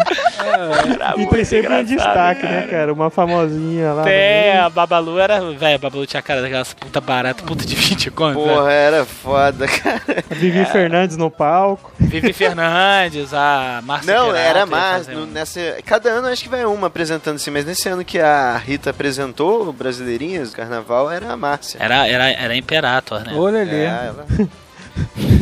Era 0.94 1.14
E 1.18 1.28
tem 1.28 1.44
sempre 1.44 1.74
um 1.74 1.84
destaque, 1.84 2.42
cara. 2.42 2.54
né, 2.54 2.68
cara? 2.68 2.94
Uma 2.94 3.10
famosinha 3.10 3.94
lá. 3.94 4.10
É, 4.10 4.60
a 4.60 4.70
Babalu 4.70 5.20
era. 5.20 5.40
Velho, 5.52 5.76
a 5.76 5.78
Babalu 5.78 6.06
tinha 6.06 6.20
a 6.20 6.24
cara 6.36 6.42
daquelas 6.42 6.74
puta 6.74 7.02
barata, 7.02 7.44
puta 7.44 7.66
de 7.66 7.76
20 7.76 8.12
conto. 8.12 8.40
né? 8.46 8.54
Porra, 8.54 8.72
era 8.72 9.06
foda, 9.06 9.68
cara. 9.68 10.02
A 10.30 10.34
Vivi 10.36 10.66
Fernandes 10.66 11.18
no 11.18 11.32
palco. 11.32 11.92
Vivi 12.00 12.34
Fernandes, 12.34 13.34
a 13.34 13.82
Márcia 13.84 14.14
Não, 14.14 14.26
Querato 14.28 14.46
era 14.48 14.66
mais. 14.66 15.08
no- 15.08 15.24
um- 15.24 15.26
nessa, 15.26 15.60
cada 15.86 16.10
ano 16.10 16.28
acho 16.28 16.44
que 16.44 16.50
vai 16.50 16.66
uma 16.66 16.88
apresentando 16.88 17.36
assim, 17.36 17.52
mas 17.52 17.66
nesse 17.66 17.88
ano 17.90 18.04
que 18.06 18.20
a 18.20 18.58
Rita 18.58 18.90
apresentou 18.90 19.68
o 19.68 19.74
Brasileirinhas, 19.74 20.52
o 20.52 20.56
Carnaval, 20.56 21.12
era 21.12 21.32
a 21.32 21.38
Márcia. 21.38 21.78
Era, 21.82 22.08
era, 22.08 22.30
era 22.32 22.56
Imperator, 22.56 23.22
né? 23.26 23.34
Ô, 23.34 23.46
Lelê. 23.48 23.84
É, 23.86 23.86
ela... 24.08 24.26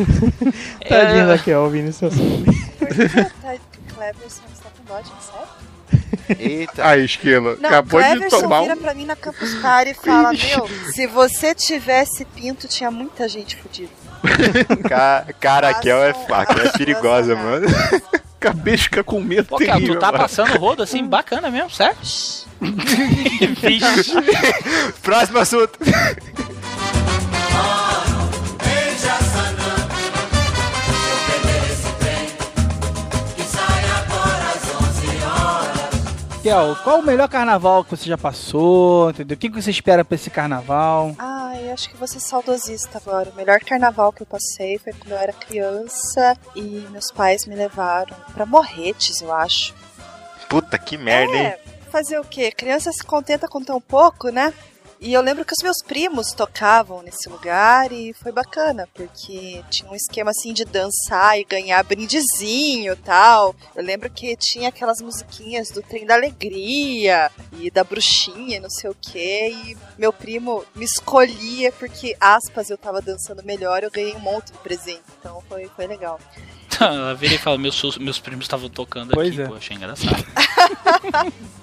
Tadinha 0.89 1.24
É, 1.24 1.28
da 1.28 1.38
Kel, 1.38 1.62
ouvindo 1.64 1.89
isso 1.89 2.06
assim. 2.06 2.44
Tá, 3.41 3.56
Cleverson 3.94 4.41
está 4.52 4.70
com 4.76 4.84
bode, 4.88 5.08
sério? 5.20 5.48
Eita. 6.40 6.88
Aí, 6.88 7.06
Esquilo, 7.06 7.58
Não, 7.60 7.70
acabou 7.70 8.02
de 8.02 8.08
Cleverson 8.10 8.42
tomar 8.42 8.62
vira 8.62 8.74
um... 8.76 8.78
pra 8.78 8.94
mim 8.94 9.06
na 9.06 9.16
Campus 9.16 9.54
Party 9.56 9.92
e 9.92 9.94
fala, 9.94 10.32
meu, 10.32 10.70
se 10.94 11.08
você 11.08 11.54
tivesse 11.56 12.26
pinto, 12.26 12.68
tinha 12.68 12.90
muita 12.92 13.28
gente 13.28 13.56
fodida. 13.58 13.92
Ca- 14.88 15.26
Cara, 15.40 15.70
a 15.70 15.74
Kel 15.74 15.98
é, 16.04 16.14
Passam 16.14 16.36
a 16.36 16.46
Kel 16.46 16.66
é 16.66 16.70
perigosa, 16.72 17.36
duas 17.36 17.46
mano. 17.46 17.68
Cabeça 18.40 18.84
fica 18.84 19.04
com 19.04 19.20
medo 19.22 19.48
Pô, 19.48 19.58
Kel, 19.58 19.68
terrível. 19.68 19.96
tu 19.96 20.00
tá 20.00 20.08
mano. 20.08 20.18
passando 20.20 20.58
rodo 20.58 20.84
assim, 20.84 21.06
bacana 21.06 21.50
mesmo, 21.50 21.70
sério? 21.70 21.96
Vixe. 23.62 24.14
Próximo 25.02 25.40
assunto. 25.40 25.80
Kel, 36.44 36.76
qual 36.84 37.00
o 37.00 37.02
melhor 37.02 37.30
carnaval 37.30 37.86
que 37.86 37.91
você 37.91 38.06
já 38.06 38.18
passou? 38.18 39.12
Entendeu? 39.12 39.36
O 39.36 39.39
que 39.39 39.48
você 39.48 39.72
espera 39.72 40.04
pra 40.04 40.16
esse 40.16 40.30
carnaval? 40.30 41.16
Ai, 41.18 41.72
acho 41.72 41.89
que 41.89 41.96
vou 41.96 42.06
ser 42.06 42.20
saudosista 42.20 42.98
agora. 42.98 43.30
O 43.30 43.36
melhor 43.36 43.62
carnaval 43.62 44.12
que 44.12 44.24
eu 44.24 44.28
passei 44.28 44.78
foi 44.78 44.91
quando 44.91 45.14
eu 45.14 45.18
era 45.18 45.32
criança 45.32 46.38
e 46.54 46.86
meus 46.91 47.10
pais 47.12 47.46
me 47.46 47.56
levaram 47.56 48.14
pra 48.34 48.46
Morretes, 48.46 49.22
eu 49.22 49.34
acho. 49.34 49.74
Puta, 50.50 50.78
que 50.78 50.98
merda, 50.98 51.34
hein? 51.34 51.46
É, 51.46 51.60
fazer 51.89 52.20
o 52.20 52.26
quê? 52.26 52.52
Criança 52.52 52.91
se 52.91 53.06
contenta 53.06 53.48
com 53.48 53.64
tão 53.64 53.80
pouco, 53.80 54.28
né? 54.28 54.54
E 55.04 55.12
eu 55.12 55.22
lembro 55.22 55.43
que 55.43 55.51
os 55.51 55.62
meus 55.62 55.84
primos 55.86 56.32
tocavam 56.32 57.01
nesse 57.01 57.28
lugar 57.28 57.91
e 57.91 58.14
foi 58.14 58.32
bacana, 58.32 58.88
porque 58.93 59.62
tinha 59.70 59.91
um 59.91 59.95
esquema 59.95 60.32
assim 60.32 60.54
de 60.54 60.64
dançar 60.64 61.38
e 61.38 61.43
ganhar 61.43 61.84
brindezinho 61.84 62.93
e 62.93 62.95
tal. 62.95 63.54
Eu 63.76 63.84
lembro 63.84 64.10
que 64.10 64.34
tinha 64.38 64.70
aquelas 64.70 65.01
musiquinhas 65.01 65.70
do 65.72 65.82
Trem 65.82 66.06
da 66.06 66.14
Alegria 66.14 67.30
e 67.60 67.70
da 67.70 67.84
Bruxinha, 67.84 68.62
não 68.62 68.70
sei 68.70 68.89
o 68.89 68.95
quê, 68.95 69.54
e 69.54 69.78
meu 69.97 70.14
primo 70.14 70.64
me 70.74 70.86
escolhia 70.86 71.70
porque, 71.74 72.16
aspas, 72.18 72.70
eu 72.70 72.78
tava 72.78 73.01
dançando 73.01 73.43
melhor, 73.43 73.84
eu 73.84 73.91
ganhei 73.91 74.16
um 74.16 74.20
monte 74.20 74.54
de 74.54 74.58
presente. 74.60 75.04
Então 75.20 75.43
foi, 75.49 75.70
foi 75.76 75.86
legal. 75.86 76.18
Ela 76.80 77.14
vira 77.14 77.34
e 77.34 77.38
fala, 77.38 77.58
meus, 77.58 77.97
meus 77.97 78.20
primos 78.20 78.45
estavam 78.45 78.70
tocando 78.70 79.12
Pois 79.14 79.34
aqui, 79.34 79.41
é. 79.41 79.47
pô, 79.47 79.56
achei 79.56 79.76
engraçado. 79.76 80.26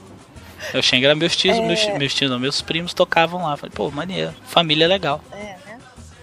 Eu 0.75 0.81
achei 0.81 0.99
engraçado, 0.99 1.19
meus 1.19 1.37
tios, 1.37 1.57
É. 1.57 1.61
meus, 1.61 1.87
meus 1.99 2.15
tios, 2.15 2.31
não, 2.31 2.39
meus 2.39 2.61
primos 2.63 2.93
tocavam 2.95 3.45
lá. 3.45 3.57
Falei, 3.57 3.73
pô, 3.75 3.91
maneiro, 3.91 4.35
família 4.47 4.87
legal. 4.89 5.21
É, 5.33 5.37
né? 5.67 5.79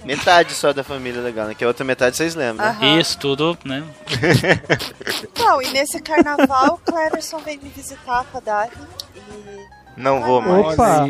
Metade 0.06 0.54
só 0.54 0.72
da 0.72 0.84
família 0.84 1.22
legal, 1.22 1.48
né? 1.48 1.54
Que 1.56 1.64
a 1.64 1.68
outra 1.68 1.84
metade 1.84 2.16
vocês 2.16 2.34
lembram, 2.36 2.66
né? 2.66 2.78
Aham. 2.82 3.00
Isso 3.00 3.18
tudo, 3.20 3.58
né? 3.66 3.84
Não, 5.38 5.62
e 5.62 5.68
nesse 5.72 6.02
carnaval 6.02 6.76
o 6.86 6.92
Cleverson 6.92 7.40
veio 7.40 7.60
me 7.62 7.70
visitar 7.70 8.24
com 8.32 8.38
a 8.38 8.42
Davi 8.42 8.72
e 9.16 10.00
Não 10.02 10.22
vou 10.22 10.42
mais. 10.42 10.74
Opa! 10.74 11.06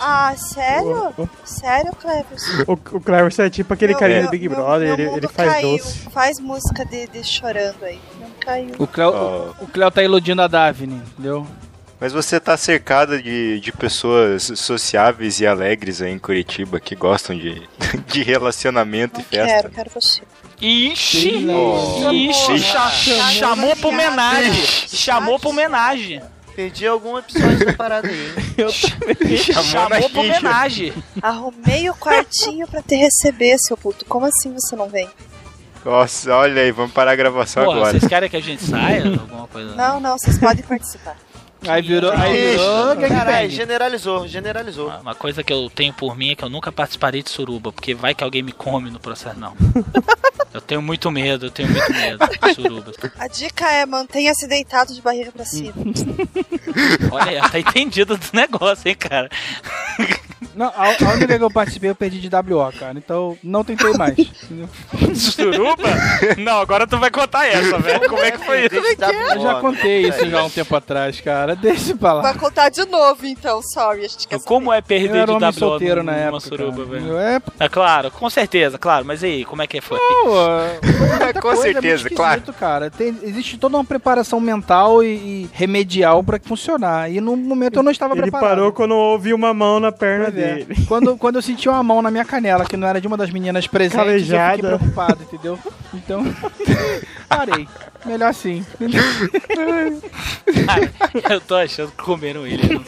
Ah, 0.00 0.34
sério? 0.36 1.14
Sério, 1.44 1.92
Cleverson? 1.94 2.62
O, 2.66 2.72
o 2.72 3.00
Cleverson 3.00 3.42
é 3.42 3.50
tipo 3.50 3.72
aquele 3.74 3.92
Meu- 3.92 4.00
carinha 4.00 4.18
meu- 4.22 4.28
do 4.28 4.30
Big 4.32 4.48
meu- 4.48 4.58
Brother, 4.58 4.96
meu 4.96 5.06
ele, 5.08 5.16
ele 5.18 5.28
faz 5.28 5.52
caiu. 5.52 5.76
doce. 5.78 5.98
Faz 6.10 6.40
música 6.40 6.84
de, 6.84 7.06
de 7.06 7.22
chorando 7.24 7.84
aí. 7.84 8.00
Não 8.20 8.30
caiu. 8.40 8.74
O 8.78 8.86
Cleo, 8.86 9.10
o, 9.10 9.64
o 9.64 9.66
Cleo 9.68 9.90
tá 9.90 10.02
iludindo 10.02 10.42
a 10.42 10.46
Daphne, 10.48 10.94
entendeu? 10.96 11.46
Mas 12.04 12.12
você 12.12 12.38
tá 12.38 12.54
cercado 12.54 13.22
de, 13.22 13.58
de 13.60 13.72
pessoas 13.72 14.52
sociáveis 14.56 15.40
e 15.40 15.46
alegres 15.46 16.02
aí 16.02 16.12
em 16.12 16.18
Curitiba 16.18 16.78
que 16.78 16.94
gostam 16.94 17.34
de, 17.34 17.62
de 18.08 18.22
relacionamento 18.22 19.14
Não 19.14 19.20
e 19.22 19.24
festa. 19.24 19.46
quero, 19.54 19.70
quero 19.70 19.90
você. 19.90 20.20
Ixi! 20.60 21.38
Nossa. 21.46 22.12
Ixi! 22.12 22.58
cha- 22.58 22.90
Chamou 22.90 23.30
Chamou 23.32 23.76
pra 23.76 23.88
homenagem! 23.88 24.52
Chamou 24.86 25.38
pra 25.38 25.48
homenagem! 25.48 26.20
Perdi 26.54 26.86
algum 26.86 27.16
episódio 27.16 27.64
da 27.64 27.72
parada 27.72 28.06
aí. 28.06 28.34
Chamou 29.38 29.88
na 29.88 30.08
pra 30.10 30.20
homenagem! 30.20 30.92
Arrumei 31.22 31.88
o 31.88 31.94
quartinho 31.94 32.68
pra 32.68 32.82
te 32.82 32.96
receber, 32.96 33.56
seu 33.60 33.78
puto. 33.78 34.04
Como 34.04 34.26
assim 34.26 34.52
você 34.52 34.76
não 34.76 34.90
vem? 34.90 35.08
Nossa, 35.82 36.34
olha 36.34 36.60
aí, 36.60 36.70
vamos 36.70 36.92
parar 36.92 37.12
a 37.12 37.16
gravação 37.16 37.64
Porra, 37.64 37.76
agora. 37.78 37.92
vocês 37.98 38.06
querem 38.06 38.28
que 38.28 38.36
a 38.36 38.42
gente 38.42 38.62
saia? 38.62 39.06
Alguma 39.06 39.46
coisa? 39.46 39.74
Não, 39.74 39.98
não, 40.00 40.18
vocês 40.18 40.36
podem 40.38 40.62
participar. 40.64 41.16
Aí 41.68 41.82
virou, 41.82 42.12
aí 42.12 42.50
virou 42.50 42.96
Caralho, 42.96 43.00
gangbang. 43.00 43.48
generalizou, 43.50 44.28
generalizou. 44.28 44.88
Uma- 45.00 45.14
coisa 45.14 45.42
que 45.42 45.52
eu 45.52 45.70
tenho 45.74 45.92
por 45.92 46.16
mim 46.16 46.30
é 46.30 46.34
que 46.34 46.44
eu 46.44 46.48
nunca 46.50 46.70
participarei 46.72 47.22
de 47.22 47.30
suruba, 47.30 47.72
porque 47.72 47.94
vai 47.94 48.14
que 48.14 48.22
alguém 48.24 48.42
me 48.42 48.52
come 48.52 48.90
no 48.90 48.98
processo, 49.00 49.38
não. 49.38 49.54
Eu 50.52 50.60
tenho 50.60 50.80
muito 50.82 51.10
medo, 51.10 51.46
eu 51.46 51.50
tenho 51.50 51.68
muito 51.68 51.92
medo 51.92 52.18
de 52.26 52.54
surubas. 52.54 52.96
A 53.18 53.26
dica 53.28 53.70
é 53.70 53.84
mantenha-se 53.86 54.46
deitado 54.46 54.94
de 54.94 55.00
barriga 55.02 55.32
pra 55.32 55.44
cima. 55.44 55.72
Olha, 57.10 57.48
tá 57.48 57.58
entendido 57.58 58.16
do 58.16 58.26
negócio, 58.32 58.88
hein, 58.88 58.94
cara. 58.96 59.28
Não, 60.54 60.66
a, 60.66 60.88
a 60.88 61.12
única 61.14 61.38
que 61.38 61.44
eu 61.44 61.50
participei 61.50 61.90
eu 61.90 61.94
perdi 61.94 62.20
de 62.20 62.28
WO, 62.28 62.72
cara. 62.78 62.94
Então 62.96 63.36
não 63.42 63.64
tentei 63.64 63.92
mais. 63.94 64.18
entendeu? 64.18 64.68
Suruba? 65.14 65.82
Não, 66.38 66.58
agora 66.60 66.86
tu 66.86 66.98
vai 66.98 67.10
contar 67.10 67.46
essa, 67.46 67.78
velho. 67.78 68.08
Como 68.08 68.22
é 68.22 68.30
que 68.30 68.38
foi 68.44 68.66
isso? 68.66 68.74
Eu 68.76 69.40
já 69.40 69.54
contei 69.60 70.08
isso 70.08 70.26
já 70.28 70.40
há 70.40 70.44
um 70.44 70.50
tempo 70.50 70.74
atrás, 70.76 71.20
cara. 71.20 71.56
Deixa 71.56 71.96
pra 71.96 72.12
lá. 72.14 72.22
Vai 72.22 72.34
contar 72.34 72.68
de 72.68 72.84
novo, 72.86 73.24
então. 73.26 73.60
Sorry, 73.62 74.04
a 74.04 74.08
gente 74.08 74.28
quer 74.28 74.40
Como 74.40 74.72
é 74.72 74.78
Eu 74.78 74.82
perder 74.82 75.16
era 75.16 75.26
de 75.26 75.32
homem 75.32 75.48
WO 75.48 75.52
solteiro 75.52 76.02
na 76.02 76.12
época. 76.14 76.40
suruba, 76.40 76.84
velho? 76.84 77.16
É, 77.18 77.40
É 77.60 77.68
claro, 77.68 78.10
com 78.10 78.28
certeza, 78.28 78.78
claro. 78.78 79.04
Mas 79.04 79.22
e 79.22 79.26
aí, 79.26 79.44
como 79.44 79.62
é 79.62 79.66
que 79.66 79.80
foi? 79.80 79.98
pô, 79.98 80.34
muita 81.24 81.34
Com 81.34 81.40
coisa, 81.40 81.62
certeza, 81.62 82.06
é 82.06 82.10
claro. 82.10 82.42
cara. 82.58 82.90
Tem- 82.90 83.16
existe 83.22 83.56
toda 83.58 83.76
uma 83.76 83.84
preparação 83.84 84.40
mental 84.40 85.02
e, 85.02 85.06
e 85.14 85.50
remedial 85.52 86.22
pra 86.22 86.38
funcionar. 86.42 87.10
E 87.10 87.20
no 87.20 87.36
momento 87.36 87.78
eu 87.78 87.82
não 87.82 87.90
estava 87.92 88.14
Ele 88.14 88.22
preparado. 88.22 88.48
parou 88.48 88.72
quando 88.72 88.92
ouvi 88.94 89.32
uma 89.32 89.52
mão 89.54 89.80
na 89.80 89.90
perna 89.92 90.28
é. 90.28 90.30
Dele. 90.34 90.66
Quando, 90.86 91.16
quando 91.16 91.36
eu 91.36 91.42
senti 91.42 91.68
uma 91.68 91.82
mão 91.82 92.02
na 92.02 92.10
minha 92.10 92.24
canela, 92.24 92.64
que 92.64 92.76
não 92.76 92.86
era 92.86 93.00
de 93.00 93.06
uma 93.06 93.16
das 93.16 93.30
meninas 93.30 93.66
presentes, 93.66 93.98
eu 93.98 94.04
Calejada. 94.04 94.56
fiquei 94.56 94.68
preocupado, 94.78 95.22
entendeu? 95.22 95.58
Então, 95.94 96.22
parei. 97.28 97.66
Melhor 98.04 98.28
assim. 98.28 98.62
eu 101.30 101.40
tô 101.40 101.54
achando 101.56 101.90
que 101.90 102.02
comeram 102.02 102.46
ele. 102.46 102.78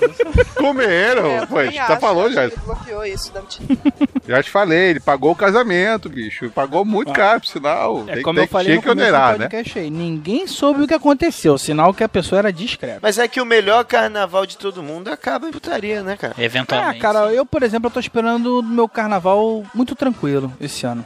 Comeram, 0.56 1.26
É, 1.26 1.38
eu 1.38 1.46
também 1.46 1.72
já 1.72 1.96
falou 1.98 2.30
já. 2.30 2.44
Ele 2.44 2.54
bloqueou 2.64 3.04
isso 3.04 3.32
da 3.32 3.40
mentira. 3.40 3.78
Já 4.26 4.42
te 4.42 4.50
falei, 4.50 4.90
ele 4.90 5.00
pagou 5.00 5.32
o 5.32 5.36
casamento, 5.36 6.08
bicho. 6.08 6.50
Pagou 6.50 6.84
muito 6.84 7.12
caro, 7.12 7.40
por 7.40 7.46
sinal. 7.46 8.04
É 8.08 8.14
Tem- 8.14 8.22
como 8.22 8.36
tem- 8.36 8.44
eu 8.44 8.48
falei 8.48 8.72
tinha 8.72 8.82
que 8.82 8.90
onerar, 8.90 9.38
né? 9.38 9.48
aí. 9.76 9.90
Ninguém 9.90 10.46
soube 10.46 10.82
o 10.82 10.86
que 10.86 10.94
aconteceu, 10.94 11.56
sinal 11.56 11.94
que 11.94 12.04
a 12.04 12.08
pessoa 12.08 12.40
era 12.40 12.52
discreta. 12.52 12.98
Mas 13.02 13.18
é 13.18 13.26
que 13.26 13.40
o 13.40 13.46
melhor 13.46 13.84
carnaval 13.84 14.44
de 14.44 14.56
todo 14.58 14.82
mundo 14.82 15.08
acaba 15.08 15.48
em 15.48 15.52
putaria, 15.52 16.02
né, 16.02 16.16
cara? 16.16 16.34
Ah, 16.36 16.42
Eventualmente. 16.44 16.98
Eu, 17.30 17.44
por 17.46 17.62
exemplo, 17.62 17.86
eu 17.88 17.90
tô 17.92 18.00
esperando 18.00 18.60
o 18.60 18.62
meu 18.62 18.88
carnaval 18.88 19.62
muito 19.74 19.94
tranquilo 19.94 20.52
esse 20.60 20.86
ano. 20.86 21.04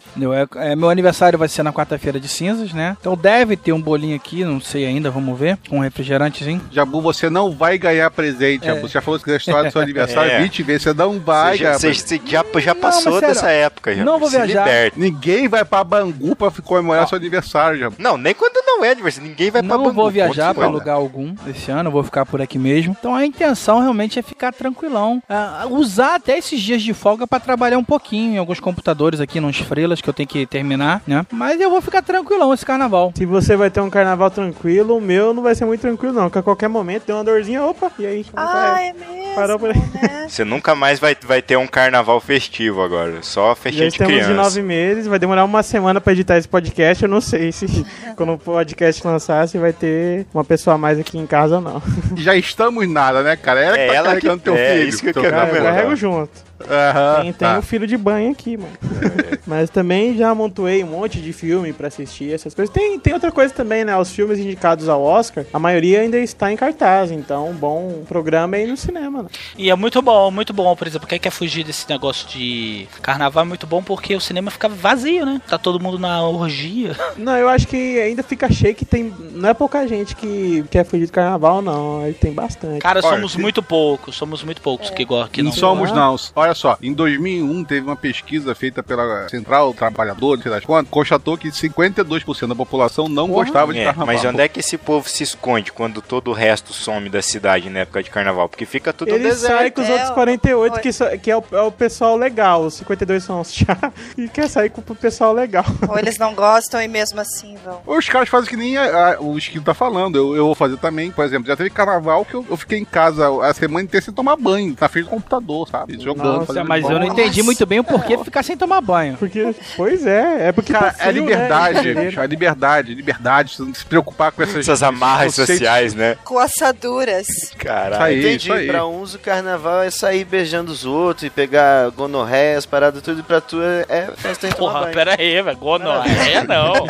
É, 0.57 0.73
é, 0.73 0.77
meu 0.77 0.91
aniversário 0.91 1.39
vai 1.39 1.49
ser 1.49 1.63
na 1.63 1.73
quarta-feira 1.73 2.19
de 2.21 2.29
cinzas, 2.29 2.73
né? 2.73 2.97
Então 3.01 3.17
deve 3.17 3.57
ter 3.57 3.73
um 3.73 3.81
bolinho 3.81 4.17
aqui, 4.17 4.45
não 4.45 4.61
sei 4.61 4.87
ainda, 4.87 5.11
vamos 5.11 5.39
ver. 5.39 5.59
Com 5.69 5.79
um 5.79 5.81
refrigerantezinho. 5.81 6.61
Jabu, 6.71 7.01
você 7.01 7.29
não 7.31 7.51
vai 7.53 7.79
ganhar 7.79 8.11
presente, 8.11 8.67
Jabu. 8.67 8.83
Você 8.83 8.95
já 8.95 9.01
falou 9.01 9.19
que 9.19 9.25
quiser 9.25 9.37
história 9.39 9.69
do 9.71 9.73
seu 9.73 9.81
aniversário, 9.83 10.33
É. 10.33 10.41
20 10.43 10.63
vezes, 10.63 10.83
você 10.83 10.93
não 10.95 11.19
vai 11.19 11.53
Você 11.53 11.59
já, 11.59 11.65
ganhar 11.65 11.79
você- 11.79 12.21
já, 12.27 12.45
já 12.61 12.75
Não, 12.75 12.81
passou 12.81 13.13
sério, 13.21 13.29
dessa 13.29 13.51
época. 13.51 13.95
Já. 13.95 14.05
não 14.05 14.19
vou 14.19 14.29
viajar. 14.29 14.65
liberta. 14.65 14.99
Ninguém 14.99 15.49
vai 15.49 15.65
pra 15.65 15.83
Bangu 15.85 16.35
pra 16.37 16.51
comemorar 16.63 17.07
seu 17.09 17.17
aniversário, 17.17 17.79
Jabu. 17.79 17.97
Não, 17.99 18.17
nem 18.17 18.35
quando 18.35 18.61
não 18.67 18.85
é 18.85 18.91
aniversário. 18.91 19.29
Ninguém 19.29 19.51
vai 19.51 19.63
pra 19.63 19.77
não 19.77 19.85
Bangu. 19.85 19.95
vou 19.95 20.11
viajar 20.11 20.55
pra 20.55 20.67
lugar 20.69 20.95
algum 20.95 21.35
esse 21.49 21.71
ano, 21.71 21.89
eu 21.89 21.93
vou 21.93 22.03
ficar 22.05 22.25
por 22.27 22.41
aqui 22.41 22.59
mesmo. 22.59 22.97
Então 22.99 23.15
a 23.15 23.25
intenção 23.25 23.81
realmente 23.81 24.19
é 24.19 24.23
ficar 24.23 24.53
tranquilão. 24.53 25.23
Ah, 25.29 25.67
usar 25.71 26.10
até 26.15 26.39
esses 26.39 26.61
dias 26.61 26.83
de 26.83 26.93
folga 26.95 27.27
pra 27.27 27.41
trabalhar 27.41 27.79
um 27.79 27.85
pouquinho 27.85 28.35
em 28.35 28.39
alguns 28.39 28.61
computadores 28.61 29.21
aqui, 29.21 29.41
nos 29.41 29.57
freelas 29.59 30.01
que 30.01 30.09
eu 30.09 30.15
tenho 30.15 30.29
que 30.29 30.47
terminar, 30.47 31.03
né? 31.07 31.25
Mas 31.33 31.61
eu 31.61 31.71
vou 31.71 31.81
ficar 31.81 32.03
tranquilão 32.03 32.53
esse 32.55 32.65
carnaval. 32.65 33.13
Se 33.17 33.25
você 33.27 33.57
vai 33.57 33.71
ter 33.71 33.81
um 33.81 33.91
carnaval 33.91 34.31
tranquilo, 34.31 34.97
o 34.97 35.01
meu 35.01 35.33
não 35.35 35.43
vai 35.43 35.55
ser 35.55 35.65
muito 35.65 35.81
tranquilo, 35.81 36.15
não. 36.15 36.25
Porque 36.25 36.39
a 36.39 36.43
qualquer 36.43 36.69
momento 36.69 37.05
tem 37.05 37.15
uma 37.15 37.25
dorzinha, 37.25 37.63
opa, 37.65 37.91
e 37.99 38.07
aí? 38.07 38.25
como 38.25 38.37
Ah, 38.47 38.73
vai? 38.73 38.89
é 38.89 38.93
mesmo, 38.93 39.35
Parou 39.35 39.59
por 39.59 39.71
aí. 39.71 39.77
né? 39.77 40.27
Você 40.29 40.45
nunca 40.45 40.75
mais 40.75 40.99
vai, 40.99 41.17
vai 41.27 41.43
ter 41.43 41.57
um 41.57 41.67
carnaval 41.67 42.21
festivo 42.21 42.83
agora. 42.83 43.19
Só 43.23 43.55
festinha 43.55 43.89
de 43.89 43.95
estamos 43.95 44.13
de 44.15 44.21
criança. 44.21 44.35
nove 44.43 44.63
meses, 44.63 45.07
vai 45.07 45.19
demorar 45.19 45.45
uma 45.45 45.63
semana 45.63 46.01
pra 46.01 46.13
editar 46.13 46.37
esse 46.37 46.49
podcast. 46.49 47.03
Eu 47.03 47.09
não 47.09 47.21
sei 47.21 47.51
se 47.53 47.67
quando 48.17 48.33
o 48.35 48.39
podcast 48.39 49.05
lançar, 49.07 49.47
se 49.49 49.59
vai 49.59 49.73
ter 49.73 50.27
uma 50.35 50.45
pessoa 50.45 50.75
a 50.75 50.79
mais 50.79 50.99
aqui 50.99 51.19
em 51.19 51.27
casa 51.27 51.57
ou 51.57 51.61
não. 51.61 51.83
Já 52.17 52.35
estamos 52.37 52.89
nada, 52.89 53.23
né, 53.23 53.37
cara? 53.37 53.61
Ela 53.61 53.75
que 53.77 53.81
É 53.83 53.87
tá 53.89 53.95
ela 53.95 54.09
carregando 54.09 54.39
que- 54.39 54.45
teu 54.45 54.55
é, 54.57 54.75
filho. 54.75 54.89
isso 54.89 55.01
que 55.03 55.09
eu 55.09 55.13
teu 55.15 55.23
quero 55.23 55.37
Cara, 55.37 55.51
ver. 55.53 55.63
carrego 55.63 55.97
junto. 56.01 56.50
Aham, 56.69 57.23
Tem, 57.23 57.33
tem 57.33 57.49
tá. 57.49 57.59
um 57.59 57.63
filho 57.63 57.87
de 57.87 57.97
banho 57.97 58.31
aqui, 58.33 58.57
mano. 58.57 58.73
Mas 59.47 59.71
também 59.71 60.17
já 60.17 60.35
montuei 60.35 60.85
um 60.85 60.89
monte 60.89 61.21
de 61.21 61.33
filme 61.33 61.73
pra 61.73 61.89
assistir, 61.89 62.33
essas 62.33 62.55
coisas. 62.55 62.73
Tem, 62.73 62.99
tem 63.01 63.13
outra 63.15 63.33
coisa 63.33 63.53
também, 63.53 63.85
né? 63.85 63.97
Os 63.97 64.11
filmes 64.11 64.39
indicados 64.39 64.89
ao 64.89 65.03
Oscar, 65.03 65.45
a 65.53 65.59
maioria 65.59 66.01
ainda 66.03 66.19
está 66.19 66.53
em 66.53 66.57
cartaz. 66.57 67.11
Então, 67.11 67.53
bom 67.55 68.03
programa 68.07 68.57
é 68.57 68.65
ir 68.65 68.67
no 68.69 68.77
cinema, 68.77 69.23
né? 69.25 69.29
E 69.57 69.71
é 69.71 69.75
muito 69.75 70.01
bom, 70.03 70.31
muito 70.31 70.53
bom, 70.53 70.75
por 70.77 70.87
exemplo, 70.87 71.07
quem 71.09 71.19
quer 71.19 71.31
fugir 71.31 71.65
desse 71.65 71.89
negócio 71.89 72.29
de 72.29 72.87
carnaval 73.03 73.45
é 73.45 73.47
muito 73.49 73.67
bom 73.67 73.83
porque 73.83 74.15
o 74.15 74.21
cinema 74.21 74.51
fica 74.51 74.69
vazio, 74.69 75.25
né? 75.27 75.41
Tá 75.49 75.59
todo 75.59 75.81
mundo 75.81 75.99
na 75.99 76.23
orgia. 76.23 76.95
Não, 77.17 77.37
eu 77.37 77.49
acho 77.49 77.67
que 77.67 77.99
ainda 78.01 78.23
fica 78.23 78.51
cheio 78.53 78.75
que 78.75 78.85
tem. 78.85 79.13
Não 79.33 79.49
é 79.49 79.55
pouca 79.55 79.87
gente 79.89 80.15
que 80.15 80.65
quer 80.71 80.85
fugir 80.85 81.07
do 81.07 81.13
carnaval, 81.13 81.61
não. 81.63 82.03
Aí 82.03 82.13
tem 82.15 82.33
bastante. 82.33 82.79
Cara, 82.81 83.01
Olha, 83.03 83.17
somos 83.17 83.33
se- 83.33 83.39
muito 83.41 83.63
poucos, 83.63 84.15
somos 84.17 84.43
muito 84.43 84.61
poucos 84.63 84.91
que, 84.91 85.05
go- 85.05 85.27
que 85.29 85.43
não 85.43 85.51
não. 85.51 85.57
somos, 85.57 85.93
não. 85.93 86.17
Olha 86.37 86.50
só, 86.55 86.77
em 86.83 86.93
2001 86.93 87.65
teve 87.65 87.87
uma 87.87 87.97
pesquisa 87.97 88.55
feita 88.55 88.83
pela 88.83 89.29
Central 89.29 89.73
Trabalhadora, 89.75 90.37
não 90.37 90.43
sei 90.43 90.53
das 90.53 90.65
quantas, 90.65 90.91
constatou 90.91 91.37
que 91.37 91.49
52% 91.49 92.47
da 92.49 92.55
população 92.55 93.09
não 93.09 93.29
gostava 93.29 93.73
de 93.73 93.81
É, 93.81 93.85
carnaval. 93.87 94.07
mas 94.07 94.25
onde 94.25 94.41
é 94.41 94.49
que 94.49 94.61
esse 94.61 94.77
povo 94.79 95.09
se 95.09 95.23
esconde 95.23 95.73
quando 95.73 96.01
todo 96.03 96.29
o 96.31 96.35
resto 96.35 96.73
some 96.73 97.09
da 97.09 97.23
cidade 97.23 97.69
na 97.71 97.81
época 97.81 98.03
de 98.03 98.11
carnaval? 98.11 98.49
Porque 98.49 98.65
fica 98.67 98.93
tudo 98.93 99.09
Ele 99.11 99.25
deserto. 99.25 99.57
sai 99.59 99.71
com 99.71 99.81
os 99.83 99.89
É, 99.89 99.93
outros 99.93 100.11
48, 100.11 100.73
foi. 100.75 100.83
que, 100.83 100.93
so- 100.93 101.19
que 101.23 101.31
é, 101.31 101.37
o, 101.37 101.45
é 101.53 101.61
o 101.63 101.73
pessoal 101.73 102.17
legal. 102.17 102.65
Os 102.65 102.75
52 102.75 103.23
são 103.25 103.41
os 103.41 103.53
chá 103.55 103.77
e 104.17 104.29
quer 104.29 104.49
sair 104.49 104.71
com 104.71 104.81
o 104.81 104.97
pessoal 104.97 105.33
legal. 105.33 105.65
Ou 105.89 105.99
eles 105.99 106.19
não 106.19 106.35
gostam 106.35 106.81
e 106.83 106.89
mesmo 106.89 107.21
assim 107.21 107.57
vão. 107.65 107.81
Os 107.87 108.09
caras 108.09 108.29
fazem 108.29 108.49
que 108.51 108.57
nem 108.57 108.77
a- 108.77 109.15
a- 109.15 109.21
o 109.21 109.37
Esquilo 109.39 109.65
tá 109.65 109.75
falando. 109.75 110.17
Eu, 110.17 110.35
eu 110.37 110.47
vou 110.47 110.55
fazer 110.55 110.77
também, 110.79 111.11
por 111.11 111.25
exemplo, 111.25 111.47
já 111.47 111.57
teve 111.57 111.71
carnaval 111.71 112.25
que 112.25 112.35
eu, 112.35 112.45
eu 112.49 112.57
fiquei 112.57 112.79
em 112.79 112.85
casa 112.85 113.29
a 113.45 113.53
semana 113.55 113.85
inteira 113.85 114.05
sem 114.05 114.13
tomar 114.15 114.37
banho, 114.37 114.77
na 114.81 114.89
frente 114.89 115.05
do 115.05 115.11
computador, 115.11 115.69
sabe? 115.69 116.01
Jogando. 116.01 116.40
Nossa, 116.41 116.65
Mas 116.65 116.89
eu 116.89 116.99
não 116.99 117.07
entendi 117.07 117.43
muito 117.43 117.65
bem 117.67 117.81
o 117.81 117.85
porquê 117.85 118.19
ficar 118.19 118.43
sem 118.43 118.57
tomar 118.57 118.81
banho. 118.81 119.17
Porque, 119.17 119.55
pois 119.77 120.07
é, 120.07 120.49
é 120.49 120.53
porque. 120.53 120.73
Cara, 120.73 120.93
tá 120.93 121.05
é 121.05 121.09
frio, 121.11 121.23
liberdade, 121.23 121.95
né? 121.95 122.05
bicho, 122.05 122.21
é 122.21 122.27
liberdade, 122.27 122.95
liberdade. 122.95 123.57
Você 123.57 123.63
não 123.63 123.75
se 123.75 123.85
preocupar 123.85 124.33
com 124.33 124.43
essas, 124.43 124.57
Essas 124.57 124.83
amarras 124.83 125.35
sociais, 125.35 125.95
né? 125.95 126.17
Com 126.25 126.39
assaduras. 126.39 127.27
Caralho. 127.59 128.19
Entendi. 128.19 128.37
isso 128.45 128.53
aí. 128.53 128.67
Pra 128.67 128.87
uns 128.87 129.15
o 129.15 129.19
carnaval 129.19 129.83
é 129.83 129.91
sair 129.91 130.25
beijando 130.25 130.73
os 130.73 130.85
outros 130.85 131.25
e 131.25 131.31
pegar 131.31 131.91
gonorreia, 131.91 132.59
as 132.59 132.67
paradas 132.67 133.03
tudo, 133.03 133.21
e 133.21 133.23
pra 133.23 133.41
tu 133.41 133.61
é, 133.63 133.85
é 133.89 134.09
festa 134.17 134.49
em 134.49 134.53
Porra, 134.53 134.87
pera 134.89 135.17
aí, 135.19 135.41
velho. 135.43 135.57
Gonorreia 135.57 136.45
não. 136.45 136.87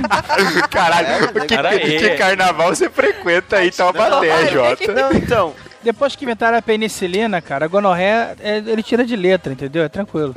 Caralho, 0.70 1.26
o 1.26 1.46
que, 1.46 1.54
Cara, 1.54 1.78
que, 1.78 1.96
é. 1.96 1.98
que 1.98 2.10
carnaval 2.16 2.74
você 2.74 2.88
frequenta 2.88 3.56
aí, 3.56 3.70
Taubaté, 3.70 4.48
Jota? 4.48 4.92
Não, 4.92 5.12
então, 5.12 5.54
Depois 5.82 6.14
que 6.14 6.24
inventaram 6.24 6.58
a 6.58 6.62
penicilina, 6.62 7.40
cara, 7.40 7.64
a 7.64 7.68
gonorreia, 7.68 8.36
é, 8.40 8.58
ele 8.58 8.82
tira 8.82 9.04
de 9.04 9.16
letra, 9.16 9.52
entendeu? 9.52 9.82
É 9.82 9.88
tranquilo. 9.88 10.34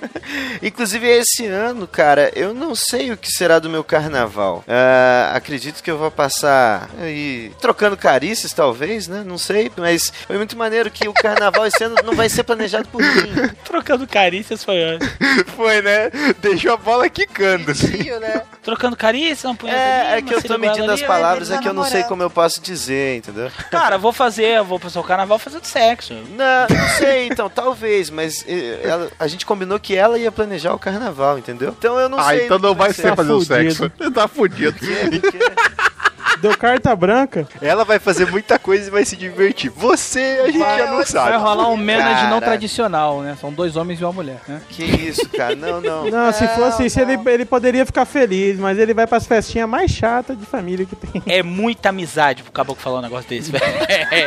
Inclusive, 0.62 1.06
esse 1.08 1.46
ano, 1.46 1.86
cara, 1.86 2.30
eu 2.34 2.54
não 2.54 2.74
sei 2.74 3.12
o 3.12 3.16
que 3.16 3.30
será 3.30 3.58
do 3.58 3.68
meu 3.70 3.82
carnaval. 3.84 4.64
Ah, 4.66 5.32
acredito 5.34 5.82
que 5.82 5.90
eu 5.90 5.98
vou 5.98 6.10
passar 6.10 6.88
aí 7.00 7.52
trocando 7.60 7.96
carícias, 7.96 8.52
talvez, 8.52 9.08
né? 9.08 9.22
Não 9.24 9.38
sei, 9.38 9.70
mas 9.76 10.12
foi 10.26 10.36
muito 10.36 10.56
maneiro 10.56 10.90
que 10.90 11.08
o 11.08 11.12
carnaval 11.12 11.66
esse 11.66 11.82
ano 11.84 11.96
não 12.04 12.14
vai 12.14 12.28
ser 12.28 12.42
planejado 12.44 12.88
por 12.88 13.00
mim. 13.00 13.32
Trocando 13.64 14.06
carícias 14.06 14.62
foi 14.64 14.82
antes. 14.82 15.08
Foi, 15.56 15.80
né? 15.82 16.10
Deixou 16.40 16.72
a 16.72 16.76
bola 16.76 17.08
quicando. 17.08 17.72
Tio, 17.74 18.18
né? 18.20 18.42
Trocando 18.62 18.96
carícias, 18.96 19.44
uma 19.44 19.54
punheta 19.54 19.78
É, 19.78 20.12
ali, 20.12 20.18
é 20.18 20.22
que 20.22 20.34
eu 20.34 20.42
tô 20.42 20.58
medindo 20.58 20.90
as 20.90 21.00
ali. 21.00 21.06
palavras, 21.06 21.48
ele 21.48 21.58
é 21.58 21.62
que 21.62 21.68
eu 21.68 21.72
não 21.74 21.84
sei 21.84 22.02
como 22.04 22.22
eu 22.22 22.30
posso 22.30 22.60
dizer, 22.60 23.16
entendeu? 23.18 23.50
Cara, 23.70 23.98
vou 23.98 24.12
fazer, 24.12 24.62
vou 24.72 24.80
passar 24.80 25.00
o 25.00 25.04
carnaval 25.04 25.38
fazendo 25.38 25.64
sexo. 25.64 26.14
Não, 26.14 26.66
não 26.76 26.88
sei, 26.98 27.26
então, 27.28 27.48
talvez, 27.50 28.08
mas 28.10 28.44
eh, 28.48 28.80
ela- 28.82 29.10
a 29.18 29.26
gente 29.26 29.44
combinou 29.46 29.78
que 29.78 29.94
ela 29.94 30.18
ia 30.18 30.32
planejar 30.32 30.72
o 30.74 30.78
carnaval, 30.78 31.38
entendeu? 31.38 31.74
Então 31.78 31.98
eu 31.98 32.08
não 32.08 32.18
Ah, 32.18 32.28
sei. 32.28 32.44
então 32.46 32.56
o 32.56 32.60
que 32.60 32.66
não 32.66 32.74
vai 32.74 32.92
ser. 32.92 33.02
ser 33.02 33.16
fazer 33.16 33.32
o 33.32 33.40
sexo. 33.44 33.90
Tá 34.14 34.26
fudido. 34.28 34.74
Deu 36.42 36.58
carta 36.58 36.94
branca. 36.96 37.46
Ela 37.62 37.84
vai 37.84 37.98
fazer 38.00 38.26
muita 38.28 38.58
coisa 38.58 38.88
e 38.88 38.90
vai 38.90 39.04
se 39.04 39.16
divertir. 39.16 39.70
Você, 39.70 40.40
a 40.42 40.46
gente 40.50 40.58
já 40.58 40.86
não 40.86 40.96
Vai 40.96 41.06
sabe. 41.06 41.36
rolar 41.36 41.68
um 41.68 41.76
menage 41.76 42.26
não 42.28 42.40
tradicional, 42.40 43.22
né? 43.22 43.36
São 43.40 43.52
dois 43.52 43.76
homens 43.76 44.00
e 44.00 44.04
uma 44.04 44.12
mulher, 44.12 44.40
né? 44.48 44.60
Que 44.68 44.82
isso, 44.84 45.28
cara? 45.30 45.54
Não, 45.54 45.80
não. 45.80 46.02
Não, 46.10 46.32
se 46.32 46.46
fosse 46.48 46.84
isso, 46.86 47.00
ele, 47.00 47.18
ele 47.26 47.44
poderia 47.44 47.86
ficar 47.86 48.04
feliz, 48.04 48.58
mas 48.58 48.76
ele 48.76 48.92
vai 48.92 49.06
pras 49.06 49.24
festinhas 49.24 49.68
mais 49.68 49.90
chatas 49.90 50.36
de 50.36 50.44
família 50.44 50.84
que 50.84 50.96
tem. 50.96 51.22
É 51.26 51.42
muita 51.42 51.90
amizade 51.90 52.42
pro 52.42 52.50
caboclo 52.50 52.82
falar 52.82 52.98
um 52.98 53.02
negócio 53.02 53.28
desse, 53.28 53.50
velho. 53.52 53.64
É. 54.12 54.26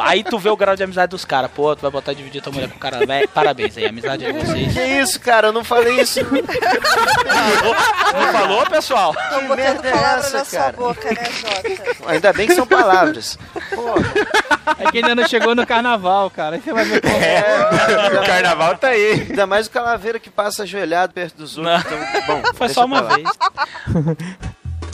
Aí 0.00 0.24
tu 0.24 0.38
vê 0.38 0.48
o 0.48 0.56
grau 0.56 0.74
de 0.74 0.82
amizade 0.82 1.10
dos 1.10 1.24
caras. 1.24 1.50
Pô, 1.54 1.76
tu 1.76 1.82
vai 1.82 1.90
botar 1.90 2.12
e 2.12 2.14
dividir 2.14 2.40
tua 2.42 2.52
mulher 2.52 2.68
com 2.70 2.76
o 2.76 2.78
cara, 2.80 3.04
velho. 3.04 3.28
Parabéns 3.28 3.76
aí, 3.76 3.86
amizade 3.86 4.24
é 4.24 4.32
vocês. 4.32 4.72
Que 4.72 4.80
isso, 4.82 5.20
cara? 5.20 5.48
Eu 5.48 5.52
não 5.52 5.62
falei 5.64 6.00
isso. 6.00 6.20
Não 8.14 8.32
falou, 8.32 8.66
pessoal? 8.66 9.14
Que 9.14 9.54
merda 9.56 9.88
é 9.88 9.92
essa, 10.18 10.44
sua 10.46 10.72
boca, 10.72 11.08
né, 11.12 11.24
Jota? 11.30 12.10
Ainda 12.10 12.32
bem 12.32 12.46
que 12.46 12.54
são 12.54 12.66
palavras. 12.66 13.38
É 14.78 14.90
que 14.90 14.98
ainda 14.98 15.14
não 15.14 15.26
chegou 15.28 15.54
no 15.54 15.66
carnaval, 15.66 16.30
cara. 16.30 16.58
Você 16.60 16.72
vai 16.72 16.84
ver 16.84 17.00
como 17.00 17.14
É, 17.16 18.20
O 18.22 18.26
carnaval 18.26 18.76
tá 18.76 18.88
aí. 18.88 19.26
Ainda 19.30 19.46
mais 19.46 19.66
o 19.66 19.70
calaveira 19.70 20.18
que 20.18 20.30
passa 20.30 20.62
ajoelhado 20.64 21.12
perto 21.12 21.36
dos 21.36 21.56
outros. 21.58 21.84
Então, 21.84 21.98
bom, 22.26 22.42
Foi 22.54 22.68
só 22.68 22.84
uma 22.84 23.02
vez. 23.02 23.28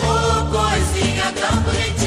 Oh, 0.00 0.44
coisinha 0.50 1.24
tão 1.32 1.56
bonitinha 1.62 2.01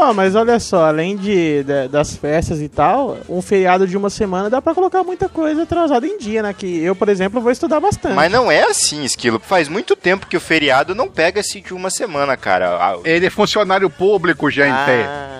Ó, 0.00 0.14
mas 0.14 0.34
olha 0.34 0.58
só, 0.58 0.86
além 0.86 1.16
de, 1.16 1.62
de- 1.62 1.88
das 1.88 2.16
festas 2.16 2.60
e 2.60 2.68
tal, 2.68 3.18
um 3.28 3.42
feriado 3.42 3.86
de 3.86 3.96
uma 3.96 4.08
semana 4.10 4.48
dá 4.48 4.60
pra 4.62 4.74
colocar 4.74 5.04
muita 5.04 5.28
coisa 5.28 5.62
atrasada 5.64 6.06
em 6.06 6.16
dia, 6.18 6.42
né? 6.42 6.54
Que 6.56 6.82
eu, 6.82 6.96
por 6.96 7.08
exemplo, 7.08 7.40
vou 7.40 7.52
estudar 7.52 7.80
bastante. 7.80 8.14
Mas 8.14 8.32
não 8.32 8.50
é 8.50 8.62
assim, 8.62 9.04
Esquilo. 9.04 9.38
Faz 9.44 9.68
muito 9.68 9.94
tempo 9.94 10.26
que 10.26 10.36
o 10.36 10.40
feriado 10.40 10.94
não 10.94 11.08
pega-se 11.08 11.60
de 11.60 11.74
uma 11.74 11.90
semana, 11.90 12.36
cara. 12.36 12.96
Ele 13.04 13.26
é 13.26 13.30
funcionário 13.30 13.90
público, 13.90 14.50
gente. 14.50 14.72
Ah, 14.72 15.36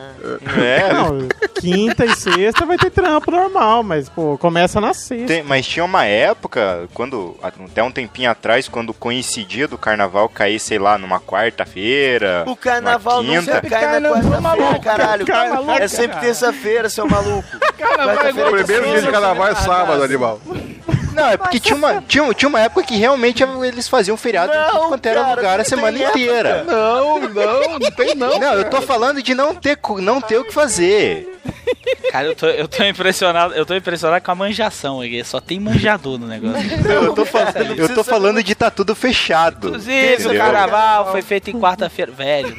É, 0.59 0.93
Não, 0.93 1.27
quinta 1.59 2.05
e 2.05 2.15
sexta 2.15 2.67
vai 2.67 2.77
ter 2.77 2.91
trampo 2.91 3.31
normal, 3.31 3.83
mas, 3.83 4.07
pô, 4.11 4.37
começa 4.37 4.79
na 4.79 4.93
sexta. 4.93 5.27
Tem- 5.29 5.43
mas 5.43 5.67
tinha 5.67 5.83
uma 5.83 6.05
época, 6.05 6.87
quando 6.93 7.35
até 7.43 7.83
um 7.83 7.91
tempinho 7.91 8.31
atrás, 8.31 8.69
quando 8.69 8.93
coincidia 8.93 9.67
do 9.67 9.79
carnaval 9.79 10.29
cair, 10.29 10.61
sei 10.61 10.79
lá, 10.79 10.99
numa 10.99 11.19
quarta-feira. 11.21 12.45
o 12.47 12.55
carnaval 12.57 13.21
quinta. 13.23 13.41
nunca 13.55 13.61
cai 13.63 13.99
na 14.01 14.09
quarta-feira, 14.11 14.41
caralho. 14.83 15.25
É 15.79 15.89
sempre 15.89 16.21
terça-feira, 16.21 16.89
seu 16.89 17.07
maluco. 17.07 17.45
Quarta-feira 17.79 18.49
O 18.49 18.53
primeiro 18.53 18.87
dia 18.87 19.03
de 19.03 19.11
carnaval 19.11 19.49
é 19.49 19.55
sábado, 19.55 20.03
animal. 20.03 20.41
Não, 21.13 21.29
é 21.29 21.37
porque 21.37 21.61
tinha 21.61 21.77
uma, 21.77 22.01
tinha, 22.03 22.35
tinha 22.35 22.49
uma 22.49 22.61
época 22.61 22.83
que 22.87 22.97
realmente 22.97 23.43
eles 23.43 23.89
faziam 23.89 24.17
feriado 24.17 24.53
em 24.53 24.57
Não, 24.57 24.71
tudo 24.71 24.89
quanto 24.89 25.07
era 25.07 25.21
cara, 25.21 25.35
lugar 25.37 25.55
a 25.55 25.59
não 25.59 25.65
semana 25.65 25.99
inteira. 25.99 26.65
Não, 26.65 27.21
não, 27.21 27.79
não 27.79 27.91
tem 27.91 28.15
não. 28.17 28.39
Não, 28.39 28.55
eu 28.55 28.71
tô 28.71 28.81
falando 28.83 29.23
de 29.23 29.35
não 29.35 29.55
ter, 29.55 29.79
não 29.99 30.21
ter 30.21 30.39
o 30.39 30.45
que 30.45 30.53
fazer. 30.53 31.41
Cara, 32.11 32.27
eu 32.27 32.35
tô, 32.35 32.47
eu 32.47 32.67
tô 32.67 32.83
impressionado, 32.85 33.55
eu 33.55 33.65
tô 33.65 33.75
impressionado 33.75 34.25
com 34.25 34.31
a 34.31 34.35
manjação 34.35 35.01
aqui. 35.01 35.23
Só 35.23 35.41
tem 35.41 35.61
manjador 35.61 36.19
no 36.19 36.27
negócio. 36.27 36.61
Eu 36.91 37.15
tô 37.15 37.25
falando, 37.25 37.79
eu 37.79 37.95
tô 37.95 38.05
falando 38.05 38.43
de 38.43 38.55
tá 38.55 38.71
tudo 38.71 38.95
fechado. 38.95 39.69
Inclusive, 39.69 40.29
o 40.29 40.37
carnaval 40.37 41.11
foi 41.13 41.23
feito 41.23 41.51
em 41.51 41.59
quarta-feira. 41.59 42.11
Velho. 42.11 42.57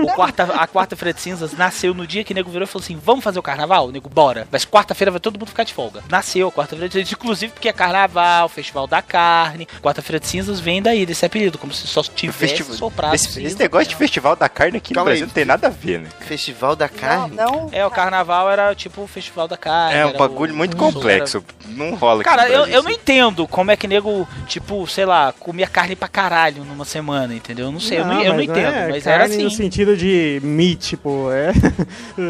O 0.00 0.06
quarta, 0.14 0.44
a 0.44 0.66
quarta-feira 0.66 1.12
de 1.12 1.20
cinzas 1.20 1.52
nasceu 1.52 1.94
no 1.94 2.06
dia 2.06 2.24
que 2.24 2.32
o 2.32 2.34
nego 2.34 2.50
virou 2.50 2.64
e 2.64 2.66
falou 2.66 2.82
assim: 2.82 2.98
vamos 3.02 3.22
fazer 3.22 3.38
o 3.38 3.42
carnaval? 3.42 3.88
O 3.88 3.92
nego, 3.92 4.08
bora. 4.08 4.48
Mas 4.50 4.64
quarta-feira 4.64 5.10
vai 5.10 5.20
todo 5.20 5.38
mundo 5.38 5.48
ficar 5.48 5.64
de 5.64 5.72
folga. 5.72 6.02
Nasceu 6.08 6.48
a 6.48 6.52
quarta-feira 6.52 6.88
de 6.88 6.94
cinzas, 6.94 7.12
inclusive 7.12 7.39
porque 7.48 7.68
é 7.68 7.72
carnaval, 7.72 8.48
festival 8.48 8.86
da 8.86 9.00
carne. 9.02 9.66
Quarta-feira 9.82 10.20
de 10.20 10.26
cinzas 10.26 10.60
vem 10.60 10.82
daí, 10.82 11.04
desse 11.06 11.24
apelido, 11.24 11.58
como 11.58 11.72
se 11.72 11.86
só 11.86 12.02
tivesse 12.02 12.38
Festival- 12.56 12.74
soprado. 12.76 13.14
esse, 13.14 13.26
cinza. 13.28 13.42
esse 13.46 13.58
negócio 13.58 13.88
de 13.88 13.96
festival 13.96 14.36
da 14.36 14.48
carne 14.48 14.78
aqui 14.78 14.92
Calma 14.94 15.10
no 15.10 15.14
aí. 15.14 15.18
Brasil 15.18 15.26
não 15.26 15.34
tem 15.34 15.44
nada 15.44 15.66
a 15.66 15.70
ver, 15.70 16.00
né? 16.00 16.08
Festival 16.20 16.74
da 16.76 16.88
Não, 16.88 16.94
carne? 17.00 17.36
não. 17.36 17.68
É, 17.72 17.84
o 17.86 17.90
carnaval 17.90 18.50
era 18.50 18.74
tipo 18.74 19.02
o 19.02 19.06
festival 19.06 19.46
da 19.48 19.56
carne. 19.56 19.98
É 19.98 20.06
um 20.06 20.10
era 20.10 20.18
bagulho 20.18 20.52
o- 20.52 20.56
muito 20.56 20.74
o- 20.74 20.76
complexo. 20.76 21.44
Não 21.66 21.94
rola 21.94 22.20
aqui 22.22 22.28
Cara, 22.30 22.48
no 22.48 22.54
eu, 22.54 22.66
eu 22.66 22.82
não 22.82 22.90
entendo 22.90 23.46
como 23.46 23.70
é 23.70 23.76
que 23.76 23.86
nego, 23.86 24.28
tipo, 24.46 24.86
sei 24.86 25.04
lá, 25.06 25.32
comia 25.38 25.66
carne 25.68 25.94
pra 25.94 26.08
caralho 26.08 26.64
numa 26.64 26.84
semana, 26.84 27.32
entendeu? 27.34 27.66
Eu 27.66 27.72
não 27.72 27.80
sei, 27.80 28.00
eu 28.00 28.04
não, 28.04 28.20
eu 28.20 28.30
não 28.30 28.36
mas 28.36 28.48
entendo, 28.48 28.74
é 28.74 28.88
mas 28.88 29.06
era 29.06 29.18
carne 29.20 29.36
no 29.42 29.46
assim. 29.46 29.56
sentido 29.56 29.96
de 29.96 30.40
meat, 30.42 30.96
pô, 30.96 31.30
é... 31.32 31.50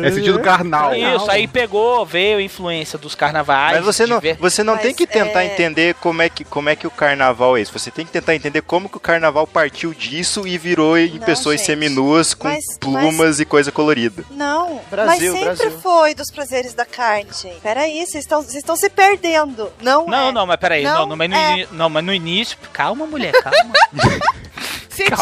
É 0.07 0.11
sentido 0.11 0.39
carnal. 0.41 0.95
Isso, 0.95 1.31
aí 1.31 1.47
pegou, 1.49 2.05
veio 2.05 2.39
a 2.39 2.43
influência 2.43 2.99
dos 2.99 3.15
carnavais. 3.15 3.77
Mas 3.77 3.85
você 3.85 4.07
não, 4.07 4.21
você 4.39 4.63
não 4.63 4.75
Mas, 4.75 4.83
tem 4.83 4.95
que 5.07 5.13
tentar 5.13 5.43
é- 5.43 5.47
entender 5.47 5.95
como 5.95 6.23
é, 6.23 6.29
que, 6.29 6.45
como 6.45 6.69
é 6.69 6.77
que 6.77 6.87
o 6.87 6.91
carnaval 6.91 7.57
é 7.57 7.61
isso. 7.63 7.73
Você 7.79 7.91
tem 7.91 8.05
que 8.07 8.13
tentar 8.13 8.35
entender 8.35 8.63
como 8.63 8.89
que 8.89 8.97
o 8.97 9.01
carnaval 9.01 9.47
partiu 9.47 9.93
disso 9.95 10.47
e 10.47 10.57
virou 10.59 10.97
em 10.99 11.19
Não, 11.19 11.27
pessoas 11.27 11.57
gente. 11.59 11.67
seminuas 11.67 12.35
com 12.35 12.49
Mas- 12.49 12.65
plumas 12.79 13.41
e 13.41 13.45
coisa 13.45 13.73
colorida. 13.73 14.25
Não, 14.31 14.81
Brasil, 14.91 15.33
mas 15.33 15.41
sempre 15.41 15.55
Brasil. 15.57 15.81
foi 15.81 16.15
dos 16.15 16.31
prazeres 16.31 16.75
da 16.75 16.85
carne, 16.85 17.31
gente. 17.33 17.61
Peraí, 17.61 18.05
vocês 18.07 18.25
estão 18.25 18.43
vocês 18.43 18.57
estão 18.57 18.77
se 18.77 18.89
perdendo. 18.91 19.73
Não, 19.83 20.07
Não, 20.07 20.29
é. 20.29 20.33
não, 20.33 20.47
mas 20.47 20.57
peraí, 20.59 20.83
não, 20.85 21.01
Não, 21.01 21.07
não, 21.09 21.17
mas 21.17 21.31
no, 21.31 21.37
é. 21.37 21.53
ini- 21.53 21.69
não, 21.73 21.89
mas 21.91 22.05
no 22.05 22.15
início. 22.15 22.57
Calma, 22.73 23.07
mulher, 23.07 23.33
calma. 23.43 23.73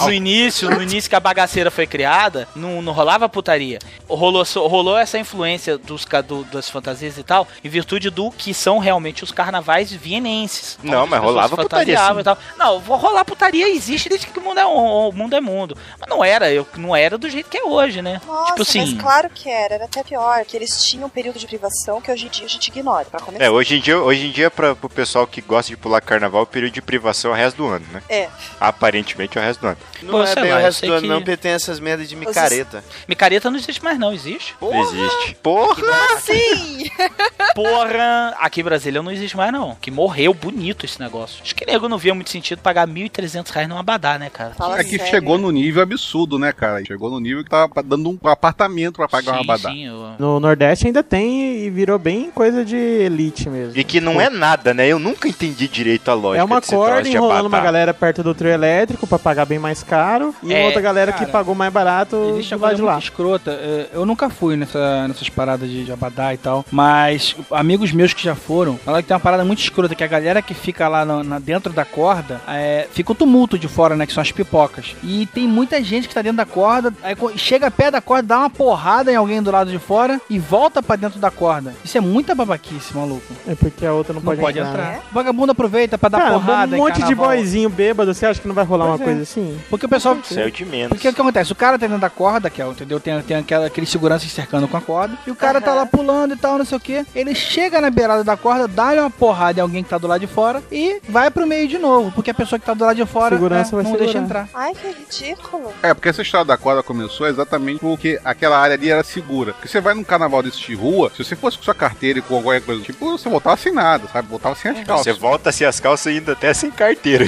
No 0.05 0.12
início, 0.12 0.70
no 0.70 0.82
início 0.82 1.09
que 1.11 1.16
a 1.16 1.20
bagaceira 1.20 1.70
foi 1.70 1.86
criada, 1.86 2.49
não, 2.55 2.81
não 2.82 2.93
rolava 2.93 3.28
putaria. 3.28 3.78
Rolou, 4.09 4.43
rolou 4.57 4.97
essa 4.99 5.19
influência 5.19 5.77
dos, 5.77 6.05
do- 6.27 6.45
das 6.45 6.69
fantasias 6.70 7.19
e 7.19 7.23
tal, 7.23 7.47
em 7.62 7.69
virtude 7.69 8.11
do 8.11 8.31
que 8.31 8.55
são 8.55 8.78
realmente 8.78 9.23
os 9.23 9.31
carnavais 9.31 9.93
vienenses. 9.93 10.78
Não, 10.82 11.07
mas 11.07 11.20
rolava 11.20 11.57
putaria, 11.57 11.95
e 12.19 12.24
tal. 12.24 12.39
Não, 12.57 12.81
vou 12.81 12.97
rolar 12.97 13.24
putaria 13.24 13.69
existe 13.69 14.09
desde 14.09 14.27
que 14.27 14.39
o 14.39 14.43
mundo 14.43 14.59
é, 14.61 14.65
o 14.66 15.12
mundo 15.12 15.36
é 15.36 15.40
mundo. 15.40 15.77
Mas 16.01 16.09
não 16.09 16.24
era, 16.24 16.51
eu, 16.51 16.66
não 16.77 16.95
era 16.97 17.19
do 17.19 17.28
jeito 17.28 17.51
que 17.51 17.59
é 17.59 17.65
hoje, 17.65 18.01
né? 18.03 18.20
Nossa, 18.27 18.47
tipo 18.53 18.62
assim. 18.62 18.81
mas 18.95 19.03
claro 19.03 19.31
que 19.31 19.49
era, 19.51 19.74
era 19.74 19.85
até 19.85 20.03
pior, 20.03 20.45
que 20.45 20.57
eles 20.57 20.82
tinham 20.85 21.07
um 21.07 21.11
período 21.11 21.39
de 21.39 21.47
privação 21.47 22.01
que 22.01 22.11
hoje 22.11 22.27
em 22.27 22.31
dia 22.31 22.47
a 22.47 22.49
gente 22.49 22.69
ignora, 22.69 23.05
pra 23.05 23.20
começar. 23.20 23.45
É, 23.45 23.51
hoje 23.51 23.77
em 23.77 23.81
dia, 23.81 23.99
hoje 23.99 24.27
em 24.27 24.31
dia 24.31 24.51
pra, 24.51 24.74
pro 24.74 24.89
pessoal 24.89 25.27
que 25.27 25.40
gosta 25.40 25.70
de 25.70 25.77
pular 25.77 26.01
carnaval, 26.01 26.43
o 26.43 26.47
período 26.47 26.73
de 26.73 26.82
privação 26.82 27.31
é 27.32 27.35
o 27.35 27.36
resto 27.36 27.57
do 27.59 27.66
ano, 27.66 27.85
né? 27.93 28.03
É. 28.09 28.28
Aparentemente 28.61 29.36
é 29.39 29.40
o 29.40 29.45
resto 29.45 29.57
do 29.60 29.66
ano. 29.66 29.76
Não 30.02 30.10
Pô, 30.10 30.22
é 30.22 30.35
bem 30.35 30.51
lá, 30.51 30.56
o 30.59 30.60
resto 30.60 30.86
do 30.86 30.93
ano, 30.93 31.02
que- 31.02 31.09
não, 31.09 31.16
porque 31.20 31.36
tem 31.36 31.52
essas 31.52 31.80
merdas 31.80 32.09
de 32.09 32.16
micareta. 32.16 32.85
Micareta 33.09 33.51
não 33.51 33.59
existe 33.59 33.82
mais, 33.82 33.98
não, 33.98 34.12
existe? 34.12 34.55
Não 34.60 34.80
existe. 34.82 35.36
Porra! 35.43 35.82
Sim! 36.20 36.90
Porra, 37.55 38.35
aqui 38.39 38.60
em 38.60 38.64
Brasília 38.64 39.02
não 39.02 39.10
existe 39.10 39.36
mais, 39.36 39.52
não. 39.52 39.74
Que 39.80 39.90
morreu 39.90 40.32
bonito 40.32 40.85
esse 40.85 41.01
negócio. 41.01 41.40
Acho 41.43 41.55
que 41.55 41.66
nego 41.66 41.89
não 41.89 41.98
via 41.98 42.14
muito 42.14 42.30
sentido 42.30 42.60
pagar 42.60 42.86
1.300 42.86 43.51
reais 43.51 43.68
num 43.68 43.78
abadá, 43.78 44.18
né, 44.18 44.30
cara? 44.30 44.55
Fala 44.55 44.78
É 44.80 44.85
que 44.85 44.90
sério. 44.97 45.06
chegou 45.06 45.39
no 45.39 45.51
nível 45.51 45.82
absurdo, 45.82 46.39
né, 46.39 46.52
cara? 46.52 46.85
Chegou 46.85 47.10
no 47.10 47.18
nível 47.20 47.43
que 47.43 47.51
tava 47.51 47.82
dando 47.82 48.10
um 48.10 48.28
apartamento 48.28 48.94
pra 48.97 49.09
pagar 49.09 49.32
uma 49.32 49.39
sim, 49.43 49.44
abadá. 49.51 49.70
sim, 49.70 49.86
eu- 49.86 50.12
No 50.18 50.39
Nordeste 50.40 50.86
ainda 50.86 51.02
tem 51.02 51.64
e 51.64 51.70
virou 51.70 51.98
bem 51.98 52.30
coisa 52.30 52.64
de 52.64 52.76
elite 52.76 53.48
mesmo. 53.48 53.72
E 53.78 53.82
que 53.85 54.01
não 54.01 54.20
é 54.20 54.30
nada, 54.30 54.72
né? 54.72 54.86
Eu 54.86 54.98
nunca 54.98 55.28
entendi 55.28 55.66
direito 55.68 56.10
a 56.10 56.14
lógica 56.14 56.40
É 56.40 56.44
uma 56.44 56.60
corda 56.60 57.09
enrolando 57.09 57.47
uma 57.47 57.60
galera 57.60 57.93
perto 57.94 58.22
do 58.22 58.35
trio 58.35 58.51
elétrico 58.51 59.06
pra 59.06 59.18
pagar 59.18 59.47
bem 59.48 59.58
mais 59.58 59.82
caro 59.82 60.34
e 60.42 60.52
É, 60.52 60.66
outra 60.66 60.80
galera 60.80 61.12
cara, 61.12 61.24
que 61.24 61.30
pagou 61.32 61.54
mais 61.54 61.72
barato 61.72 62.16
Existe 62.34 62.56
coisa 62.56 62.74
de 62.76 62.82
lá. 62.82 62.98
escrota. 62.98 63.50
é, 63.50 63.88
Eu 63.92 64.04
nunca 64.06 64.28
fui 64.30 64.56
nessa, 64.56 65.08
nessas 65.08 65.28
paradas 65.28 65.68
de, 65.68 65.84
de 65.84 65.92
abadá 65.92 66.32
e 66.34 66.36
tal. 66.36 66.64
Mas 66.70 67.34
amigos 67.50 67.92
meus 67.92 68.12
que 68.12 68.22
já 68.22 68.34
foram, 68.34 68.76
falaram 68.78 69.02
que 69.02 69.08
tem 69.08 69.14
uma 69.14 69.20
parada 69.20 69.44
muito 69.44 69.60
escrota, 69.60 69.94
que 69.94 70.04
a 70.04 70.06
galera 70.06 70.42
que 70.42 70.54
fica 70.54 70.86
lá 70.88 71.04
na, 71.04 71.24
na- 71.24 71.38
dentro 71.38 71.72
da 71.72 71.84
corda, 71.84 72.40
é, 72.46 72.86
fica 72.92 73.12
o 73.12 73.14
tumulto 73.14 73.58
de 73.58 73.66
fora, 73.68 73.96
né? 73.96 74.06
Que 74.06 74.12
são 74.12 74.20
as 74.22 74.30
pipocas. 74.32 74.94
E 75.02 75.26
tem 75.26 75.46
muita 75.48 75.82
gente 75.82 76.06
que 76.08 76.14
tá 76.14 76.22
dentro 76.22 76.36
da 76.36 76.44
corda, 76.46 76.92
aí 77.02 77.16
chega 77.36 77.70
perto 77.70 77.92
da 77.92 78.00
corda, 78.00 78.28
dá 78.28 78.38
uma 78.38 78.50
porrada 78.50 79.10
em 79.12 79.16
alguém 79.16 79.42
do 79.42 79.50
lado 79.50 79.70
de 79.70 79.78
fora 79.78 80.20
e 80.28 80.38
volta 80.38 80.82
pra 80.82 80.96
dentro 80.96 81.18
da 81.18 81.30
corda. 81.30 81.74
Isso 81.84 81.96
é 81.96 82.00
muita 82.00 82.34
babaquice, 82.34 82.94
maluco. 82.96 83.22
É 83.46 83.54
porque 83.54 83.86
a 83.86 83.92
outra 83.92 84.12
não, 84.12 84.20
Não 84.20 84.26
pode, 84.26 84.40
pode 84.40 84.58
entrar. 84.58 84.70
entrar. 84.72 84.92
né? 84.92 85.00
Vagabundo 85.12 85.52
aproveita 85.52 85.96
pra 85.96 86.08
dar 86.08 86.18
Cara, 86.18 86.32
porrada 86.34 86.74
um 86.76 86.78
monte 86.78 87.02
de 87.02 87.14
boizinho 87.14 87.68
bêbado, 87.70 88.12
você 88.12 88.26
acha 88.26 88.40
que 88.40 88.48
não 88.48 88.54
vai 88.54 88.64
rolar 88.64 88.86
Pois 88.86 88.98
uma 89.00 89.04
é. 89.04 89.06
coisa 89.06 89.22
assim? 89.22 89.38
Porque 89.70 89.86
o 89.86 89.89
pessoal. 89.89 90.16
O 90.16 90.51
de 90.51 90.65
menos. 90.65 90.89
Porque 90.89 91.09
o 91.09 91.15
que 91.15 91.20
acontece? 91.20 91.52
O 91.52 91.56
cara 91.56 91.78
tá 91.78 91.86
dentro 91.86 92.01
da 92.01 92.10
corda, 92.10 92.51
que 92.51 92.60
é, 92.62 92.66
entendeu? 92.66 92.98
Tem, 93.01 93.20
tem 93.23 93.36
aquela, 93.39 93.66
aquele 93.66 93.86
segurança 93.86 94.27
cercando 94.28 94.66
com 94.69 94.77
a 94.77 94.81
corda. 94.81 95.16
E 95.27 95.31
o 95.31 95.35
cara 95.36 95.60
tá 95.60 95.70
Aham. 95.70 95.81
lá 95.81 95.86
pulando 95.86 96.35
e 96.35 96.36
tal, 96.36 96.59
não 96.59 96.65
sei 96.65 96.77
o 96.77 96.81
que. 96.81 97.05
Ele 97.15 97.35
chega 97.35 97.81
na 97.81 97.90
beirada 97.90 98.24
da 98.24 98.36
corda, 98.36 98.66
dá-lhe 98.69 99.01
uma 99.01 99.10
porrada 99.10 99.59
em 99.60 99.62
alguém 99.62 99.82
que 99.82 99.90
tá 99.90 99.98
do 99.98 100.06
lado 100.06 100.20
de 100.20 100.27
fora 100.27 100.62
e 100.70 101.01
vai 101.09 101.31
pro 101.31 101.47
meio 101.47 101.69
de 101.69 101.78
novo. 101.78 102.10
Porque 102.12 102.31
a 102.31 102.35
pessoa 102.35 102.59
que 102.59 102.66
tá 102.66 102.74
do 102.74 102.85
lado 102.85 102.97
de 102.97 103.06
fora 103.06 103.36
Segurança 103.36 103.70
é, 103.70 103.82
vai 103.82 103.85
não 103.85 103.93
deixa 103.93 104.20
segurar. 104.20 104.24
entrar. 104.44 104.48
Ai, 104.55 104.74
que 104.74 104.89
ridículo. 104.89 105.73
É, 105.82 105.94
porque 105.94 106.09
essa 106.09 106.23
história 106.23 106.44
da 106.44 106.56
corda 106.56 106.82
começou 106.82 107.27
exatamente 107.27 107.81
porque 107.81 108.20
aquela 108.24 108.59
área 108.59 108.74
ali 108.74 108.90
era 108.90 109.02
segura. 109.02 109.52
Porque 109.52 109.69
você 109.69 109.81
vai 109.81 109.94
num 109.94 110.05
carnaval 110.05 110.43
desse 110.43 110.59
de 110.59 110.74
rua, 110.74 111.10
se 111.16 111.24
você 111.24 111.36
fosse 111.36 111.56
com 111.56 111.65
sua 111.65 111.74
carteira 111.74 112.19
e 112.19 112.23
com 112.23 112.43
qualquer 112.43 112.60
coisa 112.62 112.81
do 112.81 112.85
tipo, 112.85 113.10
você 113.16 113.28
voltava 113.28 113.56
sem 113.56 113.73
nada, 113.73 114.06
sabe? 114.12 114.28
Voltava 114.28 114.55
sem 114.55 114.70
as 114.70 114.85
calças. 114.85 115.05
Você 115.06 115.12
volta 115.20 115.51
assim 115.51 115.65
as 115.65 115.81
calças 115.81 116.06
ainda 116.12 116.32
até 116.32 116.52
sem 116.52 116.70
carteira. 116.70 117.24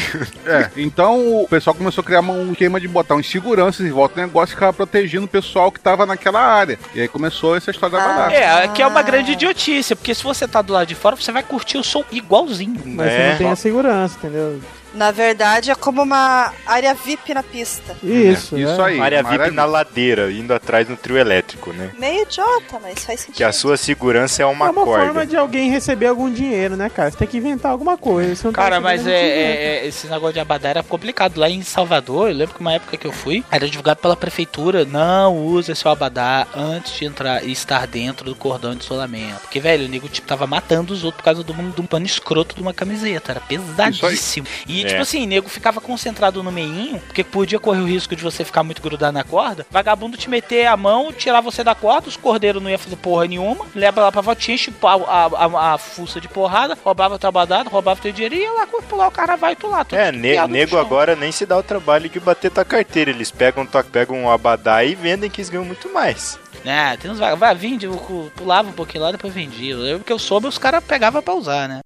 É, 0.47 0.71
então 0.77 1.43
o 1.43 1.49
pessoal 1.49 1.75
começou 1.75 2.00
começou 2.01 2.03
a 2.03 2.03
criar 2.03 2.21
uma- 2.21 2.33
um 2.33 2.53
esquema 2.53 2.81
de 2.81 2.89
botar 2.89 3.15
uns 3.15 3.29
seguranças 3.31 3.87
em 3.87 3.91
volta 3.91 4.15
do 4.17 4.21
negócio 4.23 4.53
e 4.53 4.55
ficava 4.55 4.73
protegendo 4.73 5.27
o 5.27 5.29
pessoal 5.29 5.71
que 5.71 5.79
tava 5.81 6.07
naquela 6.07 6.41
área. 6.41 6.79
E 6.95 7.01
aí 7.01 7.09
começou 7.09 7.57
essa 7.57 7.71
história 7.71 7.97
da 7.99 8.05
badada. 8.07 8.35
É, 8.35 8.69
que 8.69 8.83
é 8.83 8.87
uma 8.87 9.03
grande 9.03 9.33
idiotice, 9.33 9.95
porque 9.95 10.15
se 10.15 10.23
você 10.25 10.49
tá 10.49 10.63
do 10.63 10.73
lado 10.73 10.87
de 10.87 10.95
fora, 10.95 11.17
você 11.17 11.31
vai 11.33 11.43
curtir 11.43 11.79
o 11.79 11.85
som 11.85 12.03
igualzinho. 12.11 12.81
Mas 12.85 13.13
você 13.13 13.19
É. 13.19 13.31
não 13.31 13.39
tem 13.39 13.51
a 13.51 13.57
segurança, 13.57 14.17
entendeu? 14.19 14.61
Na 14.95 15.11
verdade, 15.11 15.71
é 15.71 15.75
como 15.75 16.03
uma 16.03 16.53
área 16.67 16.95
VIP 16.95 17.33
na 17.33 17.43
pista. 17.43 17.97
Isso, 18.03 18.59
Isso 18.59 18.81
é. 18.81 18.85
aí. 18.85 19.01
Área 19.01 19.23
VIP 19.23 19.51
na 19.53 19.65
ladeira, 19.65 20.31
indo 20.33 20.53
atrás 20.53 20.89
no 20.89 20.97
trio 20.97 21.17
elétrico, 21.17 21.73
né? 21.73 21.91
Meio 21.99 22.23
idiota, 22.23 22.79
mas 22.83 23.05
faz 23.05 23.21
sentido. 23.21 23.37
Que 23.37 23.45
a 23.45 23.53
sua 23.53 23.77
segurança 23.77 24.43
é 24.43 24.47
uma, 24.47 24.67
é 24.67 24.71
uma 24.71 24.85
corda. 24.85 25.05
forma 25.05 25.27
de 25.27 25.37
alguém 25.37 25.71
receber 25.71 26.07
algum 26.07 26.31
dinheiro, 26.31 26.77
né, 26.77 26.89
cara? 26.89 27.11
Você 27.11 27.17
tem 27.19 27.29
que 27.29 27.37
inventar 27.37 27.71
alguma 27.73 27.97
coisa. 27.97 28.35
você 28.35 28.47
não 28.47 28.53
tá 28.53 28.63
Cara, 28.63 28.81
mas 28.81 29.07
é, 29.07 29.13
é- 29.13 29.65
é- 29.85 29.87
esse 29.87 30.07
negócio 30.09 30.35
de 30.35 30.41
abadá 30.41 30.69
era 30.71 30.83
complicado. 30.83 31.39
Lá 31.39 31.49
em 31.49 31.63
Salvador, 31.63 32.29
eu 32.31 32.35
lembro 32.37 32.55
que 32.55 32.61
uma 32.61 32.73
época 32.73 32.97
que 32.97 33.07
eu 33.07 33.13
fui, 33.13 33.45
era 33.51 33.69
divulgado 33.69 34.01
pela 34.01 34.17
prefeitura, 34.17 34.85
não 34.85 35.37
use 35.37 35.75
seu 35.75 35.91
abadá 35.91 36.47
antes 36.55 36.97
de 36.99 37.05
entrar 37.05 37.45
e 37.45 37.53
estar 37.53 37.87
dentro 37.87 38.25
do 38.25 38.35
cordão 38.35 38.75
de 38.75 38.85
isolamento. 38.85 39.41
Porque, 39.43 39.61
velho, 39.61 39.87
o 39.87 39.89
nego, 39.89 40.09
tipo, 40.09 40.27
tava 40.27 40.47
matando 40.47 40.93
os 40.93 41.05
outros 41.05 41.21
por 41.21 41.25
causa 41.25 41.45
de 41.45 41.53
um, 41.53 41.71
de 41.71 41.81
um 41.81 41.87
pano 41.87 42.07
escroto 42.07 42.55
de 42.55 42.63
uma 42.63 42.75
camiseta. 42.75 43.33
Era 43.33 43.41
pesadíssimo. 43.41 44.47
E, 44.67 44.80
É. 44.85 44.89
tipo 44.89 45.03
assim, 45.03 45.27
nego 45.27 45.49
ficava 45.49 45.81
concentrado 45.81 46.43
no 46.43 46.51
meinho, 46.53 46.99
porque 47.01 47.23
podia 47.25 47.59
correr 47.59 47.81
o 47.81 47.87
risco 47.87 48.15
de 48.17 48.23
você 48.23 48.45
ficar 48.45 48.63
muito 48.63 48.83
grudado 48.83 49.13
na 49.13 49.25
corda, 49.25 49.67
vagabundo 49.71 50.17
te 50.17 50.29
meter 50.31 50.67
a 50.67 50.77
mão, 50.77 51.13
tirar 51.13 51.41
você 51.41 51.63
da 51.65 51.75
corda, 51.75 52.09
os 52.09 52.17
cordeiros 52.17 52.63
não 52.63 52.71
ia 52.71 52.79
fazer 52.79 52.97
porra 52.97 53.27
nenhuma, 53.27 53.67
leva 53.75 54.01
lá 54.01 54.13
pra 54.13 54.21
voltinha, 54.21 54.57
chupa 54.57 54.91
a, 54.91 54.95
a, 54.95 55.27
a, 55.27 55.75
a 55.75 55.79
fuça 55.79 56.21
de 56.21 56.29
porrada, 56.29 56.77
roubava 56.85 57.19
teu 57.19 57.29
abadado, 57.29 57.71
roubava 57.71 58.01
teu 58.01 58.13
dinheiro 58.13 58.35
e 58.35 58.39
ia 58.43 58.53
lá 58.53 58.67
pular 58.67 59.09
o 59.09 59.11
carnaval 59.11 59.53
e 59.53 59.57
tu 59.57 59.67
lá. 59.69 59.87
É, 59.93 60.11
ne- 60.13 60.47
nego 60.49 60.77
agora 60.79 61.17
nem 61.17 61.31
se 61.33 61.45
dá 61.47 61.57
o 61.57 61.63
trabalho 61.63 62.09
de 62.09 62.21
bater 62.21 62.51
tua 62.51 62.65
carteira. 62.65 63.11
Eles 63.11 63.31
pegam, 63.31 63.65
tua, 63.67 63.83
pegam 63.85 64.17
um 64.17 64.31
abadá 64.31 64.85
e 64.85 64.95
vendem 64.95 65.31
que 65.31 65.41
eles 65.41 65.49
ganham 65.51 65.65
muito 65.65 65.93
mais. 65.93 66.39
É, 66.65 66.97
tem 66.97 67.11
uns 67.11 67.19
vai, 67.19 67.35
vai 67.37 67.55
vende, 67.55 67.87
eu 67.87 68.31
pulava 68.37 68.69
um 68.69 68.73
pouquinho 68.73 69.05
lá, 69.05 69.13
depois 69.13 69.33
vendia. 69.33 69.75
Eu 69.75 70.01
que 70.01 70.13
eu 70.13 70.19
soube, 70.19 70.47
os 70.47 70.59
caras 70.59 70.85
pegavam 70.85 71.23
pra 71.23 71.35
usar, 71.35 71.69
né? 71.69 71.81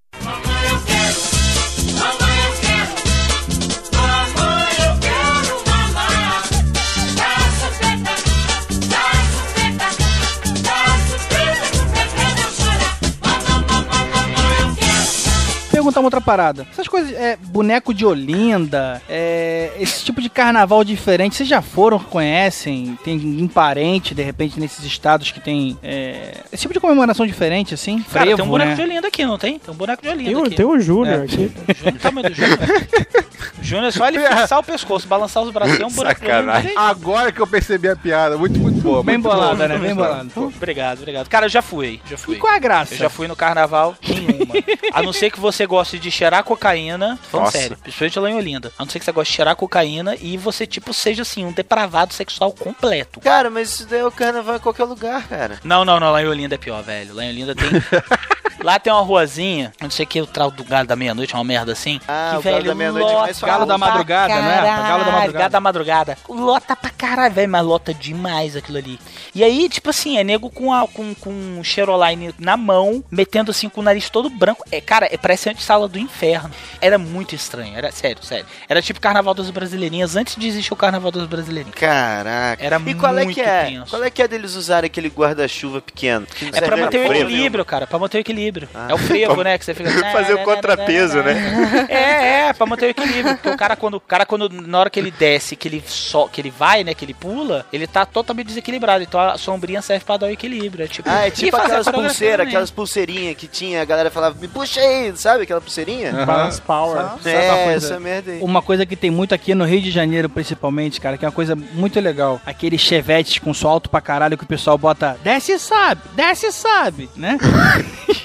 Perguntar 15.75 15.99
uma 15.99 16.07
outra 16.07 16.21
parada. 16.21 16.65
Essas 16.71 16.87
coisas, 16.87 17.11
é, 17.13 17.37
boneco 17.37 17.93
de 17.93 18.05
Olinda, 18.05 19.01
é, 19.09 19.71
esse 19.79 20.03
tipo 20.05 20.21
de 20.21 20.29
carnaval 20.29 20.83
diferente, 20.83 21.35
vocês 21.35 21.49
já 21.49 21.61
foram, 21.61 21.99
conhecem? 21.99 22.97
Tem 23.03 23.17
um 23.41 23.47
parente, 23.47 24.15
de 24.15 24.23
repente, 24.23 24.59
nesses 24.59 24.83
estados 24.85 25.31
que 25.31 25.39
tem 25.39 25.77
é, 25.83 26.37
esse 26.51 26.61
tipo 26.61 26.73
de 26.73 26.79
comemoração 26.79 27.27
diferente, 27.27 27.73
assim? 27.73 27.97
Cara, 28.03 28.25
Frevo, 28.25 28.37
tem 28.37 28.45
um 28.45 28.49
boneco 28.49 28.69
né? 28.69 28.75
de 28.75 28.81
Olinda 28.81 29.07
aqui, 29.07 29.25
não 29.25 29.37
tem? 29.37 29.59
Tem 29.59 29.73
um 29.73 29.77
boneco 29.77 30.01
de 30.01 30.07
Olinda 30.09 30.25
Tem 30.29 30.35
o, 30.35 30.43
aqui. 30.45 30.55
tem 30.55 30.65
o 30.65 30.79
Júnior 30.79 31.19
É. 31.21 31.23
aqui. 31.23 31.51
Júnior, 31.75 31.99
tamanho 32.01 32.29
do 32.29 32.35
Júnior. 32.35 32.59
Júnior 33.61 33.87
é 33.87 33.91
só 33.91 34.07
ele 34.07 34.19
fixar 34.19 34.59
o 34.59 34.63
pescoço, 34.63 35.07
balançar 35.07 35.41
os 35.43 35.51
braços, 35.51 35.79
é 35.79 35.85
um 35.85 35.89
boneco 35.91 36.19
de 36.21 36.27
Olinda. 36.27 36.41
Sacanagem. 36.53 36.73
Agora 36.77 37.31
que 37.31 37.39
eu 37.41 37.47
percebi 37.47 37.89
a 37.89 37.95
piada. 37.95 38.37
Muito, 38.37 38.59
muito 38.59 38.79
boa. 38.81 39.03
Bem 39.03 39.17
muito 39.17 39.29
bolada, 39.29 39.55
boa. 39.55 39.67
né? 39.67 39.77
Bem 39.77 39.95
bolada. 39.95 40.27
Obrigado, 40.35 40.99
obrigado. 40.99 41.27
Cara, 41.27 41.45
eu 41.45 41.49
já 41.49 41.61
fui, 41.61 41.99
já 42.09 42.17
fui. 42.17 42.35
E 42.35 42.39
qual 42.39 42.53
é 42.53 42.57
a 42.57 42.59
graça? 42.59 42.93
Eu 42.93 42.97
já 42.99 43.09
fui 43.09 43.27
no 43.27 43.35
carnaval 43.35 43.95
nenhuma. 44.07 44.53
A 44.93 45.01
não 45.01 45.11
ser 45.11 45.31
que 45.31 45.39
você 45.39 45.64
goste 45.65 45.99
de 45.99 46.11
cheirar 46.11 46.43
cocaína. 46.43 47.19
Tô 47.23 47.29
falando 47.29 47.45
Nossa. 47.45 47.57
sério. 47.57 47.77
Principalmente 47.77 48.19
lá 48.19 48.31
em 48.31 48.35
Olinda. 48.35 48.71
A 48.77 48.83
não 48.83 48.89
ser 48.91 48.99
que 48.99 49.05
você 49.05 49.11
goste 49.11 49.31
de 49.31 49.35
cheirar 49.35 49.55
cocaína 49.55 50.15
e 50.19 50.37
você, 50.37 50.65
tipo, 50.65 50.93
seja 50.93 51.21
assim, 51.21 51.45
um 51.45 51.51
depravado 51.51 52.13
sexual 52.13 52.51
completo. 52.51 53.19
Cara, 53.19 53.49
mas 53.49 53.69
isso 53.69 53.87
daí 53.87 53.99
é 53.99 54.05
o 54.05 54.11
carnaval 54.11 54.55
em 54.55 54.59
qualquer 54.59 54.83
lugar, 54.85 55.27
cara. 55.27 55.59
Não, 55.63 55.85
não, 55.85 55.99
não. 55.99 56.11
Lá 56.11 56.21
em 56.21 56.27
Olinda 56.27 56.55
é 56.55 56.57
pior, 56.57 56.83
velho. 56.83 57.13
Lá 57.13 57.23
em 57.23 57.29
Olinda 57.29 57.55
tem. 57.55 57.69
Lá 58.63 58.79
tem 58.79 58.91
uma 58.91 59.01
ruazinha, 59.01 59.71
não 59.81 59.89
sei 59.89 60.05
o 60.05 60.07
que, 60.07 60.21
o 60.21 60.25
trau 60.25 60.49
do 60.49 60.63
galo 60.63 60.87
da 60.87 60.95
meia-noite, 60.95 61.33
uma 61.33 61.43
merda 61.43 61.71
assim. 61.71 61.99
Ah, 62.07 62.31
que, 62.31 62.37
o 62.39 62.41
galo 62.41 62.55
velho, 62.57 62.65
da 62.65 62.75
meia-noite 62.75 63.07
é 63.07 63.13
lota 63.13 63.25
mais 63.25 63.39
Galo 63.39 63.65
da 63.65 63.77
pra 63.77 63.87
madrugada, 63.87 64.33
é? 64.33 64.35
caralho, 64.35 64.65
Galo 64.65 65.05
da 65.05 65.11
madrugada. 65.11 65.37
Galo 65.37 65.51
da 65.51 65.59
madrugada. 65.59 66.17
Lota 66.29 66.75
pra 66.75 66.89
caralho, 66.89 67.33
velho, 67.33 67.49
mas 67.49 67.65
lota 67.65 67.93
demais 67.93 68.55
aquilo 68.55 68.77
ali. 68.77 68.99
E 69.33 69.43
aí, 69.43 69.67
tipo 69.69 69.89
assim, 69.89 70.17
é 70.17 70.23
nego 70.23 70.49
com, 70.49 70.73
a, 70.73 70.87
com, 70.87 71.13
com 71.15 71.29
um 71.29 71.63
Cheroline 71.63 72.33
na 72.39 72.55
mão, 72.55 73.03
metendo 73.11 73.51
assim 73.51 73.69
com 73.69 73.81
o 73.81 73.83
nariz 73.83 74.09
todo 74.09 74.29
branco. 74.29 74.63
É, 74.71 74.79
cara, 74.79 75.07
é, 75.11 75.17
parece 75.17 75.49
a 75.49 75.55
sala 75.55 75.87
do 75.87 75.99
inferno. 75.99 76.51
Era 76.81 76.97
muito 76.97 77.35
estranho, 77.35 77.77
era 77.77 77.91
sério, 77.91 78.23
sério. 78.23 78.45
Era 78.67 78.81
tipo 78.81 78.99
Carnaval 78.99 79.33
das 79.33 79.49
Brasileirinhas 79.49 80.15
antes 80.15 80.35
de 80.35 80.47
existir 80.47 80.73
o 80.73 80.75
Carnaval 80.75 81.11
das 81.11 81.27
Brasileirinhas. 81.27 81.75
Caraca. 81.75 82.63
Era 82.63 82.81
e 82.85 82.95
qual 82.95 83.17
é 83.17 83.23
muito 83.23 83.35
que 83.35 83.41
é? 83.41 83.65
tenso. 83.65 83.89
Qual 83.89 84.03
é 84.03 84.09
que 84.09 84.21
é 84.21 84.27
deles 84.27 84.55
usarem 84.55 84.87
aquele 84.87 85.09
guarda-chuva 85.09 85.81
pequeno? 85.81 86.25
É 86.41 86.49
pra 86.49 86.59
serve 86.59 86.81
manter 86.81 87.09
o 87.09 87.13
equilíbrio, 87.13 87.65
cara, 87.65 87.87
pra 87.87 87.99
manter 87.99 88.17
o 88.17 88.21
equilíbrio. 88.21 88.34
Ah. 88.73 88.87
É 88.89 88.93
o 88.93 88.97
frevo, 88.97 89.43
né, 89.43 89.57
que 89.57 89.65
você 89.65 89.73
fica... 89.73 89.91
Fazer 90.11 90.33
o 90.33 90.43
contrapeso, 90.43 91.21
né? 91.23 91.85
É, 91.89 92.47
é, 92.49 92.53
pra 92.53 92.65
manter 92.65 92.85
o 92.87 92.89
equilíbrio. 92.89 93.35
Porque 93.35 93.49
o 93.49 93.57
cara, 93.57 93.75
quando, 93.75 93.95
o 93.95 93.99
cara, 93.99 94.25
quando 94.25 94.49
na 94.49 94.79
hora 94.79 94.89
que 94.89 94.99
ele 94.99 95.11
desce, 95.11 95.55
que 95.55 95.67
ele, 95.67 95.83
só, 95.85 96.27
que 96.27 96.39
ele 96.41 96.51
vai, 96.51 96.83
né, 96.83 96.93
que 96.93 97.03
ele 97.03 97.13
pula, 97.13 97.65
ele 97.71 97.85
tá 97.87 98.05
totalmente 98.05 98.47
desequilibrado. 98.47 99.03
Então 99.03 99.19
a 99.19 99.37
sombrinha 99.37 99.81
serve 99.81 100.05
pra 100.05 100.17
dar 100.17 100.27
o 100.27 100.29
equilíbrio. 100.29 100.85
É 100.85 100.87
tipo, 100.87 101.09
Ah, 101.09 101.25
é 101.25 101.27
e 101.27 101.31
tipo 101.31 101.55
aquelas 101.57 101.87
pulseiras, 101.87 102.47
aquelas 102.47 102.71
pulseirinhas 102.71 103.35
que 103.35 103.47
tinha, 103.47 103.81
a 103.81 103.85
galera 103.85 104.09
falava, 104.11 104.35
me 104.39 104.47
puxa 104.47 104.79
aí, 104.79 105.11
sabe 105.15 105.43
aquela 105.43 105.61
pulseirinha? 105.61 106.11
Balance 106.25 106.61
Power. 106.61 106.97
Sabe 107.21 107.29
uma 107.29 107.29
É, 107.59 107.63
coisa? 107.65 107.87
essa 107.87 107.99
merda 107.99 108.31
aí. 108.31 108.39
Uma 108.41 108.61
coisa 108.61 108.85
que 108.85 108.95
tem 108.95 109.11
muito 109.11 109.33
aqui 109.35 109.53
no 109.55 109.65
Rio 109.65 109.81
de 109.81 109.91
Janeiro, 109.91 110.29
principalmente, 110.29 111.01
cara, 111.01 111.17
que 111.17 111.25
é 111.25 111.27
uma 111.27 111.33
coisa 111.33 111.55
muito 111.55 111.99
legal. 111.99 112.39
Aqueles 112.45 112.81
chevetes 112.81 113.39
com 113.39 113.53
som 113.53 113.69
alto 113.69 113.89
pra 113.89 114.01
caralho 114.01 114.37
que 114.37 114.43
o 114.43 114.47
pessoal 114.47 114.77
bota 114.77 115.17
desce 115.23 115.53
e 115.53 115.59
sobe, 115.59 116.01
desce 116.15 116.47
e 116.47 116.51
sobe, 116.51 117.09
né? 117.15 117.37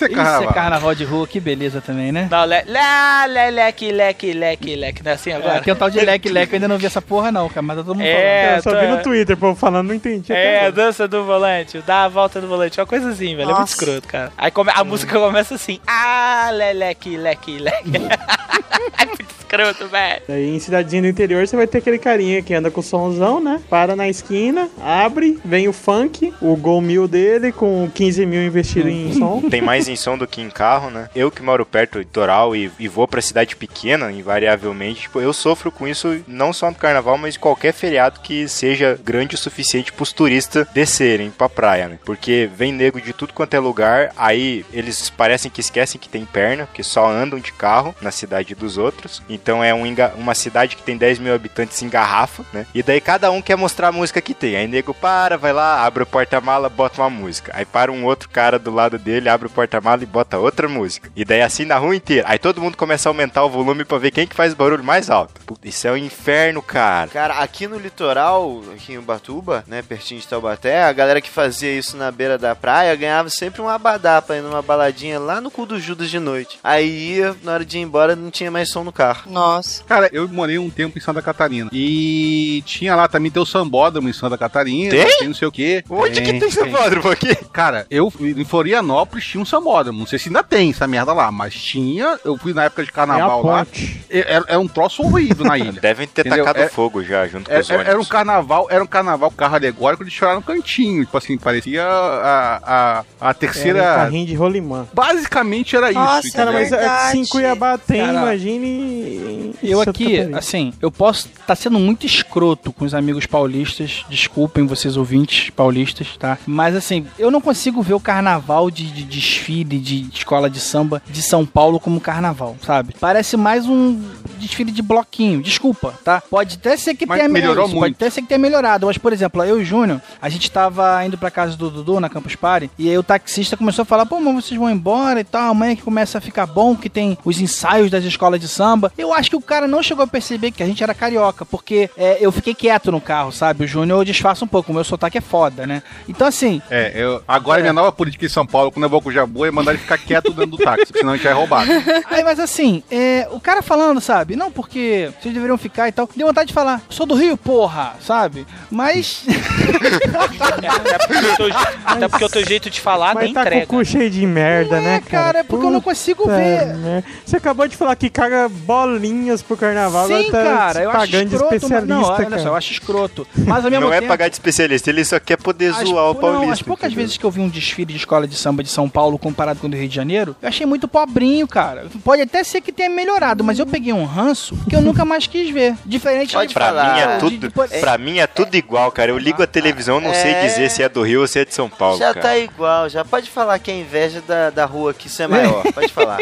Isso 0.00 0.04
é 0.04 0.08
Isso 0.08 0.16
carnaval. 0.16 0.50
é 0.50 0.52
carnaval 0.54 0.94
de 0.94 1.04
rua, 1.04 1.26
que 1.26 1.38
beleza 1.38 1.80
também, 1.82 2.10
né? 2.10 2.26
Não, 2.30 2.44
le, 2.46 2.62
lá, 2.68 3.26
le, 3.26 3.50
leque, 3.50 3.92
leque, 3.92 4.32
leque, 4.32 4.74
leque. 4.76 5.02
Não 5.04 5.10
é 5.10 5.14
assim 5.14 5.30
É, 5.30 5.34
agora? 5.36 5.58
aqui 5.58 5.68
é 5.70 5.72
um 5.74 5.76
tal 5.76 5.90
de 5.90 6.00
leque-leque, 6.00 6.52
eu 6.52 6.56
ainda 6.56 6.68
não 6.68 6.78
vi 6.78 6.86
essa 6.86 7.02
porra 7.02 7.30
não, 7.30 7.48
cara, 7.48 7.60
mas 7.62 7.76
tá 7.76 7.82
todo 7.82 7.96
mundo 7.96 8.06
É, 8.06 8.56
eu 8.56 8.62
só 8.62 8.70
tô- 8.72 8.80
vi 8.80 8.86
no 8.86 9.02
Twitter, 9.02 9.36
pô, 9.36 9.54
falando, 9.54 9.88
não 9.88 9.94
entendi. 9.94 10.32
É, 10.32 10.58
agora. 10.60 10.72
dança 10.72 11.06
do 11.06 11.22
volante, 11.24 11.82
dá 11.86 12.04
a 12.04 12.08
volta 12.08 12.40
do 12.40 12.48
volante, 12.48 12.80
uma 12.80 12.86
coisa 12.86 13.10
assim, 13.10 13.36
velho. 13.36 13.42
É 13.42 13.44
muito 13.46 13.58
Nossa. 13.60 13.74
escroto, 13.74 14.08
cara. 14.08 14.32
Aí 14.38 14.50
come- 14.50 14.72
a 14.74 14.82
música 14.84 15.18
começa 15.18 15.54
assim, 15.54 15.78
ah, 15.86 16.48
leleque, 16.52 17.16
leque, 17.18 17.58
leque. 17.58 17.90
é 18.98 19.06
muito 19.06 19.26
escroto, 19.38 19.88
velho. 19.88 20.22
Aí 20.28 20.54
em 20.54 20.58
cidadezinha 20.58 21.02
do 21.02 21.08
interior 21.08 21.46
você 21.46 21.56
vai 21.56 21.66
ter 21.66 21.78
aquele 21.78 21.98
carinha 21.98 22.40
que 22.42 22.54
anda 22.54 22.70
com 22.70 22.80
o 22.80 22.82
somzão, 22.84 23.40
né? 23.40 23.60
Para 23.68 23.94
na 23.96 24.08
esquina, 24.08 24.68
abre, 24.82 25.38
vem 25.44 25.68
o 25.68 25.72
funk, 25.72 26.32
o 26.40 26.56
gol 26.56 26.80
mil 26.80 27.08
dele 27.08 27.50
com 27.52 27.90
15 27.92 28.24
mil 28.26 28.42
investido 28.44 28.88
em 28.88 29.12
som. 29.12 29.42
Tem 29.50 29.60
mais 29.60 29.88
som 29.96 30.16
do 30.16 30.26
que 30.26 30.40
em 30.40 30.50
carro, 30.50 30.90
né? 30.90 31.08
Eu 31.14 31.30
que 31.30 31.42
moro 31.42 31.66
perto 31.66 31.92
do 31.92 31.98
litoral 32.00 32.56
e, 32.56 32.70
e 32.78 32.88
vou 32.88 33.06
pra 33.06 33.20
cidade 33.20 33.56
pequena, 33.56 34.10
invariavelmente, 34.10 35.02
tipo, 35.02 35.20
eu 35.20 35.32
sofro 35.32 35.70
com 35.70 35.86
isso 35.86 36.22
não 36.26 36.52
só 36.52 36.70
no 36.70 36.76
carnaval, 36.76 37.18
mas 37.18 37.36
qualquer 37.36 37.72
feriado 37.72 38.20
que 38.20 38.48
seja 38.48 38.98
grande 39.02 39.34
o 39.34 39.38
suficiente 39.38 39.92
pros 39.92 40.12
turistas 40.12 40.66
descerem 40.72 41.30
pra 41.30 41.48
praia, 41.48 41.88
né? 41.88 41.98
Porque 42.04 42.48
vem 42.54 42.72
nego 42.72 43.00
de 43.00 43.12
tudo 43.12 43.32
quanto 43.32 43.54
é 43.54 43.58
lugar, 43.58 44.12
aí 44.16 44.64
eles 44.72 45.10
parecem 45.10 45.50
que 45.50 45.60
esquecem 45.60 46.00
que 46.00 46.08
tem 46.08 46.24
perna, 46.24 46.66
porque 46.66 46.82
só 46.82 47.08
andam 47.08 47.38
de 47.38 47.52
carro 47.52 47.94
na 48.00 48.10
cidade 48.10 48.54
dos 48.54 48.78
outros. 48.78 49.22
Então 49.28 49.62
é 49.62 49.74
um 49.74 49.90
uma 50.16 50.34
cidade 50.34 50.76
que 50.76 50.82
tem 50.82 50.96
10 50.96 51.18
mil 51.18 51.34
habitantes 51.34 51.82
em 51.82 51.88
garrafa, 51.88 52.44
né? 52.52 52.66
E 52.74 52.82
daí 52.82 53.00
cada 53.00 53.30
um 53.30 53.42
quer 53.42 53.56
mostrar 53.56 53.88
a 53.88 53.92
música 53.92 54.20
que 54.20 54.34
tem. 54.34 54.56
Aí 54.56 54.66
nego 54.66 54.94
para, 54.94 55.36
vai 55.36 55.52
lá, 55.52 55.84
abre 55.84 56.02
o 56.02 56.06
porta-mala, 56.06 56.68
bota 56.68 57.00
uma 57.00 57.10
música. 57.10 57.52
Aí 57.54 57.64
para 57.64 57.90
um 57.90 58.04
outro 58.04 58.28
cara 58.28 58.58
do 58.58 58.70
lado 58.70 58.98
dele, 58.98 59.28
abre 59.28 59.46
o 59.46 59.50
porta-mala 59.80 60.02
e 60.02 60.06
bota 60.06 60.38
outra 60.38 60.68
música. 60.68 61.10
E 61.16 61.24
daí 61.24 61.42
assim 61.42 61.64
na 61.64 61.78
rua 61.78 61.96
inteira. 61.96 62.26
Aí 62.28 62.38
todo 62.38 62.60
mundo 62.60 62.76
começa 62.76 63.08
a 63.08 63.10
aumentar 63.10 63.44
o 63.44 63.50
volume 63.50 63.84
pra 63.84 63.98
ver 63.98 64.10
quem 64.10 64.26
que 64.26 64.36
faz 64.36 64.52
o 64.52 64.56
barulho 64.56 64.84
mais 64.84 65.10
alto. 65.10 65.40
Puta, 65.46 65.66
Isso 65.66 65.88
é 65.88 65.92
um 65.92 65.96
inferno, 65.96 66.62
cara. 66.62 67.08
Cara, 67.08 67.34
aqui 67.38 67.66
no 67.66 67.78
litoral, 67.78 68.62
aqui 68.74 68.92
em 68.92 68.98
Ubatuba, 68.98 69.64
né, 69.66 69.82
pertinho 69.82 70.20
de 70.20 70.28
Taubaté, 70.28 70.84
a 70.84 70.92
galera 70.92 71.20
que 71.20 71.30
fazia 71.30 71.72
isso 71.72 71.96
na 71.96 72.10
beira 72.10 72.36
da 72.36 72.54
praia 72.54 72.94
ganhava 72.94 73.30
sempre 73.30 73.62
um 73.62 73.68
abadá 73.68 74.20
pra 74.20 74.36
ir 74.36 74.42
numa 74.42 74.62
baladinha 74.62 75.18
lá 75.18 75.40
no 75.40 75.50
cu 75.50 75.66
do 75.66 75.80
Judas 75.80 76.10
de 76.10 76.18
noite. 76.18 76.58
Aí 76.62 77.20
na 77.42 77.52
hora 77.54 77.64
de 77.64 77.78
ir 77.78 77.82
embora, 77.82 78.14
não 78.14 78.30
tinha 78.30 78.50
mais 78.50 78.70
som 78.70 78.84
no 78.84 78.92
carro. 78.92 79.30
Nossa. 79.30 79.82
Cara, 79.84 80.08
eu 80.12 80.28
morei 80.28 80.58
um 80.58 80.70
tempo 80.70 80.98
em 80.98 81.00
Santa 81.00 81.22
Catarina. 81.22 81.70
E 81.72 82.62
tinha 82.66 82.94
lá 82.94 83.08
também 83.08 83.30
tem 83.30 83.42
o 83.42 83.46
sambódromo 83.46 84.08
em 84.08 84.12
Santa 84.12 84.36
Catarina. 84.36 84.90
Tem? 84.90 85.28
não 85.28 85.34
sei 85.34 85.48
o 85.48 85.52
quê. 85.52 85.84
Onde 85.88 86.20
que 86.20 86.38
tem 86.38 86.50
sambódromo 86.50 87.08
aqui? 87.08 87.34
Cara, 87.52 87.86
eu 87.90 88.12
em 88.20 88.44
Florianópolis 88.44 89.24
tinha 89.24 89.40
um 89.40 89.44
sambódromo. 89.44 89.59
Não 89.92 90.06
sei 90.06 90.18
se 90.18 90.28
ainda 90.28 90.42
tem 90.42 90.70
essa 90.70 90.86
merda 90.86 91.12
lá, 91.12 91.30
mas 91.30 91.54
tinha. 91.54 92.18
Eu 92.24 92.36
fui 92.36 92.52
na 92.52 92.64
época 92.64 92.82
de 92.82 92.88
É 92.88 92.92
a 92.92 92.94
carnaval 92.94 93.44
lá. 93.44 93.64
ponte. 93.64 94.00
É, 94.10 94.18
é- 94.36 94.42
é 94.48 94.58
um 94.58 94.66
troço 94.68 95.02
horrível 95.02 95.44
na 95.44 95.58
ilha. 95.58 95.72
Devem 95.80 96.06
ter 96.06 96.26
Entendeu? 96.26 96.44
tacado 96.44 96.64
É- 96.64 96.68
fogo 96.68 97.02
já, 97.02 97.26
junto 97.26 97.48
com 97.48 97.54
É- 97.56 97.60
os 97.60 97.70
é- 97.70 97.74
ônibus. 97.74 97.90
era 97.90 98.00
um 98.00 98.04
carnaval, 98.04 98.66
era 98.70 98.82
um 98.82 98.86
carnaval 98.86 99.30
carro 99.30 99.54
alegórico 99.56 100.04
de 100.04 100.10
chorar 100.10 100.34
no 100.34 100.42
cantinho. 100.42 101.04
Tipo 101.04 101.16
assim, 101.18 101.36
parecia 101.38 101.84
a, 101.84 102.56
a, 102.62 102.98
a 103.00 103.04
Era 103.20 103.30
um 103.30 103.34
terceira. 103.34 103.82
carrinho 103.82 104.26
de 104.26 104.34
rolimã. 104.34 104.86
Basicamente 104.92 105.76
era 105.76 105.90
Nossa, 105.92 106.26
isso. 106.26 106.36
Cara, 106.36 106.52
mas 106.52 106.72
aqui 106.72 107.18
em 107.18 107.26
Cuiabá 107.26 107.78
tem, 107.78 108.00
Cara, 108.00 108.12
imagine 108.12 109.54
Eu 109.62 109.80
aqui, 109.80 110.18
assim, 110.34 110.72
eu 110.80 110.90
posso 110.90 111.28
estar 111.28 111.54
sendo 111.56 111.78
muito 111.78 112.06
escroto 112.06 112.72
com 112.72 112.84
os 112.84 112.94
amigos 112.94 113.26
paulistas, 113.26 114.04
desculpem 114.08 114.66
vocês 114.66 114.96
ouvintes 114.96 115.50
paulistas, 115.50 116.16
tá? 116.18 116.38
Mas 116.46 116.74
assim, 116.74 117.06
eu 117.18 117.30
não 117.30 117.40
consigo 117.40 117.82
ver 117.82 117.94
o 117.94 118.00
carnaval 118.00 118.70
de, 118.70 118.86
de 118.90 119.02
desfile 119.04 119.49
de 119.50 120.08
escola 120.14 120.48
de 120.48 120.60
samba 120.60 121.02
de 121.08 121.22
São 121.22 121.44
Paulo 121.44 121.80
como 121.80 122.00
carnaval, 122.00 122.56
sabe? 122.64 122.94
Parece 123.00 123.36
mais 123.36 123.66
um 123.66 124.00
desfile 124.38 124.70
de 124.70 124.80
bloquinho, 124.82 125.42
desculpa, 125.42 125.92
tá? 126.04 126.22
Pode 126.30 126.56
até 126.56 126.76
ser 126.76 126.94
que 126.94 127.04
Mas 127.06 127.18
tenha 127.18 127.28
melhorou 127.28 127.64
isso, 127.64 127.74
Pode 127.74 127.80
muito. 127.80 127.96
até 127.96 128.08
ser 128.10 128.22
que 128.22 128.28
tenha 128.28 128.38
melhorado, 128.38 128.86
mas 128.86 128.96
por 128.96 129.12
exemplo, 129.12 129.42
eu 129.44 129.58
e 129.58 129.62
o 129.62 129.64
Júnior, 129.64 130.00
a 130.22 130.28
gente 130.28 130.50
tava 130.50 131.04
indo 131.04 131.18
pra 131.18 131.30
casa 131.30 131.56
do 131.56 131.68
Dudu 131.70 132.00
na 132.00 132.08
Campus 132.08 132.36
Party, 132.36 132.70
e 132.78 132.88
aí 132.88 132.96
o 132.96 133.02
taxista 133.02 133.56
começou 133.56 133.82
a 133.82 133.86
falar: 133.86 134.06
pô, 134.06 134.20
mas 134.20 134.44
vocês 134.46 134.58
vão 134.58 134.70
embora 134.70 135.20
e 135.20 135.24
tal, 135.24 135.50
amanhã 135.50 135.74
que 135.76 135.82
começa 135.82 136.18
a 136.18 136.20
ficar 136.20 136.46
bom, 136.46 136.76
que 136.76 136.88
tem 136.88 137.18
os 137.24 137.40
ensaios 137.40 137.90
das 137.90 138.04
escolas 138.04 138.40
de 138.40 138.48
samba. 138.48 138.92
Eu 138.96 139.12
acho 139.12 139.28
que 139.30 139.36
o 139.36 139.40
cara 139.40 139.66
não 139.66 139.82
chegou 139.82 140.04
a 140.04 140.08
perceber 140.08 140.50
que 140.52 140.62
a 140.62 140.66
gente 140.66 140.82
era 140.82 140.94
carioca, 140.94 141.44
porque 141.44 141.90
é, 141.96 142.18
eu 142.20 142.30
fiquei 142.32 142.54
quieto 142.54 142.90
no 142.92 143.00
carro, 143.00 143.32
sabe? 143.32 143.64
O 143.64 143.66
Júnior 143.66 144.04
disfarça 144.04 144.44
um 144.44 144.48
pouco, 144.48 144.70
o 144.70 144.74
meu 144.74 144.84
sotaque 144.84 145.18
é 145.18 145.20
foda, 145.20 145.66
né? 145.66 145.82
Então 146.08 146.26
assim. 146.26 146.62
É, 146.70 146.92
eu, 146.94 147.22
agora 147.26 147.60
É. 147.60 147.62
minha 147.62 147.72
nova 147.72 147.92
política 147.92 148.24
em 148.24 148.28
São 148.28 148.46
Paulo, 148.46 148.70
quando 148.70 148.84
eu 148.84 148.90
vou 148.90 149.00
com 149.02 149.08
o 149.08 149.12
Jabu, 149.12 149.39
é 149.44 149.50
mandar 149.50 149.72
ele 149.72 149.80
ficar 149.80 149.98
quieto 149.98 150.30
dentro 150.32 150.46
do 150.46 150.56
táxi, 150.58 150.92
senão 150.96 151.12
a 151.12 151.16
gente 151.16 151.26
é 151.28 151.32
roubado. 151.32 151.70
Aí, 152.10 152.22
mas 152.24 152.38
assim, 152.40 152.82
é, 152.90 153.28
o 153.32 153.40
cara 153.40 153.62
falando, 153.62 154.00
sabe? 154.00 154.36
Não, 154.36 154.50
porque 154.50 155.10
vocês 155.20 155.32
deveriam 155.34 155.56
ficar 155.58 155.88
e 155.88 155.92
tal. 155.92 156.08
Deu 156.14 156.26
vontade 156.26 156.48
de 156.48 156.54
falar, 156.54 156.82
sou 156.88 157.06
do 157.06 157.14
Rio, 157.14 157.36
porra, 157.36 157.94
sabe? 158.00 158.46
Mas. 158.70 159.24
Até 159.26 160.98
porque, 160.98 161.36
teu, 161.36 161.50
je- 161.50 161.68
até 161.84 162.08
porque 162.08 162.24
o 162.24 162.28
teu 162.28 162.46
jeito 162.46 162.70
de 162.70 162.80
falar 162.80 163.14
Mas 163.14 163.24
nem 163.24 163.34
tá 163.34 163.42
entrega. 163.42 163.66
com 163.66 163.76
o 163.76 163.78
cu 163.80 163.84
cheio 163.84 164.10
de 164.10 164.26
merda, 164.26 164.76
Não 164.76 164.82
né, 164.84 164.96
é, 164.96 165.00
cara, 165.00 165.38
é 165.40 165.42
porque 165.42 165.64
eu 165.66 165.70
não 165.70 165.80
consigo 165.80 166.22
Puta 166.24 166.36
ver. 166.36 166.74
merda. 166.76 167.04
Você 167.24 167.36
acabou 167.36 167.66
de 167.68 167.76
falar 167.76 167.96
que 167.96 168.08
caga 168.10 168.48
bolinhas 168.48 169.42
pro 169.42 169.56
carnaval, 169.56 170.06
Sim, 170.08 170.30
tá 170.30 170.42
cara, 170.42 170.82
eu 170.82 170.90
acho 170.90 171.04
escroto. 171.16 171.44
mas- 171.44 171.52
especialista, 171.52 171.86
não, 171.94 172.02
olha 172.02 172.26
cara. 172.26 172.42
só, 172.42 172.48
eu 172.48 172.54
acho 172.56 172.72
escroto. 172.72 173.26
Mas 173.36 173.64
ao 173.64 173.70
mesmo 173.70 173.86
Não 173.86 173.92
é 173.92 173.96
tempo, 173.98 174.08
pagar 174.08 174.28
de 174.28 174.34
especialista, 174.34 174.90
ele 174.90 175.04
só 175.04 175.18
quer 175.18 175.36
poder 175.36 175.72
as, 175.72 175.88
zoar 175.88 176.04
o 176.10 176.14
não, 176.14 176.20
paulista. 176.20 176.52
as 176.52 176.62
poucas 176.62 176.86
entendeu? 176.86 177.02
vezes 177.04 177.16
que 177.16 177.24
eu 177.24 177.30
vi 177.30 177.40
um 177.40 177.48
desfile 177.48 177.92
de 177.92 177.98
escola 177.98 178.26
de 178.26 178.36
samba 178.36 178.62
de 178.62 178.68
São 178.68 178.88
Paulo 178.88 179.18
comparado 179.30 179.60
com 179.60 179.66
o 179.66 179.70
do 179.70 179.76
Rio 179.76 179.88
de 179.88 179.94
Janeiro, 179.94 180.36
eu 180.40 180.48
achei 180.48 180.66
muito 180.66 180.86
pobrinho, 180.88 181.46
cara. 181.46 181.86
Pode 182.04 182.22
até 182.22 182.42
ser 182.44 182.60
que 182.60 182.72
tenha 182.72 182.90
melhorado, 182.90 183.42
mas 183.44 183.58
eu 183.58 183.66
peguei 183.66 183.92
um 183.92 184.04
ranço 184.04 184.56
que 184.68 184.74
eu 184.76 184.80
nunca 184.80 185.04
mais 185.04 185.26
quis 185.26 185.50
ver. 185.50 185.74
Diferente 185.84 186.32
Pode 186.32 186.48
de 186.48 186.54
Pra 186.54 186.66
falar. 186.66 186.94
mim 186.94 187.00
é 187.00 187.18
tudo, 187.18 187.30
de- 187.30 187.48
de- 187.48 187.80
pra 187.80 187.98
mim 187.98 188.18
é 188.18 188.26
tudo 188.26 188.54
igual, 188.54 188.90
cara. 188.92 189.10
Eu 189.10 189.18
ligo 189.18 189.42
a 189.42 189.46
televisão, 189.46 190.00
não 190.00 190.12
sei 190.14 190.32
É. 190.32 190.46
dizer 190.46 190.70
se 190.70 190.82
é 190.82 190.88
do 190.88 191.02
Rio 191.02 191.20
ou 191.22 191.26
se 191.26 191.38
é 191.38 191.44
de 191.44 191.54
São 191.54 191.68
Paulo, 191.68 191.98
Já 191.98 192.12
cara. 192.14 192.20
tá 192.20 192.38
igual, 192.38 192.88
já 192.88 193.04
pode 193.04 193.30
falar 193.30 193.58
que 193.58 193.70
é 193.70 193.80
inveja 193.80 194.20
da, 194.26 194.50
da 194.50 194.64
rua 194.64 194.92
que 194.94 195.06
isso 195.06 195.22
é 195.22 195.26
maior. 195.26 195.62
Pode 195.72 195.92
falar. 195.92 196.18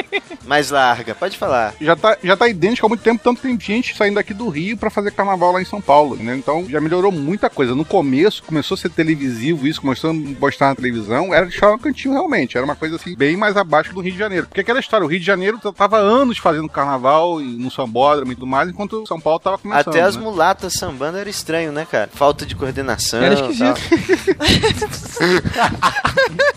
Mais 0.47 0.71
larga, 0.71 1.15
pode 1.15 1.37
falar. 1.37 1.75
Já 1.81 1.95
tá, 1.97 2.17
já 2.23 2.37
tá 2.37 2.49
idêntico 2.49 2.87
há 2.87 2.89
muito 2.89 3.03
tempo, 3.03 3.21
tanto 3.23 3.41
tem 3.43 3.59
gente 3.61 3.97
saindo 3.97 4.15
daqui 4.15 4.33
do 4.33 4.49
Rio 4.49 4.77
pra 4.77 4.89
fazer 4.91 5.11
carnaval 5.11 5.53
lá 5.53 5.61
em 5.61 5.65
São 5.65 5.81
Paulo, 5.81 6.17
né? 6.17 6.37
Então 6.37 6.67
já 6.69 6.81
melhorou 6.81 7.11
muita 7.13 7.51
coisa. 7.51 7.75
No 7.75 7.85
começo 7.85 8.43
começou 8.43 8.75
a 8.75 8.79
ser 8.79 8.91
televisivo 8.91 9.67
isso, 9.67 9.81
começou 9.81 10.11
a 10.11 10.15
mostrar 10.15 10.69
na 10.69 10.75
televisão, 10.75 11.35
era 11.35 11.47
de 11.47 11.53
chorar 11.53 11.73
no 11.73 11.79
cantinho 11.79 12.15
realmente, 12.15 12.57
era 12.57 12.65
uma 12.65 12.77
coisa 12.77 12.98
assim, 13.01 13.17
bem 13.17 13.37
mais 13.37 13.57
abaixo 13.57 13.93
do 13.93 14.01
Rio 14.01 14.13
de 14.13 14.19
Janeiro. 14.19 14.47
Porque 14.47 14.61
aquela 14.61 14.81
história, 14.81 15.05
o 15.05 15.09
Rio 15.09 15.21
de 15.21 15.27
Janeiro 15.27 15.59
tava 15.73 15.99
anos 15.99 16.39
fazendo 16.39 16.69
carnaval 16.69 17.41
e 17.41 17.45
no 17.45 17.71
sambódromo 17.71 18.33
e 18.33 18.35
tudo 18.35 18.47
mais, 18.47 18.69
enquanto 18.69 19.07
São 19.07 19.21
Paulo 19.21 19.39
tava 19.39 19.59
começando. 19.59 19.89
Até 19.89 20.03
as 20.03 20.17
né? 20.17 20.23
mulatas 20.23 20.73
sambando 20.75 21.19
era 21.19 21.29
estranho, 21.31 21.73
né, 21.73 21.87
cara? 21.91 22.09
Falta 22.13 22.45
de 22.47 22.55
coordenação. 22.55 23.23
Era 23.23 23.35
esquisito. 23.35 23.81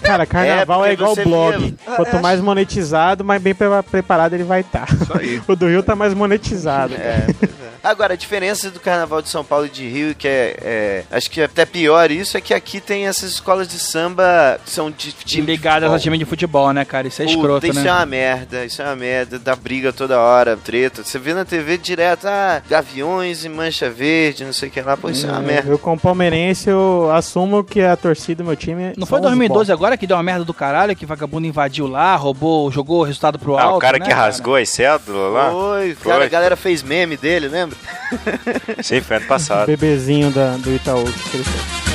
Cara, 0.01 0.25
carnaval 0.25 0.85
É, 0.85 0.89
é, 0.89 0.93
igual 0.93 1.15
blog. 1.15 1.57
via- 1.57 1.95
Quanto 1.95 2.19
mais 2.21 2.39
monetizado, 2.41 3.23
mais 3.23 3.41
bem 3.41 3.53
pre- 3.55 3.67
preparado 3.89 4.33
ele 4.33 4.43
vai 4.43 4.61
estar. 4.61 4.87
Isso 4.91 5.17
aí. 5.17 5.41
O 5.47 5.55
do 5.55 5.67
Rio 5.67 5.83
tá 5.83 5.95
mais 5.95 6.13
monetizado. 6.13 6.93
É, 6.95 7.25
pois 7.39 7.51
é. 7.51 7.71
Agora, 7.83 8.13
a 8.13 8.17
diferença 8.17 8.69
do 8.69 8.79
carnaval 8.79 9.21
de 9.21 9.29
São 9.29 9.43
Paulo 9.43 9.65
e 9.65 9.69
de 9.69 9.87
Rio, 9.87 10.13
que 10.15 10.27
é, 10.27 10.55
é- 10.61 11.03
Acho 11.11 11.29
que 11.31 11.41
é 11.41 11.45
até 11.45 11.65
pior 11.65 12.11
isso, 12.11 12.37
é 12.37 12.41
que 12.41 12.53
aqui 12.53 12.79
tem 12.79 13.07
essas 13.07 13.31
escolas 13.31 13.67
de 13.67 13.79
samba 13.79 14.59
que 14.63 14.69
são 14.69 14.91
de 14.91 15.11
time 15.11 15.45
de 15.45 15.51
ligadas 15.51 15.91
ao 15.91 15.97
time 15.99 16.17
de 16.17 16.25
futebol, 16.25 16.71
né, 16.73 16.85
cara? 16.85 17.07
Isso 17.07 17.21
é 17.21 17.25
Puta, 17.25 17.35
escroto, 17.37 17.65
isso 17.67 17.79
né? 17.81 17.89
é 17.89 17.93
uma 17.93 18.05
merda, 18.05 18.65
isso 18.65 18.81
é 18.81 18.85
uma 18.85 18.95
merda, 18.95 19.39
dá 19.39 19.55
briga 19.55 19.91
toda 19.91 20.19
hora, 20.19 20.55
treta. 20.57 21.03
Você 21.03 21.17
vê 21.17 21.33
na 21.33 21.43
TV 21.43 21.77
direto, 21.77 22.25
ah, 22.27 22.61
aviões 22.75 23.43
e 23.45 23.49
mancha 23.49 23.89
verde, 23.89 24.45
não 24.45 24.53
sei 24.53 24.69
o 24.69 24.71
que 24.71 24.81
lá, 24.81 24.95
pô, 24.95 25.09
isso 25.09 25.25
é 25.25 25.31
uma 25.31 25.41
merda. 25.41 25.71
Eu, 25.71 25.79
como 25.79 25.99
palmeirense, 25.99 26.69
eu 26.69 27.09
assumo 27.11 27.63
que 27.63 27.81
a 27.81 27.95
torcida 27.95 28.43
do 28.43 28.47
meu 28.47 28.55
time. 28.55 28.93
Não 28.95 29.07
foi 29.07 29.17
os 29.19 29.23
2012 29.23 29.71
agora 29.71 29.97
que 29.97 30.05
deu 30.05 30.17
uma 30.17 30.23
merda 30.23 30.45
do 30.45 30.53
caralho, 30.53 30.95
que 30.95 31.05
vagabundo 31.05 31.47
invadiu 31.47 31.87
lá, 31.87 32.15
roubou, 32.15 32.71
jogou 32.71 32.99
o 33.01 33.03
resultado 33.03 33.39
pro 33.39 33.57
Ah, 33.57 33.63
alto, 33.63 33.77
o 33.77 33.79
cara 33.79 33.97
né, 33.97 34.05
que 34.05 34.11
rasgou 34.13 34.55
as 34.55 34.69
cédulas 34.69 35.33
lá? 35.33 35.51
Foi, 35.51 35.95
Foi. 35.95 36.11
cara, 36.11 36.25
a 36.25 36.29
galera 36.29 36.55
fez 36.55 36.83
meme 36.83 37.17
dele, 37.17 37.49
lembra? 37.71 38.83
Sim, 38.83 39.01
foi 39.01 39.17
ano 39.17 39.27
passado. 39.27 39.67
bebezinho 39.67 40.31
da, 40.31 40.57
do 40.57 40.73
Itaú. 40.73 41.03
que 41.05 41.29
cresceu. 41.29 41.90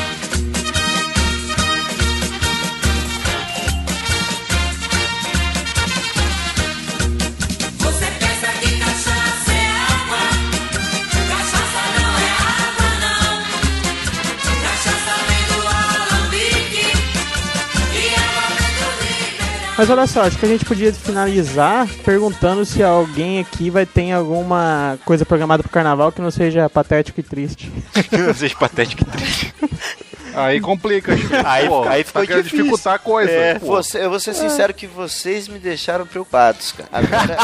Mas 19.79 19.91
olha 19.91 20.07
só, 20.07 20.23
acho 20.23 20.39
que 20.39 20.47
a 20.47 20.49
gente 20.49 20.65
podia 20.65 20.93
finalizar 20.93 21.87
perguntando 22.05 22.65
se 22.65 22.83
alguém 22.83 23.41
aqui 23.41 23.69
vai 23.69 23.85
ter 23.85 24.11
alguma 24.13 24.99
coisa 25.05 25.27
programada 25.27 25.63
pro 25.63 25.71
carnaval 25.73 26.11
que 26.11 26.23
não 26.23 26.31
seja 26.31 26.69
patético 26.71 27.21
e 27.21 27.23
triste. 27.23 27.71
Não 28.13 28.33
seja 28.33 28.57
patético 28.57 29.03
e 29.03 29.05
triste. 29.05 29.55
Aí 30.35 30.61
complica. 30.61 31.15
Aí- 31.47 31.67
Pô, 31.67 31.83
aí 31.85 32.05
tá 32.05 32.09
ficou 32.09 32.23
querendo 32.27 32.43
difícil. 32.45 32.59
dificultar 32.65 32.95
a 32.95 32.99
coisa. 32.99 33.31
É, 33.33 33.59
você- 33.59 34.05
eu 34.05 34.11
vou 34.11 34.21
ser 34.21 34.35
sincero 34.35 34.75
que 34.75 34.87
vocês 34.87 35.49
me 35.49 35.59
deixaram 35.59 36.07
preocupados, 36.07 36.73
cara. 36.73 36.91
Agora, 36.93 37.39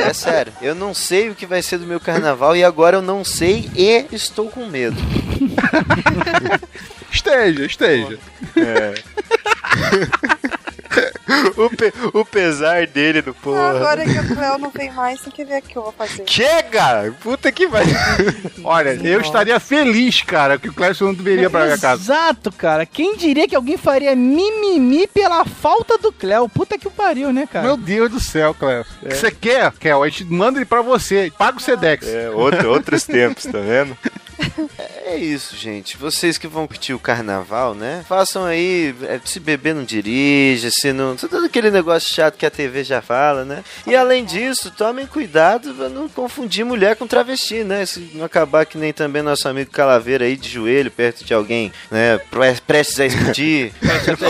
é, 0.00 0.08
é 0.08 0.12
sério. 0.14 0.50
Eu 0.62 0.74
não 0.74 0.94
sei 0.94 1.28
o 1.28 1.34
que 1.34 1.44
vai 1.44 1.60
ser 1.60 1.76
do 1.76 1.86
meu 1.86 2.00
carnaval 2.00 2.56
e 2.56 2.64
agora 2.64 2.96
eu 2.96 3.02
não 3.02 3.22
sei 3.22 3.68
e 3.76 4.06
estou 4.12 4.48
com 4.48 4.64
medo. 4.64 4.96
Esteja, 7.12 7.66
esteja. 7.66 8.18
É. 8.56 8.94
o, 11.56 11.70
pe- 11.70 11.92
o 12.12 12.24
pesar 12.24 12.86
dele 12.86 13.22
do 13.22 13.34
porra. 13.34 13.70
Agora 13.70 14.04
que 14.04 14.18
o 14.18 14.34
Cleo 14.36 14.58
não 14.58 14.70
vem 14.70 14.90
mais, 14.92 15.20
tem 15.20 15.32
que 15.32 15.44
ver 15.44 15.58
o 15.58 15.62
que 15.62 15.76
eu 15.76 15.82
vou 15.82 15.92
fazer. 15.92 16.24
Chega! 16.26 17.14
Puta 17.20 17.50
que 17.52 17.66
vai. 17.66 17.84
Olha, 18.64 18.90
eu 19.02 19.20
estaria 19.20 19.58
feliz, 19.60 20.22
cara, 20.22 20.58
que 20.58 20.68
o 20.68 20.72
Clécio 20.72 21.06
não 21.06 21.14
deveria 21.14 21.48
pra 21.50 21.64
minha 21.64 21.78
casa. 21.78 22.02
Exato, 22.02 22.52
cara. 22.52 22.84
Quem 22.86 23.16
diria 23.16 23.46
que 23.48 23.54
alguém 23.56 23.76
faria 23.76 24.14
mimimi 24.16 25.06
pela 25.06 25.44
falta 25.44 25.96
do 25.98 26.12
Cléo? 26.12 26.48
Puta 26.48 26.78
que 26.78 26.88
o 26.88 26.90
pariu, 26.90 27.32
né, 27.32 27.46
cara? 27.50 27.66
Meu 27.66 27.76
Deus 27.76 28.10
do 28.10 28.20
céu, 28.20 28.54
Clécio. 28.54 28.92
O 29.02 29.08
que 29.08 29.16
você 29.16 29.30
quer, 29.30 29.72
Kel? 29.72 30.02
A 30.02 30.08
gente 30.08 30.24
manda 30.24 30.58
ele 30.58 30.64
pra 30.66 30.82
você. 30.82 31.32
Paga 31.36 31.58
o 31.58 31.60
Sedex. 31.60 32.06
É, 32.06 32.30
outro, 32.30 32.70
outros 32.70 33.04
tempos, 33.04 33.44
tá 33.44 33.58
vendo? 33.58 33.96
É 35.04 35.16
isso, 35.16 35.54
gente. 35.56 35.96
Vocês 35.98 36.38
que 36.38 36.46
vão 36.48 36.66
curtir 36.66 36.94
o 36.94 36.98
carnaval, 36.98 37.74
né? 37.74 38.02
Façam 38.08 38.44
aí, 38.46 38.94
é, 39.02 39.20
se 39.24 39.38
beber 39.38 39.74
não 39.74 39.84
dirige, 39.84 40.70
se 40.70 40.90
não. 40.92 41.16
Todo 41.16 41.44
aquele 41.44 41.70
negócio 41.70 42.14
chato 42.14 42.36
que 42.38 42.46
a 42.46 42.50
TV 42.50 42.82
já 42.82 43.02
fala, 43.02 43.44
né? 43.44 43.62
E 43.86 43.94
além 43.94 44.24
disso, 44.24 44.70
tomem 44.70 45.06
cuidado 45.06 45.74
pra 45.74 45.88
não 45.90 46.08
confundir 46.08 46.64
mulher 46.64 46.96
com 46.96 47.06
travesti, 47.06 47.62
né? 47.62 47.84
Se 47.84 48.12
não 48.14 48.24
acabar 48.24 48.64
que 48.64 48.78
nem 48.78 48.90
também 48.92 49.20
nosso 49.22 49.46
amigo 49.48 49.70
Calaveira 49.70 50.24
aí 50.24 50.34
de 50.36 50.48
joelho 50.48 50.90
perto 50.90 51.24
de 51.24 51.34
alguém, 51.34 51.70
né? 51.90 52.16
pre- 52.30 52.56
Prestes 52.66 53.00
a 53.00 53.06
explodir. 53.06 53.72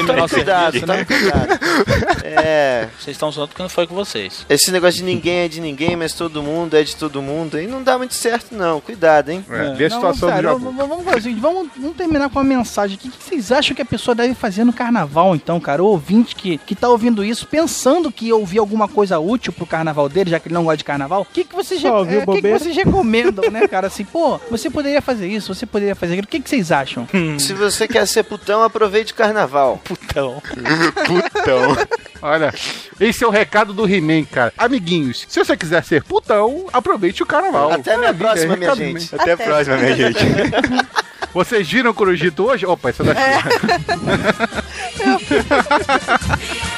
Tomem 0.06 0.28
cuidado, 0.28 0.80
tomem 0.80 1.04
cuidado. 1.04 1.58
É. 2.24 2.88
Vocês 2.98 3.14
estão 3.14 3.30
zoando 3.30 3.48
porque 3.48 3.62
não 3.62 3.68
foi 3.68 3.86
com 3.86 3.94
vocês. 3.94 4.44
Esse 4.48 4.70
negócio 4.72 4.98
de 4.98 5.04
ninguém 5.04 5.40
é 5.44 5.48
de 5.48 5.60
ninguém, 5.60 5.94
mas 5.96 6.12
todo 6.14 6.42
mundo 6.42 6.76
é 6.76 6.82
de 6.82 6.96
todo 6.96 7.22
mundo, 7.22 7.56
aí 7.56 7.66
não 7.66 7.82
dá 7.82 7.96
muito 7.98 8.14
certo, 8.14 8.54
não. 8.54 8.80
Cuidado, 8.80 9.30
hein? 9.30 9.44
É, 9.48 9.74
situação 10.02 10.28
sério, 10.28 10.50
do 10.50 10.58
vamos, 10.58 10.76
Jabu. 10.76 10.88
vamos 10.88 11.04
fazer 11.04 11.18
o 11.18 11.22
seguinte, 11.22 11.40
vamos, 11.40 11.68
vamos 11.76 11.96
terminar 11.96 12.28
com 12.28 12.38
uma 12.38 12.44
mensagem 12.44 12.96
aqui. 12.96 13.08
O 13.08 13.10
que 13.12 13.24
vocês 13.24 13.52
acham 13.52 13.74
que 13.74 13.82
a 13.82 13.84
pessoa 13.86 14.14
deve 14.14 14.34
fazer 14.34 14.64
no 14.64 14.72
carnaval, 14.72 15.34
então, 15.34 15.60
cara? 15.60 15.82
O 15.82 15.86
ouvinte 15.86 16.34
que, 16.34 16.58
que 16.58 16.74
tá 16.74 16.88
ouvindo 16.88 17.24
isso, 17.24 17.46
pensando 17.46 18.10
que 18.10 18.26
ia 18.26 18.36
ouvir 18.36 18.58
alguma 18.58 18.88
coisa 18.88 19.18
útil 19.18 19.52
pro 19.52 19.66
carnaval 19.66 20.08
dele, 20.08 20.30
já 20.30 20.40
que 20.40 20.48
ele 20.48 20.54
não 20.54 20.64
gosta 20.64 20.78
de 20.78 20.84
carnaval, 20.84 21.22
o 21.22 21.24
que, 21.24 21.44
que 21.44 21.54
vocês, 21.54 21.80
Só 21.80 22.04
é, 22.04 22.24
o 22.24 22.32
que 22.32 22.42
que 22.42 22.58
vocês 22.58 22.76
recomendam, 22.76 23.50
né, 23.50 23.66
cara? 23.68 23.86
Assim, 23.86 24.04
pô, 24.04 24.38
você 24.50 24.68
poderia 24.68 25.00
fazer 25.00 25.28
isso, 25.28 25.54
você 25.54 25.66
poderia 25.66 25.94
fazer 25.94 26.14
aquilo. 26.14 26.26
O 26.26 26.28
que, 26.28 26.40
que 26.40 26.48
vocês 26.48 26.72
acham? 26.72 27.06
Se 27.38 27.52
você 27.52 27.86
quer 27.86 28.06
ser 28.06 28.24
putão, 28.24 28.62
aproveite 28.62 29.12
o 29.12 29.16
carnaval. 29.16 29.80
Putão. 29.84 30.42
Putão. 31.06 31.76
Olha, 32.22 32.54
esse 33.00 33.24
é 33.24 33.26
o 33.26 33.30
recado 33.30 33.72
do 33.72 33.84
He-Man, 33.84 34.24
cara. 34.24 34.52
Amiguinhos, 34.56 35.26
se 35.28 35.38
você 35.38 35.56
quiser 35.56 35.82
ser 35.82 36.04
putão, 36.04 36.66
aproveite 36.72 37.20
o 37.20 37.26
carnaval. 37.26 37.72
Até 37.72 37.94
a 37.94 37.98
minha 37.98 38.14
próxima, 38.14 38.54
é 38.54 38.56
minha 38.56 38.74
gente. 38.76 39.12
Até 39.12 39.32
a 39.32 39.36
próxima, 39.36 39.76
minha 39.82 39.96
gente. 39.96 40.24
He-Man. 40.24 40.86
Vocês 41.34 41.70
viram 41.70 41.92
o 41.92 41.94
Corujito 41.94 42.44
hoje? 42.44 42.66
Opa, 42.66 42.90
daqui. 43.02 43.20
E 43.20 43.32
água 43.34 43.60
vem 45.30 46.71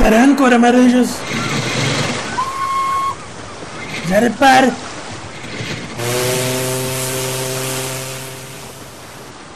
Para 0.00 0.24
âncora, 0.24 0.58
maranjas! 0.58 1.10
Já 4.08 4.18
repare! 4.18 4.72